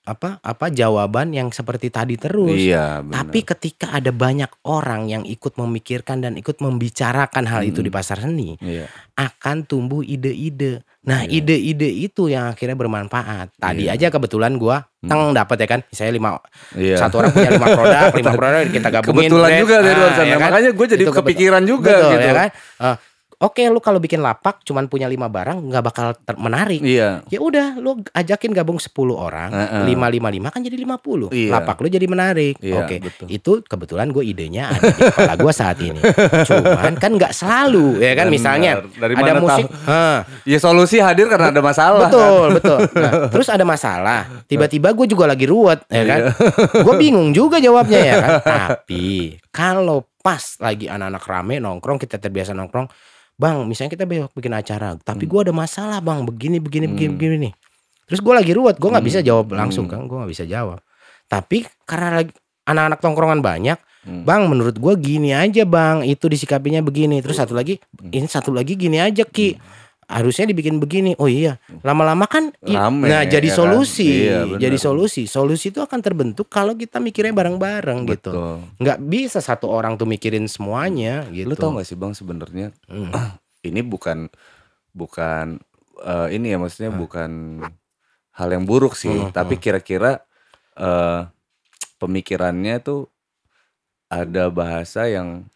apa 0.03 0.35
apa 0.37 0.67
jawaban 0.67 1.31
yang 1.31 1.47
seperti 1.47 1.87
tadi 1.87 2.15
terus. 2.15 2.51
iya. 2.53 2.99
Tapi 2.99 3.39
ketika 3.41 3.87
ada 3.89 4.11
banyak 4.11 4.51
orang 4.61 5.07
yang 5.07 5.23
ikut 5.23 5.55
memikirkan 5.55 6.19
dan 6.19 6.35
ikut 6.35 6.59
membicarakan 6.59 7.45
hal 7.45 7.63
itu 7.63 7.79
Hmm. 7.79 7.87
di 7.87 7.91
pasar 7.91 8.19
seni, 8.19 8.59
iya 8.59 8.91
akan 9.13 9.63
tumbuh 9.63 10.01
ide-ide. 10.01 10.81
Nah, 11.03 11.21
Iya. 11.21 11.39
ide-ide 11.39 11.85
itu 11.87 12.27
yang 12.27 12.49
akhirnya 12.49 12.73
bermanfaat. 12.73 13.53
Tadi 13.55 13.85
Iya. 13.85 13.93
aja 13.93 14.07
kebetulan 14.09 14.55
gua 14.55 14.83
teng 14.99 15.31
dapat 15.31 15.55
ya 15.57 15.67
kan. 15.69 15.79
Saya 15.87 16.09
lima 16.09 16.35
iya 16.73 16.95
satu 16.95 17.19
orang 17.19 17.31
punya 17.31 17.51
lima 17.51 17.67
produk, 17.69 18.09
lima 18.11 18.31
produk 18.39 18.63
kita 18.67 18.87
gabungin. 18.89 19.29
kebetulan 19.29 19.49
Brad. 19.49 19.61
juga 19.61 19.75
dari 19.77 19.87
Ah, 19.89 19.99
luar 19.99 20.11
sana 20.11 20.25
ya 20.25 20.33
kan? 20.33 20.49
makanya 20.49 20.69
gue 20.73 20.87
jadi 20.89 21.03
Itu 21.03 21.13
kepikiran 21.13 21.63
juga 21.63 21.91
Betul, 21.93 22.11
gitu 22.11 22.25
ya 22.25 22.33
kan? 22.33 22.49
Eh, 22.81 22.95
Oke, 23.39 23.65
lu 23.65 23.77
kalau 23.77 23.97
bikin 23.97 24.19
lapak 24.19 24.61
cuman 24.61 24.85
punya 24.85 25.05
lima 25.05 25.25
barang 25.25 25.57
nggak 25.63 25.83
bakal 25.83 26.07
ter- 26.15 26.35
menarik. 26.35 26.79
iya 26.79 27.21
Ya 27.27 27.37
udah, 27.37 27.77
lu 27.77 28.01
ajakin 28.09 28.51
gabung 28.51 28.77
10 28.77 28.89
orang, 29.11 29.49
lima 29.83 30.07
lima 30.07 30.27
lima 30.27 30.47
kan 30.47 30.59
jadi 30.59 30.75
50. 30.75 31.29
Iya. 31.29 31.49
Lapak 31.51 31.79
lu 31.79 31.87
jadi 31.87 32.05
menarik. 32.05 32.55
Iya, 32.59 32.75
Oke. 32.79 32.95
betul. 32.99 33.25
Itu 33.27 33.51
kebetulan 33.61 34.09
gue 34.09 34.21
idenya 34.21 34.69
ada 34.69 34.85
di 34.85 35.01
kepala 35.01 35.33
gue 35.35 35.51
saat 35.51 35.77
ini. 35.79 35.99
Cuman 36.43 36.93
kan 36.95 37.11
nggak 37.11 37.33
selalu 37.33 37.97
ya 37.97 38.13
kan 38.13 38.27
Benar. 38.27 38.35
misalnya 38.35 38.71
Dari 38.83 39.13
ada 39.13 39.33
musik? 39.37 39.65
Hah, 39.83 40.17
ya 40.43 40.57
solusi 40.57 40.97
hadir 40.97 41.27
karena 41.27 41.49
ada 41.49 41.61
masalah 41.61 42.07
kan? 42.07 42.11
betul 42.11 42.45
betul. 42.57 42.79
Nah, 42.95 43.11
terus 43.29 43.47
ada 43.47 43.63
masalah, 43.63 44.45
tiba-tiba 44.45 44.91
gue 44.91 45.07
juga 45.07 45.25
lagi 45.25 45.45
ruwet 45.45 45.83
ya 45.87 46.03
kan. 46.03 46.19
Gue 46.83 46.93
bingung 46.97 47.31
juga 47.31 47.57
jawabnya 47.57 47.99
ya 47.99 48.15
kan. 48.17 48.31
Tapi 48.43 49.37
kalau 49.49 50.03
pas 50.19 50.39
lagi 50.57 50.87
anak-anak 50.87 51.23
rame 51.23 51.55
nongkrong 51.59 51.99
kita 51.99 52.15
terbiasa 52.15 52.51
nongkrong, 52.51 52.87
bang 53.33 53.65
misalnya 53.65 53.91
kita 53.97 54.05
besok 54.05 54.31
bikin 54.37 54.53
acara, 54.53 54.95
tapi 55.01 55.25
gue 55.25 55.39
ada 55.41 55.53
masalah 55.53 55.99
bang 55.99 56.21
begini 56.23 56.61
begini 56.61 56.85
begini 56.89 57.09
Hmm. 57.09 57.17
begini 57.17 57.35
nih. 57.49 57.53
Terus 58.03 58.19
gue 58.21 58.33
lagi 58.35 58.51
ruwet, 58.53 58.77
gue 58.77 58.89
nggak 58.89 59.03
Hmm. 59.03 59.11
bisa 59.15 59.19
jawab 59.25 59.47
langsung 59.55 59.85
Hmm. 59.89 59.93
kan, 59.97 60.01
gue 60.05 60.17
nggak 60.21 60.31
bisa 60.31 60.45
jawab. 60.45 60.79
Tapi 61.25 61.65
karena 61.87 62.21
lagi 62.21 62.31
anak-anak 62.63 62.99
tongkrongan 63.01 63.39
banyak, 63.41 63.77
Hmm. 64.05 64.23
bang 64.27 64.43
menurut 64.51 64.75
gue 64.77 64.93
gini 64.99 65.31
aja 65.33 65.63
bang, 65.63 66.03
itu 66.05 66.27
disikapinya 66.27 66.83
begini. 66.83 67.23
Terus 67.23 67.39
satu 67.39 67.55
lagi, 67.57 67.79
Hmm. 67.99 68.11
ini 68.11 68.27
satu 68.29 68.51
lagi 68.53 68.75
gini 68.75 68.99
aja 68.99 69.23
ki, 69.25 69.57
harusnya 70.05 70.45
dibikin 70.45 70.77
begini. 70.77 71.15
Oh 71.15 71.25
iya, 71.25 71.57
lama-lama 71.81 72.25
kan, 72.25 72.51
Rame, 72.59 73.07
nah 73.07 73.21
jadi 73.21 73.47
ya 73.47 73.53
kan? 73.53 73.59
solusi, 73.59 74.27
Iya, 74.27 74.39
benar. 74.45 74.59
jadi 74.59 74.77
solusi. 74.77 75.23
Solusi 75.25 75.69
itu 75.69 75.79
akan 75.79 75.99
terbentuk 75.99 76.47
kalau 76.47 76.73
kita 76.73 76.97
mikirnya 76.97 77.31
bareng-bareng 77.31 77.99
gitu. 78.07 78.31
Nggak 78.77 78.99
bisa 79.01 79.39
satu 79.39 79.67
orang 79.67 79.95
tuh 79.95 80.05
mikirin 80.05 80.45
semuanya 80.45 81.27
gitu. 81.29 81.47
Lu 81.47 81.55
tau 81.55 81.73
gak 81.73 81.85
sih 81.85 81.95
bang 81.95 82.11
sebenarnya 82.11 82.67
Hmm. 82.85 83.11
ini 83.67 83.79
bukan 83.79 84.27
bukan 84.91 85.57
eh, 85.99 86.27
ini 86.31 86.51
ya 86.51 86.57
maksudnya 86.57 86.91
Hmm. 86.91 86.99
bukan 86.99 87.31
hal 88.31 88.49
yang 88.49 88.63
buruk 88.63 88.93
sih, 88.93 89.13
Hmm, 89.13 89.29
tapi 89.29 89.57
kira-kira 89.57 90.21
eh, 90.73 91.21
pemikirannya 91.97 92.75
tuh 92.79 93.07
ada 94.07 94.49
bahasa 94.49 95.05
yang 95.05 95.47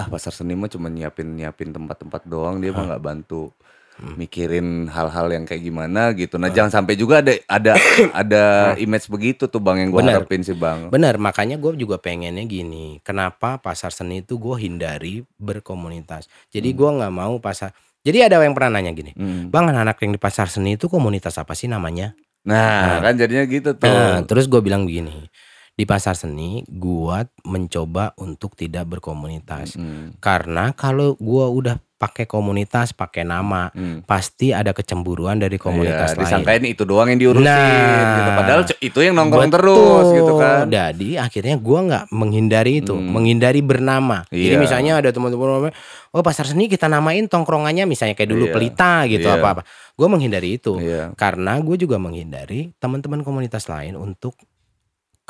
ah 0.00 0.06
pasar 0.08 0.32
seni 0.32 0.56
mah 0.56 0.66
cuma 0.66 0.88
nyiapin 0.88 1.28
nyiapin 1.30 1.70
tempat-tempat 1.70 2.24
doang 2.24 2.56
dia 2.56 2.72
mah 2.72 2.88
nggak 2.88 3.02
bantu 3.02 3.52
Hmm. 4.00 4.16
mikirin 4.16 4.88
hal-hal 4.88 5.28
yang 5.28 5.44
kayak 5.44 5.60
gimana 5.60 6.16
gitu. 6.16 6.40
Nah 6.40 6.48
jangan 6.48 6.72
sampai 6.72 6.96
juga 6.96 7.20
ada 7.20 7.36
ada 7.44 7.76
ada 8.24 8.42
image 8.80 9.12
begitu 9.12 9.44
tuh 9.44 9.60
bang 9.60 9.84
yang 9.84 9.90
gue 9.92 10.00
Benar. 10.00 10.24
harapin 10.24 10.40
sih 10.40 10.56
bang. 10.56 10.88
Bener, 10.88 11.20
makanya 11.20 11.60
gue 11.60 11.76
juga 11.76 12.00
pengennya 12.00 12.40
gini. 12.48 13.04
Kenapa 13.04 13.60
pasar 13.60 13.92
seni 13.92 14.24
itu 14.24 14.40
gue 14.40 14.56
hindari 14.56 15.20
berkomunitas. 15.36 16.32
Jadi 16.48 16.72
gue 16.72 16.88
nggak 16.88 17.12
mau 17.12 17.36
pasar. 17.44 17.76
Jadi 18.00 18.24
ada 18.24 18.40
yang 18.40 18.56
pernah 18.56 18.80
nanya 18.80 18.96
gini, 18.96 19.12
Hmm. 19.12 19.52
bang 19.52 19.68
anak 19.68 20.00
yang 20.00 20.16
di 20.16 20.20
pasar 20.22 20.48
seni 20.48 20.80
itu 20.80 20.88
komunitas 20.88 21.36
apa 21.36 21.52
sih 21.52 21.68
namanya? 21.68 22.16
Nah, 22.48 23.04
kan 23.04 23.20
jadinya 23.20 23.44
gitu 23.44 23.76
tuh. 23.76 23.84
Nah, 23.84 24.24
terus 24.24 24.48
gue 24.48 24.64
bilang 24.64 24.88
begini, 24.88 25.28
di 25.74 25.88
pasar 25.88 26.12
seni 26.12 26.60
gue 26.68 27.18
mencoba 27.48 28.12
untuk 28.20 28.52
tidak 28.52 28.84
berkomunitas. 28.86 29.80
Hmm, 29.80 30.12
Karena 30.20 30.76
kalau 30.76 31.16
gue 31.16 31.46
udah 31.48 31.80
pakai 32.00 32.24
komunitas, 32.24 32.96
pakai 32.96 33.28
nama, 33.28 33.68
hmm. 33.76 34.08
pasti 34.08 34.56
ada 34.56 34.72
kecemburuan 34.72 35.36
dari 35.36 35.60
komunitas 35.60 36.12
Iya, 36.12 36.16
lain. 36.16 36.24
disangkain 36.24 36.64
itu 36.64 36.88
doang 36.88 37.12
yang 37.12 37.20
diurusin 37.20 37.44
Nah. 37.44 38.16
gitu. 38.16 38.30
Padahal 38.40 38.60
itu 38.64 38.98
yang 39.04 39.14
nongkrong 39.20 39.52
Betul. 39.52 39.56
terus 39.60 40.06
gitu 40.16 40.32
kan. 40.40 40.64
Jadi 40.72 41.08
akhirnya 41.20 41.56
gua 41.60 41.80
nggak 41.84 42.04
menghindari 42.08 42.80
itu, 42.80 42.96
Hmm. 42.96 43.04
menghindari 43.04 43.60
bernama. 43.60 44.24
Jadi 44.32 44.56
Iya. 44.56 44.60
misalnya 44.60 44.92
ada 44.96 45.12
teman-teman 45.12 45.76
oh 46.10 46.22
pasar 46.24 46.48
seni 46.48 46.72
kita 46.72 46.88
namain 46.88 47.28
tongkrongannya 47.28 47.84
misalnya 47.84 48.16
kayak 48.16 48.32
dulu 48.32 48.48
Iya. 48.48 48.54
pelita 48.56 48.92
gitu 49.04 49.28
Iya. 49.28 49.36
apa-apa. 49.36 49.62
Gue 49.92 50.08
menghindari 50.08 50.56
itu 50.56 50.80
Iya. 50.80 51.12
karena 51.20 51.60
gue 51.60 51.76
juga 51.76 52.00
menghindari 52.00 52.72
teman-teman 52.80 53.20
komunitas 53.20 53.68
lain 53.68 53.92
untuk 53.92 54.40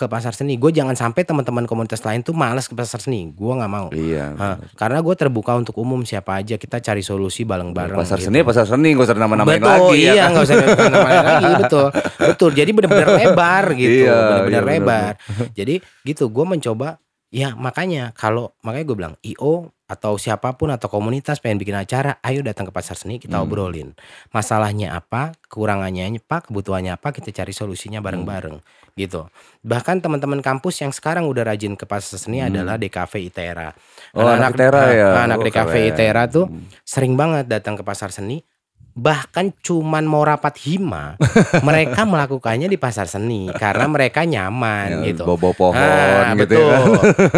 ke 0.01 0.09
pasar 0.09 0.33
seni. 0.33 0.57
Gue 0.57 0.73
jangan 0.73 0.97
sampai 0.97 1.29
teman-teman 1.29 1.69
komunitas 1.69 2.01
lain 2.01 2.25
tuh 2.25 2.33
males 2.33 2.65
ke 2.65 2.73
pasar 2.73 3.05
seni. 3.05 3.29
Gue 3.29 3.53
nggak 3.53 3.69
mau. 3.69 3.93
Iya. 3.93 4.33
Hah, 4.35 4.57
karena 4.81 5.05
gue 5.05 5.13
terbuka 5.13 5.53
untuk 5.53 5.77
umum 5.77 6.01
siapa 6.03 6.41
aja 6.41 6.57
kita 6.57 6.81
cari 6.81 7.05
solusi 7.05 7.45
bareng-bareng. 7.45 7.93
pasar 7.93 8.17
gitu. 8.17 8.33
seni, 8.33 8.41
pasar 8.41 8.65
seni 8.65 8.97
nggak 8.97 9.05
usah 9.05 9.17
nama-namain 9.21 9.61
lagi 9.61 10.01
iya, 10.01 10.13
ya 10.17 10.23
kan. 10.25 10.29
nggak 10.33 10.45
usah 10.49 10.57
nama-namain 10.57 11.21
lagi, 11.21 11.51
betul, 11.69 11.87
betul. 12.17 12.51
Jadi 12.57 12.71
benar-benar 12.73 13.09
lebar 13.13 13.65
gitu, 13.77 14.09
Iya, 14.09 14.17
benar-benar 14.17 14.65
iya, 14.65 14.71
lebar. 14.73 15.13
Jadi 15.53 15.75
gitu, 16.03 16.25
gue 16.33 16.45
mencoba, 16.49 16.97
ya 17.29 17.53
makanya 17.53 18.17
kalau 18.17 18.57
makanya 18.65 18.85
gue 18.89 18.97
bilang 18.97 19.15
io 19.21 19.69
atau 19.85 20.15
siapa 20.15 20.55
pun 20.55 20.71
atau 20.71 20.87
komunitas 20.87 21.43
pengen 21.43 21.59
bikin 21.59 21.75
acara, 21.75 22.23
ayo 22.23 22.47
datang 22.47 22.63
ke 22.63 22.71
pasar 22.71 22.95
seni 22.95 23.19
kita 23.19 23.37
Hmm. 23.37 23.45
obrolin. 23.45 23.91
Masalahnya 24.31 24.95
apa, 24.95 25.35
kekurangannya 25.43 26.15
apa, 26.15 26.47
kebutuhannya 26.47 26.95
apa, 26.95 27.11
kita 27.11 27.35
cari 27.35 27.51
solusinya 27.51 27.99
bareng-bareng, 27.99 28.55
gitu. 28.93 29.27
Bahkan 29.61 29.99
teman-teman 29.99 30.39
kampus 30.39 30.79
yang 30.79 30.91
sekarang 30.91 31.25
udah 31.25 31.45
rajin 31.45 31.75
ke 31.75 31.85
pasar 31.85 32.17
seni 32.17 32.39
Hmm. 32.39 32.49
adalah 32.49 32.75
DKV 32.75 33.13
ITERA. 33.27 33.71
Oh, 34.13 34.25
anak 34.25 34.55
ITERA 34.55 34.79
ah, 34.79 34.91
ya? 34.91 35.09
Anak 35.21 35.39
Oh, 35.39 35.45
DKV 35.45 35.71
keren. 35.71 35.89
ITERA 35.91 36.23
tuh 36.27 36.47
Hmm. 36.47 36.67
sering 36.83 37.15
banget 37.15 37.47
datang 37.47 37.75
ke 37.75 37.83
pasar 37.83 38.09
seni 38.09 38.43
bahkan 38.91 39.55
cuman 39.57 40.03
mau 40.03 40.21
rapat 40.21 40.59
hima 40.61 41.15
mereka 41.63 42.03
melakukannya 42.03 42.67
di 42.67 42.75
pasar 42.75 43.07
seni 43.07 43.47
karena 43.49 43.87
mereka 43.87 44.27
nyaman 44.27 45.07
Ya, 45.07 45.15
gitu 45.15 45.23
Bawa 45.25 45.55
pohon 45.55 45.79
Ah, 45.79 46.35
gitu 46.35 46.59
ya 46.59 46.59
betul 46.59 46.67
kan. 46.67 46.83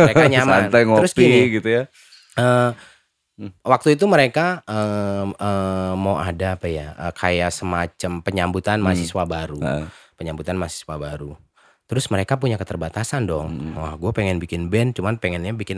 mereka 0.08 0.24
nyaman 0.32 0.60
Santai 0.64 0.82
ngopi 0.82 0.98
terus 0.98 1.12
gini 1.12 1.40
gitu 1.52 1.68
ya. 1.70 1.82
Hmm. 3.32 3.48
waktu 3.62 3.96
itu 3.96 4.04
mereka 4.04 4.60
em, 4.62 5.32
em, 5.32 5.92
mau 5.94 6.16
ada 6.16 6.54
apa 6.54 6.68
ya 6.68 6.92
eh, 6.94 7.12
kayak 7.12 7.48
semacam 7.50 8.12
penyambutan 8.20 8.76
Hmm. 8.78 8.84
mahasiswa 8.86 9.24
baru 9.24 9.56
Nah, 9.58 9.88
penyambutan 10.14 10.54
mahasiswa 10.54 10.94
baru 10.94 11.34
terus 11.84 12.08
mereka 12.08 12.36
punya 12.36 12.56
keterbatasan 12.56 13.24
dong 13.24 13.48
Hmm. 13.52 13.74
wah 13.74 13.94
gue 13.94 14.10
pengen 14.10 14.38
bikin 14.38 14.66
band 14.66 14.94
cuman 14.94 15.16
pengennya 15.16 15.52
bikin 15.52 15.76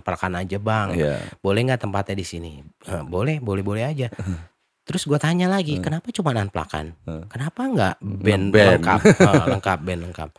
pelakan 0.00 0.34
aja 0.34 0.56
bang 0.56 0.88
iya. 0.94 1.20
boleh 1.38 1.60
nggak 1.62 1.82
tempatnya 1.82 2.14
di 2.14 2.24
sini 2.24 2.52
"Eh, 2.82 3.02
boleh 3.02 3.38
boleh 3.38 3.60
boleh 3.60 3.84
aja 3.84 4.08
terus 4.88 5.04
gue 5.04 5.18
tanya 5.18 5.46
lagi 5.46 5.76
kenapa 5.78 6.08
cuma 6.10 6.32
plakan 6.48 6.96
Hmm. 7.04 7.24
kenapa 7.26 7.60
nggak 7.62 7.94
band 8.00 8.44
Ngeband. 8.48 8.68
lengkap 8.80 9.00
Eh, 9.20 9.44
lengkap 9.48 9.78
band 9.80 10.00
lengkap 10.08 10.30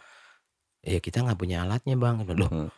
ya 0.81 0.97
kita 0.97 1.17
nggak 1.21 1.37
punya 1.37 1.61
alatnya 1.61 1.95
bang 1.95 2.15
loh 2.35 2.49
Hmm. 2.49 2.69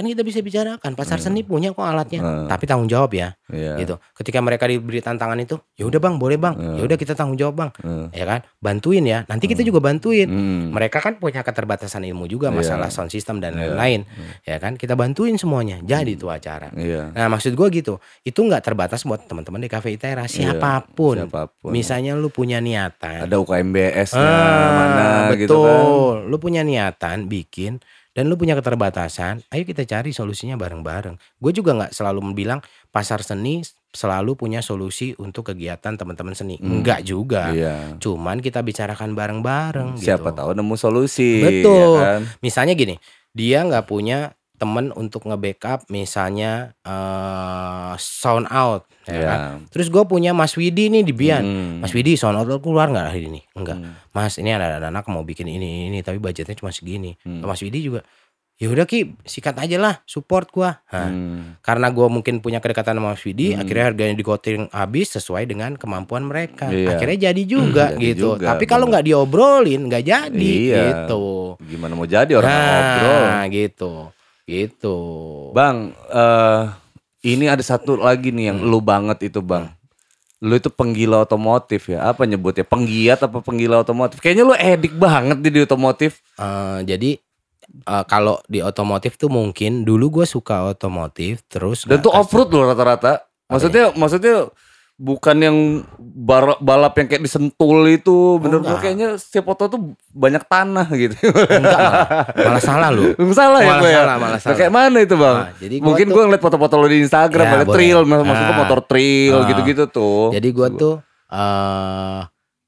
Kan 0.00 0.08
kita 0.08 0.22
bisa 0.22 0.40
bicarakan 0.40 0.92
pasar 0.92 1.20
seni 1.20 1.40
punya 1.40 1.70
kok 1.70 1.84
alatnya 1.84 2.20
Hmm. 2.20 2.48
tapi 2.48 2.64
tanggung 2.64 2.88
jawab 2.88 3.12
ya 3.12 3.36
Iya. 3.46 3.76
gitu 3.76 3.94
ketika 4.14 4.40
mereka 4.40 4.64
diberi 4.64 4.98
tantangan 4.98 5.36
itu 5.36 5.60
ya 5.74 5.84
udah 5.84 5.98
bang 5.98 6.16
boleh 6.16 6.34
bang 6.34 6.54
Hmm. 6.54 6.76
ya 6.76 6.82
udah 6.82 6.96
kita 6.96 7.12
tanggung 7.12 7.36
jawab 7.36 7.54
bang 7.54 7.70
Hmm. 7.76 8.08
ya 8.10 8.24
kan 8.24 8.40
bantuin 8.56 9.04
ya 9.04 9.22
nanti 9.26 9.44
kita 9.44 9.60
juga 9.60 9.78
bantuin 9.78 10.24
Hmm. 10.24 10.72
mereka 10.72 10.98
kan 10.98 11.14
punya 11.14 11.40
keterbatasan 11.40 12.00
ilmu 12.02 12.24
juga 12.24 12.48
Iya. 12.48 12.56
masalah 12.56 12.88
sound 12.88 13.08
system 13.08 13.38
dan 13.38 13.52
Iya. 13.52 13.70
lain-lain 13.70 14.00
ya 14.42 14.56
kan 14.56 14.74
kita 14.74 14.94
bantuin 14.94 15.36
semuanya 15.36 15.78
jadi 15.80 16.08
itu 16.08 16.24
acara 16.26 16.72
Iya. 16.72 17.12
Nah 17.12 17.28
maksud 17.28 17.52
gue 17.52 17.68
gitu 17.70 18.00
Itu 18.22 18.40
nggak 18.40 18.62
terbatas 18.62 19.02
buat 19.02 19.20
teman-teman 19.22 19.58
di 19.58 19.68
Cafe 19.68 19.92
Itera 19.92 20.24
Siapa 20.24 20.86
pun 20.88 21.18
Siapa 21.18 21.52
pun. 21.52 21.70
Misalnya 21.70 22.14
lu 22.14 22.28
punya 22.28 22.56
niatan 22.58 23.26
Ada 23.26 23.36
UKMBS-nya 23.36 24.22
Ah, 24.22 24.70
mana 24.72 25.04
betul. 25.28 25.36
gitu 25.36 25.56
kan. 25.60 25.76
Lu 26.24 26.36
punya 26.36 26.62
niatan 26.62 27.26
bikin 27.26 27.82
Dan 28.10 28.26
lu 28.26 28.34
punya 28.34 28.58
keterbatasan 28.58 29.46
Ayo 29.50 29.62
kita 29.62 29.86
cari 29.86 30.10
solusinya 30.10 30.58
bareng-bareng 30.58 31.14
Gue 31.38 31.54
juga 31.54 31.78
nggak 31.78 31.94
selalu 31.94 32.34
bilang 32.34 32.58
Pasar 32.90 33.22
seni 33.22 33.62
selalu 33.90 34.34
punya 34.34 34.62
solusi 34.62 35.14
Untuk 35.14 35.54
kegiatan 35.54 35.94
teman-teman 35.94 36.34
seni 36.34 36.58
Hmm. 36.58 36.82
Enggak 36.82 37.06
juga 37.06 37.54
Iya. 37.54 37.94
Cuman 38.02 38.42
kita 38.42 38.66
bicarakan 38.66 39.14
bareng-bareng 39.14 39.94
Siapa 39.94 40.34
gitu. 40.34 40.38
tahu 40.42 40.50
nemu 40.58 40.74
solusi. 40.74 41.38
Betul. 41.38 41.98
ya 41.98 42.18
kan? 42.18 42.22
Misalnya 42.42 42.74
gini, 42.74 42.98
dia 43.30 43.62
nggak 43.62 43.86
punya 43.86 44.34
temen 44.60 44.92
untuk 44.92 45.24
nge-backup 45.24 45.88
misalnya 45.88 46.76
eh 46.84 47.92
sound 47.96 48.44
out, 48.46 48.84
ya 49.02 49.10
Iya. 49.10 49.24
kan? 49.24 49.40
Terus 49.72 49.88
gue 49.88 50.04
punya 50.04 50.30
Mas 50.30 50.52
Widi 50.52 50.86
nih 50.86 51.00
di 51.00 51.10
Bian. 51.10 51.40
Hmm. 51.40 51.72
Mas 51.80 51.90
Widi 51.90 52.14
sound 52.14 52.36
out 52.36 52.44
lu 52.44 52.60
keluar 52.60 52.86
nggak 52.86 53.06
hari 53.08 53.26
ini? 53.26 53.40
Enggak. 53.56 53.80
Hmm. 53.80 53.96
Mas 54.12 54.36
ini 54.36 54.52
ada 54.52 54.76
anak 54.78 55.08
mau 55.08 55.24
bikin 55.24 55.48
ini 55.48 55.88
ini 55.88 55.98
tapi 56.00 56.20
budgetnya 56.20 56.52
cuma 56.52 56.70
segini. 56.70 57.16
Hmm. 57.24 57.40
Mas 57.40 57.58
Widi 57.58 57.80
juga 57.80 58.04
ya 58.60 58.68
udah 58.68 58.84
ki 58.84 59.16
sikat 59.24 59.56
aja 59.56 59.80
lah 59.80 60.04
support 60.04 60.52
gua. 60.52 60.84
Nah, 60.92 61.08
Hmm. 61.08 61.56
karena 61.64 61.88
gua 61.88 62.12
mungkin 62.12 62.38
punya 62.38 62.60
kedekatan 62.60 62.92
sama 62.94 63.16
Mas 63.16 63.24
Widi, 63.24 63.56
Hmm. 63.56 63.64
akhirnya 63.64 63.84
harganya 63.88 64.12
digoting 64.12 64.68
habis 64.68 65.16
sesuai 65.16 65.48
dengan 65.48 65.80
kemampuan 65.80 66.28
mereka. 66.28 66.68
Iya. 66.68 66.92
Akhirnya 66.92 67.32
jadi 67.32 67.42
juga 67.42 67.96
Jadi 67.96 68.04
gitu. 68.12 68.36
juga, 68.36 68.52
Tapi 68.52 68.68
kalau 68.68 68.84
nggak 68.84 69.08
diobrolin 69.08 69.88
nggak 69.88 70.04
jadi 70.04 70.52
Iya. 70.68 70.82
gitu. 71.08 71.56
Gimana 71.64 71.96
mau 71.96 72.04
jadi 72.04 72.32
orang 72.36 72.52
ngobrol. 72.52 73.20
Nah, 73.24 73.44
gitu. 73.48 73.92
Gitu. 74.50 74.96
Bang, 75.54 75.94
eh 76.10 76.62
ini 77.22 77.46
ada 77.46 77.62
satu 77.62 77.94
lagi 77.94 78.34
nih 78.34 78.50
yang 78.50 78.58
Hmm. 78.58 78.66
lu 78.66 78.82
banget 78.82 79.30
itu, 79.30 79.38
Bang. 79.38 79.70
Lu 80.40 80.56
itu 80.56 80.72
penggila 80.72 81.22
otomotif 81.22 81.92
ya? 81.92 82.10
Apa 82.10 82.24
nyebutnya? 82.24 82.64
Penggiat 82.64 83.20
apa 83.22 83.44
penggila 83.44 83.84
otomotif? 83.84 84.18
Kayaknya 84.18 84.44
lu 84.48 84.54
edik 84.56 84.96
banget 84.96 85.38
di, 85.38 85.48
di 85.52 85.60
otomotif. 85.60 86.24
Eh, 86.40 86.80
jadi 86.82 87.20
eh, 87.86 88.04
kalau 88.08 88.40
di 88.48 88.64
otomotif 88.64 89.20
tuh 89.20 89.28
mungkin 89.28 89.84
dulu 89.84 90.20
gue 90.20 90.26
suka 90.26 90.64
otomotif 90.66 91.44
terus 91.46 91.84
Dan 91.84 92.00
tuh 92.00 92.10
off 92.10 92.32
road 92.32 92.50
loh 92.50 92.72
rata-rata. 92.72 93.28
Maksudnya 93.52 93.92
maksudnya 93.92 94.48
bukan 95.00 95.36
yang 95.40 95.56
bar- 95.98 96.60
balap 96.60 96.92
yang 96.94 97.08
kayak 97.08 97.22
disentul 97.22 97.88
itu 97.88 98.36
bener-bener 98.36 98.68
enggak. 98.70 98.84
kayaknya 98.84 99.08
setiap 99.16 99.48
foto 99.48 99.64
tuh 99.66 99.80
banyak 100.06 100.44
tanah 100.44 100.84
gitu. 100.92 101.16
enggak 101.24 101.56
malah, 101.74 102.04
malah 102.46 102.60
salah 102.62 102.88
lu. 102.90 103.16
salah 103.32 103.58
ya 103.58 103.66
Malah 103.66 103.80
gue 103.80 103.88
ya? 103.88 103.96
salah, 103.98 104.16
malah 104.18 104.30
Nah, 104.30 104.40
salah. 104.44 104.56
Kayak 104.60 104.72
mana 104.74 104.98
itu 104.98 105.14
bang? 105.14 105.36
Nah, 105.38 105.50
jadi 105.56 105.74
gua 105.74 105.86
Mungkin 105.88 106.04
tuh- 106.04 106.12
gue 106.12 106.22
ngeliat 106.22 106.42
foto-foto 106.42 106.74
lo 106.76 106.86
di 106.86 106.98
Instagram 107.00 107.42
Ya, 107.42 107.52
ada 107.54 107.64
boleh. 107.64 107.74
trail, 107.74 107.98
mak- 108.04 108.22
maksud 108.22 108.44
gue 108.44 108.52
Ah. 108.52 108.60
motor 108.60 108.80
trail 108.82 109.34
Ah. 109.34 109.46
gitu-gitu 109.46 109.84
tuh. 109.88 110.24
Jadi 110.30 110.48
gue 110.50 110.68
tuh 110.76 110.94
eh 111.30 112.20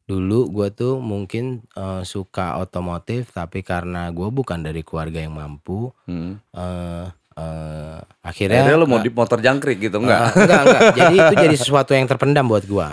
dulu 0.02 0.40
gue 0.50 0.68
tuh 0.70 0.94
mungkin 0.98 1.44
eh, 1.70 2.02
suka 2.02 2.56
otomotif 2.58 3.30
tapi 3.30 3.60
karena 3.62 4.08
gue 4.08 4.28
bukan 4.30 4.58
dari 4.58 4.80
keluarga 4.80 5.18
yang 5.18 5.32
mampu 5.32 5.92
Hmm. 6.02 6.40
eh 6.50 7.06
Eh, 7.32 7.98
akhirnya 8.22 8.60
Akhirnya 8.62 8.76
lu 8.76 8.84
mau 8.84 8.98
di 8.98 9.08
motor 9.08 9.38
jangkrik 9.38 9.80
gitu 9.80 9.96
enggak? 9.98 10.20
Eh, 10.30 10.32
enggak 10.38 10.60
enggak 10.62 10.80
jadi 10.98 11.14
itu 11.16 11.34
jadi 11.38 11.56
sesuatu 11.56 11.90
yang 11.90 12.04
terpendam 12.04 12.44
buat 12.44 12.64
gua 12.64 12.92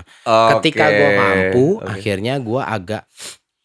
ketika 0.56 0.86
Oke. 0.86 0.95
gua 0.95 1.10
mampu 1.14 1.66
Oke. 1.78 1.88
akhirnya 1.90 2.34
gua 2.38 2.61
agak 2.66 3.03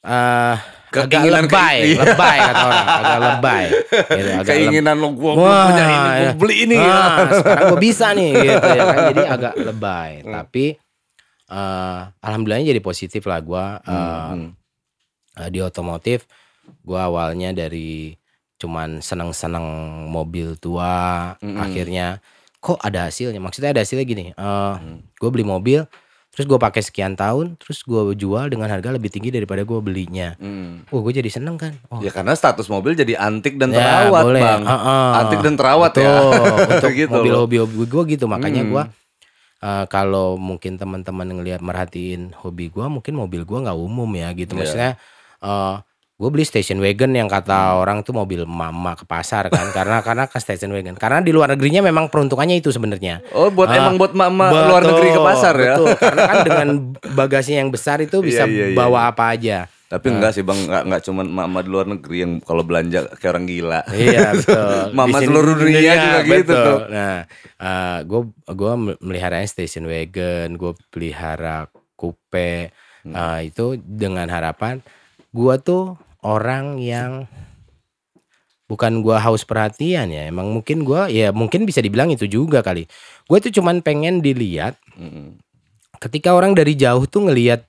eh 0.02 0.56
agak 0.90 1.10
Keinginan 1.10 1.44
lebay 1.44 1.76
ke- 1.76 1.86
iya. 1.88 1.98
lebay 2.04 2.36
kata 2.40 2.62
orang 2.62 2.86
agak 2.86 3.18
lebay 3.20 3.64
gitu, 3.90 4.30
agak 4.32 4.44
Keinginan 4.46 4.96
lo 4.96 5.08
Wah, 5.10 5.66
punya 5.66 5.84
ini, 5.84 5.98
gua 6.12 6.14
ya. 6.20 6.32
beli 6.32 6.54
ini. 6.60 6.76
Ah, 6.76 7.18
sekarang 7.40 7.62
gue 7.68 7.80
bisa 7.80 8.06
nih 8.12 8.30
gitu 8.32 8.68
ya 8.68 8.82
kan. 8.84 8.98
Jadi 9.10 9.22
agak 9.24 9.54
lebay. 9.56 10.10
Tapi 10.22 10.64
eh 11.46 12.00
alhamdulillahnya 12.16 12.66
jadi 12.68 12.78
positif 12.80 13.22
lah 13.24 13.40
gue 13.40 13.64
Hmm, 13.84 14.54
di 15.46 15.58
otomotif. 15.60 16.30
Gue 16.80 16.96
awalnya 16.96 17.50
dari 17.50 18.14
cuman 18.64 18.98
seneng-seneng 18.98 19.62
mobil 20.06 20.56
tua, 20.56 21.36
Mm-mm. 21.38 21.60
akhirnya 21.60 22.24
kok 22.56 22.80
ada 22.80 23.06
hasilnya. 23.06 23.36
Maksudnya 23.36 23.70
ada 23.70 23.84
hasilnya 23.84 24.02
gini. 24.02 24.24
eh 24.30 24.74
Hmm. 24.74 25.04
Gue 25.14 25.28
beli 25.28 25.44
mobil, 25.44 25.84
terus 26.30 26.44
gue 26.44 26.56
pakai 26.56 26.80
sekian 26.80 27.12
tahun, 27.12 27.54
terus 27.56 27.80
gue 27.80 28.00
jual 28.14 28.48
dengan 28.48 28.66
harga 28.66 28.88
lebih 28.88 29.06
tinggi 29.06 29.28
daripada 29.28 29.62
gue 29.62 29.78
belinya. 29.78 30.32
Hmm. 30.36 30.88
Oh, 30.88 30.98
gue 30.98 31.12
jadi 31.14 31.28
seneng 31.28 31.54
kan. 31.54 31.76
Oh, 31.86 32.00
Ya 32.00 32.08
karena 32.08 32.32
status 32.32 32.66
mobil 32.66 32.92
jadi 32.92 33.14
antik 33.14 33.54
dan 33.54 33.68
Ya, 33.68 33.84
terawat, 34.02 34.22
boleh. 34.24 34.40
Bang. 34.40 34.62
Heeh. 34.64 35.10
Antik 35.14 35.40
dan 35.40 35.54
terawat 35.54 35.92
Betul. 35.92 36.02
ya. 36.02 36.16
Untuk 36.72 36.92
Gitu 36.94 37.10
mobil 37.10 37.34
hobi 37.36 37.56
hobi 37.58 37.84
gue 37.84 38.02
gitu 38.10 38.24
makanya 38.26 38.64
Hmm. 38.64 38.70
gua 38.70 38.84
eh, 39.60 39.84
kalau 39.86 40.36
mungkin 40.36 40.74
teman-teman 40.74 41.24
ngelihat 41.30 41.60
merhatiin 41.60 42.32
hobi 42.34 42.68
gua 42.68 42.88
mungkin 42.88 43.14
mobil 43.14 43.44
gua 43.44 43.60
nggak 43.62 43.78
umum 43.78 44.08
ya 44.10 44.28
gitu 44.32 44.52
Iya. 44.52 44.58
maksudnya 44.58 44.90
eh 45.40 45.76
gue 46.14 46.30
beli 46.30 46.42
station 46.42 46.78
wagon 46.78 47.10
yang 47.10 47.26
kata 47.26 47.74
orang 47.74 48.00
tuh 48.00 48.14
mobil 48.14 48.46
mama 48.46 48.94
ke 48.94 49.02
pasar 49.02 49.50
kan 49.50 49.74
karena 49.74 49.98
karena 49.98 50.24
ke 50.24 50.38
station 50.38 50.70
wagon 50.70 50.94
karena 50.94 51.18
di 51.18 51.34
luar 51.34 51.50
negerinya 51.50 51.82
memang 51.82 52.06
peruntukannya 52.06 52.54
itu 52.54 52.70
sebenarnya 52.70 53.18
Oh, 53.30 53.50
buat 53.50 53.66
Ah, 53.66 53.82
emang 53.82 53.98
buat 53.98 54.14
mama 54.14 54.46
luar 54.46 54.82
negeri 54.84 55.10
ke 55.10 55.18
pasar 55.20 55.54
ya. 55.56 55.74
betul. 55.74 55.90
karena 55.98 56.22
kan 56.22 56.38
dengan 56.40 56.68
bagasinya 57.12 57.58
yang 57.60 57.72
besar 57.72 57.98
itu 57.98 58.22
bisa 58.22 58.46
Iya, 58.46 58.46
iya, 58.46 58.66
iya, 58.70 58.76
bawa 58.76 59.00
iya. 59.00 59.10
apa 59.10 59.24
aja 59.28 59.58
Tapi 59.84 60.06
enggak 60.08 60.32
sih 60.32 60.42
Bang, 60.42 60.58
enggak 60.60 60.82
enggak 60.86 61.02
cuman 61.04 61.26
mama 61.28 61.58
di 61.60 61.68
luar 61.68 61.86
negeri 61.88 62.16
yang 62.20 62.32
kalau 62.40 62.62
belanja 62.62 63.06
kayak 63.12 63.30
orang 63.30 63.46
gila. 63.46 63.80
Iya 63.88 64.20
betul. 64.34 64.78
Mama 64.90 65.16
sini- 65.16 65.26
seluruh 65.28 65.54
dunia 65.56 65.92
juga 65.94 66.18
gitu 66.24 66.34
betul. 66.44 66.64
tuh. 66.64 66.78
Nah, 66.90 67.16
gue 68.00 68.20
gua 68.50 68.72
melihara 68.98 69.38
station 69.44 69.84
wagon, 69.84 70.50
gue 70.52 70.72
pelihara 70.88 71.66
coupe. 71.94 72.74
Hmm. 73.02 73.12
eh, 73.14 73.52
itu 73.52 73.76
dengan 73.78 74.26
harapan 74.26 74.80
gue 75.34 75.54
tuh 75.58 75.98
orang 76.22 76.78
yang 76.78 77.26
bukan 78.64 79.04
gua 79.04 79.20
haus 79.20 79.44
perhatian 79.44 80.08
ya. 80.08 80.24
Emang 80.24 80.48
mungkin 80.50 80.82
gua 80.88 81.12
ya 81.12 81.30
mungkin 81.36 81.68
bisa 81.68 81.84
dibilang 81.84 82.08
itu 82.08 82.24
juga 82.24 82.64
kali. 82.64 82.88
Gue 83.28 83.38
tuh 83.42 83.52
cuman 83.52 83.84
pengen 83.84 84.24
dilihat 84.24 84.78
Mm. 84.94 85.42
ketika 85.98 86.30
orang 86.38 86.54
dari 86.54 86.78
jauh 86.78 87.02
tuh 87.10 87.26
ngelihat 87.26 87.66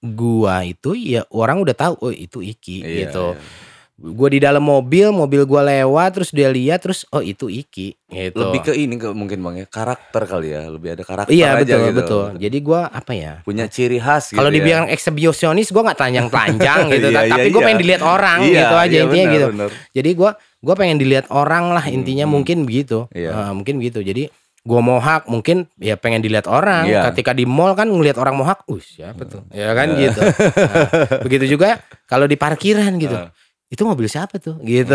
gua 0.00 0.64
itu 0.64 0.96
ya 0.96 1.28
orang 1.28 1.60
udah 1.60 1.76
tahu 1.76 1.94
oh 2.00 2.12
itu 2.12 2.40
Iki 2.40 2.76
Iya, 2.80 2.96
gitu. 3.06 3.36
iya. 3.36 3.68
Gue 4.00 4.32
di 4.32 4.40
dalam 4.40 4.64
mobil, 4.64 5.12
mobil 5.12 5.44
gua 5.44 5.60
lewat 5.60 6.16
terus 6.16 6.30
dia 6.32 6.48
lihat 6.48 6.80
terus 6.80 7.04
oh 7.12 7.20
itu 7.20 7.52
Iki 7.52 8.00
gitu. 8.08 8.32
Lebih 8.32 8.60
ke 8.64 8.72
ini 8.72 8.96
ke 8.96 9.12
mungkin 9.12 9.44
Bang 9.44 9.60
ya, 9.60 9.68
karakter 9.68 10.24
kali 10.24 10.56
ya, 10.56 10.72
lebih 10.72 10.96
ada 10.96 11.04
karakter 11.04 11.28
Iya 11.28 11.52
aja 11.52 11.60
betul 11.60 11.80
gitu. 11.84 11.96
betul. 12.00 12.24
Jadi 12.40 12.58
gua 12.64 12.88
apa 12.88 13.12
ya? 13.12 13.32
Punya 13.44 13.68
ciri 13.68 14.00
khas 14.00 14.32
gitu 14.32 14.40
Kalau 14.40 14.48
ya. 14.48 14.56
dibilang 14.56 14.88
eksibisionis 14.88 15.68
gua 15.68 15.92
nggak 15.92 15.98
telanjang-telanjang 16.00 16.80
gitu, 16.96 17.08
Iya, 17.12 17.20
tapi 17.28 17.44
iya, 17.44 17.52
gue 17.52 17.60
iya. 17.60 17.66
pengen 17.68 17.78
dilihat 17.78 18.02
orang 18.02 18.38
Iya, 18.40 18.56
gitu 18.56 18.74
aja 18.74 18.88
iya, 18.88 19.02
intinya 19.04 19.20
benar, 19.28 19.36
gitu. 19.36 19.46
benar. 19.52 19.70
Jadi 19.92 20.10
gua 20.16 20.30
gua 20.58 20.74
pengen 20.74 20.96
dilihat 20.96 21.26
orang 21.28 21.64
lah 21.70 21.84
intinya 21.86 22.24
Hmm, 22.24 22.32
mungkin 22.40 22.56
begitu. 22.64 22.98
Iya. 23.12 23.30
Eh, 23.36 23.52
mungkin 23.52 23.84
gitu. 23.84 24.00
Jadi 24.00 24.32
gua 24.60 24.80
mohak 24.80 25.28
mungkin 25.28 25.68
ya 25.76 25.96
pengen 25.96 26.24
dilihat 26.24 26.48
orang. 26.48 26.88
Iya. 26.88 27.12
Ketika 27.12 27.36
di 27.36 27.44
mall 27.44 27.76
kan 27.76 27.84
ngelihat 27.84 28.16
orang 28.16 28.32
mohak, 28.32 28.64
uh 28.64 28.80
siapa 28.80 29.28
tuh? 29.28 29.44
Ya 29.52 29.76
kan 29.76 29.92
Iya. 29.92 30.08
gitu. 30.08 30.20
Nah, 30.24 30.84
begitu 31.20 31.44
juga 31.52 31.84
kalau 32.04 32.24
di 32.24 32.40
parkiran 32.40 32.96
gitu. 32.96 33.12
Nah. 33.12 33.28
Itu 33.70 33.86
mobil 33.86 34.10
siapa 34.10 34.42
tuh? 34.42 34.58
Gitu. 34.60 34.90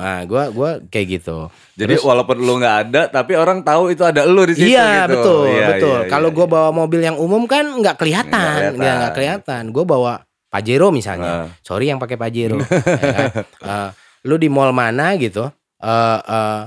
Nah, 0.00 0.24
gua 0.24 0.48
gua 0.48 0.70
kayak 0.80 1.20
gitu. 1.20 1.52
Jadi 1.76 1.92
Terus- 1.92 2.08
walaupun 2.08 2.40
lu 2.40 2.56
nggak 2.56 2.76
ada, 2.88 3.02
tapi 3.06 3.36
orang 3.36 3.60
tahu 3.60 3.92
itu 3.92 4.00
ada 4.00 4.24
lu 4.24 4.48
di 4.48 4.56
situ 4.56 4.72
Iya 4.72 5.04
gitu. 5.04 5.12
betul 5.12 5.42
Iya, 5.46 5.66
betul. 5.68 5.98
iya, 6.00 6.08
Kalau 6.08 6.28
iya, 6.32 6.36
gue 6.40 6.46
iya. 6.48 6.54
bawa 6.56 6.70
mobil 6.72 7.00
yang 7.04 7.16
umum 7.20 7.44
kan 7.44 7.68
nggak 7.68 8.00
kelihatan, 8.00 8.72
Nggak 8.72 8.74
nggak 8.74 9.12
kelihatan. 9.12 9.12
kelihatan. 9.44 9.62
Gue 9.70 9.84
bawa 9.84 10.12
Pajero 10.48 10.88
misalnya. 10.88 11.44
Nah. 11.44 11.48
Sorry 11.60 11.86
yang 11.86 12.00
pakai 12.00 12.16
Pajero. 12.16 12.56
ya 13.04 13.12
kan? 13.12 13.28
Eh, 13.44 13.88
lu 14.24 14.34
di 14.34 14.48
mall 14.48 14.72
mana 14.72 15.12
gitu? 15.14 15.44
eh 15.78 16.18
eh, 16.18 16.60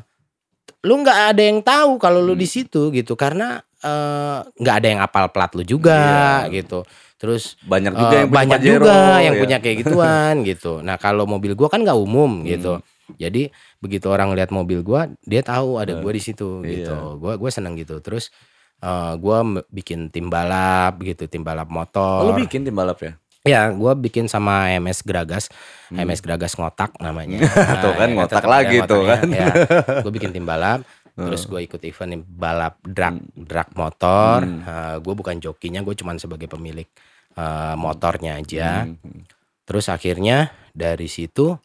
lu 0.82 0.94
nggak 0.98 1.20
ada 1.34 1.42
yang 1.42 1.60
tahu 1.60 1.98
kalau 1.98 2.22
lu 2.22 2.32
di 2.32 2.46
Hmm. 2.46 2.54
situ 2.56 2.82
gitu 2.92 3.14
karena 3.14 3.60
eh, 3.82 4.38
nggak 4.56 4.76
ada 4.78 4.88
yang 4.88 5.02
apal 5.02 5.26
plat 5.28 5.50
lu 5.52 5.66
juga 5.66 6.46
Iya. 6.46 6.62
gitu. 6.62 6.86
Terus 7.22 7.54
banyak 7.62 7.94
juga 7.94 8.10
eh, 8.10 8.18
yang 8.18 8.26
punya 8.26 8.38
banyak 8.42 8.58
Pajero, 8.58 8.82
juga 8.82 8.98
yang 9.22 9.36
ya. 9.38 9.42
punya 9.46 9.58
kayak 9.62 9.78
gituan 9.86 10.36
gitu. 10.50 10.74
Nah 10.82 10.98
kalau 10.98 11.30
mobil 11.30 11.54
gua 11.54 11.70
kan 11.70 11.86
nggak 11.86 11.94
umum 11.94 12.42
gitu. 12.42 12.82
Hmm. 12.82 13.14
Jadi 13.14 13.54
begitu 13.78 14.10
orang 14.10 14.34
lihat 14.34 14.50
mobil 14.50 14.82
gua, 14.82 15.06
dia 15.22 15.46
tahu 15.46 15.78
ada 15.78 16.02
gua 16.02 16.10
di 16.10 16.20
situ 16.20 16.66
Iya. 16.66 16.90
gitu. 16.90 16.98
Gua 17.22 17.38
gua 17.38 17.54
seneng 17.54 17.78
gitu. 17.78 18.02
Terus 18.02 18.34
eh, 18.82 19.14
gua 19.22 19.46
bikin 19.70 20.10
tim 20.10 20.34
balap 20.34 20.98
gitu, 21.00 21.30
tim 21.30 21.46
balap 21.46 21.70
motor. 21.70 22.26
Oh, 22.26 22.34
lu 22.34 22.42
bikin 22.42 22.66
tim 22.66 22.74
balap 22.74 22.98
ya? 22.98 23.14
Ya, 23.42 23.70
gua 23.70 23.94
bikin 23.94 24.26
sama 24.26 24.70
MS 24.74 25.02
Geragas, 25.02 25.50
Hmm. 25.90 26.02
MS 26.02 26.22
Geragas 26.22 26.54
ngotak 26.54 26.98
namanya. 26.98 27.42
Tuh 27.86 27.94
kan, 27.94 28.10
ya 28.10 28.14
ngotak 28.18 28.46
lagi 28.46 28.78
tuh 28.82 29.02
kan. 29.02 29.26
Ya, 29.28 29.50
gue 30.06 30.14
bikin 30.14 30.30
tim 30.30 30.46
balap, 30.46 30.86
terus 31.12 31.44
gue 31.44 31.60
ikut 31.60 31.82
event 31.82 32.22
balap 32.24 32.78
drag 32.86 33.18
drag 33.34 33.74
motor. 33.74 34.46
Hmm. 34.46 35.02
gue 35.02 35.14
bukan 35.14 35.38
jokinya, 35.38 35.82
gue 35.82 35.94
cuman 35.94 36.16
sebagai 36.16 36.46
pemilik 36.46 36.86
eh, 37.34 37.76
motornya 37.76 38.38
aja. 38.38 38.86
Hmm. 38.86 39.24
Terus 39.64 39.88
akhirnya 39.88 40.50
dari 40.72 41.08
situ 41.08 41.56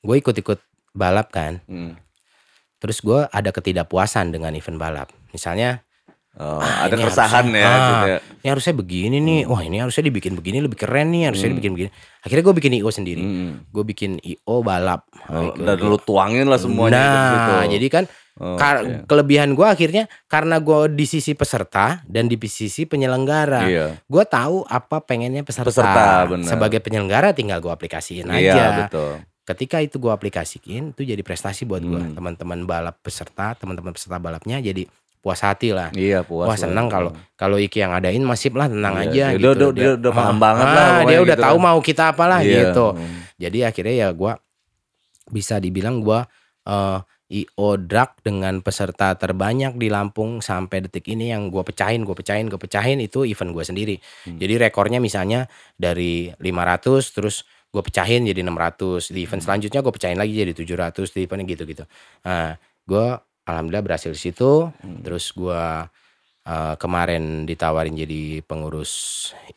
gue 0.00 0.16
ikut-ikut 0.16 0.58
balap 0.92 1.30
kan. 1.30 1.62
Hmm. 1.66 1.94
Terus 2.76 3.00
gue 3.00 3.24
ada 3.24 3.50
ketidakpuasan 3.50 4.30
dengan 4.30 4.52
event 4.52 4.78
balap. 4.78 5.08
Misalnya 5.30 5.82
Oh, 6.36 6.60
Ah, 6.60 6.84
ada 6.84 7.00
keresahan 7.00 7.48
harusnya- 7.48 7.64
ya, 7.64 7.72
ah, 7.72 7.88
gitu 7.88 8.06
ya. 8.12 8.18
ini 8.44 8.48
harusnya 8.52 8.74
begini 8.76 9.16
nih. 9.24 9.40
Wah 9.48 9.64
ini 9.64 9.80
harusnya 9.80 10.04
dibikin 10.04 10.36
begini 10.36 10.60
lebih 10.60 10.76
keren 10.76 11.08
nih. 11.08 11.32
Harusnya 11.32 11.48
Hmm. 11.48 11.56
dibikin 11.56 11.72
begini. 11.72 11.90
Akhirnya 12.20 12.44
gue 12.44 12.54
bikin 12.60 12.72
IO 12.76 12.90
sendiri. 12.92 13.24
Hmm. 13.24 13.64
Gue 13.72 13.84
bikin 13.88 14.20
IO 14.20 14.60
balap. 14.60 15.08
Oh, 15.32 15.56
dan 15.56 15.80
lu 15.80 15.96
tuangin 15.96 16.44
lah 16.44 16.60
semuanya 16.60 17.00
nah, 17.00 17.08
ke 17.08 17.24
situ. 17.32 17.52
jadi 17.72 17.86
kan 17.88 18.04
Oh, 18.36 18.52
kar- 18.54 18.84
oke. 18.84 19.08
kelebihan 19.08 19.52
gue 19.52 19.64
akhirnya 19.64 20.04
karena 20.26 20.56
gue 20.58 20.92
di 20.92 21.04
sisi 21.04 21.32
peserta 21.32 22.04
dan 22.04 22.26
di 22.26 22.36
sisi 22.42 22.84
penyelenggara, 22.84 23.64
Iya. 23.64 23.86
gue 23.98 24.24
tahu 24.24 24.60
apa 24.62 25.00
pengennya 25.00 25.40
peserta. 25.40 25.72
Peserta. 25.72 26.28
Sebagai 26.42 26.78
penyelenggara 26.78 27.32
tinggal 27.32 27.58
gue 27.58 27.70
aplikasiin 27.70 28.28
Iya, 28.28 28.52
aja. 28.52 28.64
betul. 28.84 29.24
Ketika 29.42 29.78
itu 29.78 29.96
gue 29.96 30.10
aplikasiin, 30.10 30.92
itu 30.92 31.02
jadi 31.02 31.16
prestasi 31.18 31.64
buat 31.64 31.80
gue. 31.80 31.96
Hmm. 31.98 32.12
Teman-teman 32.12 32.62
balap 32.62 33.00
peserta, 33.00 33.54
teman-teman 33.54 33.90
peserta 33.90 34.18
balapnya 34.18 34.58
jadi 34.58 34.84
puas 35.16 35.40
hati 35.40 35.72
lah. 35.72 35.88
Iya, 35.90 36.20
puas. 36.20 36.44
Wah 36.44 36.52
lah. 36.52 36.60
seneng 36.60 36.86
kalau 36.86 37.10
kalau 37.34 37.56
Iki 37.56 37.78
yang 37.80 37.90
adain 37.90 38.20
masif 38.20 38.52
lah 38.52 38.68
tenang 38.68 38.94
Iya, 38.96 39.02
aja 39.02 39.24
iya. 39.24 39.28
gitu. 39.32 39.40
Dia 39.40 39.52
udah- 39.56 39.72
dia 39.72 39.90
udah 39.96 40.12
paham 40.12 40.36
banget 40.36 40.66
lah 40.66 40.84
ah, 40.84 41.00
Dia 41.00 41.18
udah 41.18 41.34
gitu 41.34 41.44
tahu 41.46 41.56
kan. 41.56 41.64
mau 41.64 41.78
kita 41.80 42.04
apalah 42.10 42.40
Iya. 42.40 42.52
gitu. 42.68 42.86
Hmm. 42.92 43.16
Jadi 43.34 43.58
akhirnya 43.62 43.94
ya 43.96 44.08
gua 44.10 44.32
bisa 45.26 45.56
dibilang 45.56 45.98
gua 45.98 46.28
eh, 46.62 46.98
IO 47.26 47.74
drag 47.76 48.14
dengan 48.22 48.62
peserta 48.62 49.18
terbanyak 49.18 49.74
di 49.74 49.90
Lampung 49.90 50.38
sampai 50.38 50.86
detik 50.86 51.10
ini 51.10 51.34
yang 51.34 51.50
gua 51.50 51.66
pecahin, 51.66 52.06
gua 52.06 52.14
pecahin, 52.14 52.46
gua 52.46 52.58
pecahin 52.58 53.02
itu 53.02 53.26
event 53.26 53.50
gua 53.50 53.66
sendiri. 53.66 53.98
Hmm. 54.24 54.38
Jadi 54.38 54.54
rekornya 54.62 55.02
misalnya 55.02 55.50
dari 55.74 56.30
500 56.38 57.10
terus 57.10 57.42
gue 57.66 57.82
pecahin 57.84 58.24
jadi 58.24 58.40
600 58.40 59.12
di 59.12 59.26
event 59.26 59.42
Hmm. 59.42 59.46
selanjutnya 59.52 59.84
gue 59.84 59.92
pecahin 59.92 60.16
lagi 60.16 60.32
jadi 60.32 60.52
700 60.56 61.12
di 61.12 61.28
event 61.28 61.44
gitu-gitu. 61.44 61.84
Nah, 62.24 62.56
gue 62.88 63.06
alhamdulillah 63.44 63.84
berhasil 63.84 64.08
di 64.08 64.20
situ. 64.22 64.70
Hmm. 64.80 65.04
Terus 65.04 65.34
gue 65.36 65.60
eh, 66.46 66.74
kemarin 66.78 67.42
ditawarin 67.42 67.92
jadi 67.92 68.40
pengurus 68.46 68.92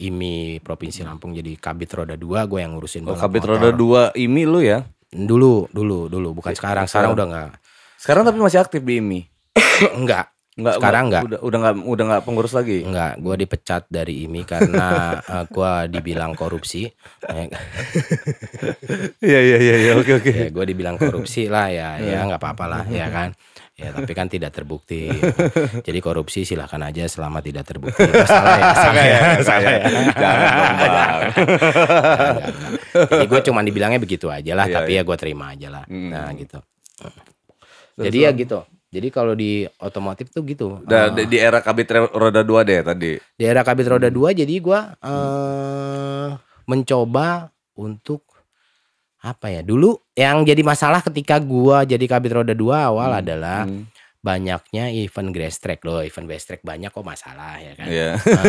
IMI 0.02 0.58
Provinsi 0.60 1.06
Lampung 1.06 1.32
jadi 1.32 1.54
kabit 1.56 1.94
roda 1.94 2.18
2 2.18 2.50
gue 2.50 2.60
yang 2.60 2.76
ngurusin 2.76 3.06
Hmm. 3.06 3.14
Oh, 3.14 3.16
kabit 3.16 3.46
motor. 3.46 3.56
roda 3.56 3.70
dua 3.72 4.02
IMI 4.18 4.44
lu 4.44 4.60
ya? 4.60 4.84
Dulu, 5.10 5.68
dulu, 5.70 6.06
dulu 6.06 6.30
bukan 6.34 6.54
sekarang. 6.54 6.86
Sekarang 6.86 7.12
udah 7.12 7.26
enggak. 7.26 7.50
Sekarang 7.96 8.24
tapi 8.24 8.38
masih 8.38 8.60
aktif 8.60 8.80
di 8.80 8.98
IMI. 8.98 9.22
enggak, 9.98 10.30
Enggak, 10.60 10.76
Sekarang 10.76 11.04
enggak. 11.08 11.24
Udah 11.24 11.40
udah 11.40 11.58
enggak 11.58 11.76
udah 11.84 12.04
enggak 12.06 12.24
pengurus 12.24 12.52
lagi. 12.52 12.84
enggak. 12.84 13.16
Gue 13.18 13.36
dipecat 13.38 13.84
dari 13.88 14.24
IMI 14.24 14.42
karena 14.44 14.88
eh, 15.34 15.46
gue 15.48 15.72
dibilang 15.90 16.32
korupsi. 16.34 16.84
Eh, 17.26 17.48
Iya 19.20 19.40
iya 19.40 19.58
iya 19.58 19.76
iya 19.80 19.92
oke 19.96 20.12
oke. 20.16 20.32
ya 20.32 20.50
gue 20.50 20.66
dibilang 20.66 20.96
korupsi 20.96 21.48
lah 21.48 21.68
ya 21.68 21.96
ya 21.98 22.24
nggak 22.24 22.40
apa-apa 22.40 22.66
lah 22.66 22.84
ya 22.88 23.08
kan 23.08 23.30
ya 23.80 23.90
tapi 23.92 24.12
kan 24.12 24.28
tidak 24.28 24.52
terbukti 24.52 25.08
jadi 25.82 26.00
korupsi 26.00 26.44
silahkan 26.44 26.84
aja 26.84 27.06
selama 27.06 27.40
tidak 27.40 27.64
terbukti 27.64 27.96
Oh, 28.02 28.26
salah 28.26 28.58
ya 28.58 28.74
salah 28.76 29.04
ya 29.04 29.20
salah 29.42 29.72
ya 29.72 29.80
Jangan 30.12 30.48
dong, 30.52 30.76
Bang. 30.76 31.20
Jadi 33.10 33.26
gue 33.26 33.42
cuma 33.42 33.60
dibilangnya 33.62 33.98
begitu 33.98 34.28
aja 34.28 34.52
lah 34.54 34.66
Iya, 34.66 34.76
tapi 34.76 34.92
iya. 34.92 35.00
ya 35.00 35.08
gue 35.08 35.18
terima 35.18 35.46
aja 35.50 35.68
lah 35.70 35.84
Hmm. 35.86 36.12
nah 36.12 36.30
gitu 36.34 36.60
Jadi 37.98 38.18
ya 38.22 38.32
gitu. 38.32 38.60
Jadi 38.90 39.08
kalau 39.10 39.32
di 39.34 39.64
otomotif 39.78 40.28
tuh 40.30 40.42
gitu. 40.44 40.82
Da- 40.82 41.12
Eh, 41.12 41.24
di, 41.24 41.38
era 41.38 41.60
kabit 41.60 41.86
roda 42.10 42.42
dua 42.42 42.64
deh 42.64 42.80
tadi. 42.82 43.16
di 43.16 43.44
era 43.44 43.62
kabit 43.62 43.86
Hmm. 43.86 43.94
roda 43.94 44.10
2 44.10 44.34
jadi 44.36 44.54
gua 44.58 44.80
eh 44.98 46.30
mencoba 46.66 47.50
untuk 47.74 48.24
apa 49.20 49.48
ya? 49.50 49.62
Dulu 49.62 50.00
yang 50.14 50.44
jadi 50.44 50.62
masalah 50.62 51.00
ketika 51.00 51.38
gua 51.38 51.84
jadi 51.84 52.02
kabit 52.04 52.32
roda 52.34 52.54
2 52.54 52.60
awal 52.76 53.12
Hmm. 53.12 53.20
adalah 53.20 53.60
Hmm, 53.64 53.84
banyaknya 54.20 54.92
event 54.92 55.32
grass 55.32 55.60
track 55.60 55.80
loh. 55.84 56.00
Event 56.00 56.28
grass 56.28 56.44
track 56.44 56.62
banyak 56.62 56.88
kok 56.88 57.04
masalah 57.04 57.56
ya 57.58 57.72
kan. 57.76 57.88
Iya. 57.88 58.10
Nah, 58.20 58.44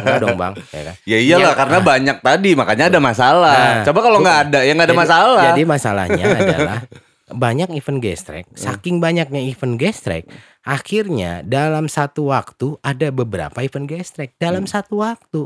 enggak 0.00 0.18
dong, 0.20 0.36
Bang, 0.36 0.52
ya 0.72 0.82
kan? 0.82 0.94
Ya 1.04 1.18
iyalah 1.18 1.52
Ya, 1.52 1.58
karena 1.58 1.78
banyak 1.80 2.16
tadi 2.20 2.50
makanya 2.52 2.84
ada 2.88 3.00
masalah. 3.00 3.56
Nah, 3.56 3.84
Coba 3.84 3.98
kalau 4.00 4.18
nggak 4.20 4.38
ada 4.48 4.58
ya 4.64 4.72
nggak 4.72 4.88
ada 4.88 4.92
Jadi- 4.92 5.04
masalah. 5.04 5.42
Jadi 5.52 5.62
masalahnya 5.64 6.24
adalah 6.32 6.78
banyak 7.26 7.68
event 7.74 7.98
gas 7.98 8.20
track, 8.22 8.46
saking 8.54 9.02
banyaknya 9.02 9.42
event 9.42 9.74
gas 9.76 9.98
track, 9.98 10.30
akhirnya 10.62 11.42
dalam 11.42 11.90
satu 11.90 12.30
waktu 12.30 12.78
ada 12.80 13.10
beberapa 13.10 13.58
event 13.60 13.84
gas 13.84 14.14
track 14.14 14.38
dalam 14.38 14.64
satu 14.64 15.02
waktu. 15.02 15.44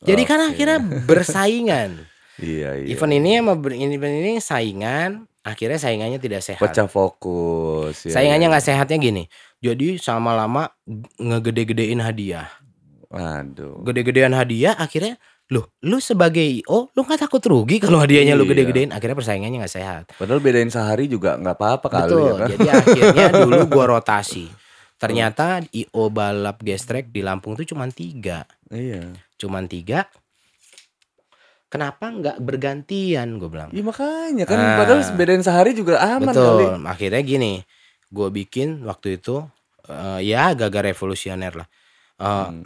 Jadi 0.00 0.22
kan 0.24 0.40
Oke. 0.40 0.54
akhirnya 0.54 0.78
bersaingan. 1.04 2.06
Iya 2.38 2.70
iya. 2.78 2.86
Event 2.94 3.14
ini 3.18 3.30
sama 3.38 3.52
event 3.58 4.14
ini 4.16 4.32
saingan, 4.38 5.10
akhirnya 5.42 5.78
saingannya 5.78 6.18
tidak 6.18 6.42
sehat. 6.42 6.62
pecah 6.62 6.86
fokus. 6.86 8.06
ya, 8.06 8.14
Saingannya 8.14 8.46
ya. 8.46 8.52
nggak 8.54 8.64
sehatnya 8.64 8.96
gini. 8.96 9.24
Jadi 9.58 9.98
sama 9.98 10.32
lama 10.32 10.70
ngegede-gedein 11.18 11.98
hadiah. 11.98 12.46
Aduh. 13.10 13.82
Gede-gedean 13.82 14.32
hadiah 14.32 14.74
akhirnya 14.74 15.18
Loh, 15.48 15.72
lu 15.80 15.96
sebagai 15.96 16.44
IO, 16.44 16.92
lu 16.92 17.08
nggak 17.08 17.24
takut 17.24 17.40
rugi 17.40 17.80
kalau 17.80 17.96
hadiahnya 17.96 18.36
lu 18.36 18.44
Iya. 18.44 18.52
gede-gedein? 18.52 18.92
Akhirnya 18.92 19.16
persaingannya 19.16 19.64
nggak 19.64 19.72
sehat. 19.72 20.02
Padahal 20.20 20.44
bedain 20.44 20.68
sehari 20.68 21.08
juga 21.08 21.40
nggak 21.40 21.56
apa-apa 21.56 21.88
kali 21.88 22.12
Betul. 22.12 22.20
ya 22.20 22.32
kan. 22.36 22.48
Jadi 22.52 22.66
akhirnya 22.68 23.26
dulu 23.40 23.58
gua 23.64 23.84
rotasi. 23.96 24.44
Ternyata 25.00 25.64
IO 25.72 26.12
balap 26.12 26.60
gas 26.60 26.84
track 26.84 27.08
di 27.08 27.24
Lampung 27.24 27.56
tuh 27.56 27.64
cuma 27.64 27.88
tiga, 27.88 28.44
Iya. 28.68 29.08
cuman 29.40 29.64
tiga. 29.64 30.04
Kenapa 31.68 32.08
nggak 32.08 32.36
bergantian? 32.40 33.36
Gue 33.36 33.48
bilang. 33.48 33.68
Iya 33.70 33.84
makanya 33.84 34.44
kan 34.44 34.56
Ah. 34.56 34.76
padahal 34.80 35.00
bedain 35.14 35.44
sehari 35.44 35.72
juga 35.72 36.00
aman 36.00 36.32
kali. 36.32 36.64
Betul. 36.64 36.80
Akhirnya 36.82 37.20
gini, 37.20 37.52
gue 38.08 38.28
bikin 38.30 38.82
waktu 38.82 39.16
itu 39.16 39.44
eh, 39.84 40.20
ya 40.26 40.52
agak 40.52 40.72
revolusioner 40.74 41.52
lah. 41.54 41.68
Eh, 42.18 42.24
Hmm. 42.48 42.64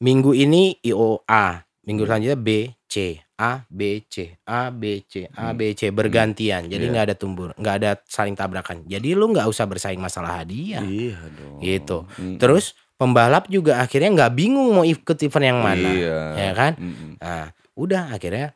Minggu 0.00 0.32
ini 0.32 0.80
A, 1.28 1.60
minggu 1.84 2.08
selanjutnya 2.08 2.34
B, 2.34 2.48
C, 2.88 3.20
A, 3.36 3.68
B, 3.68 4.00
C, 4.08 4.32
A, 4.42 4.72
B, 4.72 5.04
C, 5.04 5.28
A, 5.28 5.52
B, 5.52 5.76
C 5.76 5.92
bergantian. 5.92 6.66
Jadi 6.66 6.84
Iya. 6.84 6.90
nggak 6.90 7.04
ada 7.04 7.14
tumbur, 7.14 7.52
nggak 7.54 7.74
ada 7.76 7.90
saling 8.08 8.32
tabrakan. 8.32 8.80
Jadi 8.88 9.12
lu 9.12 9.28
nggak 9.28 9.44
usah 9.44 9.68
bersaing 9.68 10.00
masalah 10.00 10.40
hadiah. 10.40 10.80
Iya 10.80 11.20
dong. 11.30 11.60
Gitu. 11.60 11.98
Mm-mm. 12.16 12.40
Terus 12.40 12.72
pembalap 12.96 13.44
juga 13.46 13.76
akhirnya 13.78 14.08
nggak 14.10 14.32
bingung 14.32 14.72
mau 14.72 14.84
ikut 14.84 15.16
event 15.20 15.46
yang 15.46 15.60
mana, 15.60 15.90
Iya. 15.92 16.18
ya 16.34 16.52
kan? 16.56 16.72
Mm-mm. 16.74 17.10
Nah, 17.20 17.52
udah 17.80 18.12
akhirnya 18.12 18.52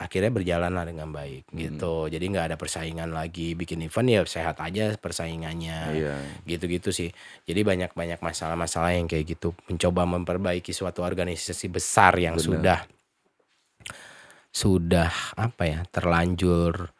akhirnya 0.00 0.32
berjalan 0.32 0.72
lah 0.72 0.88
dengan 0.88 1.12
baik 1.12 1.52
Hmm. 1.52 1.58
gitu. 1.60 2.08
Jadi 2.08 2.24
nggak 2.32 2.46
ada 2.48 2.56
persaingan 2.56 3.12
lagi. 3.12 3.52
Bikin 3.52 3.84
event 3.84 4.08
ya 4.08 4.20
sehat 4.24 4.56
aja 4.56 4.96
persaingannya. 4.96 5.78
Iya. 5.92 6.16
Gitu-gitu 6.48 6.88
sih. 6.88 7.12
Jadi 7.44 7.60
banyak-banyak 7.60 8.22
masalah-masalah 8.24 8.96
yang 8.96 9.04
kayak 9.04 9.36
gitu. 9.36 9.52
Mencoba 9.68 10.08
memperbaiki 10.08 10.72
suatu 10.72 11.04
organisasi 11.04 11.68
besar 11.68 12.16
yang 12.16 12.40
Benar. 12.40 12.46
sudah 12.48 12.80
sudah 14.50 15.10
apa 15.38 15.62
ya 15.62 15.80
terlanjur 15.94 16.90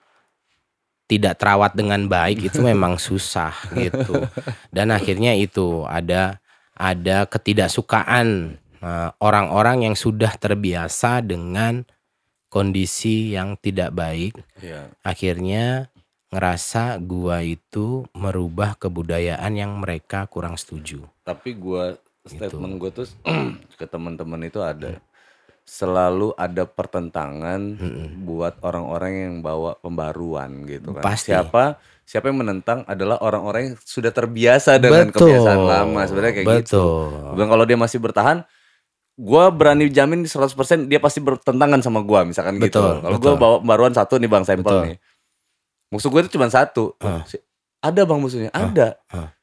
tidak 1.10 1.42
terawat 1.42 1.74
dengan 1.74 2.06
baik 2.06 2.52
itu 2.52 2.60
memang 2.70 3.00
susah 3.00 3.56
gitu. 3.74 4.28
Dan 4.70 4.92
akhirnya 4.92 5.32
itu 5.34 5.82
ada 5.88 6.38
ada 6.76 7.24
ketidaksukaan 7.26 8.60
eh, 8.80 9.10
orang-orang 9.18 9.84
yang 9.84 9.94
sudah 9.94 10.34
terbiasa 10.34 11.20
dengan 11.20 11.84
kondisi 12.46 13.32
yang 13.32 13.54
tidak 13.56 13.94
baik 13.94 14.34
Iya. 14.58 14.90
akhirnya 15.00 15.86
ngerasa 16.30 16.98
gua 16.98 17.42
itu 17.42 18.06
merubah 18.12 18.74
kebudayaan 18.74 19.52
yang 19.52 19.78
mereka 19.78 20.26
kurang 20.26 20.54
setuju. 20.54 21.06
Tapi 21.22 21.54
gua 21.54 21.94
Gitu. 22.20 22.36
statement 22.36 22.76
gue 22.76 22.90
tuh 22.92 23.08
ke 23.80 23.88
teman-teman 23.88 24.44
itu 24.44 24.60
ada 24.60 25.00
selalu 25.64 26.36
ada 26.36 26.68
pertentangan 26.68 27.80
Mm-mm. 27.80 28.28
buat 28.28 28.60
orang-orang 28.60 29.12
yang 29.14 29.34
bawa 29.40 29.80
pembaruan 29.80 30.68
gitu 30.68 30.92
kan. 30.92 31.00
Pasti. 31.00 31.32
Siapa 31.32 31.80
siapa 32.04 32.28
yang 32.28 32.44
menentang 32.44 32.84
adalah 32.84 33.16
orang-orang 33.24 33.72
yang 33.72 33.76
sudah 33.80 34.12
terbiasa 34.12 34.76
dengan 34.76 35.08
Betul. 35.08 35.32
kebiasaan 35.32 35.62
lama 35.64 36.00
sebenarnya 36.04 36.34
kayak 36.36 36.48
gitu. 36.60 36.76
Betul. 36.76 37.38
Dan 37.40 37.46
kalau 37.48 37.64
dia 37.64 37.78
masih 37.80 37.98
bertahan, 38.02 38.38
gua 39.20 39.52
berani 39.52 39.86
jamin 39.86 40.24
100% 40.24 40.56
dia 40.86 40.96
pasti 40.96 41.20
bertentangan 41.20 41.78
sama 41.78 42.00
gua 42.00 42.24
misalkan 42.24 42.56
gitu. 42.56 42.80
Betul, 42.80 42.94
Kalau 43.00 43.18
gua 43.18 43.34
bawa 43.36 43.56
pembaruan 43.60 43.92
satu 43.92 44.16
nih 44.16 44.26
Bang 44.26 44.42
sampel 44.42 44.64
Betul. 44.64 44.82
nih. 44.88 44.96
Musuh 45.90 46.06
gue 46.06 46.20
itu 46.22 46.32
cuma 46.32 46.46
satu. 46.46 46.94
Si- 47.26 47.42
Ada 47.80 48.04
Bang 48.04 48.20
musuhnya, 48.20 48.48
ada. 48.50 48.94
Ah. 49.08 49.34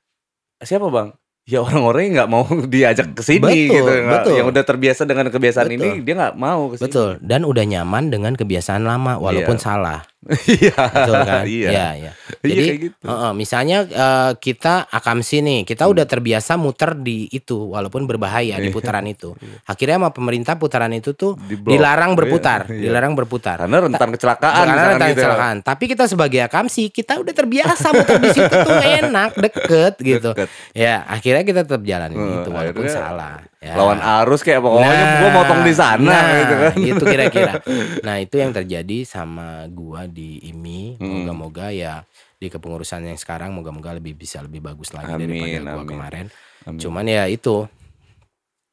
Siapa 0.58 0.88
Bang? 0.88 1.12
Ya 1.44 1.60
orang-orang 1.60 2.02
yang 2.06 2.14
nggak 2.18 2.30
mau 2.30 2.44
diajak 2.68 3.12
ke 3.12 3.22
sini 3.22 3.72
gitu, 3.72 3.88
betul. 3.88 4.36
yang 4.36 4.48
udah 4.48 4.64
terbiasa 4.64 5.04
dengan 5.04 5.28
kebiasaan 5.28 5.66
Betul. 5.66 5.80
ini 5.80 5.90
dia 6.02 6.14
nggak 6.14 6.36
mau 6.36 6.68
ke 6.68 6.76
sini. 6.76 6.84
Betul. 6.86 7.12
Dan 7.20 7.44
udah 7.44 7.64
nyaman 7.64 8.04
dengan 8.08 8.36
kebiasaan 8.36 8.84
lama 8.84 9.16
walaupun 9.16 9.56
Iya. 9.56 9.64
salah. 9.64 10.00
Iya. 10.28 10.74
Betul 10.74 11.16
kan? 11.22 11.44
Iya. 11.46 11.70
Iya, 11.70 11.88
iya. 11.94 12.12
Iya 12.12 12.12
Jadi 12.44 12.62
kayak 12.66 12.80
gitu. 12.84 13.06
Heeh, 13.06 13.32
misalnya 13.32 13.78
eh, 13.86 14.32
kita 14.36 14.74
akamsi 14.88 15.38
nih, 15.40 15.60
kita 15.64 15.86
Hmm. 15.86 15.94
udah 15.94 16.06
terbiasa 16.06 16.58
muter 16.58 16.98
di 16.98 17.30
itu 17.30 17.70
walaupun 17.70 18.04
berbahaya 18.04 18.58
di 18.58 18.68
Iya. 18.68 18.76
putaran 18.76 19.06
itu. 19.10 19.38
Akhirnya 19.64 19.98
sama 19.98 20.10
pemerintah 20.10 20.58
putaran 20.58 20.92
itu 20.92 21.14
tuh 21.14 21.38
Di-blok. 21.40 21.70
dilarang 21.70 22.12
berputar, 22.14 22.66
Iya, 22.66 22.74
iya. 22.74 22.82
dilarang 22.84 23.14
berputar. 23.14 23.58
Karena 23.62 23.78
rentan 23.80 24.10
kecelakaan 24.10 24.66
Karena 24.66 24.84
rentan 24.90 25.08
gitu. 25.08 25.20
kecelakaan. 25.22 25.56
Tapi 25.62 25.84
kita 25.86 26.04
sebagai 26.06 26.42
akamsi, 26.44 26.84
kita 26.90 27.14
udah 27.18 27.34
terbiasa 27.34 27.88
muter 27.94 28.18
di 28.18 28.30
situ 28.34 28.52
tuh 28.58 28.78
enak, 28.82 29.32
deket 29.38 29.94
gitu. 30.02 30.32
Deket. 30.34 30.50
Ya, 30.74 31.06
akhirnya 31.06 31.44
kita 31.44 31.62
tetap 31.64 31.82
jalanin 31.82 32.18
Eh, 32.18 32.28
itu 32.42 32.50
walaupun 32.50 32.84
akhirnya 32.84 32.92
salah. 32.92 33.38
Ya. 33.58 33.74
Lawan 33.74 33.98
arus 33.98 34.46
kayak 34.46 34.62
pokoknya 34.62 34.86
Nah, 34.88 35.18
gua 35.18 35.30
motong 35.34 35.62
di 35.66 35.74
sana 35.74 36.06
nah, 36.06 36.30
gitu 36.38 36.54
kan. 36.54 36.74
Itu 36.78 37.04
kira-kira. 37.04 37.54
Nah, 38.06 38.16
itu 38.22 38.38
yang 38.38 38.54
terjadi 38.54 39.02
sama 39.02 39.66
gua 39.68 40.06
di 40.06 40.38
IMI. 40.54 41.02
Hmm. 41.02 41.26
Moga-moga 41.26 41.74
ya 41.74 42.06
di 42.38 42.48
kepengurusan 42.48 43.02
yang 43.04 43.18
sekarang 43.18 43.50
moga-moga 43.52 43.98
lebih 43.98 44.14
bisa 44.14 44.46
lebih 44.46 44.62
bagus 44.62 44.94
lagi 44.94 45.10
Amin, 45.10 45.26
daripada 45.26 45.74
gua 45.74 45.82
amin. 45.82 45.90
kemarin. 45.90 46.26
Amin. 46.64 46.78
Cuman 46.78 47.06
ya 47.06 47.26
itu 47.26 47.66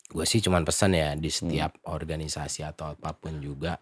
gue 0.06 0.22
sih 0.22 0.38
cuman 0.38 0.62
pesan 0.62 0.94
ya 0.94 1.16
di 1.16 1.26
Hmm. 1.26 1.38
setiap 1.48 1.72
organisasi 1.84 2.62
atau 2.62 2.92
apa 2.92 3.16
pun 3.16 3.40
juga. 3.40 3.80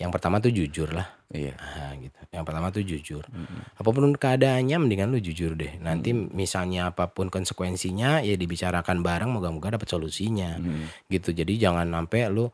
Yang 0.00 0.10
pertama 0.18 0.36
tuh 0.42 0.52
jujur 0.52 0.88
lah. 0.90 1.08
Iya. 1.32 1.56
Ah, 1.56 1.92
gitu. 1.96 2.18
Yang 2.28 2.44
pertama 2.44 2.66
tuh 2.68 2.84
jujur. 2.84 3.24
Hmm. 3.28 3.64
Apa 3.78 3.88
pun 3.88 4.12
keadaannya 4.12 4.76
mendingan 4.76 5.08
lu 5.12 5.20
jujur 5.20 5.56
deh. 5.56 5.80
Nanti 5.80 6.12
misalnya 6.12 6.92
apa 6.92 7.08
pun 7.08 7.32
konsekuensinya 7.32 8.20
ya 8.20 8.34
dibicarakan 8.36 9.00
bareng 9.00 9.30
moga-moga 9.32 9.76
dapat 9.80 9.88
solusinya. 9.88 10.60
Hmm. 10.60 10.88
Gitu. 11.08 11.32
Jadi 11.32 11.56
jangan 11.56 11.88
sampai 11.88 12.28
lu 12.28 12.52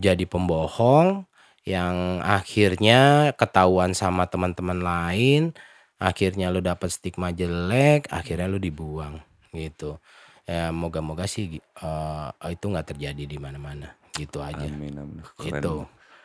jadi 0.00 0.24
pembohong 0.24 1.28
yang 1.64 2.20
akhirnya 2.20 3.32
ketahuan 3.40 3.96
sama 3.96 4.28
teman-teman 4.28 4.84
lain, 4.84 5.56
akhirnya 5.96 6.52
lu 6.52 6.60
dapat 6.60 6.92
stigma 6.92 7.32
jelek, 7.32 8.12
akhirnya 8.12 8.52
lu 8.52 8.60
dibuang 8.60 9.24
gitu. 9.56 9.96
Ya 10.44 10.68
moga-moga 10.76 11.24
sih 11.24 11.56
eh, 11.60 12.28
itu 12.52 12.64
nggak 12.68 12.92
terjadi 12.92 13.24
di 13.24 13.38
mana-mana. 13.40 13.96
Gitu 14.12 14.44
aja. 14.44 14.68
Amin, 14.68 14.94
amin. 14.94 15.24
Keren. 15.40 15.60
Gitu. 15.60 15.74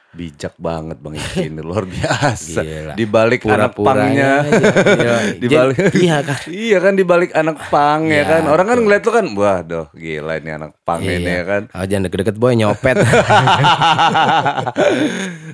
Bijak 0.10 0.58
banget 0.58 0.98
Bang 0.98 1.14
Iki 1.14 1.54
ini 1.54 1.62
luar 1.70 1.86
biasa. 1.86 2.66
Gila. 2.66 2.94
Di 2.98 3.06
balik 3.06 3.46
anak 3.46 3.78
pangnya. 3.78 4.42
Iya. 4.42 5.16
Di 5.38 5.48
balik 5.48 5.78
iya 5.94 6.18
kan. 6.26 6.40
Iya 6.70 6.78
kan 6.82 6.94
di 6.94 7.06
balik 7.06 7.32
anak 7.32 7.58
pang 7.70 8.10
ya 8.10 8.14
Iya, 8.18 8.24
kan. 8.26 8.42
Orang 8.50 8.66
kan 8.68 8.78
ngeliat 8.82 9.02
tuh 9.02 9.14
kan, 9.14 9.26
wah 9.38 9.62
doh 9.62 9.86
gila 9.94 10.42
ini 10.42 10.50
anak 10.50 10.74
pang 10.82 11.00
ini 11.00 11.22
Iya. 11.22 11.38
ya 11.38 11.44
kan. 11.46 11.62
Oh, 11.70 11.86
jangan 11.86 12.04
deket-deket 12.10 12.36
boy 12.36 12.54
nyopet. 12.54 12.98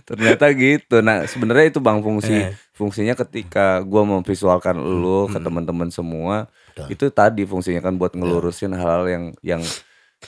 Ternyata 0.08 0.46
gitu. 0.52 0.96
Nah, 1.00 1.26
sebenarnya 1.26 1.66
itu 1.70 1.80
Bang 1.80 2.00
fungsi 2.00 2.36
Eh. 2.36 2.54
fungsinya 2.72 3.16
ketika 3.18 3.80
gua 3.82 4.04
memvisualkan 4.04 4.76
lu 4.76 5.28
ke 5.28 5.38
teman-teman 5.38 5.88
semua, 5.90 6.48
itu 6.88 7.08
tadi 7.08 7.44
fungsinya 7.44 7.80
kan 7.82 7.96
buat 7.96 8.12
ngelurusin 8.12 8.72
hal-hal 8.72 9.06
yang 9.08 9.24
yang 9.42 9.62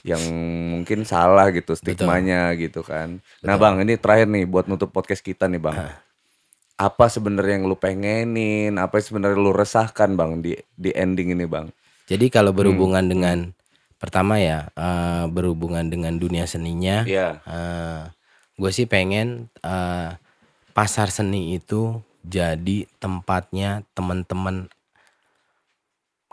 yang 0.03 0.21
mungkin 0.73 1.05
salah 1.05 1.49
gitu 1.49 1.73
stigmanya 1.73 2.51
gitu 2.57 2.81
kan. 2.81 3.21
Nah, 3.41 3.55
Bang, 3.55 3.79
ini 3.81 3.95
terakhir 3.95 4.27
nih 4.29 4.45
buat 4.45 4.65
nutup 4.65 4.91
podcast 4.91 5.21
kita 5.21 5.47
nih, 5.47 5.61
Bang. 5.61 5.77
Apa 6.77 7.09
sebenarnya 7.09 7.57
yang 7.57 7.65
lu 7.65 7.73
pengenin? 7.73 8.77
Apa 8.77 9.01
sebenarnya 9.01 9.37
lu 9.39 9.49
resahkan, 9.49 10.13
Bang, 10.13 10.45
di 10.45 10.53
di 10.77 10.93
ending 10.93 11.33
ini, 11.33 11.45
Bang? 11.49 11.73
Jadi 12.05 12.29
kalau 12.29 12.53
berhubungan 12.53 13.03
dengan 13.03 13.51
pertama 13.97 14.37
ya 14.37 14.69
eh, 14.77 15.25
berhubungan 15.25 15.89
dengan 15.89 16.15
dunia 16.21 16.45
seninya, 16.45 17.01
Iya. 17.03 17.41
gue 18.57 18.71
sih 18.73 18.85
pengen 18.85 19.49
eh, 19.65 20.09
pasar 20.77 21.09
seni 21.09 21.57
itu 21.57 21.97
jadi 22.21 22.85
tempatnya 23.01 23.81
teman-teman 23.97 24.69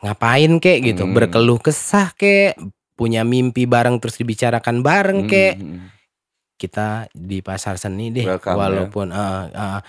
ngapain 0.05 0.61
kek 0.61 0.85
gitu, 0.85 1.09
Hmm. 1.09 1.17
berkeluh 1.17 1.57
kesah 1.57 2.13
kek, 2.13 2.59
punya 2.95 3.23
mimpi 3.23 3.67
bareng 3.67 3.99
terus 3.99 4.15
dibicarakan 4.17 4.81
bareng 4.81 5.27
kek. 5.27 5.55
Hmm, 5.59 5.91
Kita 6.55 7.11
di 7.11 7.43
pasar 7.43 7.77
seni 7.77 8.09
deh, 8.09 8.23
Welcome, 8.25 8.55
ya. 8.55 8.57
walaupun 8.57 9.07
eh, 9.11 9.43
eh, 9.51 9.81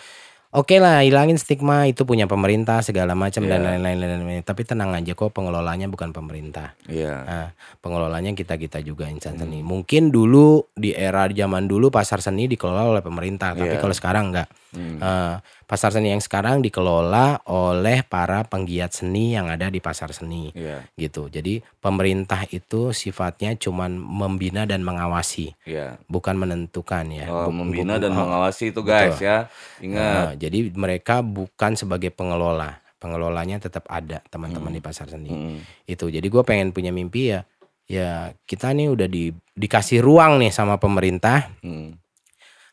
oke 0.52 0.76
lah 0.82 1.06
hilangin 1.06 1.38
stigma 1.38 1.86
itu 1.86 2.04
punya 2.04 2.26
pemerintah 2.26 2.82
segala 2.82 3.14
macam 3.14 3.46
dan 3.46 3.62
Iya. 3.62 3.78
lain-lain. 3.78 4.42
Tapi 4.42 4.66
tenang 4.66 4.90
aja 4.92 5.14
kok 5.14 5.30
pengelolanya 5.30 5.86
bukan 5.86 6.10
pemerintah. 6.10 6.74
Iya. 6.90 7.16
Nah, 7.22 7.48
pengelolanya 7.80 8.34
kita-kita 8.34 8.82
juga 8.82 9.06
insan 9.06 9.38
seni. 9.38 9.62
Mungkin 9.62 10.10
dulu 10.10 10.66
di 10.74 10.90
era 10.90 11.30
zaman 11.30 11.70
dulu 11.70 11.94
pasar 11.94 12.18
seni 12.20 12.50
dikelola 12.50 12.98
oleh 12.98 13.04
pemerintah, 13.06 13.54
tapi 13.54 13.78
Iya. 13.78 13.80
kalau 13.80 13.94
sekarang 13.94 14.34
enggak. 14.34 14.50
Hmm. 14.74 14.98
Eh, 14.98 15.36
pasar 15.66 15.90
seni 15.90 16.10
yang 16.10 16.22
sekarang 16.22 16.62
dikelola 16.62 17.42
oleh 17.46 18.02
para 18.02 18.42
penggiat 18.42 18.94
seni 18.94 19.34
yang 19.34 19.50
ada 19.50 19.68
di 19.68 19.78
pasar 19.78 20.10
seni 20.10 20.54
Iya. 20.54 20.86
gitu. 20.94 21.26
Jadi 21.26 21.60
pemerintah 21.78 22.46
itu 22.48 22.90
sifatnya 22.92 23.54
cuman 23.54 23.98
membina 23.98 24.64
dan 24.64 24.82
mengawasi, 24.82 25.58
Iya. 25.66 25.98
bukan 26.06 26.38
menentukan 26.38 27.06
ya. 27.10 27.26
Oh, 27.28 27.50
membina 27.50 27.98
bu- 27.98 28.02
dan 28.02 28.12
oh, 28.14 28.22
mengawasi 28.22 28.70
itu 28.70 28.82
guys 28.82 29.18
betul. 29.18 29.26
ya. 29.26 29.38
Ingat. 29.82 30.14
Nah, 30.16 30.32
jadi 30.36 30.60
mereka 30.72 31.20
bukan 31.20 31.74
sebagai 31.74 32.10
pengelola. 32.10 32.78
Pengelolanya 32.96 33.58
tetap 33.58 33.86
ada 33.86 34.22
teman-teman 34.28 34.72
di 34.72 34.82
pasar 34.82 35.06
seni. 35.06 35.30
Hmm. 35.30 35.58
Itu. 35.86 36.10
Jadi 36.10 36.26
gue 36.26 36.42
pengen 36.42 36.72
punya 36.72 36.90
mimpi 36.90 37.30
ya. 37.30 37.42
Ya 37.86 38.10
kita 38.46 38.74
nih 38.74 38.90
udah 38.90 39.06
di, 39.06 39.30
dikasih 39.54 40.02
ruang 40.02 40.42
nih 40.42 40.50
sama 40.50 40.78
pemerintah. 40.78 41.54
Hmm. 41.62 41.98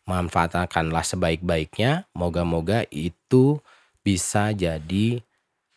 Manfaatkanlah 0.07 1.07
sebaik-baiknya. 1.07 2.11
Moga-moga 2.17 2.83
itu 2.91 3.63
bisa 4.03 4.51
jadi 4.51 5.23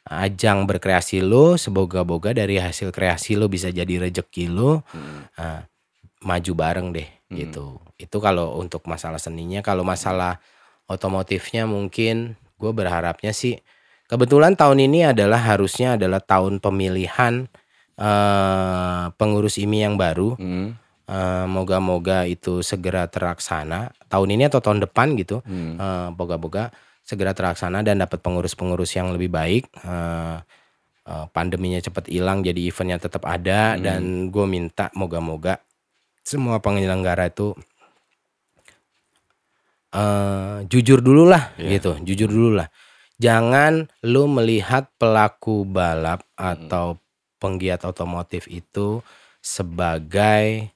ajang 0.05 0.65
berkreasi 0.65 1.21
lo. 1.21 1.57
Semoga-moga 1.57 2.33
dari 2.33 2.57
hasil 2.57 2.89
kreasi 2.89 3.37
lo 3.37 3.49
bisa 3.49 3.69
jadi 3.69 4.09
rejeki 4.09 4.49
lo. 4.49 4.81
Hmm. 4.93 5.29
Nah, 5.37 5.59
maju 6.25 6.51
bareng 6.57 6.89
deh 6.93 7.09
Hmm. 7.29 7.37
gitu. 7.41 7.65
Itu 7.97 8.17
kalau 8.21 8.57
untuk 8.61 8.85
masalah 8.85 9.17
seninya. 9.17 9.65
Kalau 9.65 9.81
masalah 9.81 10.37
otomotifnya 10.85 11.65
mungkin 11.65 12.37
gue 12.61 12.71
berharapnya 12.71 13.33
sih 13.33 13.57
kebetulan 14.05 14.53
tahun 14.53 14.85
ini 14.85 15.11
adalah 15.11 15.41
harusnya 15.41 15.97
adalah 15.97 16.21
tahun 16.21 16.61
pemilihan 16.61 17.49
eh, 17.97 19.05
pengurus 19.17 19.57
IMI 19.57 19.79
yang 19.89 19.95
baru. 19.97 20.37
Hmm. 20.37 20.77
Eh, 21.05 21.45
moga-moga 21.45 22.25
itu 22.25 22.65
segera 22.65 23.05
terlaksana 23.05 23.93
tahun 24.09 24.29
ini 24.33 24.49
atau 24.49 24.57
tahun 24.57 24.81
depan 24.89 25.13
gitu. 25.21 25.45
Hmm. 25.45 25.77
Eh, 25.77 26.07
moga-moga 26.17 26.73
segera 27.05 27.37
terlaksana 27.37 27.85
dan 27.85 28.01
dapat 28.01 28.25
pengurus-pengurus 28.25 28.97
yang 28.97 29.13
lebih 29.13 29.29
baik. 29.29 29.69
Eh, 29.85 30.37
eh, 31.05 31.25
pandeminya 31.29 31.77
cepat 31.77 32.09
hilang, 32.09 32.41
jadi 32.41 32.57
eventnya 32.57 32.97
tetap 32.97 33.21
ada 33.29 33.77
Hmm. 33.77 33.81
dan 33.85 34.01
gue 34.33 34.45
minta 34.49 34.89
moga-moga 34.97 35.61
semua 36.25 36.57
penyelenggara 36.57 37.29
itu 37.29 37.53
eh 39.95 40.65
jujur 40.67 40.99
dulu 40.99 41.29
lah 41.29 41.53
Iya. 41.55 41.79
gitu, 41.79 41.91
jujur 42.03 42.27
dulu 42.33 42.59
lah. 42.59 42.67
Jangan 43.15 43.87
lu 44.03 44.27
melihat 44.27 44.91
pelaku 44.99 45.63
balap 45.63 46.25
Hmm. 46.35 46.65
atau 46.65 46.85
penggiat 47.39 47.85
otomotif 47.85 48.49
itu 48.49 48.99
sebagai 49.39 50.73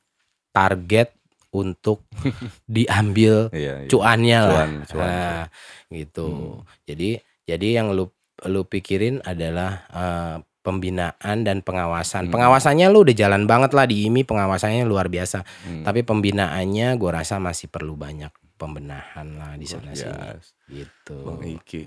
target 0.60 1.15
untuk 1.49 2.03
diambil 2.68 3.48
Iya. 3.49 3.73
iya. 3.81 3.88
cuannya 3.88 4.40
lah. 4.44 4.56
Cuan, 4.60 4.72
cuan, 4.86 5.07
Nah, 5.07 5.44
gitu. 5.90 6.27
Hmm. 6.27 6.60
Jadi 6.84 7.10
jadi 7.48 7.68
yang 7.80 7.95
lu 7.95 8.11
lu 8.45 8.61
pikirin 8.64 9.23
adalah 9.23 9.88
eh, 9.90 10.36
pembinaan 10.60 11.41
dan 11.41 11.64
pengawasan. 11.64 12.27
Hmm. 12.27 12.34
Pengawasannya 12.36 12.91
lu 12.91 13.07
udah 13.07 13.15
jalan 13.15 13.48
banget 13.48 13.72
lah 13.72 13.88
di 13.88 14.06
IMI 14.06 14.22
pengawasannya 14.22 14.84
luar 14.84 15.07
biasa. 15.07 15.41
Hmm. 15.65 15.81
Tapi 15.81 16.03
pembinaannya 16.03 16.94
gue 16.94 17.10
rasa 17.10 17.40
masih 17.40 17.65
perlu 17.65 17.95
banyak 17.95 18.30
pembenahan 18.60 19.27
lah 19.40 19.56
di 19.56 19.64
sana 19.64 19.95
sini. 19.95 20.36
Gitu. 20.68 21.15
Bang 21.23 21.40
Iki. 21.41 21.81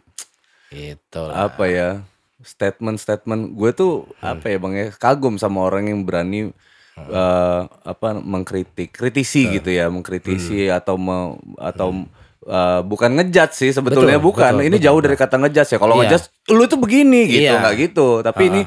Lah. 1.12 1.46
Apa 1.46 1.68
ya? 1.68 1.88
Statement-statement 2.42 3.54
gue 3.54 3.70
tuh 3.70 3.92
Hmm. 4.18 4.34
apa 4.34 4.50
ya 4.50 4.58
Bang 4.58 4.74
ya? 4.74 4.90
Kagum 4.90 5.36
sama 5.36 5.62
orang 5.62 5.86
yang 5.86 6.02
berani 6.02 6.50
Hmm. 6.92 7.08
eh, 7.08 7.60
apa 7.88 8.08
mengkritik, 8.14 8.92
kritisi 8.92 9.48
gitu 9.50 9.72
ya, 9.72 9.88
mengkritisi 9.88 10.68
Hmm. 10.68 10.76
atau 10.76 10.96
me- 11.00 11.40
atau 11.56 11.88
eh, 12.42 12.80
bukan 12.82 13.10
ngejat 13.16 13.54
sih 13.54 13.70
sebetulnya 13.70 14.18
Betul, 14.18 14.28
bukan. 14.28 14.52
betul, 14.58 14.66
ini 14.66 14.76
betul, 14.76 14.84
jauh 14.84 14.98
betul. 14.98 15.06
dari 15.08 15.16
kata 15.16 15.36
ngejat 15.38 15.66
ya. 15.68 15.78
Kalau 15.78 15.94
Iya. 15.94 16.00
ngejat 16.04 16.22
lu 16.50 16.64
tuh 16.66 16.76
begini 16.76 17.20
gitu, 17.30 17.46
Iya. 17.48 17.60
nggak 17.62 17.74
gitu. 17.78 18.08
Tapi 18.20 18.42
ini 18.44 18.60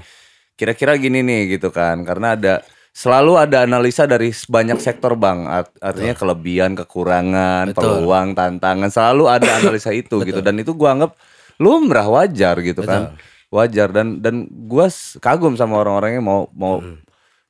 kira-kira 0.53 0.95
gini 0.95 1.19
nih 1.19 1.41
gitu 1.53 1.69
kan. 1.69 2.01
Karena 2.01 2.33
ada 2.33 2.53
selalu 2.95 3.35
ada 3.35 3.67
analisa 3.67 4.07
dari 4.07 4.31
banyak 4.31 4.79
sektor 4.79 5.13
Bang. 5.13 5.43
Art- 5.45 5.75
artinya 5.83 6.15
kelebihan, 6.15 6.71
kekurangan, 6.73 7.75
Betul. 7.75 7.83
peluang, 7.99 8.31
tantangan, 8.31 8.87
selalu 8.87 9.23
ada 9.27 9.49
analisa 9.59 9.91
itu 9.91 10.23
gitu. 10.23 10.39
Dan 10.39 10.55
itu 10.57 10.71
gua 10.71 10.95
anggap 10.95 11.11
lumrah 11.59 12.07
wajar 12.07 12.57
gitu 12.63 12.79
kan. 12.81 13.13
Wajar 13.51 13.91
dan 13.91 14.17
dan 14.17 14.35
gua 14.65 14.87
kagum 15.19 15.53
sama 15.53 15.77
orang-orang 15.77 16.17
yang 16.17 16.25
mau 16.25 16.47
mau 16.51 16.79
Hmm. 16.79 17.03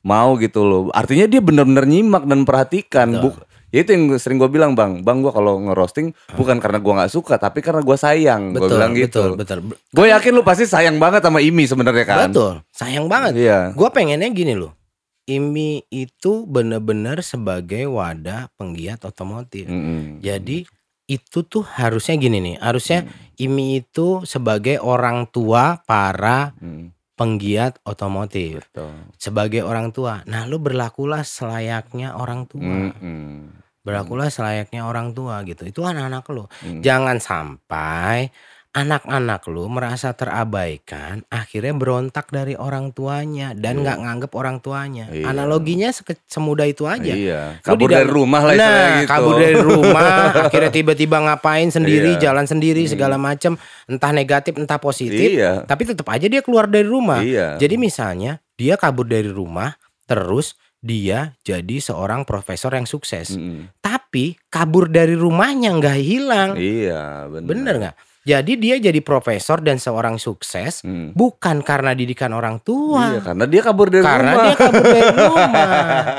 Mau 0.06 0.38
gitu 0.38 0.62
loh. 0.62 0.82
Artinya 0.94 1.26
dia 1.26 1.42
benar-benar 1.42 1.90
nyimak 1.90 2.30
dan 2.30 2.46
perhatikan. 2.46 3.10
Buk- 3.18 3.42
ya 3.74 3.82
itu 3.84 3.92
yang 3.92 4.16
sering 4.16 4.38
gue 4.38 4.48
bilang 4.48 4.78
bang, 4.78 5.02
bang 5.02 5.20
gue 5.20 5.34
kalau 5.34 5.60
ngerosting 5.60 6.14
bukan 6.38 6.64
karena 6.64 6.80
gua 6.80 7.04
nggak 7.04 7.12
suka, 7.12 7.36
tapi 7.36 7.60
karena 7.60 7.82
gua 7.84 7.98
sayang. 8.00 8.54
Gue 8.56 8.64
Betul, 8.64 8.78
bilang 8.78 8.92
betul, 8.96 9.04
gitu. 9.04 9.22
betul. 9.36 9.58
Gue 9.92 10.08
yakin 10.14 10.32
lu 10.32 10.46
pasti 10.46 10.64
sayang 10.64 10.96
banget 11.02 11.26
sama 11.26 11.42
Imi 11.42 11.66
sebenarnya 11.66 12.06
kan. 12.08 12.30
Betul. 12.32 12.64
Sayang 12.72 13.10
banget. 13.10 13.34
Iya. 13.36 13.60
Gue 13.76 13.90
pengennya 13.92 14.30
gini 14.32 14.56
loh. 14.56 14.78
IMI 15.26 15.90
itu 15.90 16.46
benar-benar 16.46 17.26
sebagai 17.26 17.90
wadah 17.90 18.54
penggiat 18.62 19.02
otomotif. 19.10 19.66
Mm-mm. 19.66 20.22
Jadi 20.22 20.70
itu 21.06 21.46
tuh 21.46 21.66
harusnya 21.66 22.18
gini 22.18 22.38
nih, 22.42 22.56
harusnya 22.62 23.10
IMI 23.38 23.82
itu 23.82 24.22
sebagai 24.26 24.78
orang 24.82 25.26
tua 25.30 25.82
para 25.86 26.54
Mm, 26.62 26.94
penggiat 27.16 27.80
otomotif. 27.88 28.68
betul. 28.72 28.92
Sebagai 29.16 29.64
orang 29.64 29.96
tua. 29.96 30.22
Nah, 30.28 30.44
lu 30.46 30.60
berlakulah 30.60 31.24
selayaknya 31.24 32.16
orang 32.16 32.46
tua. 32.46 32.92
Mm-mm. 32.92 33.64
Berlakulah 33.82 34.28
selayaknya 34.28 34.84
orang 34.84 35.16
tua 35.16 35.42
gitu. 35.48 35.64
Itu 35.64 35.88
anak-anak 35.88 36.26
lu. 36.36 36.46
Mm. 36.66 36.82
Jangan 36.84 37.18
sampai 37.24 38.30
anak-anak 38.76 39.48
lu 39.48 39.72
merasa 39.72 40.12
terabaikan, 40.12 41.24
akhirnya 41.28 41.72
berontak 41.72 42.28
dari 42.28 42.54
orang 42.54 42.92
tuanya 42.92 43.56
dan 43.56 43.80
nggak 43.80 43.98
nganggep 43.98 44.32
orang 44.36 44.60
tuanya. 44.60 45.08
Iya. 45.08 45.32
Analoginya 45.32 45.88
seke- 45.90 46.20
semudah 46.26 46.68
itu 46.68 46.84
aja. 46.84 47.08
Iya. 47.08 47.64
Kabur 47.64 47.88
dari 47.88 48.04
rumah 48.06 48.44
lah 48.44 48.54
Nah, 48.54 48.68
gitu. 49.00 49.08
kabur 49.08 49.36
dari 49.40 49.56
rumah, 49.56 50.12
akhirnya 50.52 50.70
tiba-tiba 50.70 51.18
ngapain 51.18 51.72
sendiri, 51.72 52.20
Iya. 52.20 52.30
jalan 52.30 52.44
sendiri 52.44 52.84
segala 52.84 53.16
macem, 53.16 53.56
entah 53.88 54.12
negatif 54.12 54.52
entah 54.54 54.78
positif, 54.78 55.40
Iya. 55.40 55.64
tapi 55.64 55.88
tetap 55.88 56.12
aja 56.12 56.28
dia 56.28 56.44
keluar 56.44 56.68
dari 56.68 56.86
rumah. 56.86 57.24
Iya. 57.24 57.56
Jadi 57.56 57.80
misalnya 57.80 58.44
dia 58.54 58.76
kabur 58.76 59.08
dari 59.08 59.32
rumah, 59.32 59.72
terus 60.04 60.60
dia 60.78 61.34
jadi 61.42 61.80
seorang 61.80 62.28
profesor 62.28 62.70
yang 62.70 62.86
sukses, 62.86 63.34
Mm-mm. 63.34 63.72
tapi 63.80 64.36
kabur 64.48 64.86
dari 64.86 65.16
rumahnya 65.16 65.74
nggak 65.74 65.98
hilang, 65.98 66.50
Iya, 66.54 67.26
benar. 67.26 67.48
bener 67.48 67.76
nggak? 67.80 67.96
Jadi 68.26 68.58
dia 68.58 68.76
jadi 68.76 69.00
profesor 69.00 69.62
dan 69.62 69.78
seorang 69.78 70.18
sukses 70.18 70.82
Mm. 70.82 71.14
bukan 71.14 71.62
karena 71.62 71.94
didikan 71.94 72.34
orang 72.34 72.58
Iya, 72.58 72.66
tua. 72.66 73.06
karena 73.22 73.46
dia 73.46 73.62
kabur 73.62 73.88
dari 73.88 74.02
karena 74.02 74.32
rumah. 74.32 74.44
dia 74.44 74.56
kabur 74.58 74.84
dari 74.84 75.04
rumah. 75.22 75.68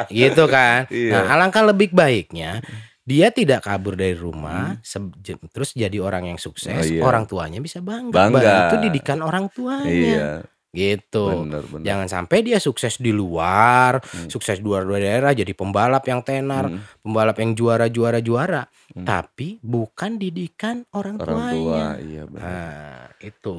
gitu 0.08 0.44
kan. 0.46 0.78
Iya. 0.88 1.12
Nah, 1.12 1.24
alangkah 1.28 1.64
lebih 1.64 1.90
baiknya 1.90 2.62
dia 3.02 3.30
tidak 3.30 3.62
kabur 3.62 3.94
dari 3.94 4.14
rumah 4.14 4.78
j- 5.16 5.38
terus 5.48 5.70
jadi 5.72 5.98
orang 5.98 6.26
yang 6.26 6.38
sukses, 6.38 6.70
Oh, 6.72 6.82
iya. 6.82 6.98
orang 7.00 7.22
tuanya 7.24 7.58
bisa 7.58 7.78
bangga. 7.78 8.10
Bangga. 8.10 8.38
Bah, 8.40 8.62
Itu 8.68 8.76
didikan 8.80 9.18
orang 9.20 9.46
tuanya. 9.48 9.86
Iya, 9.86 10.30
Gitu. 10.76 11.24
benar 11.24 11.64
benar. 11.64 11.84
Jangan 11.88 12.06
sampai 12.06 12.38
dia 12.40 12.58
sukses 12.60 13.00
di 13.00 13.10
luar, 13.10 14.04
Hmm. 14.04 14.28
sukses 14.28 14.60
di 14.60 14.64
luar 14.64 14.84
daerah 14.84 15.32
jadi 15.32 15.48
pembalap 15.50 16.04
yang 16.04 16.20
tenar, 16.20 16.68
Mm. 16.68 17.00
pembalap 17.00 17.36
yang 17.36 17.50
juara-juara 17.52 18.20
juara, 18.20 18.68
tapi 18.94 19.56
bukan 19.58 20.16
didikan 20.16 20.84
orang, 20.92 21.16
Hmm. 21.16 21.24
Orang 21.24 21.40
tua, 21.48 21.52
tuanya. 21.56 21.88
iya 21.98 22.22
benar. 22.22 22.44
Nah, 22.44 23.02
itu. 23.18 23.56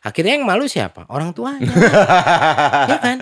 Akhirnya 0.00 0.32
yang 0.36 0.44
malu 0.44 0.68
siapa? 0.68 1.08
Orang 1.08 1.32
tuanya. 1.32 1.64
ya 2.92 2.96
kan? 3.00 3.16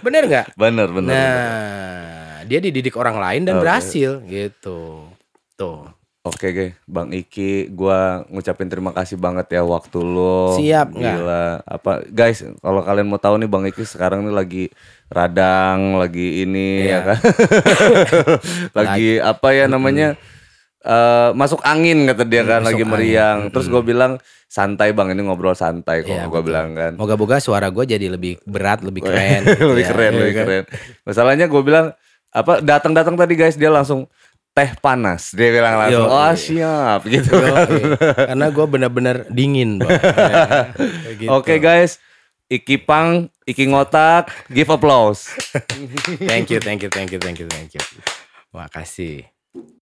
Bener 0.00 0.22
nggak? 0.28 0.46
Benar 0.52 0.88
benar. 0.92 1.08
Nah, 1.08 1.24
benar. 1.24 2.44
dia 2.44 2.58
dididik 2.60 2.94
orang 2.94 3.16
lain 3.16 3.42
dan 3.48 3.56
Oke. 3.56 3.62
berhasil 3.64 4.20
gitu. 4.22 5.08
Tuh. 5.54 5.88
Oke, 6.22 6.54
ge, 6.54 6.66
Bang 6.86 7.10
Iki, 7.10 7.66
gua 7.68 8.22
ngucapin 8.30 8.70
terima 8.70 8.94
kasih 8.94 9.18
banget 9.18 9.42
ya 9.50 9.66
waktu 9.66 9.98
lo. 9.98 10.54
Siap? 10.54 10.94
Gila. 10.94 11.66
Apa 11.66 12.06
guys, 12.06 12.46
kalau 12.56 12.78
kalian 12.80 13.10
mau 13.10 13.18
tahu 13.18 13.42
nih 13.42 13.50
Bang 13.50 13.66
Iki 13.66 13.82
sekarang 13.82 14.22
nih 14.22 14.30
lagi 14.30 14.64
radang, 15.10 15.98
lagi 15.98 16.46
ini 16.46 16.86
Iya. 16.86 16.94
ya 16.94 16.98
kan. 17.04 17.18
lagi 18.78 19.08
apa 19.18 19.48
ya 19.50 19.66
namanya? 19.66 20.14
eh, 20.80 21.30
masuk 21.32 21.58
angin 21.62 22.06
kata 22.06 22.22
dia 22.22 22.42
kan 22.42 22.58
Masuk 22.60 22.70
lagi 22.70 22.78
angin. 22.80 22.90
meriang. 22.92 23.38
Terus 23.50 23.66
gue 23.66 23.82
bilang 23.82 24.12
santai 24.46 24.90
bang 24.90 25.10
ini 25.10 25.22
ngobrol 25.22 25.54
santai 25.54 26.02
kok 26.02 26.10
Iya, 26.12 26.26
gue 26.26 26.38
bilang 26.40 26.70
kan. 26.72 26.92
Moga-moga 26.94 27.38
suara 27.38 27.66
gue 27.66 27.82
jadi 27.84 28.06
lebih 28.06 28.38
berat, 28.42 28.82
lebih 28.82 29.02
keren. 29.02 29.42
gitu 29.48 29.74
lebih 29.74 29.86
ya. 29.86 29.90
keren, 29.90 30.10
Iya 30.12 30.18
lebih 30.20 30.34
kan? 30.34 30.44
keren. 30.44 30.64
Masalahnya 31.02 31.46
gue 31.46 31.62
bilang 31.62 31.86
apa 32.30 32.58
datang-datang 32.58 33.12
tadi 33.12 33.34
guys 33.34 33.54
dia 33.54 33.68
langsung 33.68 34.06
teh 34.52 34.70
panas. 34.78 35.32
Dia 35.32 35.48
bilang 35.48 35.80
langsung, 35.80 36.08
Yo, 36.08 36.12
oh 36.12 36.20
iya. 36.20 36.36
siap 36.36 37.00
gitu. 37.08 37.32
Yoi. 37.32 37.96
Karena 38.28 38.46
gue 38.52 38.66
bener-bener 38.68 39.16
dingin. 39.32 39.80
Ya, 39.82 41.12
gitu. 41.18 41.28
Oke 41.32 41.60
guys, 41.60 42.00
Iki 42.48 42.84
Pang, 42.84 43.32
Iki 43.48 43.72
Ngotak, 43.72 44.28
give 44.52 44.68
applause. 44.68 45.28
Thank 46.30 46.52
you, 46.52 46.60
thank 46.60 46.84
you, 46.84 46.90
thank 46.92 47.10
you, 47.12 47.20
thank 47.20 47.40
you, 47.40 47.48
thank 47.48 47.72
you. 47.72 47.82
Makasih. 48.52 49.28